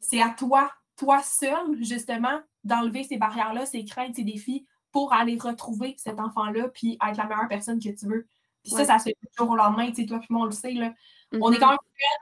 C'est 0.00 0.22
à 0.22 0.30
toi, 0.30 0.70
toi 0.96 1.22
seul, 1.22 1.82
justement, 1.82 2.40
d'enlever 2.62 3.04
ces 3.04 3.18
barrières-là, 3.18 3.66
ces 3.66 3.84
craintes, 3.84 4.16
ces 4.16 4.24
défis 4.24 4.66
pour 4.92 5.12
aller 5.12 5.36
retrouver 5.36 5.96
cet 5.98 6.20
enfant-là 6.20 6.68
puis 6.68 6.92
être 7.06 7.16
la 7.16 7.26
meilleure 7.26 7.48
personne 7.48 7.78
que 7.78 7.90
tu 7.90 8.06
veux. 8.06 8.26
Puis 8.62 8.72
ça, 8.72 8.84
ça 8.84 8.98
se 8.98 9.04
fait 9.04 9.16
du 9.20 9.28
jour 9.36 9.50
au 9.50 9.56
lendemain. 9.56 9.88
Tu 9.88 9.96
sais, 9.96 10.06
toi 10.06 10.18
puis 10.20 10.28
moi, 10.30 10.42
on 10.42 10.46
le 10.46 10.52
sait. 10.52 10.72
Là. 10.72 10.94
On 11.40 11.52
est 11.52 11.58
quand 11.58 11.70
même 11.70 11.78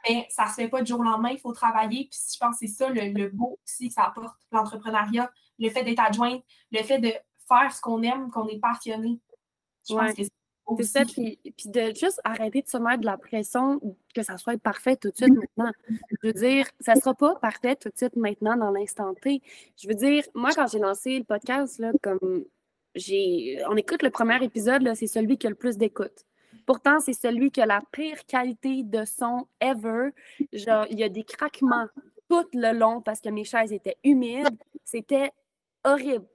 mais 0.08 0.26
ça 0.30 0.46
se 0.46 0.54
fait 0.54 0.68
pas 0.68 0.82
du 0.82 0.90
jour 0.90 1.00
au 1.00 1.04
lendemain. 1.04 1.30
Il 1.30 1.38
faut 1.38 1.52
travailler. 1.52 2.08
Puis 2.10 2.18
je 2.34 2.38
pense 2.38 2.58
que 2.58 2.66
c'est 2.66 2.72
ça 2.72 2.88
le, 2.88 3.28
beau 3.28 3.58
aussi 3.64 3.88
que 3.88 3.94
ça 3.94 4.04
apporte 4.04 4.36
l'entrepreneuriat. 4.50 5.30
Le 5.58 5.70
fait 5.70 5.84
d'être 5.84 6.00
adjointe, 6.00 6.42
le 6.70 6.82
fait 6.82 6.98
de 6.98 7.12
faire 7.48 7.72
ce 7.72 7.80
qu'on 7.80 8.02
aime, 8.02 8.30
qu'on 8.30 8.48
est 8.48 8.58
passionné. 8.58 9.20
Je 9.88 9.94
pense 9.94 10.14
que 10.14 10.22
c'est 10.24 10.30
C'est 10.78 10.84
ça, 10.84 11.04
puis, 11.04 11.38
puis 11.42 11.68
de 11.68 11.92
juste 11.94 12.20
arrêter 12.24 12.62
de 12.62 12.68
se 12.68 12.78
mettre 12.78 13.00
de 13.00 13.06
la 13.06 13.18
pression 13.18 13.80
que 14.14 14.22
ça 14.22 14.38
soit 14.38 14.60
parfait 14.60 14.96
tout 14.96 15.10
de 15.10 15.16
suite 15.16 15.34
maintenant. 15.34 15.72
Je 15.88 16.26
veux 16.26 16.32
dire, 16.32 16.66
ça 16.80 16.94
sera 16.94 17.14
pas 17.14 17.34
parfait 17.36 17.76
tout 17.76 17.88
de 17.88 17.96
suite 17.96 18.16
maintenant 18.16 18.56
dans 18.56 18.70
l'instant 18.70 19.12
T. 19.14 19.42
Je 19.76 19.88
veux 19.88 19.94
dire, 19.94 20.24
moi, 20.34 20.50
quand 20.54 20.66
j'ai 20.68 20.78
lancé 20.78 21.18
le 21.18 21.24
podcast, 21.24 21.78
là, 21.78 21.92
comme 22.02 22.44
j'ai. 22.94 23.58
On 23.68 23.76
écoute 23.76 24.02
le 24.02 24.10
premier 24.10 24.42
épisode, 24.42 24.94
c'est 24.94 25.06
celui 25.06 25.38
qui 25.38 25.46
a 25.46 25.50
le 25.50 25.56
plus 25.56 25.76
d'écoute. 25.76 26.24
Pourtant, 26.66 27.00
c'est 27.00 27.12
celui 27.12 27.50
qui 27.50 27.60
a 27.60 27.66
la 27.66 27.82
pire 27.92 28.24
qualité 28.26 28.82
de 28.82 29.04
son 29.04 29.46
ever. 29.60 30.10
Genre, 30.52 30.86
il 30.90 30.98
y 30.98 31.04
a 31.04 31.08
des 31.08 31.24
craquements 31.24 31.88
tout 32.28 32.46
le 32.54 32.72
long 32.72 33.00
parce 33.00 33.20
que 33.20 33.28
mes 33.28 33.44
chaises 33.44 33.72
étaient 33.72 33.96
humides. 34.04 34.58
C'était 34.84 35.32
horrible. 35.84 36.26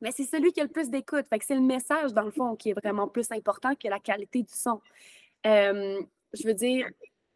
Mais 0.00 0.12
c'est 0.12 0.24
celui 0.24 0.52
qui 0.52 0.60
a 0.60 0.64
le 0.64 0.70
plus 0.70 0.90
d'écoute. 0.90 1.26
Fait 1.28 1.38
que 1.38 1.44
c'est 1.44 1.54
le 1.54 1.60
message, 1.60 2.12
dans 2.12 2.22
le 2.22 2.30
fond, 2.30 2.54
qui 2.54 2.70
est 2.70 2.74
vraiment 2.74 3.08
plus 3.08 3.30
important 3.32 3.74
que 3.74 3.88
la 3.88 3.98
qualité 3.98 4.42
du 4.42 4.52
son. 4.52 4.80
Euh, 5.46 6.02
je 6.34 6.46
veux 6.46 6.54
dire, 6.54 6.86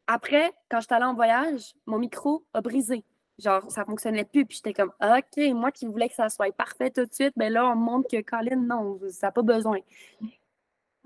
après, 0.06 0.52
quand 0.68 0.80
j'étais 0.80 0.94
allée 0.94 1.04
en 1.04 1.14
voyage, 1.14 1.74
mon 1.86 1.98
micro 1.98 2.44
a 2.52 2.60
brisé. 2.60 3.04
Genre, 3.38 3.70
ça 3.70 3.84
fonctionnait 3.84 4.24
plus. 4.24 4.44
Puis 4.44 4.56
j'étais 4.56 4.74
comme, 4.74 4.92
OK, 5.00 5.42
moi 5.54 5.70
qui 5.70 5.86
voulais 5.86 6.08
que 6.08 6.14
ça 6.14 6.28
soit 6.28 6.54
parfait 6.54 6.90
tout 6.90 7.06
de 7.06 7.14
suite, 7.14 7.32
mais 7.36 7.46
ben 7.46 7.54
là, 7.54 7.68
on 7.68 7.76
me 7.76 7.84
montre 7.84 8.08
que 8.08 8.20
Colin, 8.20 8.56
non, 8.56 9.00
ça 9.08 9.28
n'a 9.28 9.32
pas 9.32 9.42
besoin. 9.42 9.78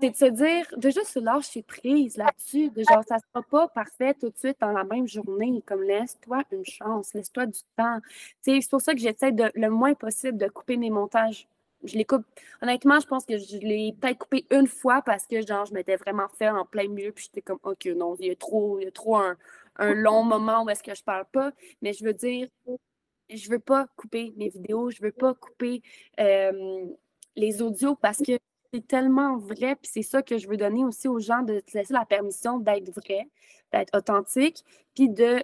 C'est 0.01 0.09
de 0.09 0.15
se 0.15 0.25
dire, 0.25 0.65
de 0.75 0.89
juste 0.89 1.15
lâcher 1.15 1.63
prise 1.63 2.17
là-dessus, 2.17 2.69
de 2.69 2.83
genre, 2.83 3.03
ça 3.07 3.15
ne 3.15 3.21
sera 3.21 3.41
pas 3.49 3.67
parfait 3.69 4.13
tout 4.13 4.29
de 4.29 4.37
suite 4.37 4.57
dans 4.59 4.71
la 4.71 4.83
même 4.83 5.07
journée. 5.07 5.63
Comme 5.65 5.83
laisse-toi 5.83 6.43
une 6.51 6.65
chance, 6.65 7.13
laisse-toi 7.13 7.45
du 7.45 7.59
temps. 7.77 7.99
C'est 8.41 8.59
pour 8.69 8.81
ça 8.81 8.93
que 8.93 8.99
j'essaie 8.99 9.31
le 9.31 9.69
moins 9.69 9.93
possible 9.93 10.37
de 10.37 10.47
couper 10.47 10.75
mes 10.75 10.89
montages. 10.89 11.47
Je 11.83 11.97
les 11.97 12.03
coupe. 12.03 12.25
Honnêtement, 12.61 12.99
je 12.99 13.07
pense 13.07 13.25
que 13.25 13.37
je 13.37 13.57
l'ai 13.57 13.95
peut-être 13.99 14.17
coupé 14.17 14.45
une 14.51 14.67
fois 14.67 15.01
parce 15.01 15.27
que, 15.27 15.45
genre, 15.45 15.65
je 15.65 15.73
m'étais 15.73 15.95
vraiment 15.95 16.27
fait 16.27 16.49
en 16.49 16.65
plein 16.65 16.87
milieu, 16.87 17.11
puis 17.11 17.25
j'étais 17.25 17.41
comme, 17.41 17.59
OK, 17.63 17.85
non, 17.85 18.15
il 18.19 18.27
y 18.27 18.31
a 18.31 18.35
trop, 18.35 18.79
il 18.79 18.85
y 18.85 18.87
a 18.87 18.91
trop 18.91 19.17
un, 19.17 19.37
un 19.77 19.93
long 19.93 20.23
moment 20.23 20.63
où 20.63 20.69
est-ce 20.69 20.83
que 20.83 20.95
je 20.95 21.03
parle 21.03 21.25
pas. 21.31 21.51
Mais 21.81 21.93
je 21.93 22.03
veux 22.03 22.13
dire, 22.13 22.47
je 23.29 23.49
veux 23.49 23.59
pas 23.59 23.87
couper 23.95 24.33
mes 24.37 24.49
vidéos, 24.49 24.89
je 24.91 25.01
veux 25.01 25.11
pas 25.11 25.33
couper 25.33 25.81
euh, 26.19 26.85
les 27.35 27.61
audios 27.61 27.95
parce 27.95 28.17
que 28.17 28.39
c'est 28.75 28.87
tellement 28.87 29.37
vrai, 29.37 29.75
puis 29.75 29.89
c'est 29.91 30.01
ça 30.01 30.21
que 30.21 30.37
je 30.37 30.47
veux 30.49 30.57
donner 30.57 30.83
aussi 30.83 31.07
aux 31.07 31.19
gens, 31.19 31.41
de 31.43 31.61
te 31.61 31.77
laisser 31.77 31.93
la 31.93 32.05
permission 32.05 32.59
d'être 32.59 32.91
vrai, 32.91 33.29
d'être 33.71 33.95
authentique, 33.97 34.63
puis 34.93 35.09
de 35.09 35.43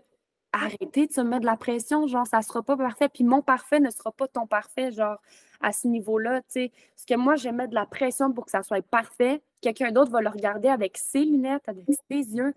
arrêter 0.54 1.08
de 1.08 1.14
se 1.14 1.22
mettre 1.22 1.42
de 1.42 1.46
la 1.46 1.56
pression, 1.56 2.08
genre, 2.08 2.28
ça 2.28 2.42
sera 2.42 2.62
pas 2.62 2.76
parfait, 2.76 3.08
puis 3.08 3.24
mon 3.24 3.42
parfait 3.42 3.80
ne 3.80 3.90
sera 3.90 4.12
pas 4.12 4.28
ton 4.28 4.48
parfait, 4.48 4.92
genre, 4.92 5.18
à 5.62 5.72
ce 5.72 5.88
niveau-là, 5.88 6.42
tu 6.42 6.48
sais. 6.50 6.72
Parce 6.94 7.06
que 7.06 7.16
moi, 7.16 7.36
je 7.38 7.48
mets 7.48 7.70
de 7.70 7.76
la 7.76 7.86
pression 7.86 8.34
pour 8.34 8.46
que 8.46 8.52
ça 8.52 8.62
soit 8.64 8.82
parfait. 8.82 9.42
Quelqu'un 9.62 9.92
d'autre 9.94 10.12
va 10.12 10.20
le 10.20 10.28
regarder 10.28 10.68
avec 10.68 10.98
ses 10.98 11.24
lunettes, 11.24 11.64
avec 11.68 11.86
ses 12.10 12.36
yeux, 12.36 12.54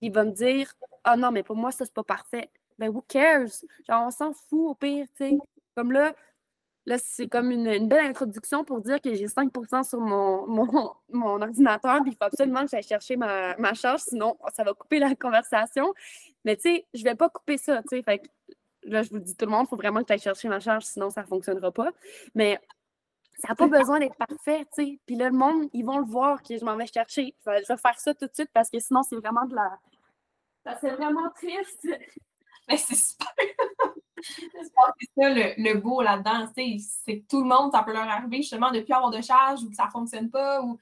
il 0.00 0.12
va 0.12 0.24
me 0.24 0.32
dire 0.32 0.74
Ah 1.04 1.16
non, 1.16 1.30
mais 1.30 1.44
pour 1.44 1.54
moi, 1.54 1.70
ça, 1.70 1.84
c'est 1.84 1.94
pas 1.94 2.02
parfait. 2.02 2.50
Ben, 2.80 2.88
who 2.88 3.02
cares? 3.06 3.62
Genre, 3.88 4.06
on 4.06 4.10
s'en 4.10 4.32
fout 4.32 4.70
au 4.70 4.74
pire, 4.74 5.06
tu 5.16 5.28
sais. 5.28 5.38
Comme 5.76 5.92
là, 5.92 6.14
là 6.86 6.98
c'est 6.98 7.28
comme 7.28 7.50
une, 7.50 7.88
belle 7.88 8.06
introduction 8.06 8.64
pour 8.64 8.80
dire 8.80 9.00
que 9.00 9.14
j'ai 9.14 9.26
5% 9.26 9.88
sur 9.88 10.00
mon, 10.00 10.46
mon, 10.46 11.42
ordinateur, 11.42 12.00
puis 12.02 12.12
il 12.12 12.16
faut 12.16 12.24
absolument 12.24 12.62
que 12.62 12.70
j'aille 12.70 12.82
chercher 12.82 13.16
ma, 13.16 13.56
ma, 13.56 13.74
charge, 13.74 14.00
sinon 14.00 14.38
ça 14.54 14.64
va 14.64 14.72
couper 14.72 14.98
la 14.98 15.14
conversation. 15.14 15.92
Mais 16.44 16.56
tu 16.56 16.62
sais, 16.62 16.86
je 16.94 17.02
vais 17.02 17.14
pas 17.14 17.28
couper 17.28 17.58
ça, 17.58 17.82
tu 17.82 17.96
sais. 17.96 18.02
Fait 18.02 18.20
que 18.20 18.28
là, 18.84 19.02
je 19.02 19.10
vous 19.10 19.18
dis 19.18 19.36
tout 19.36 19.44
le 19.46 19.50
monde, 19.50 19.66
il 19.66 19.68
faut 19.68 19.76
vraiment 19.76 20.00
que 20.00 20.06
tu 20.06 20.12
ailles 20.12 20.20
chercher 20.20 20.48
ma 20.48 20.60
charge, 20.60 20.84
sinon 20.84 21.10
ça 21.10 21.22
ne 21.22 21.26
fonctionnera 21.26 21.72
pas. 21.72 21.90
Mais 22.34 22.60
ça 23.38 23.48
n'a 23.48 23.54
pas 23.54 23.66
besoin 23.78 23.98
d'être 23.98 24.16
parfait, 24.16 24.64
tu 24.74 24.84
sais. 24.84 25.00
Puis 25.06 25.16
là, 25.16 25.28
le 25.28 25.36
monde, 25.36 25.68
ils 25.72 25.84
vont 25.84 25.98
le 25.98 26.06
voir 26.06 26.42
que 26.42 26.56
je 26.56 26.64
m'en 26.64 26.76
vais 26.76 26.86
chercher. 26.86 27.34
Je 27.44 27.50
vais, 27.50 27.76
faire 27.76 27.98
ça 27.98 28.14
tout 28.14 28.26
de 28.26 28.34
suite 28.34 28.50
parce 28.52 28.70
que 28.70 28.78
sinon, 28.78 29.02
c'est 29.02 29.16
vraiment 29.16 29.44
de 29.44 29.54
la. 29.54 29.78
Ça, 30.64 30.78
c'est 30.80 30.90
vraiment 30.90 31.30
triste. 31.30 31.86
Mais 32.68 32.76
c'est 32.76 32.96
super. 32.96 33.28
c'est 34.22 34.64
ça 34.64 35.28
le, 35.28 35.62
le 35.62 35.78
beau 35.78 36.02
là-dedans. 36.02 36.46
C'est 36.54 37.18
que 37.18 37.26
tout 37.28 37.42
le 37.42 37.48
monde, 37.48 37.72
ça 37.72 37.82
peut 37.82 37.92
leur 37.92 38.08
arriver 38.08 38.38
justement 38.38 38.70
de 38.70 38.80
plus 38.80 38.92
avoir 38.92 39.10
de 39.10 39.20
charge 39.20 39.62
ou 39.62 39.68
que 39.68 39.74
ça 39.76 39.86
ne 39.86 39.90
fonctionne 39.90 40.30
pas. 40.30 40.62
Ou, 40.62 40.78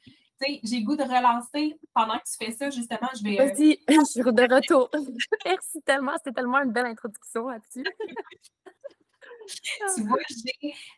j'ai 0.62 0.82
goût 0.82 0.97
de 0.97 1.03
relancer 1.03 1.78
pendant 1.95 2.18
que 2.18 2.24
tu 2.24 2.45
fais 2.45 2.53
ça, 2.53 2.70
justement. 2.70 3.09
Je 3.16 3.22
vais. 3.22 3.41
Euh, 3.41 3.47
Vas-y, 3.47 3.78
je 3.89 4.05
suis 4.05 4.20
de 4.20 4.55
retour. 4.55 4.91
Merci 5.45 5.80
tellement. 5.82 6.12
C'était 6.18 6.32
tellement 6.32 6.62
une 6.62 6.72
belle 6.72 6.87
introduction 6.87 7.49
là-dessus. 7.49 7.85
tu 9.95 10.03
vois, 10.03 10.18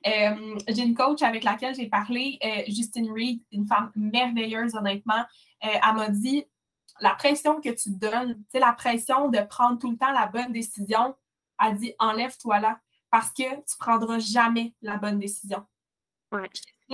euh, 0.06 0.58
j'ai 0.68 0.82
une 0.82 0.94
coach 0.94 1.22
avec 1.22 1.44
laquelle 1.44 1.74
j'ai 1.74 1.88
parlé, 1.88 2.38
euh, 2.44 2.62
Justine 2.68 3.10
Reed, 3.10 3.40
une 3.52 3.66
femme 3.66 3.90
merveilleuse, 3.96 4.74
honnêtement. 4.74 5.24
Euh, 5.64 5.68
elle 5.72 5.94
m'a 5.94 6.08
dit 6.08 6.44
la 7.00 7.14
pression 7.14 7.60
que 7.60 7.70
tu 7.70 7.90
donnes, 7.90 8.42
tu 8.52 8.58
la 8.58 8.72
pression 8.72 9.28
de 9.28 9.38
prendre 9.40 9.78
tout 9.78 9.90
le 9.90 9.96
temps 9.96 10.12
la 10.12 10.26
bonne 10.26 10.52
décision, 10.52 11.14
elle 11.64 11.76
dit 11.76 11.94
enlève-toi 11.98 12.60
là 12.60 12.78
parce 13.10 13.30
que 13.30 13.42
tu 13.42 13.48
ne 13.48 13.78
prendras 13.78 14.18
jamais 14.18 14.74
la 14.82 14.96
bonne 14.96 15.18
décision. 15.18 15.64
Ouais. 16.32 16.50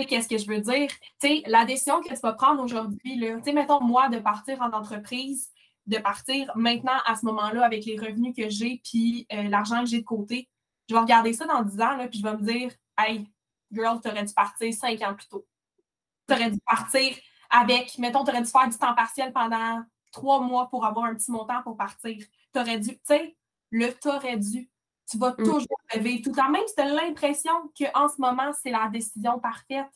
Qu'est-ce 0.06 0.28
que 0.28 0.38
je 0.38 0.46
veux 0.46 0.60
dire? 0.60 0.88
Tu 1.20 1.28
sais, 1.28 1.42
la 1.46 1.64
décision 1.64 2.00
que 2.00 2.08
tu 2.08 2.20
vas 2.20 2.32
prendre 2.34 2.62
aujourd'hui, 2.62 3.18
tu 3.18 3.42
sais, 3.44 3.52
mettons, 3.52 3.80
moi, 3.82 4.08
de 4.08 4.18
partir 4.18 4.60
en 4.60 4.70
entreprise, 4.72 5.50
de 5.86 5.98
partir 5.98 6.50
maintenant 6.54 6.98
à 7.06 7.16
ce 7.16 7.24
moment-là 7.26 7.64
avec 7.64 7.84
les 7.84 7.98
revenus 7.98 8.34
que 8.36 8.48
j'ai 8.48 8.80
puis 8.84 9.26
l'argent 9.30 9.80
que 9.80 9.90
j'ai 9.90 10.00
de 10.00 10.06
côté, 10.06 10.48
je 10.88 10.94
vais 10.94 11.00
regarder 11.00 11.32
ça 11.32 11.46
dans 11.46 11.62
10 11.62 11.80
ans, 11.80 11.96
là, 11.96 12.08
puis 12.08 12.18
je 12.18 12.24
vais 12.24 12.36
me 12.36 12.42
dire 12.42 12.72
Hey, 12.98 13.26
girl, 13.70 14.00
tu 14.00 14.08
aurais 14.08 14.24
dû 14.24 14.32
partir 14.34 14.72
5 14.72 15.02
ans 15.02 15.14
plus 15.14 15.28
tôt. 15.28 15.46
Tu 16.28 16.34
aurais 16.34 16.50
dû 16.50 16.58
partir 16.66 17.16
avec, 17.50 17.98
mettons, 17.98 18.24
tu 18.24 18.30
aurais 18.30 18.42
dû 18.42 18.48
faire 18.48 18.68
du 18.68 18.76
temps 18.78 18.94
partiel 18.94 19.32
pendant 19.32 19.82
3 20.12 20.40
mois 20.40 20.68
pour 20.68 20.84
avoir 20.86 21.06
un 21.06 21.14
petit 21.14 21.30
montant 21.30 21.62
pour 21.62 21.76
partir. 21.76 22.16
Tu 22.54 22.60
aurais 22.60 22.78
dû, 22.78 22.90
tu 22.90 23.00
sais, 23.04 23.36
le 23.72 23.92
t'aurais 23.92 24.36
dû. 24.36 24.70
Tu 25.10 25.18
vas 25.18 25.32
mm. 25.32 25.44
toujours 25.44 25.80
lever. 25.94 26.22
Tout 26.22 26.38
en 26.38 26.50
même 26.50 26.62
si 26.68 26.74
tu 26.74 26.80
as 26.80 26.86
l'impression 26.86 27.52
qu'en 27.76 28.08
ce 28.08 28.20
moment, 28.20 28.52
c'est 28.62 28.70
la 28.70 28.88
décision 28.88 29.40
parfaite, 29.40 29.90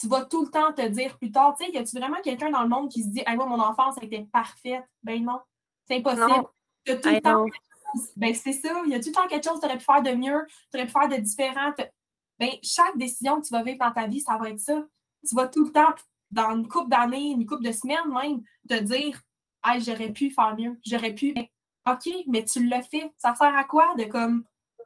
tu 0.00 0.08
vas 0.08 0.24
tout 0.24 0.44
le 0.44 0.50
temps 0.50 0.72
te 0.72 0.86
dire 0.88 1.16
plus 1.18 1.30
tard, 1.30 1.54
tu 1.58 1.64
sais, 1.64 1.72
y 1.72 1.78
a-tu 1.78 1.96
vraiment 1.96 2.20
quelqu'un 2.22 2.50
dans 2.50 2.62
le 2.62 2.68
monde 2.68 2.90
qui 2.90 3.02
se 3.02 3.08
dit, 3.08 3.22
hey, 3.26 3.36
moi, 3.36 3.46
mon 3.46 3.60
enfance 3.60 3.98
a 3.98 4.04
été 4.04 4.26
parfaite? 4.32 4.84
Ben 5.02 5.22
non, 5.22 5.40
c'est 5.86 5.96
impossible. 5.96 6.46
Tu 6.84 6.92
as 6.92 6.96
tout 6.96 7.08
le 7.08 7.20
temps 7.20 7.46
ben 8.16 8.34
c'est 8.34 8.52
ça. 8.52 8.82
Il 8.84 8.92
y 8.92 8.94
a 8.94 9.00
tout 9.00 9.08
le 9.08 9.14
temps 9.14 9.26
quelque 9.26 9.44
chose 9.44 9.54
que 9.54 9.60
tu 9.60 9.66
aurais 9.66 9.78
pu 9.78 9.84
faire 9.84 10.02
de 10.02 10.10
mieux, 10.10 10.46
tu 10.70 10.76
aurais 10.76 10.86
pu 10.86 10.92
faire 10.92 11.08
de 11.08 11.16
différent. 11.16 11.72
Ben, 12.38 12.50
chaque 12.62 12.96
décision 12.96 13.40
que 13.40 13.46
tu 13.46 13.52
vas 13.52 13.62
vivre 13.62 13.78
dans 13.78 13.92
ta 13.92 14.06
vie, 14.06 14.20
ça 14.20 14.36
va 14.36 14.50
être 14.50 14.60
ça. 14.60 14.84
Tu 15.26 15.34
vas 15.34 15.48
tout 15.48 15.64
le 15.64 15.72
temps, 15.72 15.94
dans 16.30 16.54
une 16.54 16.68
couple 16.68 16.90
d'années, 16.90 17.30
une 17.30 17.46
couple 17.46 17.64
de 17.64 17.72
semaines 17.72 18.12
même, 18.12 18.42
te 18.68 18.82
dire 18.82 19.20
Hey, 19.64 19.80
j'aurais 19.80 20.12
pu 20.12 20.30
faire 20.30 20.54
mieux, 20.56 20.78
j'aurais 20.84 21.14
pu. 21.14 21.34
OK, 21.86 22.08
mais 22.26 22.44
tu 22.44 22.66
l'as 22.66 22.82
fait. 22.82 23.12
Ça 23.18 23.34
sert 23.34 23.54
à 23.54 23.64
quoi 23.64 23.94
de 23.96 24.04
comme 24.04 24.44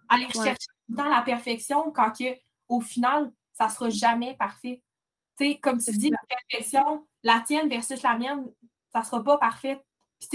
aller 0.08 0.28
chercher 0.30 0.56
dans 0.88 1.04
la 1.04 1.22
perfection 1.22 1.90
quand 1.92 2.12
que, 2.16 2.36
au 2.68 2.80
final, 2.80 3.32
ça 3.52 3.66
ne 3.66 3.70
sera 3.70 3.90
jamais 3.90 4.36
parfait? 4.36 4.82
Tu 5.38 5.52
sais, 5.52 5.58
comme 5.58 5.80
tu 5.80 5.92
dis, 5.92 6.10
la 6.10 6.18
perfection, 6.28 7.06
la 7.22 7.40
tienne 7.40 7.68
versus 7.68 8.02
la 8.02 8.18
mienne, 8.18 8.44
ça 8.92 9.00
ne 9.00 9.04
sera 9.04 9.22
pas 9.22 9.38
parfait 9.38 9.80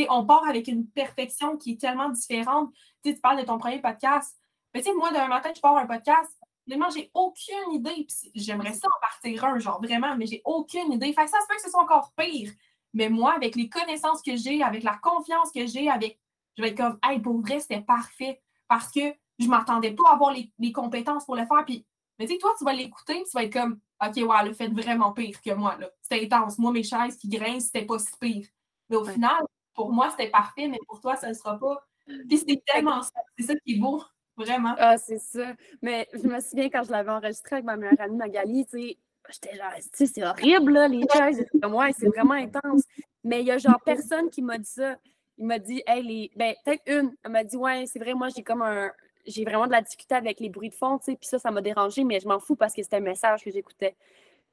on 0.09 0.25
part 0.25 0.47
avec 0.47 0.67
une 0.67 0.87
perfection 0.87 1.57
qui 1.57 1.73
est 1.73 1.81
tellement 1.81 2.09
différente. 2.09 2.73
tu 3.03 3.15
parles 3.15 3.39
de 3.39 3.45
ton 3.45 3.57
premier 3.57 3.81
podcast. 3.81 4.35
Mais 4.73 4.81
tu 4.81 4.89
sais, 4.89 4.95
moi, 4.95 5.11
d'un 5.11 5.27
matin, 5.27 5.51
je 5.55 5.61
pars 5.61 5.77
un 5.77 5.85
podcast. 5.85 6.31
Vraiment, 6.67 6.89
j'ai 6.89 7.11
aucune 7.13 7.71
idée. 7.71 8.07
J'aimerais 8.33 8.73
ça 8.73 8.87
en 8.87 8.99
partir 8.99 9.45
un, 9.45 9.59
genre 9.59 9.81
vraiment, 9.81 10.15
mais 10.15 10.25
j'ai 10.25 10.41
aucune 10.43 10.91
idée. 10.91 11.13
Fait 11.13 11.27
ça 11.27 11.39
se 11.41 11.47
peut 11.47 11.55
que 11.55 11.61
ce 11.61 11.69
soit 11.69 11.81
encore 11.81 12.11
pire. 12.17 12.51
Mais 12.93 13.09
moi, 13.09 13.33
avec 13.35 13.55
les 13.55 13.69
connaissances 13.69 14.21
que 14.21 14.35
j'ai, 14.35 14.63
avec 14.63 14.83
la 14.83 14.97
confiance 14.97 15.51
que 15.51 15.65
j'ai, 15.65 15.89
avec. 15.89 16.19
Je 16.57 16.61
vais 16.61 16.69
être 16.69 16.77
comme, 16.77 16.99
hey, 17.03 17.19
pour 17.19 17.39
vrai, 17.41 17.59
c'était 17.59 17.81
parfait. 17.81 18.41
Parce 18.67 18.91
que 18.91 19.01
je 19.39 19.45
ne 19.45 19.49
m'attendais 19.49 19.91
pas 19.91 20.09
à 20.09 20.13
avoir 20.13 20.33
les, 20.33 20.71
compétences 20.71 21.25
pour 21.25 21.35
le 21.35 21.45
faire. 21.45 21.63
Puis, 21.65 21.85
mais 22.17 22.25
tu 22.25 22.33
sais, 22.33 22.39
toi, 22.39 22.53
tu 22.57 22.63
vas 22.63 22.73
l'écouter, 22.73 23.23
tu 23.23 23.31
vas 23.33 23.43
être 23.43 23.53
comme, 23.53 23.79
OK, 24.01 24.15
ouais, 24.15 24.49
a 24.49 24.53
fait 24.53 24.67
vraiment 24.67 25.11
pire 25.11 25.41
que 25.41 25.53
moi. 25.53 25.77
C'était 26.01 26.25
intense. 26.25 26.57
Moi, 26.57 26.71
mes 26.71 26.83
chaises 26.83 27.17
qui 27.17 27.27
grincent, 27.27 27.67
c'était 27.67 27.85
pas 27.85 27.99
si 27.99 28.11
pire. 28.19 28.47
Mais 28.89 28.95
au 28.95 29.05
final, 29.05 29.43
pour 29.73 29.91
moi, 29.91 30.09
c'était 30.11 30.29
parfait, 30.29 30.67
mais 30.67 30.79
pour 30.87 31.01
toi, 31.01 31.15
ça 31.15 31.29
ne 31.29 31.33
sera 31.33 31.59
pas. 31.59 31.85
Puis 32.05 32.37
c'est 32.37 32.63
tellement 32.65 33.01
ça. 33.01 33.19
C'est 33.37 33.45
ça 33.45 33.53
qui 33.65 33.75
est 33.75 33.79
beau, 33.79 34.01
vraiment. 34.37 34.75
Ah, 34.77 34.97
c'est 34.97 35.19
ça. 35.19 35.53
Mais 35.81 36.07
je 36.13 36.27
me 36.27 36.39
souviens 36.39 36.69
quand 36.69 36.83
je 36.83 36.91
l'avais 36.91 37.11
enregistré 37.11 37.57
avec 37.57 37.65
ma 37.65 37.75
meilleure 37.75 37.99
amie 37.99 38.17
Magali, 38.17 38.65
tu 38.65 38.79
sais, 38.79 38.97
j'étais 39.29 39.57
genre, 39.57 39.73
tu 39.75 39.89
sais, 39.93 40.05
c'est 40.05 40.23
horrible, 40.23 40.73
là, 40.73 40.87
les 40.87 41.03
chaises. 41.11 41.45
Comme, 41.61 41.75
ouais, 41.75 41.93
c'est 41.93 42.07
vraiment 42.07 42.33
intense. 42.33 42.83
Mais 43.23 43.41
il 43.41 43.47
y 43.47 43.51
a 43.51 43.57
genre 43.57 43.81
personne 43.85 44.29
qui 44.29 44.41
m'a 44.41 44.57
dit 44.57 44.69
ça. 44.69 44.97
Il 45.37 45.45
m'a 45.45 45.59
dit, 45.59 45.83
hey, 45.87 46.03
les. 46.03 46.31
Ben, 46.35 46.55
peut-être 46.63 46.83
une. 46.87 47.15
Elle 47.23 47.31
m'a 47.31 47.43
dit, 47.43 47.57
ouais, 47.57 47.85
c'est 47.87 47.99
vrai, 47.99 48.13
moi, 48.13 48.29
j'ai 48.35 48.43
comme 48.43 48.61
un. 48.61 48.91
J'ai 49.27 49.43
vraiment 49.43 49.65
de 49.65 49.71
la 49.71 49.81
difficulté 49.81 50.15
avec 50.15 50.39
les 50.39 50.49
bruits 50.49 50.69
de 50.69 50.75
fond, 50.75 50.99
tu 50.99 51.05
sais, 51.05 51.17
puis 51.17 51.27
ça, 51.27 51.39
ça 51.39 51.49
m'a 51.49 51.61
dérangé, 51.61 52.03
mais 52.03 52.19
je 52.19 52.27
m'en 52.27 52.39
fous 52.39 52.55
parce 52.55 52.73
que 52.73 52.83
c'était 52.83 52.97
un 52.97 52.99
message 52.99 53.43
que 53.43 53.49
j'écoutais. 53.51 53.95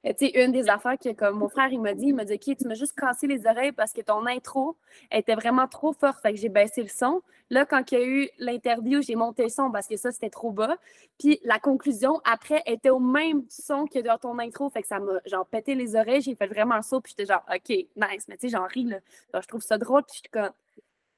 Tu 0.04 0.26
sais, 0.26 0.44
une 0.44 0.52
des 0.52 0.68
affaires 0.68 0.98
que 0.98 1.12
comme 1.12 1.38
mon 1.38 1.48
frère 1.48 1.68
il 1.72 1.80
m'a 1.80 1.94
dit, 1.94 2.06
il 2.06 2.14
m'a 2.14 2.24
dit 2.24 2.34
OK, 2.34 2.56
tu 2.56 2.66
m'as 2.66 2.74
juste 2.74 2.98
cassé 2.98 3.26
les 3.26 3.46
oreilles 3.46 3.72
parce 3.72 3.92
que 3.92 4.00
ton 4.00 4.26
intro 4.26 4.76
était 5.10 5.34
vraiment 5.34 5.68
trop 5.68 5.92
forte, 5.92 6.20
fait 6.20 6.32
que 6.32 6.38
j'ai 6.38 6.48
baissé 6.48 6.82
le 6.82 6.88
son. 6.88 7.22
Là, 7.50 7.66
quand 7.66 7.92
il 7.92 7.98
y 7.98 8.02
a 8.02 8.04
eu 8.04 8.28
l'interview, 8.38 9.02
j'ai 9.02 9.14
monté 9.14 9.44
le 9.44 9.48
son 9.48 9.70
parce 9.70 9.86
que 9.86 9.96
ça 9.96 10.10
c'était 10.10 10.30
trop 10.30 10.50
bas. 10.50 10.76
Puis 11.18 11.38
la 11.44 11.58
conclusion 11.58 12.20
après 12.24 12.62
était 12.66 12.90
au 12.90 12.98
même 12.98 13.44
son 13.48 13.86
que 13.86 14.00
dans 14.00 14.18
ton 14.18 14.38
intro, 14.38 14.70
fait 14.70 14.82
que 14.82 14.88
ça 14.88 14.98
m'a 14.98 15.20
genre 15.26 15.46
pété 15.46 15.74
les 15.74 15.94
oreilles, 15.94 16.22
j'ai 16.22 16.34
fait 16.34 16.46
vraiment 16.46 16.74
un 16.74 16.82
saut, 16.82 17.00
puis 17.00 17.14
j'étais 17.16 17.32
genre 17.32 17.44
OK, 17.48 17.68
nice, 17.68 18.26
mais 18.28 18.36
tu 18.36 18.48
sais, 18.48 18.48
j'en 18.48 18.66
ris 18.66 18.84
là. 18.84 18.98
je 19.34 19.46
trouve 19.46 19.62
ça 19.62 19.78
drôle, 19.78 20.02
puis 20.02 20.14
je 20.14 20.20
suis 20.20 20.30
comme 20.30 20.50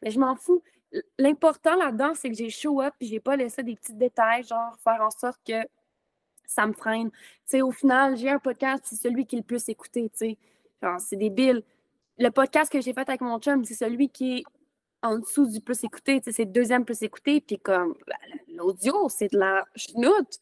mais 0.02 0.10
je 0.10 0.20
m'en 0.20 0.36
fous. 0.36 0.62
L'important 1.18 1.74
là-dedans, 1.76 2.12
c'est 2.14 2.28
que 2.28 2.36
j'ai 2.36 2.50
show 2.50 2.80
up, 2.80 2.94
puis 2.98 3.08
j'ai 3.08 3.18
pas 3.18 3.34
laissé 3.36 3.62
des 3.62 3.74
petits 3.74 3.94
détails, 3.94 4.44
genre 4.44 4.76
faire 4.84 5.00
en 5.00 5.10
sorte 5.10 5.40
que 5.44 5.66
ça 6.46 6.66
me 6.66 6.72
freine. 6.72 7.10
sais, 7.44 7.62
au 7.62 7.70
final, 7.70 8.16
j'ai 8.16 8.30
un 8.30 8.38
podcast, 8.38 8.84
c'est 8.86 8.96
celui 8.96 9.26
qui 9.26 9.36
est 9.36 9.40
le 9.40 9.44
plus 9.44 9.68
écouté, 9.68 10.10
tu 10.10 10.18
sais. 10.18 10.38
c'est 10.98 11.16
débile. 11.16 11.62
Le 12.18 12.30
podcast 12.30 12.70
que 12.70 12.80
j'ai 12.80 12.92
fait 12.92 13.08
avec 13.08 13.20
mon 13.20 13.38
chum, 13.38 13.64
c'est 13.64 13.74
celui 13.74 14.08
qui 14.08 14.38
est 14.38 14.44
en 15.02 15.18
dessous 15.18 15.46
du 15.46 15.60
plus 15.60 15.84
écouté, 15.84 16.20
tu 16.20 16.24
sais, 16.24 16.32
c'est 16.32 16.44
le 16.44 16.52
deuxième 16.52 16.84
plus 16.84 17.02
écouté, 17.02 17.40
puis 17.40 17.58
comme 17.58 17.94
l'audio, 18.48 19.08
c'est 19.08 19.32
de 19.32 19.38
la 19.38 19.66
chenoute, 19.76 20.40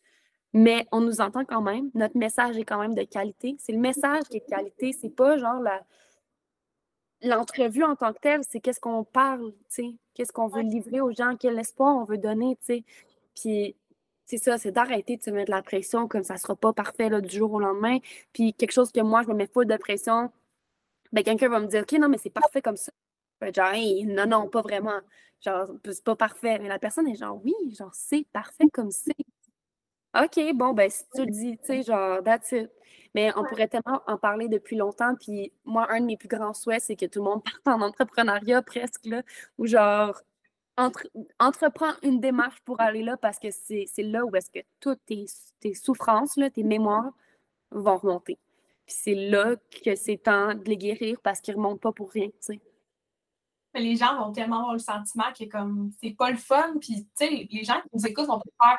mais 0.52 0.86
on 0.92 1.00
nous 1.00 1.20
entend 1.20 1.44
quand 1.44 1.62
même. 1.62 1.90
Notre 1.94 2.16
message 2.16 2.56
est 2.58 2.64
quand 2.64 2.78
même 2.78 2.94
de 2.94 3.02
qualité. 3.02 3.56
C'est 3.58 3.72
le 3.72 3.78
message 3.78 4.24
qui 4.24 4.36
est 4.36 4.40
de 4.40 4.50
qualité, 4.50 4.92
c'est 4.92 5.10
pas 5.10 5.36
genre 5.38 5.60
la 5.60 5.82
l'entrevue 7.22 7.84
en 7.84 7.96
tant 7.96 8.12
que 8.12 8.18
telle, 8.18 8.40
c'est 8.48 8.60
qu'est-ce 8.60 8.80
qu'on 8.80 9.04
parle, 9.04 9.52
tu 9.52 9.58
sais, 9.68 9.96
qu'est-ce 10.14 10.32
qu'on 10.32 10.48
veut 10.48 10.62
livrer 10.62 11.00
aux 11.00 11.12
gens, 11.12 11.36
quel 11.38 11.58
espoir 11.58 11.96
on 11.96 12.04
veut 12.04 12.18
donner, 12.18 12.56
tu 12.56 12.66
sais. 12.66 12.84
Puis 13.34 13.76
c'est 14.32 14.38
ça, 14.38 14.56
c'est 14.56 14.72
d'arrêter 14.72 15.18
de 15.18 15.22
se 15.22 15.30
mettre 15.30 15.50
de 15.50 15.56
la 15.56 15.62
pression 15.62 16.08
comme 16.08 16.22
ça 16.22 16.38
sera 16.38 16.56
pas 16.56 16.72
parfait 16.72 17.10
là, 17.10 17.20
du 17.20 17.36
jour 17.36 17.52
au 17.52 17.60
lendemain. 17.60 17.98
Puis 18.32 18.54
quelque 18.54 18.72
chose 18.72 18.90
que 18.90 19.00
moi, 19.00 19.22
je 19.22 19.28
me 19.28 19.34
mets 19.34 19.46
full 19.46 19.66
de 19.66 19.76
pression, 19.76 20.32
ben 21.12 21.22
quelqu'un 21.24 21.48
va 21.50 21.60
me 21.60 21.66
dire 21.66 21.82
OK, 21.82 21.92
non, 21.92 22.08
mais 22.08 22.18
c'est 22.18 22.30
parfait 22.30 22.62
comme 22.62 22.76
ça. 22.76 22.92
genre, 23.54 23.74
non, 24.06 24.26
non, 24.26 24.48
pas 24.48 24.62
vraiment. 24.62 25.00
Genre, 25.42 25.68
c'est 25.84 26.04
pas 26.04 26.16
parfait. 26.16 26.58
Mais 26.60 26.68
la 26.68 26.78
personne 26.78 27.08
est 27.08 27.16
genre, 27.16 27.40
oui, 27.44 27.54
genre, 27.78 27.94
c'est 27.94 28.26
parfait 28.32 28.68
comme 28.72 28.90
c'est. 28.90 29.12
OK, 30.14 30.40
bon, 30.54 30.72
ben, 30.74 30.90
si 30.90 31.04
tu 31.14 31.24
le 31.24 31.30
dis, 31.30 31.58
tu 31.58 31.66
sais, 31.66 31.82
genre, 31.82 32.22
that's 32.22 32.52
it. 32.52 32.70
Mais 33.14 33.32
on 33.36 33.44
pourrait 33.44 33.68
tellement 33.68 34.02
en 34.06 34.16
parler 34.18 34.48
depuis 34.48 34.76
longtemps. 34.76 35.14
Puis 35.16 35.52
moi, 35.64 35.86
un 35.90 36.00
de 36.00 36.06
mes 36.06 36.16
plus 36.16 36.28
grands 36.28 36.54
souhaits, 36.54 36.82
c'est 36.82 36.96
que 36.96 37.06
tout 37.06 37.18
le 37.20 37.26
monde 37.26 37.42
parte 37.64 37.66
en 37.66 37.82
entrepreneuriat 37.82 38.62
presque, 38.62 39.04
là, 39.06 39.22
ou 39.58 39.66
genre, 39.66 40.22
entre, 40.76 41.06
entreprends 41.38 41.92
une 42.02 42.20
démarche 42.20 42.60
pour 42.64 42.80
aller 42.80 43.02
là 43.02 43.16
parce 43.16 43.38
que 43.38 43.48
c'est 43.50 43.86
là 43.98 44.24
où 44.24 44.34
est-ce 44.36 44.50
que 44.50 44.64
toutes 44.80 45.04
tes, 45.04 45.26
tes 45.60 45.74
souffrances, 45.74 46.36
là, 46.36 46.50
tes 46.50 46.62
mémoires 46.62 47.12
vont 47.70 47.96
remonter. 47.96 48.38
Puis 48.86 48.96
c'est 48.98 49.14
là 49.14 49.56
que 49.84 49.94
c'est 49.94 50.18
temps 50.18 50.54
de 50.54 50.64
les 50.64 50.76
guérir 50.76 51.20
parce 51.22 51.40
qu'ils 51.40 51.54
ne 51.54 51.58
remontent 51.58 51.80
pas 51.80 51.92
pour 51.92 52.10
rien, 52.10 52.28
tu 52.28 52.34
sais. 52.40 52.60
Mais 53.74 53.80
les 53.80 53.96
gens 53.96 54.18
vont 54.18 54.32
tellement 54.32 54.58
avoir 54.58 54.74
le 54.74 54.78
sentiment 54.78 55.32
que 55.38 55.44
comme 55.44 55.90
c'est 56.02 56.10
pas 56.10 56.30
le 56.30 56.36
fun, 56.36 56.74
puis 56.78 57.04
tu 57.04 57.10
sais, 57.14 57.48
les 57.50 57.64
gens 57.64 57.80
qui 57.80 57.88
nous 57.94 58.06
écoutent 58.06 58.26
vont 58.26 58.42
faire 58.60 58.78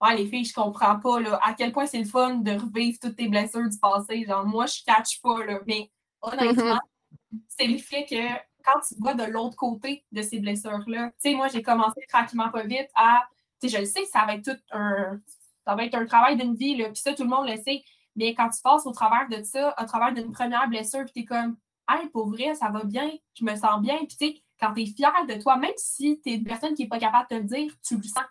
Ouais, 0.00 0.16
les 0.16 0.26
filles, 0.26 0.46
je 0.46 0.54
comprends 0.54 0.98
pas 0.98 1.20
là, 1.20 1.38
à 1.42 1.52
quel 1.52 1.72
point 1.72 1.84
c'est 1.84 1.98
le 1.98 2.06
fun 2.06 2.36
de 2.36 2.52
revivre 2.52 2.98
toutes 3.00 3.16
tes 3.16 3.28
blessures 3.28 3.68
du 3.68 3.78
passé. 3.78 4.24
Genre, 4.24 4.46
moi, 4.46 4.64
je 4.64 4.82
catch 4.84 5.20
pas, 5.20 5.44
là. 5.44 5.60
Mais 5.66 5.90
honnêtement, 6.22 6.80
c'est 7.48 7.66
le 7.66 7.76
fait 7.76 8.06
que 8.06 8.49
quand 8.64 8.80
tu 8.80 8.94
vois 8.98 9.14
de 9.14 9.24
l'autre 9.24 9.56
côté 9.56 10.04
de 10.12 10.22
ces 10.22 10.40
blessures-là, 10.40 11.08
tu 11.10 11.30
sais, 11.30 11.34
moi, 11.34 11.48
j'ai 11.48 11.62
commencé 11.62 12.00
tranquillement 12.08 12.50
pas 12.50 12.62
vite 12.64 12.88
à, 12.94 13.22
tu 13.60 13.68
sais, 13.68 13.76
je 13.76 13.80
le 13.80 13.86
sais, 13.86 14.04
ça 14.06 14.24
va 14.26 14.34
être 14.34 14.44
tout 14.44 14.60
un, 14.70 15.20
ça 15.66 15.74
va 15.74 15.84
être 15.84 15.94
un 15.94 16.06
travail 16.06 16.36
d'une 16.36 16.54
vie, 16.54 16.76
là, 16.76 16.86
puis 16.86 16.96
ça, 16.96 17.14
tout 17.14 17.24
le 17.24 17.28
monde 17.28 17.48
le 17.48 17.56
sait. 17.56 17.82
Mais 18.16 18.34
quand 18.34 18.48
tu 18.50 18.60
passes 18.62 18.86
au 18.86 18.92
travers 18.92 19.28
de 19.28 19.42
ça, 19.42 19.74
au 19.80 19.84
travers 19.84 20.12
d'une 20.12 20.32
première 20.32 20.68
blessure, 20.68 21.04
puis 21.04 21.12
t'es 21.12 21.24
comme, 21.24 21.56
hey, 21.88 22.08
pour 22.08 22.28
vrai, 22.28 22.54
ça 22.54 22.68
va 22.70 22.84
bien, 22.84 23.10
je 23.34 23.44
me 23.44 23.54
sens 23.54 23.80
bien. 23.80 23.98
Puis 23.98 24.16
tu 24.18 24.26
sais, 24.26 24.42
quand 24.58 24.74
t'es 24.74 24.86
fier 24.86 25.12
de 25.28 25.40
toi, 25.40 25.56
même 25.56 25.72
si 25.76 26.20
t'es 26.20 26.34
une 26.34 26.44
personne 26.44 26.74
qui 26.74 26.82
n'est 26.82 26.88
pas 26.88 26.98
capable 26.98 27.28
de 27.30 27.36
te 27.36 27.40
le 27.40 27.46
dire, 27.46 27.72
tu 27.86 27.96
le 27.96 28.02
sens. 28.02 28.24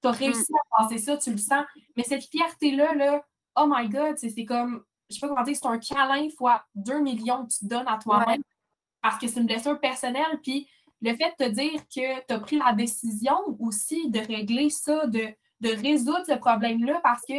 Tu 0.00 0.08
as 0.08 0.12
réussi 0.12 0.52
à 0.52 0.82
passer 0.82 0.98
ça, 0.98 1.16
tu 1.16 1.30
le 1.30 1.38
sens. 1.38 1.64
Mais 1.96 2.04
cette 2.04 2.24
fierté-là, 2.24 2.94
là, 2.94 3.24
oh 3.56 3.66
my 3.68 3.88
God, 3.88 4.16
c'est 4.16 4.44
comme, 4.44 4.84
je 5.10 5.14
sais 5.14 5.20
pas 5.20 5.28
comment 5.28 5.42
dire, 5.42 5.56
c'est 5.56 5.66
un 5.66 5.78
câlin 5.78 6.28
fois 6.36 6.64
2 6.76 7.00
millions 7.00 7.44
que 7.44 7.52
tu 7.52 7.66
donnes 7.66 7.88
à 7.88 7.98
toi-même 7.98 8.42
parce 9.02 9.18
que 9.18 9.26
c'est 9.26 9.40
une 9.40 9.46
blessure 9.46 9.78
personnelle. 9.80 10.40
Puis 10.42 10.68
le 11.00 11.14
fait 11.14 11.34
de 11.38 11.44
te 11.44 11.50
dire 11.50 11.80
que 11.88 12.26
tu 12.26 12.34
as 12.34 12.40
pris 12.40 12.58
la 12.58 12.72
décision 12.72 13.38
aussi 13.60 14.10
de 14.10 14.18
régler 14.18 14.70
ça, 14.70 15.06
de, 15.06 15.28
de 15.60 15.68
résoudre 15.68 16.24
ce 16.26 16.34
problème-là 16.34 17.00
parce 17.02 17.24
que, 17.26 17.34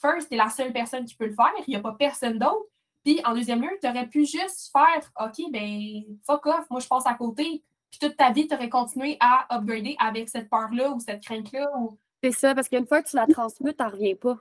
first, 0.00 0.28
tu 0.28 0.34
es 0.34 0.36
la 0.36 0.48
seule 0.48 0.72
personne 0.72 1.04
qui 1.04 1.14
peut 1.14 1.26
le 1.26 1.34
faire, 1.34 1.52
il 1.66 1.70
n'y 1.70 1.76
a 1.76 1.80
pas 1.80 1.92
personne 1.92 2.38
d'autre. 2.38 2.66
Puis 3.04 3.20
en 3.24 3.34
deuxième 3.34 3.60
lieu, 3.60 3.78
tu 3.82 3.88
aurais 3.88 4.06
pu 4.06 4.24
juste 4.24 4.70
faire 4.72 5.10
OK, 5.20 5.50
ben 5.50 6.02
fuck 6.24 6.46
off, 6.46 6.70
moi 6.70 6.80
je 6.80 6.86
passe 6.86 7.06
à 7.06 7.14
côté. 7.14 7.62
Puis 7.90 7.98
toute 8.00 8.16
ta 8.16 8.30
vie, 8.30 8.46
tu 8.48 8.54
aurais 8.54 8.70
continué 8.70 9.16
à 9.20 9.46
upgrader 9.54 9.96
avec 9.98 10.28
cette 10.28 10.48
peur-là 10.48 10.92
ou 10.92 11.00
cette 11.00 11.22
crainte-là. 11.22 11.68
Ou... 11.78 11.98
C'est 12.22 12.30
ça, 12.30 12.54
parce 12.54 12.68
qu'une 12.68 12.86
fois 12.86 13.02
que 13.02 13.10
tu 13.10 13.16
la 13.16 13.26
transmutes, 13.26 13.76
tu 13.76 13.82
n'en 13.82 13.90
reviens 13.90 14.14
pas. 14.14 14.38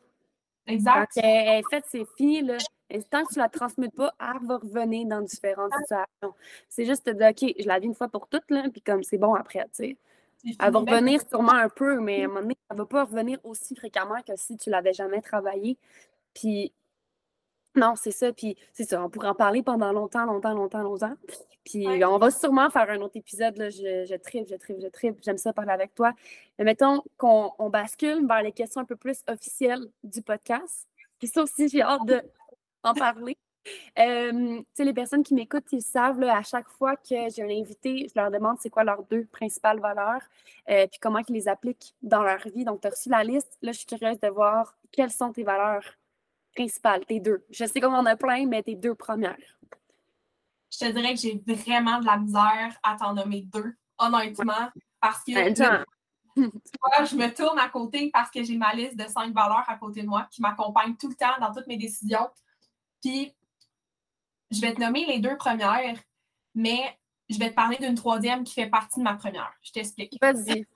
Exact. 0.67 1.11
Quand 1.15 1.21
elle 1.21 1.59
est 1.59 1.69
faite, 1.69 1.85
c'est 1.89 2.05
fini, 2.15 2.41
là. 2.41 2.57
Et 2.91 3.01
tant 3.03 3.23
que 3.23 3.33
tu 3.33 3.39
ne 3.39 3.43
la 3.43 3.49
transmutes 3.49 3.95
pas, 3.95 4.13
elle 4.19 4.45
va 4.45 4.57
revenir 4.57 5.07
dans 5.07 5.21
différentes 5.21 5.71
situations. 5.81 6.35
C'est 6.67 6.85
juste 6.85 7.05
de 7.05 7.13
dire, 7.13 7.29
OK, 7.29 7.55
je 7.57 7.67
la 7.67 7.79
vis 7.79 7.87
une 7.87 7.95
fois 7.95 8.09
pour 8.09 8.27
toutes, 8.27 8.49
là, 8.51 8.63
puis 8.69 8.81
comme 8.81 9.01
c'est 9.01 9.17
bon 9.17 9.33
après, 9.33 9.63
tu 9.73 9.85
sais. 9.85 9.97
Elle 10.59 10.71
va 10.71 10.79
revenir 10.79 11.21
sûrement 11.27 11.53
un 11.53 11.69
peu, 11.69 11.99
mais 11.99 12.21
à 12.21 12.25
un 12.25 12.27
moment 12.27 12.41
donné, 12.41 12.57
elle 12.69 12.77
ne 12.77 12.81
va 12.81 12.85
pas 12.87 13.03
revenir 13.03 13.39
aussi 13.43 13.75
fréquemment 13.75 14.21
que 14.27 14.33
si 14.35 14.57
tu 14.57 14.69
ne 14.69 14.71
l'avais 14.71 14.93
jamais 14.93 15.21
travaillé. 15.21 15.77
Puis, 16.33 16.73
non, 17.75 17.93
c'est 17.95 18.11
ça. 18.11 18.33
Puis, 18.33 18.57
c'est 18.73 18.83
ça. 18.83 19.03
On 19.03 19.09
pourrait 19.09 19.29
en 19.29 19.35
parler 19.35 19.63
pendant 19.63 19.91
longtemps, 19.91 20.25
longtemps, 20.25 20.53
longtemps, 20.53 20.81
longtemps. 20.81 21.13
Puis, 21.63 21.87
on 21.87 22.17
va 22.17 22.31
sûrement 22.31 22.69
faire 22.69 22.89
un 22.89 22.99
autre 23.01 23.17
épisode. 23.17 23.55
Là. 23.57 23.69
Je, 23.69 24.05
je 24.09 24.15
tripe, 24.15 24.47
je 24.49 24.55
tripe, 24.55 24.77
je 24.81 24.87
tripe. 24.87 25.17
J'aime 25.21 25.37
ça 25.37 25.53
parler 25.53 25.71
avec 25.71 25.93
toi. 25.93 26.13
Mais 26.57 26.65
mettons 26.65 27.03
qu'on 27.17 27.69
bascule 27.69 28.25
vers 28.27 28.41
les 28.41 28.51
questions 28.51 28.81
un 28.81 28.85
peu 28.85 28.95
plus 28.95 29.21
officielles 29.27 29.87
du 30.03 30.21
podcast. 30.21 30.87
Puis, 31.19 31.27
ça 31.27 31.43
aussi, 31.43 31.69
j'ai 31.69 31.83
hâte 31.83 32.05
de, 32.05 32.19
en 32.83 32.93
parler. 32.93 33.37
Euh, 33.99 34.61
les 34.79 34.93
personnes 34.93 35.23
qui 35.23 35.33
m'écoutent, 35.33 35.71
ils 35.71 35.81
savent 35.81 36.23
à 36.23 36.41
chaque 36.41 36.67
fois 36.69 36.95
que 36.95 37.29
j'ai 37.29 37.43
un 37.43 37.49
invité, 37.49 38.07
je 38.07 38.19
leur 38.19 38.31
demande 38.31 38.57
c'est 38.59 38.69
quoi 38.69 38.83
leurs 38.83 39.03
deux 39.03 39.25
principales 39.25 39.79
valeurs, 39.79 40.21
euh, 40.69 40.87
puis 40.87 40.99
comment 40.99 41.19
ils 41.27 41.33
les 41.33 41.47
appliquent 41.47 41.93
dans 42.01 42.23
leur 42.23 42.39
vie. 42.47 42.65
Donc, 42.65 42.81
tu 42.81 42.87
as 42.87 42.91
reçu 42.91 43.09
la 43.09 43.23
liste. 43.23 43.57
Là, 43.61 43.71
je 43.71 43.79
suis 43.79 43.87
curieuse 43.87 44.19
de 44.19 44.29
voir 44.29 44.75
quelles 44.91 45.11
sont 45.11 45.31
tes 45.31 45.43
valeurs 45.43 45.83
principales, 46.55 47.05
tes 47.05 47.19
deux. 47.19 47.45
Je 47.49 47.65
sais 47.65 47.79
qu'on 47.79 47.93
en 47.93 48.05
a 48.05 48.15
plein, 48.15 48.45
mais 48.47 48.63
tes 48.63 48.75
deux 48.75 48.95
premières. 48.95 49.37
Je 50.71 50.79
te 50.79 50.91
dirais 50.91 51.13
que 51.13 51.19
j'ai 51.19 51.41
vraiment 51.45 51.99
de 51.99 52.05
la 52.05 52.17
misère 52.17 52.75
à 52.81 52.95
t'en 52.95 53.13
nommer 53.13 53.41
deux, 53.41 53.75
honnêtement, 53.97 54.69
parce 54.99 55.23
que. 55.23 55.33
Ben, 56.33 57.05
je 57.05 57.15
me 57.17 57.27
tourne 57.33 57.59
à 57.59 57.67
côté 57.67 58.09
parce 58.11 58.31
que 58.31 58.41
j'ai 58.41 58.55
ma 58.55 58.73
liste 58.73 58.95
de 58.95 59.05
cinq 59.05 59.33
valeurs 59.33 59.65
à 59.67 59.75
côté 59.75 60.01
de 60.01 60.07
moi 60.07 60.27
qui 60.31 60.41
m'accompagnent 60.41 60.95
tout 60.95 61.09
le 61.09 61.15
temps 61.15 61.37
dans 61.41 61.53
toutes 61.53 61.67
mes 61.67 61.75
décisions. 61.75 62.29
Puis, 63.01 63.33
je 64.51 64.61
vais 64.61 64.73
te 64.73 64.81
nommer 64.81 65.05
les 65.05 65.19
deux 65.19 65.37
premières, 65.37 65.99
mais 66.53 66.97
je 67.29 67.37
vais 67.39 67.49
te 67.49 67.55
parler 67.55 67.77
d'une 67.77 67.95
troisième 67.95 68.43
qui 68.43 68.53
fait 68.53 68.69
partie 68.69 68.99
de 68.99 69.03
ma 69.03 69.15
première. 69.15 69.53
Je 69.61 69.71
t'explique. 69.71 70.17
Vas-y. 70.21 70.65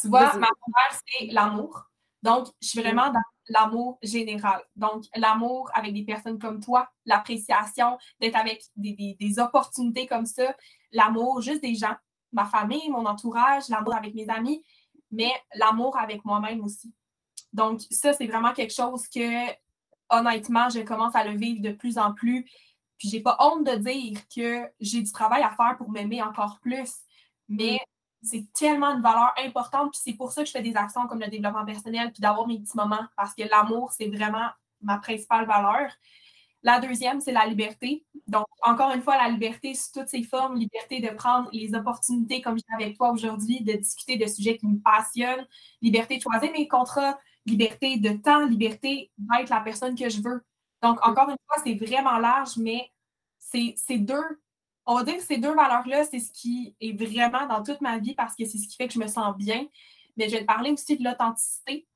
Tu 0.00 0.08
vois, 0.08 0.36
ma 0.36 0.48
première, 0.48 1.00
c'est 1.06 1.26
l'amour. 1.26 1.84
Donc, 2.22 2.48
je 2.60 2.68
suis 2.68 2.80
vraiment 2.80 3.12
dans 3.12 3.22
l'amour 3.48 3.98
général. 4.02 4.62
Donc, 4.74 5.04
l'amour 5.14 5.70
avec 5.74 5.92
des 5.92 6.02
personnes 6.02 6.38
comme 6.38 6.60
toi, 6.60 6.88
l'appréciation, 7.04 7.98
d'être 8.20 8.36
avec 8.36 8.62
des, 8.74 9.16
des, 9.20 9.38
opportunités 9.38 10.06
comme 10.06 10.26
ça, 10.26 10.56
l'amour 10.90 11.42
juste 11.42 11.62
des 11.62 11.74
gens, 11.74 11.94
ma 12.32 12.46
famille, 12.46 12.88
mon 12.88 13.04
entourage, 13.04 13.68
l'amour 13.68 13.94
avec 13.94 14.14
mes 14.14 14.28
amis, 14.28 14.64
mais 15.10 15.30
l'amour 15.54 15.96
avec 15.98 16.24
moi-même 16.24 16.64
aussi. 16.64 16.92
Donc, 17.52 17.82
ça, 17.90 18.12
c'est 18.12 18.26
vraiment 18.26 18.52
quelque 18.52 18.74
chose 18.74 19.06
que 19.08 19.50
honnêtement, 20.18 20.68
je 20.68 20.80
commence 20.80 21.14
à 21.14 21.24
le 21.24 21.36
vivre 21.36 21.60
de 21.62 21.72
plus 21.72 21.98
en 21.98 22.12
plus. 22.12 22.44
Puis 22.98 23.08
j'ai 23.08 23.20
pas 23.20 23.36
honte 23.40 23.66
de 23.66 23.76
dire 23.76 24.18
que 24.34 24.70
j'ai 24.80 25.02
du 25.02 25.12
travail 25.12 25.42
à 25.42 25.50
faire 25.50 25.76
pour 25.76 25.90
m'aimer 25.90 26.22
encore 26.22 26.58
plus. 26.60 26.92
Mais 27.48 27.74
mm. 27.74 27.78
c'est 28.26 28.52
tellement 28.52 28.94
une 28.94 29.02
valeur 29.02 29.32
importante. 29.38 29.92
Puis 29.92 30.00
c'est 30.04 30.14
pour 30.14 30.32
ça 30.32 30.42
que 30.42 30.46
je 30.46 30.52
fais 30.52 30.62
des 30.62 30.76
actions 30.76 31.06
comme 31.06 31.20
le 31.20 31.28
développement 31.28 31.64
personnel, 31.64 32.12
puis 32.12 32.20
d'avoir 32.20 32.46
mes 32.46 32.58
petits 32.58 32.76
moments, 32.76 33.06
parce 33.16 33.34
que 33.34 33.42
l'amour, 33.48 33.92
c'est 33.92 34.08
vraiment 34.08 34.48
ma 34.80 34.98
principale 34.98 35.46
valeur. 35.46 35.90
La 36.62 36.80
deuxième, 36.80 37.20
c'est 37.20 37.32
la 37.32 37.44
liberté. 37.44 38.06
Donc, 38.26 38.46
encore 38.62 38.90
une 38.92 39.02
fois, 39.02 39.18
la 39.18 39.28
liberté 39.28 39.74
sous 39.74 39.92
toutes 39.92 40.08
ses 40.08 40.22
formes, 40.22 40.56
liberté 40.56 40.98
de 41.00 41.10
prendre 41.10 41.50
les 41.52 41.74
opportunités 41.74 42.40
comme 42.40 42.56
je 42.56 42.62
avec 42.74 42.96
toi 42.96 43.10
aujourd'hui, 43.10 43.62
de 43.62 43.74
discuter 43.74 44.16
de 44.16 44.26
sujets 44.26 44.56
qui 44.56 44.66
me 44.66 44.78
passionnent, 44.78 45.46
liberté 45.82 46.16
de 46.16 46.22
choisir 46.22 46.50
mes 46.52 46.66
contrats, 46.66 47.18
liberté 47.46 47.98
de 47.98 48.10
temps, 48.10 48.46
liberté 48.46 49.10
d'être 49.18 49.50
la 49.50 49.60
personne 49.60 49.94
que 49.94 50.08
je 50.08 50.20
veux. 50.22 50.44
Donc, 50.82 50.98
encore 51.06 51.28
une 51.30 51.36
fois, 51.46 51.62
c'est 51.64 51.74
vraiment 51.74 52.18
large, 52.18 52.56
mais 52.56 52.90
c'est 53.38 53.98
deux, 53.98 54.42
on 54.86 54.96
va 54.96 55.04
dire 55.04 55.16
que 55.16 55.22
ces 55.22 55.38
deux 55.38 55.54
valeurs-là, 55.54 56.04
c'est 56.04 56.18
ce 56.18 56.30
qui 56.32 56.76
est 56.80 56.92
vraiment 56.92 57.46
dans 57.46 57.62
toute 57.62 57.80
ma 57.80 57.98
vie 57.98 58.14
parce 58.14 58.34
que 58.34 58.44
c'est 58.44 58.58
ce 58.58 58.68
qui 58.68 58.76
fait 58.76 58.88
que 58.88 58.94
je 58.94 58.98
me 58.98 59.06
sens 59.06 59.36
bien. 59.36 59.66
Mais 60.16 60.28
je 60.28 60.34
vais 60.34 60.42
te 60.42 60.46
parler 60.46 60.70
aussi 60.70 60.96
de 60.96 61.04
l'authenticité 61.04 61.86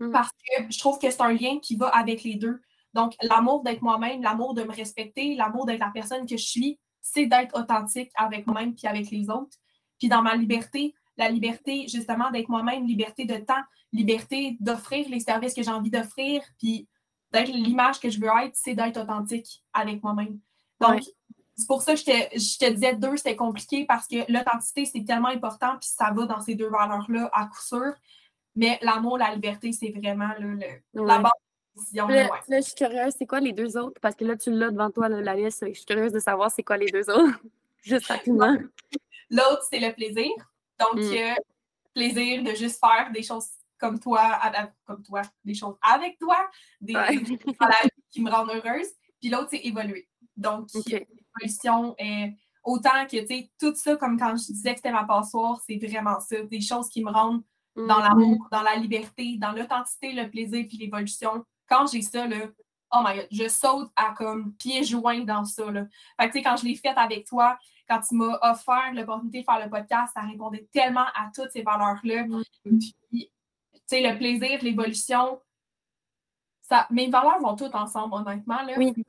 mm. 0.00 0.10
parce 0.10 0.30
que 0.30 0.70
je 0.70 0.78
trouve 0.78 0.98
que 0.98 1.10
c'est 1.10 1.22
un 1.22 1.32
lien 1.32 1.58
qui 1.60 1.76
va 1.76 1.88
avec 1.88 2.22
les 2.22 2.34
deux. 2.34 2.60
Donc, 2.92 3.14
l'amour 3.22 3.62
d'être 3.62 3.82
moi-même, 3.82 4.22
l'amour 4.22 4.54
de 4.54 4.64
me 4.64 4.72
respecter, 4.72 5.34
l'amour 5.34 5.64
d'être 5.64 5.80
la 5.80 5.90
personne 5.90 6.26
que 6.26 6.36
je 6.36 6.44
suis, 6.44 6.78
c'est 7.00 7.26
d'être 7.26 7.58
authentique 7.58 8.10
avec 8.16 8.46
moi-même 8.46 8.74
puis 8.74 8.86
avec 8.86 9.10
les 9.10 9.30
autres. 9.30 9.56
Puis 9.98 10.08
dans 10.08 10.22
ma 10.22 10.34
liberté, 10.34 10.94
la 11.16 11.28
liberté 11.28 11.86
justement 11.88 12.30
d'être 12.30 12.48
moi-même, 12.48 12.86
liberté 12.86 13.24
de 13.24 13.36
temps, 13.36 13.62
liberté 13.92 14.56
d'offrir 14.60 15.08
les 15.08 15.20
services 15.20 15.54
que 15.54 15.62
j'ai 15.62 15.70
envie 15.70 15.90
d'offrir, 15.90 16.42
puis 16.58 16.88
d'être 17.32 17.48
l'image 17.48 18.00
que 18.00 18.10
je 18.10 18.20
veux 18.20 18.30
être, 18.44 18.54
c'est 18.54 18.74
d'être 18.74 19.00
authentique 19.00 19.64
avec 19.72 20.02
moi-même. 20.02 20.38
Donc, 20.80 21.02
c'est 21.56 21.66
pour 21.66 21.82
ça 21.82 21.94
que 21.94 22.00
je 22.00 22.04
te, 22.04 22.38
je 22.38 22.58
te 22.58 22.72
disais 22.72 22.94
deux, 22.94 23.16
c'était 23.16 23.36
compliqué 23.36 23.84
parce 23.84 24.06
que 24.06 24.30
l'authenticité, 24.32 24.86
c'est 24.86 25.04
tellement 25.04 25.28
important, 25.28 25.76
puis 25.78 25.88
ça 25.88 26.10
va 26.12 26.26
dans 26.26 26.40
ces 26.40 26.54
deux 26.54 26.70
valeurs-là 26.70 27.28
à 27.32 27.46
coup 27.46 27.60
sûr. 27.60 27.92
Mais 28.56 28.78
l'amour, 28.82 29.18
la 29.18 29.34
liberté, 29.34 29.72
c'est 29.72 29.90
vraiment 29.90 30.30
le, 30.38 30.58
la 30.94 31.18
base 31.18 31.32
de 31.92 31.98
Là, 31.98 32.28
là, 32.48 32.60
je 32.60 32.60
suis 32.60 32.74
curieuse, 32.74 33.14
c'est 33.16 33.26
quoi 33.26 33.40
les 33.40 33.52
deux 33.52 33.76
autres? 33.76 33.98
Parce 34.00 34.14
que 34.14 34.24
là, 34.24 34.36
tu 34.36 34.50
l'as 34.50 34.70
devant 34.70 34.90
toi, 34.90 35.08
la 35.08 35.34
liste. 35.34 35.64
Je 35.66 35.72
suis 35.72 35.84
curieuse 35.84 36.12
de 36.12 36.18
savoir 36.18 36.50
c'est 36.50 36.62
quoi 36.62 36.76
les 36.76 36.90
deux 36.90 37.08
autres. 37.08 37.40
Juste 37.82 38.06
rapidement. 38.06 38.56
L'autre, 39.30 39.62
c'est 39.70 39.78
le 39.78 39.92
plaisir. 39.94 40.30
Donc, 40.80 41.00
mm. 41.00 41.12
euh, 41.12 41.34
plaisir 41.94 42.42
de 42.42 42.54
juste 42.54 42.80
faire 42.80 43.10
des 43.12 43.22
choses 43.22 43.46
comme 43.78 43.98
toi, 43.98 44.38
comme 44.84 45.02
toi, 45.02 45.22
des 45.44 45.54
choses 45.54 45.76
avec 45.82 46.18
toi, 46.18 46.36
des, 46.80 46.94
choses 46.94 47.38
qui 48.10 48.22
me 48.22 48.30
rendent 48.30 48.50
heureuse. 48.50 48.88
Puis 49.20 49.30
l'autre, 49.30 49.48
c'est 49.50 49.64
évoluer. 49.64 50.08
Donc, 50.36 50.68
l'évolution 50.86 51.94
est 51.98 52.34
autant 52.62 53.06
que, 53.10 53.20
tu 53.20 53.26
sais, 53.26 53.50
tout 53.58 53.74
ça, 53.74 53.96
comme 53.96 54.18
quand 54.18 54.36
je 54.36 54.52
disais 54.52 54.72
que 54.72 54.76
c'était 54.76 54.92
ma 54.92 55.04
passoire, 55.04 55.60
c'est 55.66 55.76
vraiment 55.76 56.20
ça. 56.20 56.42
Des 56.42 56.60
choses 56.60 56.88
qui 56.88 57.02
me 57.02 57.10
rendent 57.10 57.42
dans 57.76 57.84
mm-hmm. 57.84 58.02
l'amour, 58.02 58.48
dans 58.50 58.62
la 58.62 58.76
liberté, 58.76 59.36
dans 59.38 59.52
l'authenticité, 59.52 60.12
le 60.12 60.28
plaisir, 60.30 60.66
puis 60.68 60.78
l'évolution. 60.78 61.44
Quand 61.68 61.86
j'ai 61.90 62.02
ça, 62.02 62.26
là, 62.26 62.46
oh 62.92 63.02
my 63.04 63.16
god, 63.16 63.28
je 63.30 63.48
saute 63.48 63.90
à 63.96 64.12
comme 64.16 64.52
pieds 64.54 64.84
joints 64.84 65.24
dans 65.24 65.44
ça. 65.44 65.70
Là. 65.70 65.86
Fait 66.20 66.28
que, 66.28 66.32
tu 66.32 66.38
sais, 66.38 66.42
quand 66.42 66.56
je 66.56 66.64
l'ai 66.64 66.74
fait 66.74 66.96
avec 66.96 67.26
toi, 67.26 67.58
quand 67.88 68.00
tu 68.00 68.14
m'as 68.14 68.38
offert 68.42 68.92
l'opportunité 68.92 69.40
de 69.40 69.44
faire 69.44 69.64
le 69.64 69.70
podcast, 69.70 70.12
ça 70.14 70.20
répondait 70.20 70.68
tellement 70.72 71.06
à 71.14 71.30
toutes 71.34 71.50
ces 71.50 71.62
valeurs-là. 71.62 72.24
Puis, 72.64 72.94
tu 73.10 73.28
sais, 73.86 74.00
le 74.00 74.16
plaisir, 74.16 74.62
l'évolution, 74.62 75.40
ça, 76.62 76.86
mes 76.90 77.08
valeurs 77.08 77.40
vont 77.40 77.56
toutes 77.56 77.74
ensemble, 77.74 78.14
honnêtement. 78.14 78.62
Là. 78.62 78.74
Oui. 78.76 78.92
Tu 78.94 79.02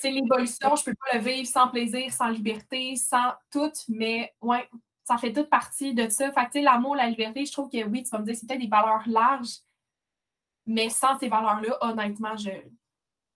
sais, 0.00 0.10
l'évolution, 0.10 0.76
je 0.76 0.84
peux 0.84 0.94
pas 0.94 1.16
le 1.16 1.20
vivre 1.20 1.48
sans 1.48 1.68
plaisir, 1.68 2.12
sans 2.12 2.28
liberté, 2.28 2.96
sans 2.96 3.32
tout, 3.50 3.72
mais 3.88 4.34
ouais, 4.42 4.68
ça 5.04 5.16
fait 5.16 5.32
toute 5.32 5.48
partie 5.48 5.94
de 5.94 6.08
ça. 6.08 6.30
Fait 6.32 6.46
que, 6.50 6.58
l'amour, 6.58 6.96
la 6.96 7.08
liberté, 7.08 7.46
je 7.46 7.52
trouve 7.52 7.70
que 7.70 7.82
oui, 7.84 8.02
tu 8.02 8.10
vas 8.10 8.18
me 8.18 8.24
dire, 8.24 8.36
c'est 8.36 8.46
peut-être 8.46 8.60
des 8.60 8.66
valeurs 8.66 9.04
larges, 9.06 9.60
mais 10.66 10.90
sans 10.90 11.18
ces 11.18 11.28
valeurs-là, 11.28 11.78
honnêtement, 11.80 12.36
je 12.36 12.50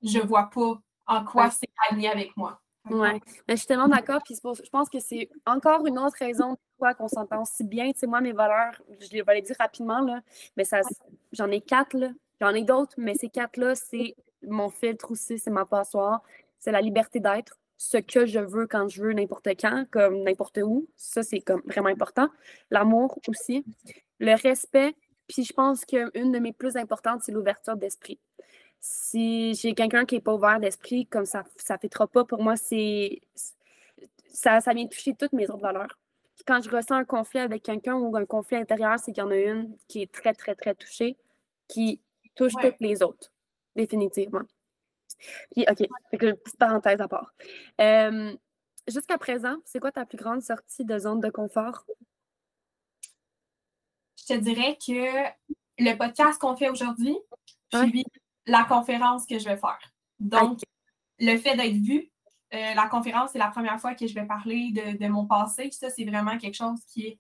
ne 0.03 0.21
vois 0.21 0.51
pas 0.51 0.81
en 1.07 1.25
quoi 1.25 1.51
c'est 1.51 1.69
aligné 1.89 2.09
avec 2.09 2.37
moi. 2.37 2.61
Oui, 2.89 3.21
je 3.49 3.57
suis 3.57 3.67
tellement 3.67 3.89
d'accord. 3.89 4.23
Puis 4.25 4.37
je 4.37 4.71
pense 4.71 4.89
que 4.89 5.01
c'est 5.01 5.29
encore 5.47 5.87
une 5.87 5.99
autre 5.99 6.17
raison 6.19 6.57
pourquoi 6.71 6.95
qu'on 6.95 7.09
s'entend 7.09 7.45
si 7.45 7.65
bien. 7.65 7.93
Tu 7.93 8.01
sais, 8.01 8.07
moi, 8.07 8.21
mes 8.21 8.33
valeurs, 8.33 8.81
je 9.01 9.23
vais 9.23 9.35
les 9.35 9.43
dire 9.43 9.57
rapidement, 9.59 10.01
là, 10.01 10.21
mais 10.57 10.65
ça, 10.65 10.81
j'en 11.33 11.51
ai 11.51 11.61
quatre, 11.61 11.97
là. 11.97 12.11
J'en 12.41 12.55
ai 12.55 12.63
d'autres, 12.63 12.95
mais 12.97 13.15
ces 13.15 13.29
quatre-là, 13.29 13.75
c'est 13.75 14.17
mon 14.43 14.71
filtre 14.71 15.11
aussi, 15.11 15.39
c'est 15.39 15.51
ma 15.51 15.67
passoire. 15.67 16.23
C'est 16.59 16.73
la 16.73 16.81
liberté 16.81 17.21
d'être, 17.21 17.59
ce 17.77 17.99
que 17.99 18.25
je 18.25 18.41
veux 18.41 18.67
quand 18.67 18.89
je 18.89 19.03
veux, 19.03 19.13
n'importe 19.13 19.49
quand, 19.61 19.85
comme 19.91 20.23
n'importe 20.23 20.59
où. 20.63 20.89
Ça, 20.97 21.23
c'est 21.23 21.41
comme 21.41 21.61
vraiment 21.67 21.91
important. 21.91 22.29
L'amour 22.71 23.19
aussi. 23.29 23.65
Le 24.19 24.41
respect. 24.41 24.95
Puis 25.29 25.45
je 25.45 25.53
pense 25.53 25.85
qu'une 25.85 26.33
de 26.33 26.39
mes 26.39 26.53
plus 26.53 26.77
importantes, 26.77 27.23
c'est 27.23 27.33
l'ouverture 27.33 27.77
d'esprit. 27.77 28.19
Si 28.81 29.55
j'ai 29.55 29.75
quelqu'un 29.75 30.07
qui 30.07 30.15
n'est 30.15 30.21
pas 30.21 30.35
ouvert 30.35 30.59
d'esprit, 30.59 31.07
comme 31.07 31.27
ça 31.27 31.43
ne 31.43 31.77
fêtera 31.79 32.07
pas, 32.07 32.25
pour 32.25 32.43
moi, 32.43 32.57
c'est 32.57 33.21
ça, 34.33 34.61
ça 34.61 34.73
vient 34.73 34.87
toucher 34.87 35.15
toutes 35.15 35.33
mes 35.33 35.51
autres 35.51 35.63
valeurs. 35.63 35.99
Quand 36.47 36.63
je 36.63 36.71
ressens 36.71 36.95
un 36.95 37.05
conflit 37.05 37.41
avec 37.41 37.63
quelqu'un 37.63 37.95
ou 37.95 38.17
un 38.17 38.25
conflit 38.25 38.57
intérieur, 38.57 38.99
c'est 38.99 39.13
qu'il 39.13 39.23
y 39.23 39.27
en 39.27 39.31
a 39.31 39.37
une 39.37 39.77
qui 39.89 40.03
est 40.03 40.11
très, 40.11 40.33
très, 40.33 40.55
très 40.55 40.75
touchée, 40.75 41.19
qui 41.69 42.01
touche 42.35 42.55
toutes 42.61 42.81
les 42.81 43.03
autres, 43.03 43.31
définitivement. 43.77 44.43
Puis, 45.53 45.67
OK, 45.71 45.87
fait 46.11 46.17
que 46.17 46.33
petite 46.33 46.59
parenthèse 46.59 47.01
à 47.01 47.09
part. 47.09 47.35
Euh, 47.81 48.35
jusqu'à 48.89 49.19
présent, 49.19 49.57
c'est 49.67 49.81
quoi 49.81 49.93
ta 49.93 50.07
plus 50.07 50.17
grande 50.17 50.43
sortie 50.43 50.87
de 50.87 50.99
zone 50.99 51.21
de 51.21 51.29
confort? 51.29 51.85
Je 54.17 54.35
te 54.35 54.39
dirais 54.39 54.79
que 54.85 55.29
le 55.79 55.97
podcast 55.97 56.41
qu'on 56.41 56.57
fait 56.57 56.71
aujourd'hui, 56.71 57.19
puis 57.71 58.05
la 58.47 58.65
conférence 58.65 59.27
que 59.27 59.39
je 59.39 59.45
vais 59.45 59.57
faire. 59.57 59.79
Donc, 60.19 60.61
le 61.19 61.37
fait 61.39 61.57
d'être 61.57 61.77
vu, 61.77 62.11
euh, 62.53 62.75
la 62.75 62.89
conférence, 62.89 63.31
c'est 63.33 63.39
la 63.39 63.49
première 63.49 63.81
fois 63.81 63.95
que 63.95 64.07
je 64.07 64.15
vais 64.15 64.27
parler 64.27 64.73
de, 64.73 64.99
de 64.99 65.09
mon 65.09 65.27
passé. 65.27 65.71
Ça, 65.71 65.91
c'est 65.91 66.05
vraiment 66.05 66.37
quelque 66.39 66.57
chose 66.57 66.81
qui 66.87 67.07
est 67.07 67.19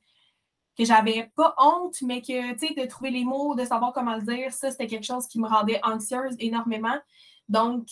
que 0.78 0.84
j'avais 0.84 1.30
pas 1.36 1.54
honte, 1.58 2.00
mais 2.02 2.22
que, 2.22 2.52
tu 2.54 2.68
sais, 2.68 2.74
de 2.74 2.86
trouver 2.88 3.10
les 3.10 3.24
mots, 3.24 3.54
de 3.54 3.64
savoir 3.64 3.92
comment 3.92 4.16
le 4.16 4.22
dire, 4.22 4.52
ça, 4.52 4.70
c'était 4.70 4.86
quelque 4.86 5.04
chose 5.04 5.26
qui 5.26 5.38
me 5.38 5.46
rendait 5.46 5.80
anxieuse 5.84 6.36
énormément. 6.38 6.96
Donc, 7.48 7.86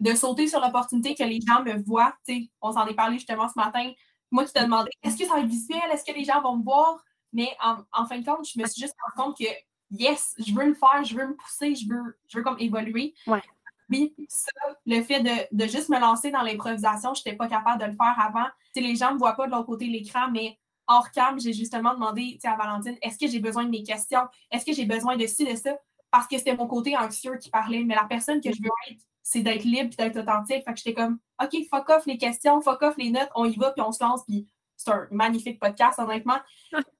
de 0.00 0.14
sauter 0.14 0.46
sur 0.46 0.60
l'opportunité 0.60 1.14
que 1.14 1.22
les 1.22 1.40
gens 1.40 1.62
me 1.62 1.82
voient, 1.84 2.14
tu 2.26 2.34
sais, 2.34 2.50
on 2.60 2.72
s'en 2.72 2.86
est 2.86 2.94
parlé 2.94 3.16
justement 3.16 3.48
ce 3.48 3.54
matin. 3.56 3.90
Moi 4.30 4.44
qui 4.44 4.52
te 4.52 4.62
demandais, 4.62 4.90
est-ce 5.02 5.16
que 5.16 5.24
ça 5.24 5.34
va 5.34 5.40
être 5.40 5.46
visuel? 5.46 5.80
Est-ce 5.92 6.04
que 6.04 6.16
les 6.16 6.24
gens 6.24 6.42
vont 6.42 6.56
me 6.56 6.64
voir? 6.64 7.02
Mais 7.32 7.48
en, 7.62 8.06
fin 8.06 8.18
de 8.18 8.24
compte, 8.24 8.46
je 8.46 8.60
me 8.60 8.66
suis 8.66 8.82
juste 8.82 8.94
rendu 9.16 9.28
compte 9.28 9.38
que, 9.38 9.50
yes, 9.90 10.34
je 10.38 10.54
veux 10.54 10.66
le 10.66 10.74
faire, 10.74 11.04
je 11.04 11.16
veux 11.16 11.28
me 11.28 11.34
pousser, 11.34 11.74
je 11.74 11.88
veux, 11.88 12.18
je 12.28 12.38
veux 12.38 12.44
comme 12.44 12.58
évoluer. 12.58 13.14
Ouais. 13.26 13.42
Oui, 13.88 14.14
ça, 14.28 14.50
le 14.84 15.00
fait 15.02 15.20
de, 15.22 15.56
de 15.56 15.66
juste 15.68 15.88
me 15.88 16.00
lancer 16.00 16.30
dans 16.30 16.42
l'improvisation, 16.42 17.14
je 17.14 17.20
n'étais 17.20 17.36
pas 17.36 17.46
capable 17.46 17.80
de 17.80 17.86
le 17.86 17.96
faire 17.96 18.16
avant. 18.18 18.46
Tu 18.74 18.80
sais, 18.80 18.80
les 18.80 18.96
gens 18.96 19.10
ne 19.10 19.14
me 19.14 19.18
voient 19.18 19.34
pas 19.34 19.46
de 19.46 19.52
l'autre 19.52 19.66
côté 19.66 19.86
de 19.86 19.92
l'écran, 19.92 20.28
mais 20.32 20.58
hors 20.88 21.10
cam, 21.10 21.38
j'ai 21.38 21.52
justement 21.52 21.94
demandé 21.94 22.38
à 22.44 22.56
Valentine, 22.56 22.96
est-ce 23.02 23.18
que 23.18 23.30
j'ai 23.30 23.40
besoin 23.40 23.64
de 23.64 23.70
mes 23.70 23.82
questions? 23.82 24.22
Est-ce 24.50 24.64
que 24.64 24.72
j'ai 24.72 24.86
besoin 24.86 25.16
de 25.16 25.26
ci, 25.26 25.44
de 25.44 25.56
ça? 25.56 25.76
Parce 26.10 26.26
que 26.26 26.38
c'était 26.38 26.56
mon 26.56 26.66
côté 26.66 26.96
anxieux 26.96 27.36
qui 27.38 27.50
parlait. 27.50 27.84
Mais 27.84 27.94
la 27.94 28.04
personne 28.04 28.40
que 28.40 28.52
je 28.52 28.60
veux 28.60 28.70
être, 28.90 29.02
c'est 29.22 29.42
d'être 29.42 29.64
libre 29.64 29.90
et 29.92 29.96
d'être 29.96 30.18
authentique. 30.18 30.64
Fait 30.64 30.72
que 30.72 30.78
j'étais 30.78 30.94
comme, 30.94 31.18
OK, 31.42 31.56
fuck 31.70 31.88
off 31.90 32.06
les 32.06 32.18
questions, 32.18 32.60
fuck 32.60 32.82
off 32.82 32.96
les 32.96 33.10
notes, 33.10 33.30
on 33.34 33.44
y 33.44 33.56
va, 33.56 33.72
puis 33.72 33.82
on 33.82 33.92
se 33.92 34.02
lance. 34.02 34.24
Puis 34.24 34.46
c'est 34.76 34.90
un 34.90 35.06
magnifique 35.10 35.60
podcast, 35.60 35.98
honnêtement. 35.98 36.38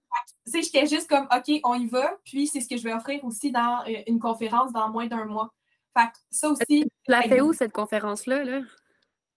J'étais 0.52 0.86
juste 0.86 1.08
comme, 1.08 1.28
OK, 1.34 1.60
on 1.64 1.74
y 1.74 1.86
va. 1.86 2.10
Puis 2.24 2.46
c'est 2.46 2.60
ce 2.60 2.68
que 2.68 2.76
je 2.76 2.82
vais 2.82 2.92
offrir 2.92 3.24
aussi 3.24 3.50
dans 3.52 3.82
euh, 3.86 4.02
une 4.06 4.18
conférence 4.18 4.72
dans 4.72 4.90
moins 4.90 5.06
d'un 5.06 5.24
mois. 5.24 5.52
Fait 5.96 6.06
que 6.06 6.18
ça 6.30 6.50
aussi. 6.50 6.64
Tu 6.68 6.90
l'as 7.08 7.22
fait 7.22 7.40
où, 7.40 7.52
cette 7.52 7.72
conférence-là? 7.72 8.44
Là? 8.44 8.60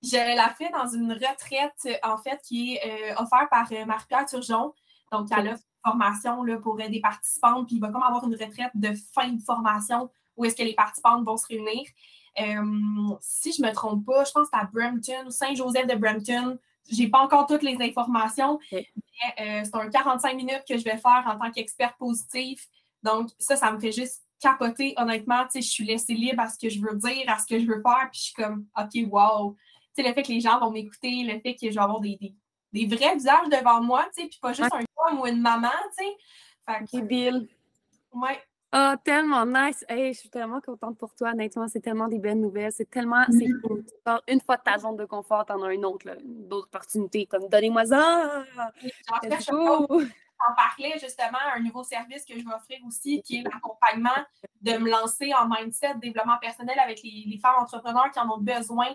Je 0.02 0.16
l'ai 0.16 0.56
fait 0.58 0.72
dans 0.72 0.88
une 0.88 1.12
retraite, 1.12 2.02
en 2.04 2.18
fait, 2.18 2.40
qui 2.44 2.76
est 2.76 3.12
euh, 3.12 3.22
offerte 3.22 3.50
par 3.50 3.68
euh, 3.72 3.86
Marie-Pierre 3.86 4.26
Turgeon. 4.26 4.74
Donc, 5.12 5.28
elle 5.32 5.48
a 5.50 5.52
une 5.52 5.60
formation 5.84 6.44
là, 6.44 6.58
pour 6.58 6.80
euh, 6.80 6.88
des 6.88 7.02
participantes, 7.02 7.68
puis 7.68 7.76
il 7.76 7.82
va 7.82 7.90
comme 7.90 8.04
avoir 8.04 8.24
une 8.24 8.36
retraite 8.36 8.72
de 8.76 8.94
fin 9.14 9.30
de 9.30 9.42
formation 9.42 10.10
où 10.38 10.46
est-ce 10.46 10.56
que 10.56 10.64
les 10.64 10.74
participantes 10.74 11.26
vont 11.26 11.36
se 11.36 11.48
réunir. 11.48 11.84
si 13.20 13.52
je 13.52 13.62
ne 13.62 13.68
me 13.68 13.74
trompe 13.74 14.06
pas, 14.06 14.24
je 14.24 14.32
pense 14.32 14.50
que 14.50 14.52
c'est 14.54 14.62
à 14.62 14.70
Brampton, 14.72 15.30
Saint-Joseph 15.30 15.88
de 15.88 15.96
Brampton. 15.96 16.58
Je 16.92 17.02
n'ai 17.02 17.10
pas 17.10 17.20
encore 17.20 17.48
toutes 17.48 17.64
les 17.64 17.78
informations, 17.82 18.60
mais 18.72 18.88
c'est 19.38 19.76
un 19.76 19.90
45 19.90 20.36
minutes 20.36 20.64
que 20.68 20.78
je 20.78 20.84
vais 20.84 20.98
faire 20.98 21.24
en 21.26 21.38
tant 21.38 21.52
qu'expert 21.52 21.96
positif. 21.98 22.68
Donc, 23.04 23.30
ça, 23.38 23.56
ça 23.56 23.72
me 23.72 23.80
fait 23.80 23.92
juste 23.92 24.24
capoter, 24.42 24.94
honnêtement. 24.98 25.44
Tu 25.46 25.54
sais, 25.54 25.62
je 25.62 25.70
suis 25.70 25.86
laissée 25.86 26.14
libre 26.14 26.42
à 26.42 26.50
ce 26.50 26.58
que 26.58 26.70
je 26.70 26.80
veux 26.80 26.96
dire, 26.98 27.24
à 27.28 27.38
ce 27.38 27.46
que 27.46 27.60
je 27.60 27.66
veux 27.66 27.82
faire, 27.82 28.10
puis 28.12 28.20
je 28.20 28.24
suis 28.26 28.34
comme, 28.34 28.66
OK, 28.78 29.12
wow 29.12 29.56
le 30.04 30.14
fait 30.14 30.24
que 30.24 30.32
les 30.32 30.40
gens 30.40 30.60
vont 30.60 30.72
m'écouter, 30.72 31.24
le 31.24 31.40
fait 31.40 31.56
que 31.56 31.70
je 31.70 31.76
vais 31.76 31.82
avoir 31.82 32.00
des, 32.00 32.18
des, 32.74 32.86
vrais 32.86 33.16
visages 33.16 33.50
devant 33.50 33.82
moi, 33.82 34.06
tu 34.16 34.24
sais, 34.24 34.30
puis 34.30 34.40
pas 34.42 34.54
juste 34.54 34.74
un 34.74 34.84
homme 35.08 35.20
ou 35.20 35.28
une 35.28 35.42
maman, 35.42 35.70
tu 35.98 36.06
sais. 36.06 36.18
Fait. 36.68 37.00
Ouais. 38.14 38.42
Oh, 38.72 38.94
tellement 39.04 39.46
nice. 39.46 39.84
Hey, 39.90 40.14
je 40.14 40.20
suis 40.20 40.30
tellement 40.30 40.62
contente 40.62 40.98
pour 40.98 41.16
toi, 41.16 41.32
honnêtement. 41.32 41.68
C'est 41.68 41.80
tellement 41.80 42.08
des 42.08 42.20
belles 42.20 42.40
nouvelles. 42.40 42.72
C'est 42.72 42.90
tellement. 42.90 43.24
Mm-hmm. 43.24 44.20
Une 44.28 44.42
fois 44.42 44.58
de 44.58 44.62
ta 44.62 44.78
zone 44.78 44.96
de 44.96 45.06
confort, 45.06 45.46
t'en 45.46 45.62
as 45.64 45.74
une 45.74 45.86
autre, 45.86 46.06
d'autres 46.24 46.68
opportunités, 46.68 47.26
comme 47.26 47.48
donnez-moi 47.50 47.86
ça. 47.86 48.44
en 50.48 50.56
parlais 50.56 50.98
justement 51.00 51.40
un 51.56 51.60
nouveau 51.60 51.84
service 51.84 52.24
que 52.26 52.34
je 52.40 52.46
vais 52.46 52.54
offrir 52.54 52.80
aussi, 52.88 53.22
qui 53.24 53.38
est 53.38 53.44
l'accompagnement 53.44 54.26
de 54.62 54.78
me 54.78 54.90
lancer 54.90 55.32
en 55.34 55.50
mindset, 55.50 55.96
développement 55.96 56.38
personnel 56.40 56.78
avec 56.80 57.02
les, 57.04 57.26
les 57.28 57.38
femmes 57.40 57.56
entrepreneurs 57.60 58.12
qui 58.12 58.20
en 58.20 58.30
ont 58.30 58.40
besoin 58.40 58.88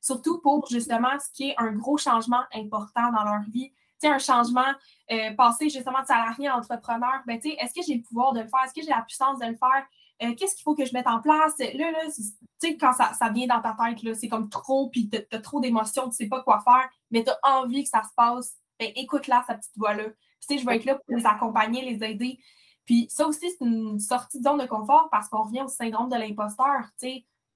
surtout 0.00 0.40
pour 0.40 0.66
justement 0.68 1.18
ce 1.18 1.30
qui 1.32 1.50
est 1.50 1.54
un 1.58 1.72
gros 1.72 1.98
changement 1.98 2.42
important 2.54 3.12
dans 3.12 3.24
leur 3.24 3.42
vie. 3.52 3.72
Un 4.02 4.18
changement, 4.18 4.72
euh, 5.12 5.34
passer 5.34 5.68
justement 5.68 6.00
de 6.00 6.06
salarié 6.06 6.48
à 6.48 6.56
entrepreneur, 6.56 7.22
ben, 7.26 7.38
est-ce 7.42 7.74
que 7.74 7.84
j'ai 7.86 7.96
le 7.96 8.02
pouvoir 8.02 8.32
de 8.32 8.40
le 8.40 8.48
faire? 8.48 8.60
Est-ce 8.64 8.74
que 8.74 8.82
j'ai 8.82 8.90
la 8.90 9.02
puissance 9.02 9.38
de 9.38 9.46
le 9.46 9.56
faire? 9.56 9.86
Euh, 10.22 10.34
qu'est-ce 10.34 10.54
qu'il 10.54 10.62
faut 10.62 10.74
que 10.74 10.84
je 10.84 10.92
mette 10.92 11.06
en 11.06 11.20
place? 11.20 11.58
Là, 11.58 11.90
là 11.90 11.98
tu 12.06 12.22
sais, 12.58 12.76
quand 12.76 12.92
ça, 12.92 13.12
ça, 13.12 13.28
vient 13.30 13.46
dans 13.46 13.60
ta 13.60 13.76
tête, 13.78 14.02
là, 14.02 14.14
c'est 14.14 14.28
comme 14.28 14.48
trop, 14.48 14.88
puis 14.88 15.08
tu 15.08 15.18
as, 15.30 15.38
trop 15.40 15.60
d'émotions, 15.60 16.08
tu 16.08 16.16
sais 16.16 16.28
pas 16.28 16.42
quoi 16.42 16.60
faire, 16.60 16.88
mais 17.10 17.24
tu 17.24 17.30
as 17.30 17.58
envie 17.58 17.82
que 17.84 17.88
ça 17.88 18.02
se 18.02 18.14
passe, 18.16 18.56
ben, 18.78 18.90
écoute-la, 18.96 19.44
sa 19.46 19.54
petite 19.54 19.76
voix-là. 19.76 20.04
Je 20.48 20.66
vais 20.66 20.76
être 20.76 20.84
là 20.84 20.94
pour 20.96 21.16
les 21.16 21.26
accompagner, 21.26 21.82
les 21.82 22.04
aider. 22.04 22.38
Puis 22.84 23.06
ça 23.08 23.26
aussi, 23.26 23.50
c'est 23.50 23.64
une 23.64 24.00
sortie 24.00 24.38
de 24.38 24.44
zone 24.44 24.58
de 24.58 24.66
confort 24.66 25.08
parce 25.10 25.28
qu'on 25.28 25.42
revient 25.42 25.62
au 25.62 25.68
syndrome 25.68 26.08
de 26.08 26.16
l'imposteur. 26.16 26.90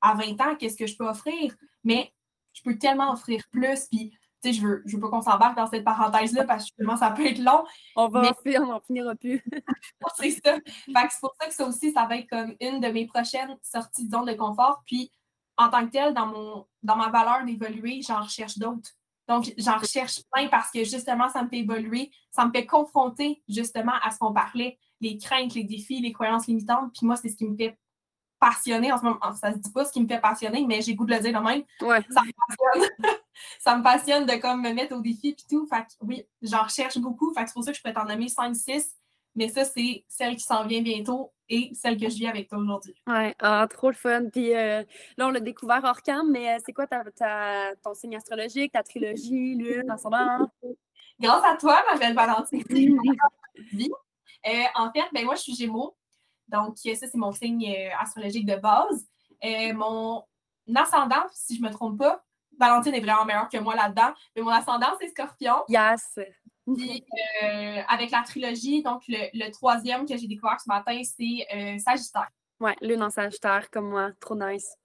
À 0.00 0.14
20 0.14 0.40
ans, 0.40 0.54
qu'est-ce 0.56 0.76
que 0.76 0.86
je 0.86 0.96
peux 0.96 1.08
offrir? 1.08 1.56
Mais 1.82 2.12
je 2.52 2.62
peux 2.62 2.78
tellement 2.78 3.12
offrir 3.12 3.42
plus. 3.50 3.86
Puis, 3.90 4.16
tu 4.44 4.52
sais, 4.52 4.60
je 4.60 4.66
veux, 4.66 4.82
je 4.84 4.96
veux 4.96 5.00
pas 5.00 5.08
qu'on 5.08 5.22
s'embarque 5.22 5.56
dans 5.56 5.66
cette 5.66 5.84
parenthèse-là 5.84 6.44
parce 6.44 6.64
que 6.64 6.70
justement, 6.76 6.96
ça 6.96 7.10
peut 7.10 7.26
être 7.26 7.38
long. 7.38 7.64
On 7.96 8.08
va 8.08 8.30
en 8.30 8.34
faire, 8.34 8.62
on 8.62 8.66
n'en 8.66 8.80
finira 8.80 9.14
plus. 9.14 9.42
c'est 10.16 10.30
ça. 10.30 10.56
C'est 10.64 11.20
pour 11.20 11.34
ça 11.40 11.48
que 11.48 11.54
ça 11.54 11.66
aussi, 11.66 11.92
ça 11.92 12.06
va 12.06 12.16
être 12.16 12.28
comme 12.28 12.54
une 12.60 12.80
de 12.80 12.88
mes 12.88 13.06
prochaines 13.06 13.56
sorties 13.62 14.06
de 14.06 14.10
zone 14.10 14.26
de 14.26 14.34
confort. 14.34 14.82
Puis, 14.86 15.10
en 15.56 15.68
tant 15.68 15.86
que 15.86 15.92
telle, 15.92 16.14
dans, 16.14 16.26
mon, 16.26 16.66
dans 16.82 16.96
ma 16.96 17.08
valeur 17.08 17.44
d'évoluer, 17.44 18.00
j'en 18.06 18.22
recherche 18.22 18.58
d'autres. 18.58 18.90
Donc, 19.28 19.52
j'en 19.56 19.78
recherche 19.78 20.20
plein 20.30 20.48
parce 20.48 20.70
que 20.70 20.84
justement, 20.84 21.30
ça 21.30 21.42
me 21.42 21.48
fait 21.48 21.60
évoluer, 21.60 22.10
ça 22.30 22.44
me 22.44 22.52
fait 22.52 22.66
confronter 22.66 23.42
justement 23.48 23.94
à 24.02 24.10
ce 24.10 24.18
qu'on 24.18 24.34
parlait, 24.34 24.78
les 25.00 25.16
craintes, 25.16 25.54
les 25.54 25.64
défis, 25.64 26.00
les 26.00 26.12
croyances 26.12 26.46
limitantes. 26.46 26.92
Puis 26.94 27.06
moi, 27.06 27.16
c'est 27.16 27.30
ce 27.30 27.36
qui 27.36 27.46
me 27.46 27.56
fait 27.56 27.78
passionner 28.44 28.92
en 28.92 28.98
ce 28.98 29.04
moment. 29.04 29.18
Ça 29.40 29.52
se 29.52 29.58
dit 29.58 29.72
pas 29.72 29.84
ce 29.84 29.92
qui 29.92 30.02
me 30.02 30.06
fait 30.06 30.20
passionner, 30.20 30.64
mais 30.66 30.82
j'ai 30.82 30.94
goût 30.94 31.06
de 31.06 31.14
le 31.14 31.20
dire 31.20 31.32
de 31.32 31.44
même. 31.44 31.62
Ça 31.80 32.22
me 32.22 32.32
passionne. 32.46 32.90
ça 33.58 33.76
me 33.76 33.82
passionne 33.82 34.26
de 34.26 34.34
comme 34.34 34.60
me 34.60 34.72
mettre 34.72 34.94
au 34.94 35.00
défi 35.00 35.28
et 35.28 35.36
tout. 35.48 35.66
Fait 35.66 35.82
que 35.82 35.92
oui, 36.02 36.26
j'en 36.42 36.62
recherche 36.62 36.98
beaucoup. 36.98 37.32
Fait 37.32 37.42
que 37.42 37.48
c'est 37.48 37.54
pour 37.54 37.64
ça 37.64 37.72
que 37.72 37.78
je 37.78 37.82
peux 37.82 37.92
t'en 37.92 38.04
nommer 38.04 38.26
5-6. 38.26 38.84
Mais 39.36 39.48
ça, 39.48 39.64
c'est 39.64 40.04
celle 40.08 40.36
qui 40.36 40.44
s'en 40.44 40.66
vient 40.66 40.82
bientôt 40.82 41.32
et 41.48 41.70
celle 41.74 41.98
que 41.98 42.08
je 42.08 42.16
vis 42.16 42.28
avec 42.28 42.48
toi 42.48 42.58
aujourd'hui. 42.58 42.94
Ouais, 43.06 43.34
ah, 43.40 43.66
trop 43.68 43.88
le 43.88 43.96
fun. 43.96 44.26
Puis 44.30 44.54
euh, 44.54 44.82
là, 45.16 45.26
on 45.26 45.30
l'a 45.30 45.40
découvert 45.40 45.80
hors 45.82 46.02
cam, 46.02 46.30
mais 46.30 46.54
euh, 46.54 46.58
c'est 46.64 46.72
quoi 46.72 46.86
ta, 46.86 47.02
ton 47.82 47.94
signe 47.94 48.16
astrologique, 48.16 48.72
ta 48.72 48.82
trilogie, 48.82 49.54
lune, 49.54 49.90
ascendant? 49.90 50.48
Grâce 51.18 51.44
à 51.44 51.56
toi, 51.56 51.82
ma 51.90 51.98
belle 51.98 52.14
Valentine. 52.14 52.62
euh, 52.70 54.62
en 54.74 54.92
fait, 54.92 55.04
ben 55.12 55.24
moi, 55.24 55.34
je 55.34 55.42
suis 55.42 55.54
Gémeaux. 55.54 55.96
Donc, 56.48 56.76
ça, 56.78 57.06
c'est 57.06 57.14
mon 57.14 57.32
signe 57.32 57.66
euh, 57.68 57.90
astrologique 58.00 58.46
de 58.46 58.56
base. 58.56 59.06
mon 59.74 60.22
ascendant, 60.74 61.24
si 61.32 61.56
je 61.56 61.62
ne 61.62 61.68
me 61.68 61.72
trompe 61.72 61.98
pas, 61.98 62.22
Valentine 62.58 62.94
est 62.94 63.00
vraiment 63.00 63.24
meilleure 63.24 63.48
que 63.48 63.58
moi 63.58 63.74
là-dedans, 63.74 64.12
mais 64.36 64.42
mon 64.42 64.50
ascendant, 64.50 64.94
c'est 65.00 65.08
Scorpion. 65.08 65.64
Yes! 65.68 66.18
Puis, 66.66 67.04
euh, 67.42 67.82
avec 67.88 68.10
la 68.10 68.22
trilogie, 68.22 68.82
donc 68.82 69.02
le, 69.08 69.50
troisième 69.50 70.06
que 70.06 70.16
j'ai 70.16 70.26
découvert 70.26 70.58
ce 70.60 70.68
matin, 70.68 71.00
c'est 71.04 71.46
euh, 71.54 71.78
Sagittaire. 71.78 72.30
Ouais, 72.60 72.74
lune 72.80 73.02
en 73.02 73.10
Sagittaire, 73.10 73.68
comme 73.70 73.90
moi. 73.90 74.12
Trop 74.20 74.34
nice. 74.34 74.76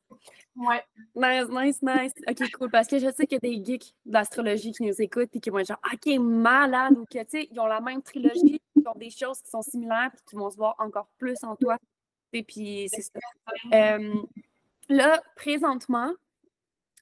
Ouais. 0.55 0.83
Nice, 1.15 1.47
nice, 1.49 1.81
nice. 1.81 2.13
OK, 2.27 2.51
cool. 2.57 2.69
Parce 2.69 2.87
que 2.87 2.99
je 2.99 3.09
sais 3.13 3.25
qu'il 3.25 3.39
y 3.41 3.47
a 3.47 3.49
des 3.57 3.63
geeks 3.63 3.95
d'astrologie 4.05 4.71
qui 4.71 4.83
nous 4.83 5.01
écoutent 5.01 5.33
et 5.33 5.39
qui 5.39 5.49
vont 5.49 5.59
être 5.59 5.67
genre, 5.67 5.81
OK, 5.93 6.19
malade. 6.19 6.97
Ou 6.97 7.05
que, 7.05 7.19
tu 7.19 7.25
sais, 7.29 7.47
ils 7.49 7.59
ont 7.59 7.67
la 7.67 7.79
même 7.79 8.01
trilogie, 8.01 8.59
ils 8.79 8.87
ont 8.87 8.97
des 8.97 9.09
choses 9.09 9.41
qui 9.41 9.49
sont 9.49 9.61
similaires 9.61 10.11
et 10.13 10.29
qui 10.29 10.35
vont 10.35 10.49
se 10.49 10.57
voir 10.57 10.75
encore 10.79 11.07
plus 11.17 11.43
en 11.43 11.55
toi. 11.55 11.77
Et 12.33 12.43
puis, 12.43 12.87
c'est 12.93 13.01
ça. 13.01 13.19
Euh, 13.73 14.13
là, 14.87 15.21
présentement, 15.35 16.11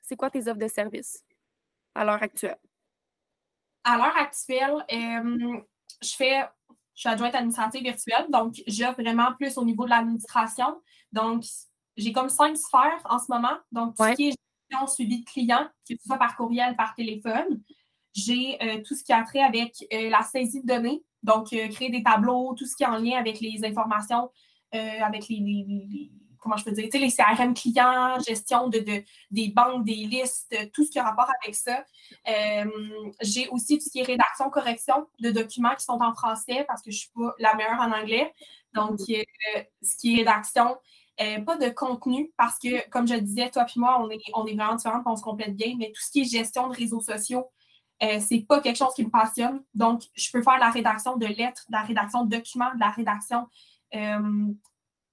c'est 0.02 0.16
quoi 0.16 0.30
tes 0.30 0.48
offres 0.48 0.60
de 0.60 0.68
service 0.68 1.24
à 1.96 2.06
l'heure 2.06 2.22
actuelle? 2.22 2.58
à 3.88 3.96
l'heure 3.96 4.18
actuelle, 4.18 4.86
euh, 4.92 5.62
je 6.02 6.10
fais, 6.10 6.42
je 6.94 7.00
suis 7.00 7.10
adjointe 7.10 7.34
administrative 7.34 7.84
virtuelle, 7.84 8.26
donc 8.30 8.62
j'offre 8.68 9.02
vraiment 9.02 9.34
plus 9.40 9.58
au 9.58 9.64
niveau 9.64 9.86
de 9.86 9.92
l'administration. 9.92 10.82
Donc, 11.14 11.46
j'ai 11.96 12.12
comme 12.12 12.28
cinq 12.28 12.58
sphères 12.58 13.02
en 13.06 13.18
ce 13.18 13.32
moment. 13.32 13.58
Donc, 13.72 13.96
tout 13.96 14.04
ce 14.04 14.14
qui 14.14 14.30
est 14.30 14.36
gestion, 14.70 14.88
suivi 14.88 15.22
de 15.22 15.26
clients, 15.26 15.68
que 15.88 15.96
ce 15.96 16.06
soit 16.06 16.18
par 16.18 16.36
courriel, 16.36 16.76
par 16.76 16.96
téléphone. 16.96 17.62
J'ai 18.14 18.62
euh, 18.62 18.82
tout 18.86 18.94
ce 18.94 19.04
qui 19.04 19.14
a 19.14 19.24
trait 19.24 19.42
avec 19.42 19.74
euh, 19.94 20.10
la 20.10 20.22
saisie 20.24 20.62
de 20.62 20.68
données, 20.68 21.04
donc 21.28 21.48
créer 21.50 21.90
des 21.90 22.02
tableaux, 22.02 22.56
tout 22.56 22.66
ce 22.66 22.76
qui 22.76 22.84
est 22.84 22.88
en 22.88 22.98
lien 22.98 23.20
avec 23.20 23.40
les 23.40 23.64
informations, 23.64 24.32
avec 24.72 25.28
les 25.28 26.10
comment 26.48 26.58
je 26.58 26.64
peux 26.64 26.72
dire, 26.72 26.90
les 26.94 27.12
CRM 27.12 27.54
clients, 27.54 28.20
gestion 28.26 28.68
de, 28.70 28.80
des 29.32 29.50
banques, 29.50 29.86
des 29.86 29.96
listes, 29.96 30.56
tout 30.74 30.86
ce 30.86 30.92
qui 30.92 31.00
a 31.00 31.04
rapport 31.04 31.30
avec 31.44 31.56
ça. 31.56 31.84
Euh, 32.28 32.66
j'ai 33.22 33.48
aussi 33.50 33.78
tout 33.78 33.86
ce 33.86 33.90
qui 33.90 34.00
est 34.00 34.04
rédaction, 34.04 34.50
correction 34.50 35.08
de 35.20 35.32
documents 35.32 35.76
qui 35.76 35.84
sont 35.84 36.00
en 36.02 36.14
français 36.14 36.64
parce 36.68 36.82
que 36.82 36.92
je 36.92 36.96
ne 36.96 37.00
suis 37.00 37.12
pas 37.14 37.36
la 37.40 37.56
meilleure 37.56 37.80
en 37.80 37.92
anglais. 37.92 38.34
Donc, 38.74 39.00
euh, 39.10 39.24
ce 39.82 39.98
qui 39.98 40.14
est 40.14 40.18
rédaction, 40.20 40.78
euh, 41.20 41.42
pas 41.42 41.58
de 41.58 41.70
contenu 41.70 42.32
parce 42.38 42.60
que, 42.60 42.88
comme 42.90 43.08
je 43.08 43.16
le 43.16 43.22
disais, 43.22 43.50
toi 43.50 43.66
et 43.66 43.80
moi, 43.80 44.00
on 44.02 44.10
est, 44.10 44.20
on 44.34 44.46
est 44.46 44.56
vraiment 44.56 44.76
différents, 44.76 45.02
on 45.06 45.16
se 45.16 45.24
complète 45.24 45.56
bien, 45.56 45.76
mais 45.78 45.88
tout 45.88 46.02
ce 46.02 46.12
qui 46.12 46.22
est 46.22 46.26
gestion 46.26 46.68
de 46.68 46.76
réseaux 46.76 47.02
sociaux, 47.02 47.48
euh, 48.04 48.20
c'est 48.20 48.46
pas 48.48 48.62
quelque 48.62 48.78
chose 48.78 48.94
qui 48.96 49.06
me 49.06 49.10
passionne. 49.10 49.64
Donc, 49.74 50.04
je 50.14 50.32
peux 50.32 50.42
faire 50.42 50.60
la 50.60 50.70
rédaction 50.70 51.18
de 51.18 51.26
lettres, 51.26 51.66
de 51.70 51.74
la 51.74 51.84
rédaction 51.84 52.26
de 52.26 52.36
documents, 52.36 52.74
de 52.76 52.80
la 52.80 52.90
rédaction 52.90 53.48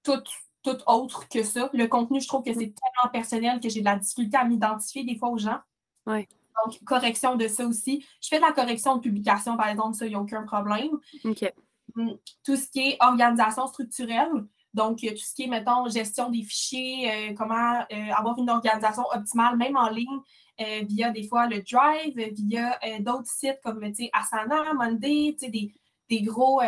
tout, 0.03 0.23
tout 0.63 0.77
autre 0.87 1.29
que 1.29 1.43
ça. 1.43 1.71
Le 1.73 1.87
contenu, 1.87 2.21
je 2.21 2.29
trouve 2.29 2.43
que 2.43 2.53
c'est 2.53 2.75
tellement 2.75 3.11
personnel 3.13 3.61
que 3.61 3.69
j'ai 3.69 3.81
de 3.81 3.85
la 3.85 3.97
difficulté 3.97 4.37
à 4.37 4.45
m'identifier 4.45 5.05
des 5.05 5.17
fois 5.17 5.31
aux 5.31 5.39
gens. 5.39 5.61
Ouais. 6.07 6.29
Donc, 6.65 6.83
correction 6.85 7.37
de 7.37 7.49
ça 7.49 7.67
aussi. 7.67 8.05
Je 8.23 8.29
fais 8.29 8.37
de 8.37 8.43
la 8.43 8.53
correction 8.53 8.97
de 8.97 9.01
publication, 9.01 9.57
par 9.57 9.69
exemple, 9.69 9.95
ça, 9.95 10.07
il 10.07 10.11
n'y 10.11 10.15
a 10.15 10.21
aucun 10.21 10.43
problème. 10.45 10.91
OK. 11.25 11.53
Hum, 11.97 12.17
tout 12.45 12.57
ce 12.57 12.69
qui 12.69 12.91
est 12.91 12.97
organisation 13.01 13.67
structurelle, 13.67 14.47
donc 14.73 15.05
euh, 15.05 15.11
tout 15.11 15.25
ce 15.25 15.35
qui 15.35 15.45
est, 15.45 15.47
mettons, 15.47 15.89
gestion 15.89 16.31
des 16.31 16.43
fichiers, 16.43 17.31
euh, 17.31 17.35
comment 17.37 17.81
euh, 17.93 18.13
avoir 18.17 18.39
une 18.39 18.51
organisation 18.51 19.05
optimale, 19.13 19.57
même 19.57 19.77
en 19.77 19.89
ligne, 19.91 20.21
via 20.59 21.11
des 21.11 21.27
fois 21.27 21.47
le 21.47 21.63
Drive, 21.63 22.17
via 22.35 22.79
d'autres 23.01 23.31
sites 23.31 23.61
comme, 23.63 23.83
Asana, 24.13 24.73
Monday, 24.75 25.37
des, 25.41 25.75
des 26.09 26.23
gros, 26.23 26.61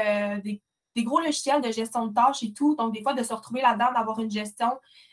des 0.42 0.60
des 0.96 1.04
gros 1.04 1.20
logiciels 1.20 1.60
de 1.60 1.70
gestion 1.70 2.06
de 2.06 2.14
tâches 2.14 2.42
et 2.42 2.52
tout. 2.52 2.74
Donc, 2.74 2.94
des 2.94 3.02
fois, 3.02 3.12
de 3.12 3.22
se 3.22 3.32
retrouver 3.32 3.60
là-dedans, 3.60 3.92
d'avoir 3.92 4.18
une 4.18 4.30
gestion 4.30 4.72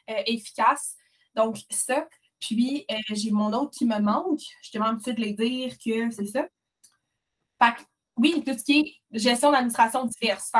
euh, 0.09 0.23
efficace. 0.25 0.95
Donc, 1.35 1.57
ça. 1.69 2.07
Puis, 2.39 2.85
euh, 2.89 2.95
j'ai 3.09 3.31
mon 3.31 3.51
autre 3.53 3.71
qui 3.71 3.85
me 3.85 3.99
manque. 3.99 4.39
Je 4.63 4.71
te 4.71 4.77
demande 4.77 5.01
de 5.01 5.11
les 5.11 5.33
dire 5.33 5.77
que 5.77 6.09
c'est 6.09 6.25
ça. 6.25 6.47
Fait 7.61 7.75
que, 7.75 7.81
oui, 8.15 8.43
tout 8.45 8.57
ce 8.57 8.63
qui 8.63 8.79
est 8.79 9.19
gestion 9.19 9.51
d'administration 9.51 10.05
diverse. 10.05 10.51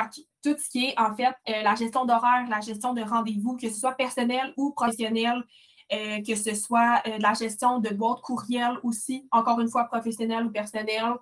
Tout 0.44 0.58
ce 0.58 0.70
qui 0.70 0.88
est, 0.88 1.00
en 1.00 1.16
fait, 1.16 1.34
euh, 1.50 1.62
la 1.62 1.76
gestion 1.76 2.04
d'horaire, 2.04 2.46
la 2.50 2.60
gestion 2.60 2.94
de 2.94 3.02
rendez-vous, 3.02 3.56
que 3.56 3.70
ce 3.70 3.80
soit 3.80 3.94
personnel 3.94 4.54
ou 4.58 4.72
professionnel, 4.72 5.42
euh, 5.92 6.22
que 6.22 6.36
ce 6.36 6.56
soit 6.56 7.02
euh, 7.08 7.18
la 7.20 7.34
gestion 7.34 7.80
de 7.80 7.90
boîtes 7.90 8.22
courriel 8.22 8.78
aussi, 8.84 9.28
encore 9.32 9.60
une 9.60 9.68
fois 9.70 9.86
professionnelle 9.86 10.46
ou 10.46 10.52
personnelle. 10.52 11.14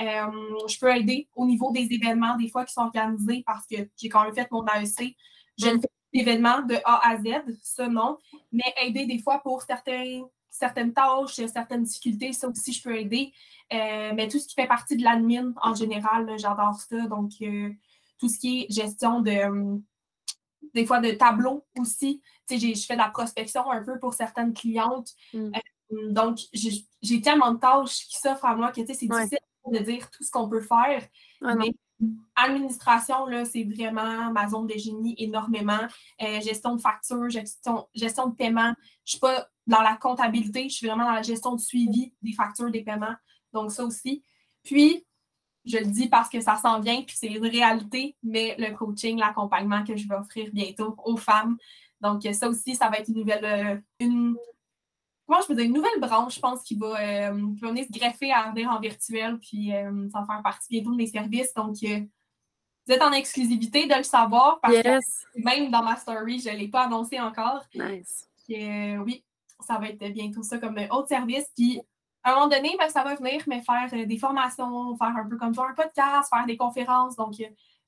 Euh, 0.00 0.26
je 0.68 0.78
peux 0.78 0.94
aider 0.94 1.28
au 1.34 1.46
niveau 1.46 1.70
des 1.72 1.86
événements, 1.90 2.36
des 2.36 2.48
fois 2.48 2.64
qui 2.64 2.72
sont 2.72 2.82
organisés 2.82 3.42
parce 3.46 3.66
que 3.66 3.76
j'ai 3.96 4.08
quand 4.08 4.24
même 4.24 4.34
fait 4.34 4.50
mon 4.50 4.64
AEC. 4.66 5.14
Je 5.58 5.66
ne 5.66 5.74
fais 5.74 5.80
pas 5.80 5.88
d'événements 6.12 6.62
de 6.62 6.76
A 6.84 7.08
à 7.08 7.16
Z, 7.18 7.44
ça 7.62 7.88
non, 7.88 8.18
mais 8.52 8.74
aider 8.82 9.06
des 9.06 9.18
fois 9.18 9.40
pour 9.40 9.62
certains, 9.62 10.22
certaines 10.48 10.92
tâches, 10.92 11.34
certaines 11.46 11.82
difficultés, 11.82 12.32
ça 12.32 12.48
aussi 12.48 12.72
je 12.72 12.82
peux 12.82 12.96
aider. 12.96 13.32
mais 13.70 14.28
tout 14.28 14.38
ce 14.38 14.46
qui 14.46 14.54
fait 14.54 14.66
partie 14.66 14.96
de 14.96 15.04
l'admin 15.04 15.52
en 15.62 15.74
général, 15.74 16.38
j'adore 16.38 16.80
ça. 16.80 17.06
Donc, 17.06 17.32
tout 18.18 18.28
ce 18.28 18.38
qui 18.38 18.62
est 18.62 18.72
gestion 18.72 19.20
de 19.20 19.80
des 20.74 20.86
fois 20.86 21.00
de 21.00 21.10
tableaux 21.12 21.66
aussi. 21.78 22.22
Je 22.50 22.84
fais 22.86 22.94
de 22.94 23.00
la 23.00 23.10
prospection 23.10 23.70
un 23.70 23.82
peu 23.82 23.98
pour 23.98 24.14
certaines 24.14 24.54
clientes. 24.54 25.10
Mm. 25.32 25.52
Euh, 25.92 26.12
donc, 26.12 26.38
j'ai 26.52 27.20
tellement 27.20 27.52
de 27.52 27.58
tâches 27.58 28.06
qui 28.08 28.18
s'offrent 28.18 28.44
à 28.44 28.56
moi 28.56 28.72
que 28.72 28.84
c'est 28.86 29.06
difficile 29.06 29.38
de 29.70 29.78
dire 29.78 30.10
tout 30.10 30.22
ce 30.22 30.30
qu'on 30.30 30.48
peut 30.48 30.60
faire. 30.60 31.06
mais 31.40 31.74
administration, 32.34 33.26
là, 33.26 33.44
c'est 33.44 33.64
vraiment 33.64 34.30
ma 34.32 34.48
zone 34.48 34.66
de 34.66 34.76
génie 34.76 35.14
énormément. 35.18 35.80
Euh, 36.22 36.40
gestion 36.40 36.76
de 36.76 36.80
factures, 36.80 37.28
gestion, 37.30 37.88
gestion 37.94 38.28
de 38.28 38.34
paiement. 38.34 38.72
Je 39.04 39.10
ne 39.10 39.10
suis 39.10 39.18
pas 39.18 39.48
dans 39.66 39.80
la 39.80 39.96
comptabilité, 39.96 40.68
je 40.68 40.74
suis 40.74 40.86
vraiment 40.86 41.04
dans 41.04 41.12
la 41.12 41.22
gestion 41.22 41.54
de 41.54 41.60
suivi 41.60 42.12
des 42.22 42.32
factures, 42.32 42.70
des 42.70 42.82
paiements. 42.82 43.14
Donc, 43.52 43.72
ça 43.72 43.84
aussi. 43.84 44.22
Puis, 44.62 45.05
je 45.66 45.78
le 45.78 45.86
dis 45.86 46.08
parce 46.08 46.28
que 46.28 46.40
ça 46.40 46.56
s'en 46.56 46.80
vient, 46.80 47.02
puis 47.02 47.16
c'est 47.18 47.26
une 47.26 47.46
réalité, 47.46 48.16
mais 48.22 48.54
le 48.58 48.74
coaching, 48.74 49.18
l'accompagnement 49.18 49.84
que 49.84 49.96
je 49.96 50.08
vais 50.08 50.14
offrir 50.14 50.50
bientôt 50.52 50.94
aux 51.04 51.16
femmes. 51.16 51.56
Donc, 52.00 52.22
ça 52.32 52.48
aussi, 52.48 52.74
ça 52.74 52.88
va 52.88 52.98
être 52.98 53.08
une 53.08 53.16
nouvelle, 53.16 53.44
euh, 53.44 53.76
une, 54.00 54.36
comment 55.26 55.40
je 55.40 55.48
peux 55.48 55.54
dire, 55.54 55.64
une 55.64 55.72
nouvelle 55.72 55.98
branche, 55.98 56.36
je 56.36 56.40
pense, 56.40 56.62
qui 56.62 56.76
va, 56.76 57.00
euh, 57.00 57.32
venir 57.60 57.84
se 57.84 57.98
greffer 57.98 58.32
à 58.32 58.50
venir 58.50 58.70
en 58.70 58.78
virtuel, 58.78 59.38
puis 59.38 59.74
euh, 59.74 60.08
ça 60.12 60.20
va 60.20 60.26
faire 60.26 60.42
partie 60.42 60.68
bientôt 60.70 60.92
de 60.92 60.96
mes 60.96 61.06
services. 61.06 61.52
Donc, 61.54 61.76
vous 61.80 62.94
êtes 62.94 63.02
en 63.02 63.12
exclusivité 63.12 63.86
de 63.86 63.94
le 63.94 64.04
savoir 64.04 64.60
parce 64.60 64.76
que 64.76 65.42
même 65.42 65.72
dans 65.72 65.82
ma 65.82 65.96
story, 65.96 66.38
je 66.38 66.50
ne 66.50 66.56
l'ai 66.56 66.68
pas 66.68 66.84
annoncé 66.84 67.18
encore. 67.18 67.64
Nice. 67.74 68.28
oui, 68.48 69.24
ça 69.66 69.78
va 69.78 69.88
être 69.88 70.12
bientôt 70.12 70.44
ça 70.44 70.58
comme 70.58 70.78
autre 70.90 71.08
service. 71.08 71.46
Puis 71.56 71.80
à 72.26 72.32
un 72.32 72.34
moment 72.34 72.48
donné, 72.48 72.76
ben, 72.76 72.88
ça 72.88 73.04
va 73.04 73.14
venir, 73.14 73.40
mais 73.46 73.62
faire 73.62 73.88
euh, 73.92 74.04
des 74.04 74.18
formations, 74.18 74.96
faire 74.96 75.16
un 75.16 75.28
peu 75.28 75.36
comme 75.36 75.54
toi, 75.54 75.68
un 75.70 75.74
podcast, 75.74 76.28
faire 76.28 76.44
des 76.44 76.56
conférences. 76.56 77.14
Donc, 77.14 77.34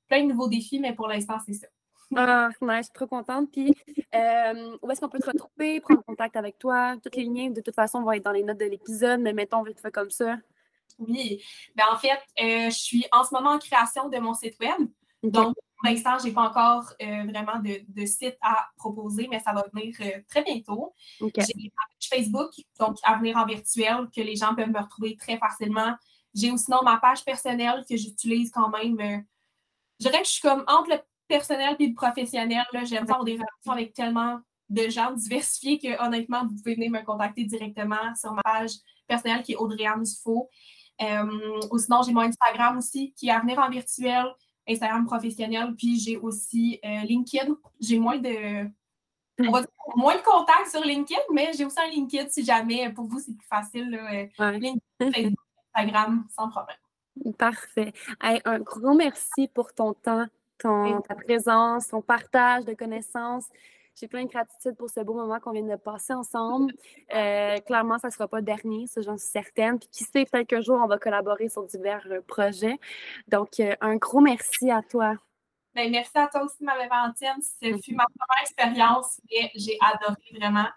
plein 0.07 0.23
de 0.23 0.29
nouveaux 0.29 0.47
défis, 0.47 0.79
mais 0.79 0.93
pour 0.93 1.09
l'instant, 1.09 1.37
c'est 1.45 1.53
ça. 1.53 1.67
Ah, 2.15 2.49
je 2.57 2.81
suis 2.83 2.93
trop 2.93 3.05
contente. 3.05 3.51
Puis, 3.51 3.75
euh, 4.15 4.77
où 4.81 4.89
est-ce 4.89 5.01
qu'on 5.01 5.09
peut 5.09 5.19
te 5.19 5.29
retrouver, 5.29 5.81
prendre 5.81 6.03
contact 6.05 6.37
avec 6.37 6.57
toi? 6.57 6.95
Toutes 7.03 7.17
les 7.17 7.25
liens, 7.25 7.49
de 7.49 7.59
toute 7.59 7.75
façon, 7.75 8.01
vont 8.01 8.13
être 8.13 8.23
dans 8.23 8.31
les 8.31 8.43
notes 8.43 8.57
de 8.57 8.65
l'épisode, 8.65 9.19
mais 9.19 9.33
mettons 9.33 9.61
vite 9.61 9.81
fait 9.81 9.91
comme 9.91 10.09
ça. 10.09 10.37
Oui. 10.97 11.43
Ben, 11.75 11.85
en 11.91 11.97
fait, 11.97 12.19
euh, 12.41 12.69
je 12.69 12.77
suis 12.77 13.05
en 13.11 13.25
ce 13.25 13.33
moment 13.33 13.51
en 13.51 13.59
création 13.59 14.07
de 14.07 14.17
mon 14.19 14.33
site 14.33 14.57
web. 14.61 14.87
Donc, 15.21 15.53
pour 15.79 15.89
l'instant, 15.89 16.19
je 16.19 16.25
n'ai 16.25 16.33
pas 16.33 16.49
encore 16.49 16.93
euh, 17.01 17.23
vraiment 17.23 17.59
de, 17.59 18.05
site 18.05 18.37
à 18.41 18.67
proposer, 18.75 19.29
mais 19.29 19.39
ça 19.39 19.53
va 19.53 19.63
venir 19.73 19.95
euh, 20.01 20.21
très 20.27 20.43
bientôt. 20.43 20.93
J'ai 21.21 21.55
une 21.55 21.69
page 21.71 22.09
Facebook, 22.09 22.51
donc 22.77 22.97
Avenir 23.03 23.37
en 23.37 23.45
virtuel, 23.45 24.09
que 24.13 24.19
les 24.19 24.35
gens 24.35 24.53
peuvent 24.53 24.69
me 24.69 24.79
retrouver 24.79 25.15
très 25.15 25.37
facilement. 25.37 25.95
J'ai 26.35 26.51
aussi 26.51 26.69
ma 26.69 26.97
page 26.97 27.23
personnelle 27.23 27.85
que 27.89 27.95
j'utilise 27.95 28.51
quand 28.51 28.69
même. 28.69 28.99
Euh, 28.99 29.21
je 30.01 30.07
dirais 30.07 30.21
que 30.21 30.27
je 30.27 30.33
suis 30.33 30.41
comme 30.41 30.65
entre 30.67 30.89
le 30.89 30.97
personnel 31.29 31.77
et 31.79 31.87
le 31.87 31.93
professionnel. 31.93 32.65
J'aime 32.83 33.03
avoir 33.03 33.23
des 33.23 33.33
relations 33.33 33.71
avec 33.71 33.93
tellement 33.93 34.41
de 34.67 34.89
gens 34.89 35.11
diversifiés 35.11 35.79
que 35.79 36.03
honnêtement, 36.05 36.45
vous 36.45 36.55
pouvez 36.55 36.75
venir 36.75 36.91
me 36.91 37.03
contacter 37.05 37.45
directement 37.45 38.13
sur 38.19 38.33
ma 38.33 38.41
page 38.43 38.71
personnelle 39.07 39.43
qui 39.43 39.53
est 39.53 39.55
Audrey-Anne 39.55 40.03
Dufault. 40.03 40.49
ou 41.71 41.77
sinon, 41.77 42.01
j'ai 42.05 42.11
mon 42.11 42.21
Instagram 42.21 42.77
aussi 42.77 43.13
qui 43.13 43.29
est 43.29 43.31
Avenir 43.31 43.59
en 43.59 43.69
virtuel. 43.69 44.25
Instagram 44.69 45.05
professionnel, 45.05 45.73
puis 45.77 45.99
j'ai 45.99 46.17
aussi 46.17 46.79
euh, 46.85 47.01
LinkedIn. 47.03 47.55
J'ai 47.79 47.99
moins 47.99 48.17
de 48.17 48.69
moins 49.95 50.15
de 50.15 50.21
contacts 50.21 50.71
sur 50.71 50.81
LinkedIn, 50.81 51.21
mais 51.33 51.51
j'ai 51.57 51.65
aussi 51.65 51.79
un 51.79 51.89
LinkedIn 51.89 52.27
si 52.29 52.43
jamais 52.43 52.91
pour 52.91 53.05
vous 53.05 53.19
c'est 53.19 53.35
plus 53.35 53.47
facile. 53.47 54.29
Euh, 54.39 54.51
LinkedIn, 54.51 54.79
Instagram, 55.73 56.25
sans 56.35 56.49
problème. 56.49 56.77
Parfait. 57.37 57.93
un 58.21 58.59
gros 58.59 58.93
merci 58.93 59.47
pour 59.47 59.73
ton 59.73 59.93
temps, 59.93 60.25
ton, 60.57 61.01
ta 61.01 61.15
présence, 61.15 61.89
ton 61.89 62.01
partage 62.01 62.65
de 62.65 62.73
connaissances. 62.73 63.47
J'ai 63.99 64.07
plein 64.07 64.23
de 64.23 64.29
gratitude 64.29 64.77
pour 64.77 64.89
ce 64.89 65.01
beau 65.01 65.13
moment 65.13 65.39
qu'on 65.39 65.51
vient 65.51 65.63
de 65.63 65.75
passer 65.75 66.13
ensemble. 66.13 66.73
Euh, 67.15 67.57
clairement, 67.61 67.97
ça 67.97 68.09
ne 68.09 68.13
sera 68.13 68.27
pas 68.27 68.37
le 68.37 68.43
dernier, 68.43 68.85
ça 68.85 69.01
j'en 69.01 69.17
suis 69.17 69.29
certaine. 69.31 69.79
Puis 69.79 69.89
qui 69.91 70.03
sait, 70.03 70.25
peut-être 70.25 70.45
qu'un 70.47 70.61
jour, 70.61 70.79
on 70.79 70.85
va 70.85 70.99
collaborer 70.99 71.49
sur 71.49 71.63
divers 71.63 72.05
euh, 72.11 72.21
projets. 72.21 72.77
Donc, 73.27 73.59
euh, 73.59 73.75
un 73.81 73.95
gros 73.95 74.19
merci 74.19 74.69
à 74.69 74.83
toi. 74.83 75.15
Bien, 75.73 75.89
merci 75.89 76.11
à 76.13 76.27
toi 76.27 76.43
aussi, 76.43 76.63
ma 76.63 76.75
Valentine. 76.75 77.41
Ce 77.41 77.65
mm-hmm. 77.65 77.83
fut 77.83 77.95
ma 77.95 78.05
première 78.05 78.43
expérience 78.43 79.19
et 79.31 79.49
j'ai 79.55 79.75
adoré 79.81 80.21
vraiment. 80.39 80.67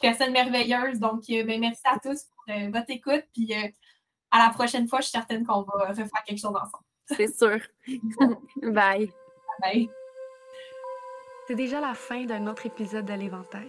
Personne 0.00 0.32
merveilleuse. 0.32 0.98
Donc, 0.98 1.24
ben, 1.28 1.60
merci 1.60 1.82
à 1.84 1.98
tous 1.98 2.24
pour 2.24 2.54
votre 2.70 2.90
écoute. 2.90 3.24
Puis 3.34 3.52
à 4.30 4.38
la 4.38 4.50
prochaine 4.50 4.88
fois, 4.88 5.00
je 5.00 5.04
suis 5.04 5.12
certaine 5.12 5.44
qu'on 5.44 5.62
va 5.62 5.88
refaire 5.88 6.24
quelque 6.26 6.40
chose 6.40 6.56
ensemble. 6.56 6.84
C'est 7.04 7.36
sûr. 7.36 7.60
Bye. 8.62 9.12
Bye. 9.60 9.90
C'est 11.52 11.56
déjà 11.56 11.82
la 11.82 11.92
fin 11.92 12.24
d'un 12.24 12.46
autre 12.46 12.64
épisode 12.64 13.04
de 13.04 13.12
l'Éventail. 13.12 13.68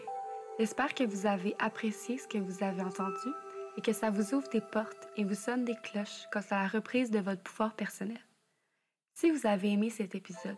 J'espère 0.58 0.94
que 0.94 1.04
vous 1.04 1.26
avez 1.26 1.54
apprécié 1.60 2.18
ce 2.18 2.30
que 2.30 2.38
vous 2.38 2.64
avez 2.64 2.82
entendu 2.82 3.28
et 3.76 3.82
que 3.82 3.92
ça 3.92 4.10
vous 4.10 4.34
ouvre 4.34 4.48
des 4.48 4.62
portes 4.62 5.10
et 5.18 5.26
vous 5.26 5.36
sonne 5.36 5.66
des 5.66 5.76
cloches 5.84 6.30
quant 6.32 6.40
à 6.52 6.62
la 6.62 6.68
reprise 6.70 7.12
de 7.12 7.20
votre 7.20 7.44
pouvoir 7.44 7.74
personnel. 7.74 8.22
Si 9.16 9.32
vous 9.32 9.46
avez 9.46 9.74
aimé 9.74 9.90
cet 9.90 10.16
épisode, 10.16 10.56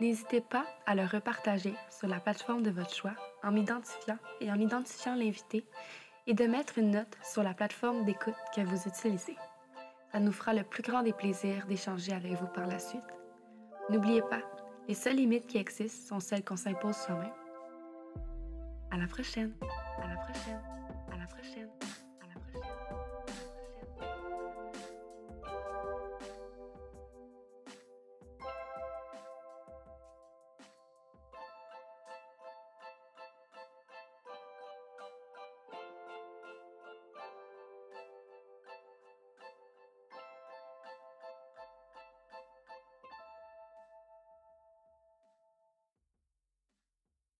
n'hésitez 0.00 0.40
pas 0.40 0.64
à 0.86 0.94
le 0.94 1.04
repartager 1.04 1.74
sur 1.90 2.08
la 2.08 2.18
plateforme 2.18 2.62
de 2.62 2.70
votre 2.70 2.94
choix 2.94 3.14
en 3.42 3.52
m'identifiant 3.52 4.16
et 4.40 4.50
en 4.50 4.58
identifiant 4.58 5.16
l'invité 5.16 5.66
et 6.26 6.32
de 6.32 6.46
mettre 6.46 6.78
une 6.78 6.92
note 6.92 7.18
sur 7.22 7.42
la 7.42 7.52
plateforme 7.52 8.06
d'écoute 8.06 8.32
que 8.56 8.62
vous 8.62 8.88
utilisez. 8.88 9.36
Ça 10.12 10.18
nous 10.18 10.32
fera 10.32 10.54
le 10.54 10.64
plus 10.64 10.82
grand 10.82 11.02
des 11.02 11.12
plaisirs 11.12 11.66
d'échanger 11.66 12.14
avec 12.14 12.32
vous 12.32 12.48
par 12.54 12.66
la 12.66 12.78
suite. 12.78 13.02
N'oubliez 13.90 14.22
pas, 14.22 14.40
les 14.88 14.94
seules 14.94 15.16
limites 15.16 15.46
qui 15.46 15.58
existent 15.58 16.08
sont 16.16 16.20
celles 16.20 16.44
qu'on 16.44 16.56
s'impose 16.56 16.96
soi-même. 16.96 17.30
À 18.90 18.98
la 18.98 19.06
prochaine. 19.06 19.52
À 20.02 20.08
la 20.08 20.16
prochaine. 20.16 20.73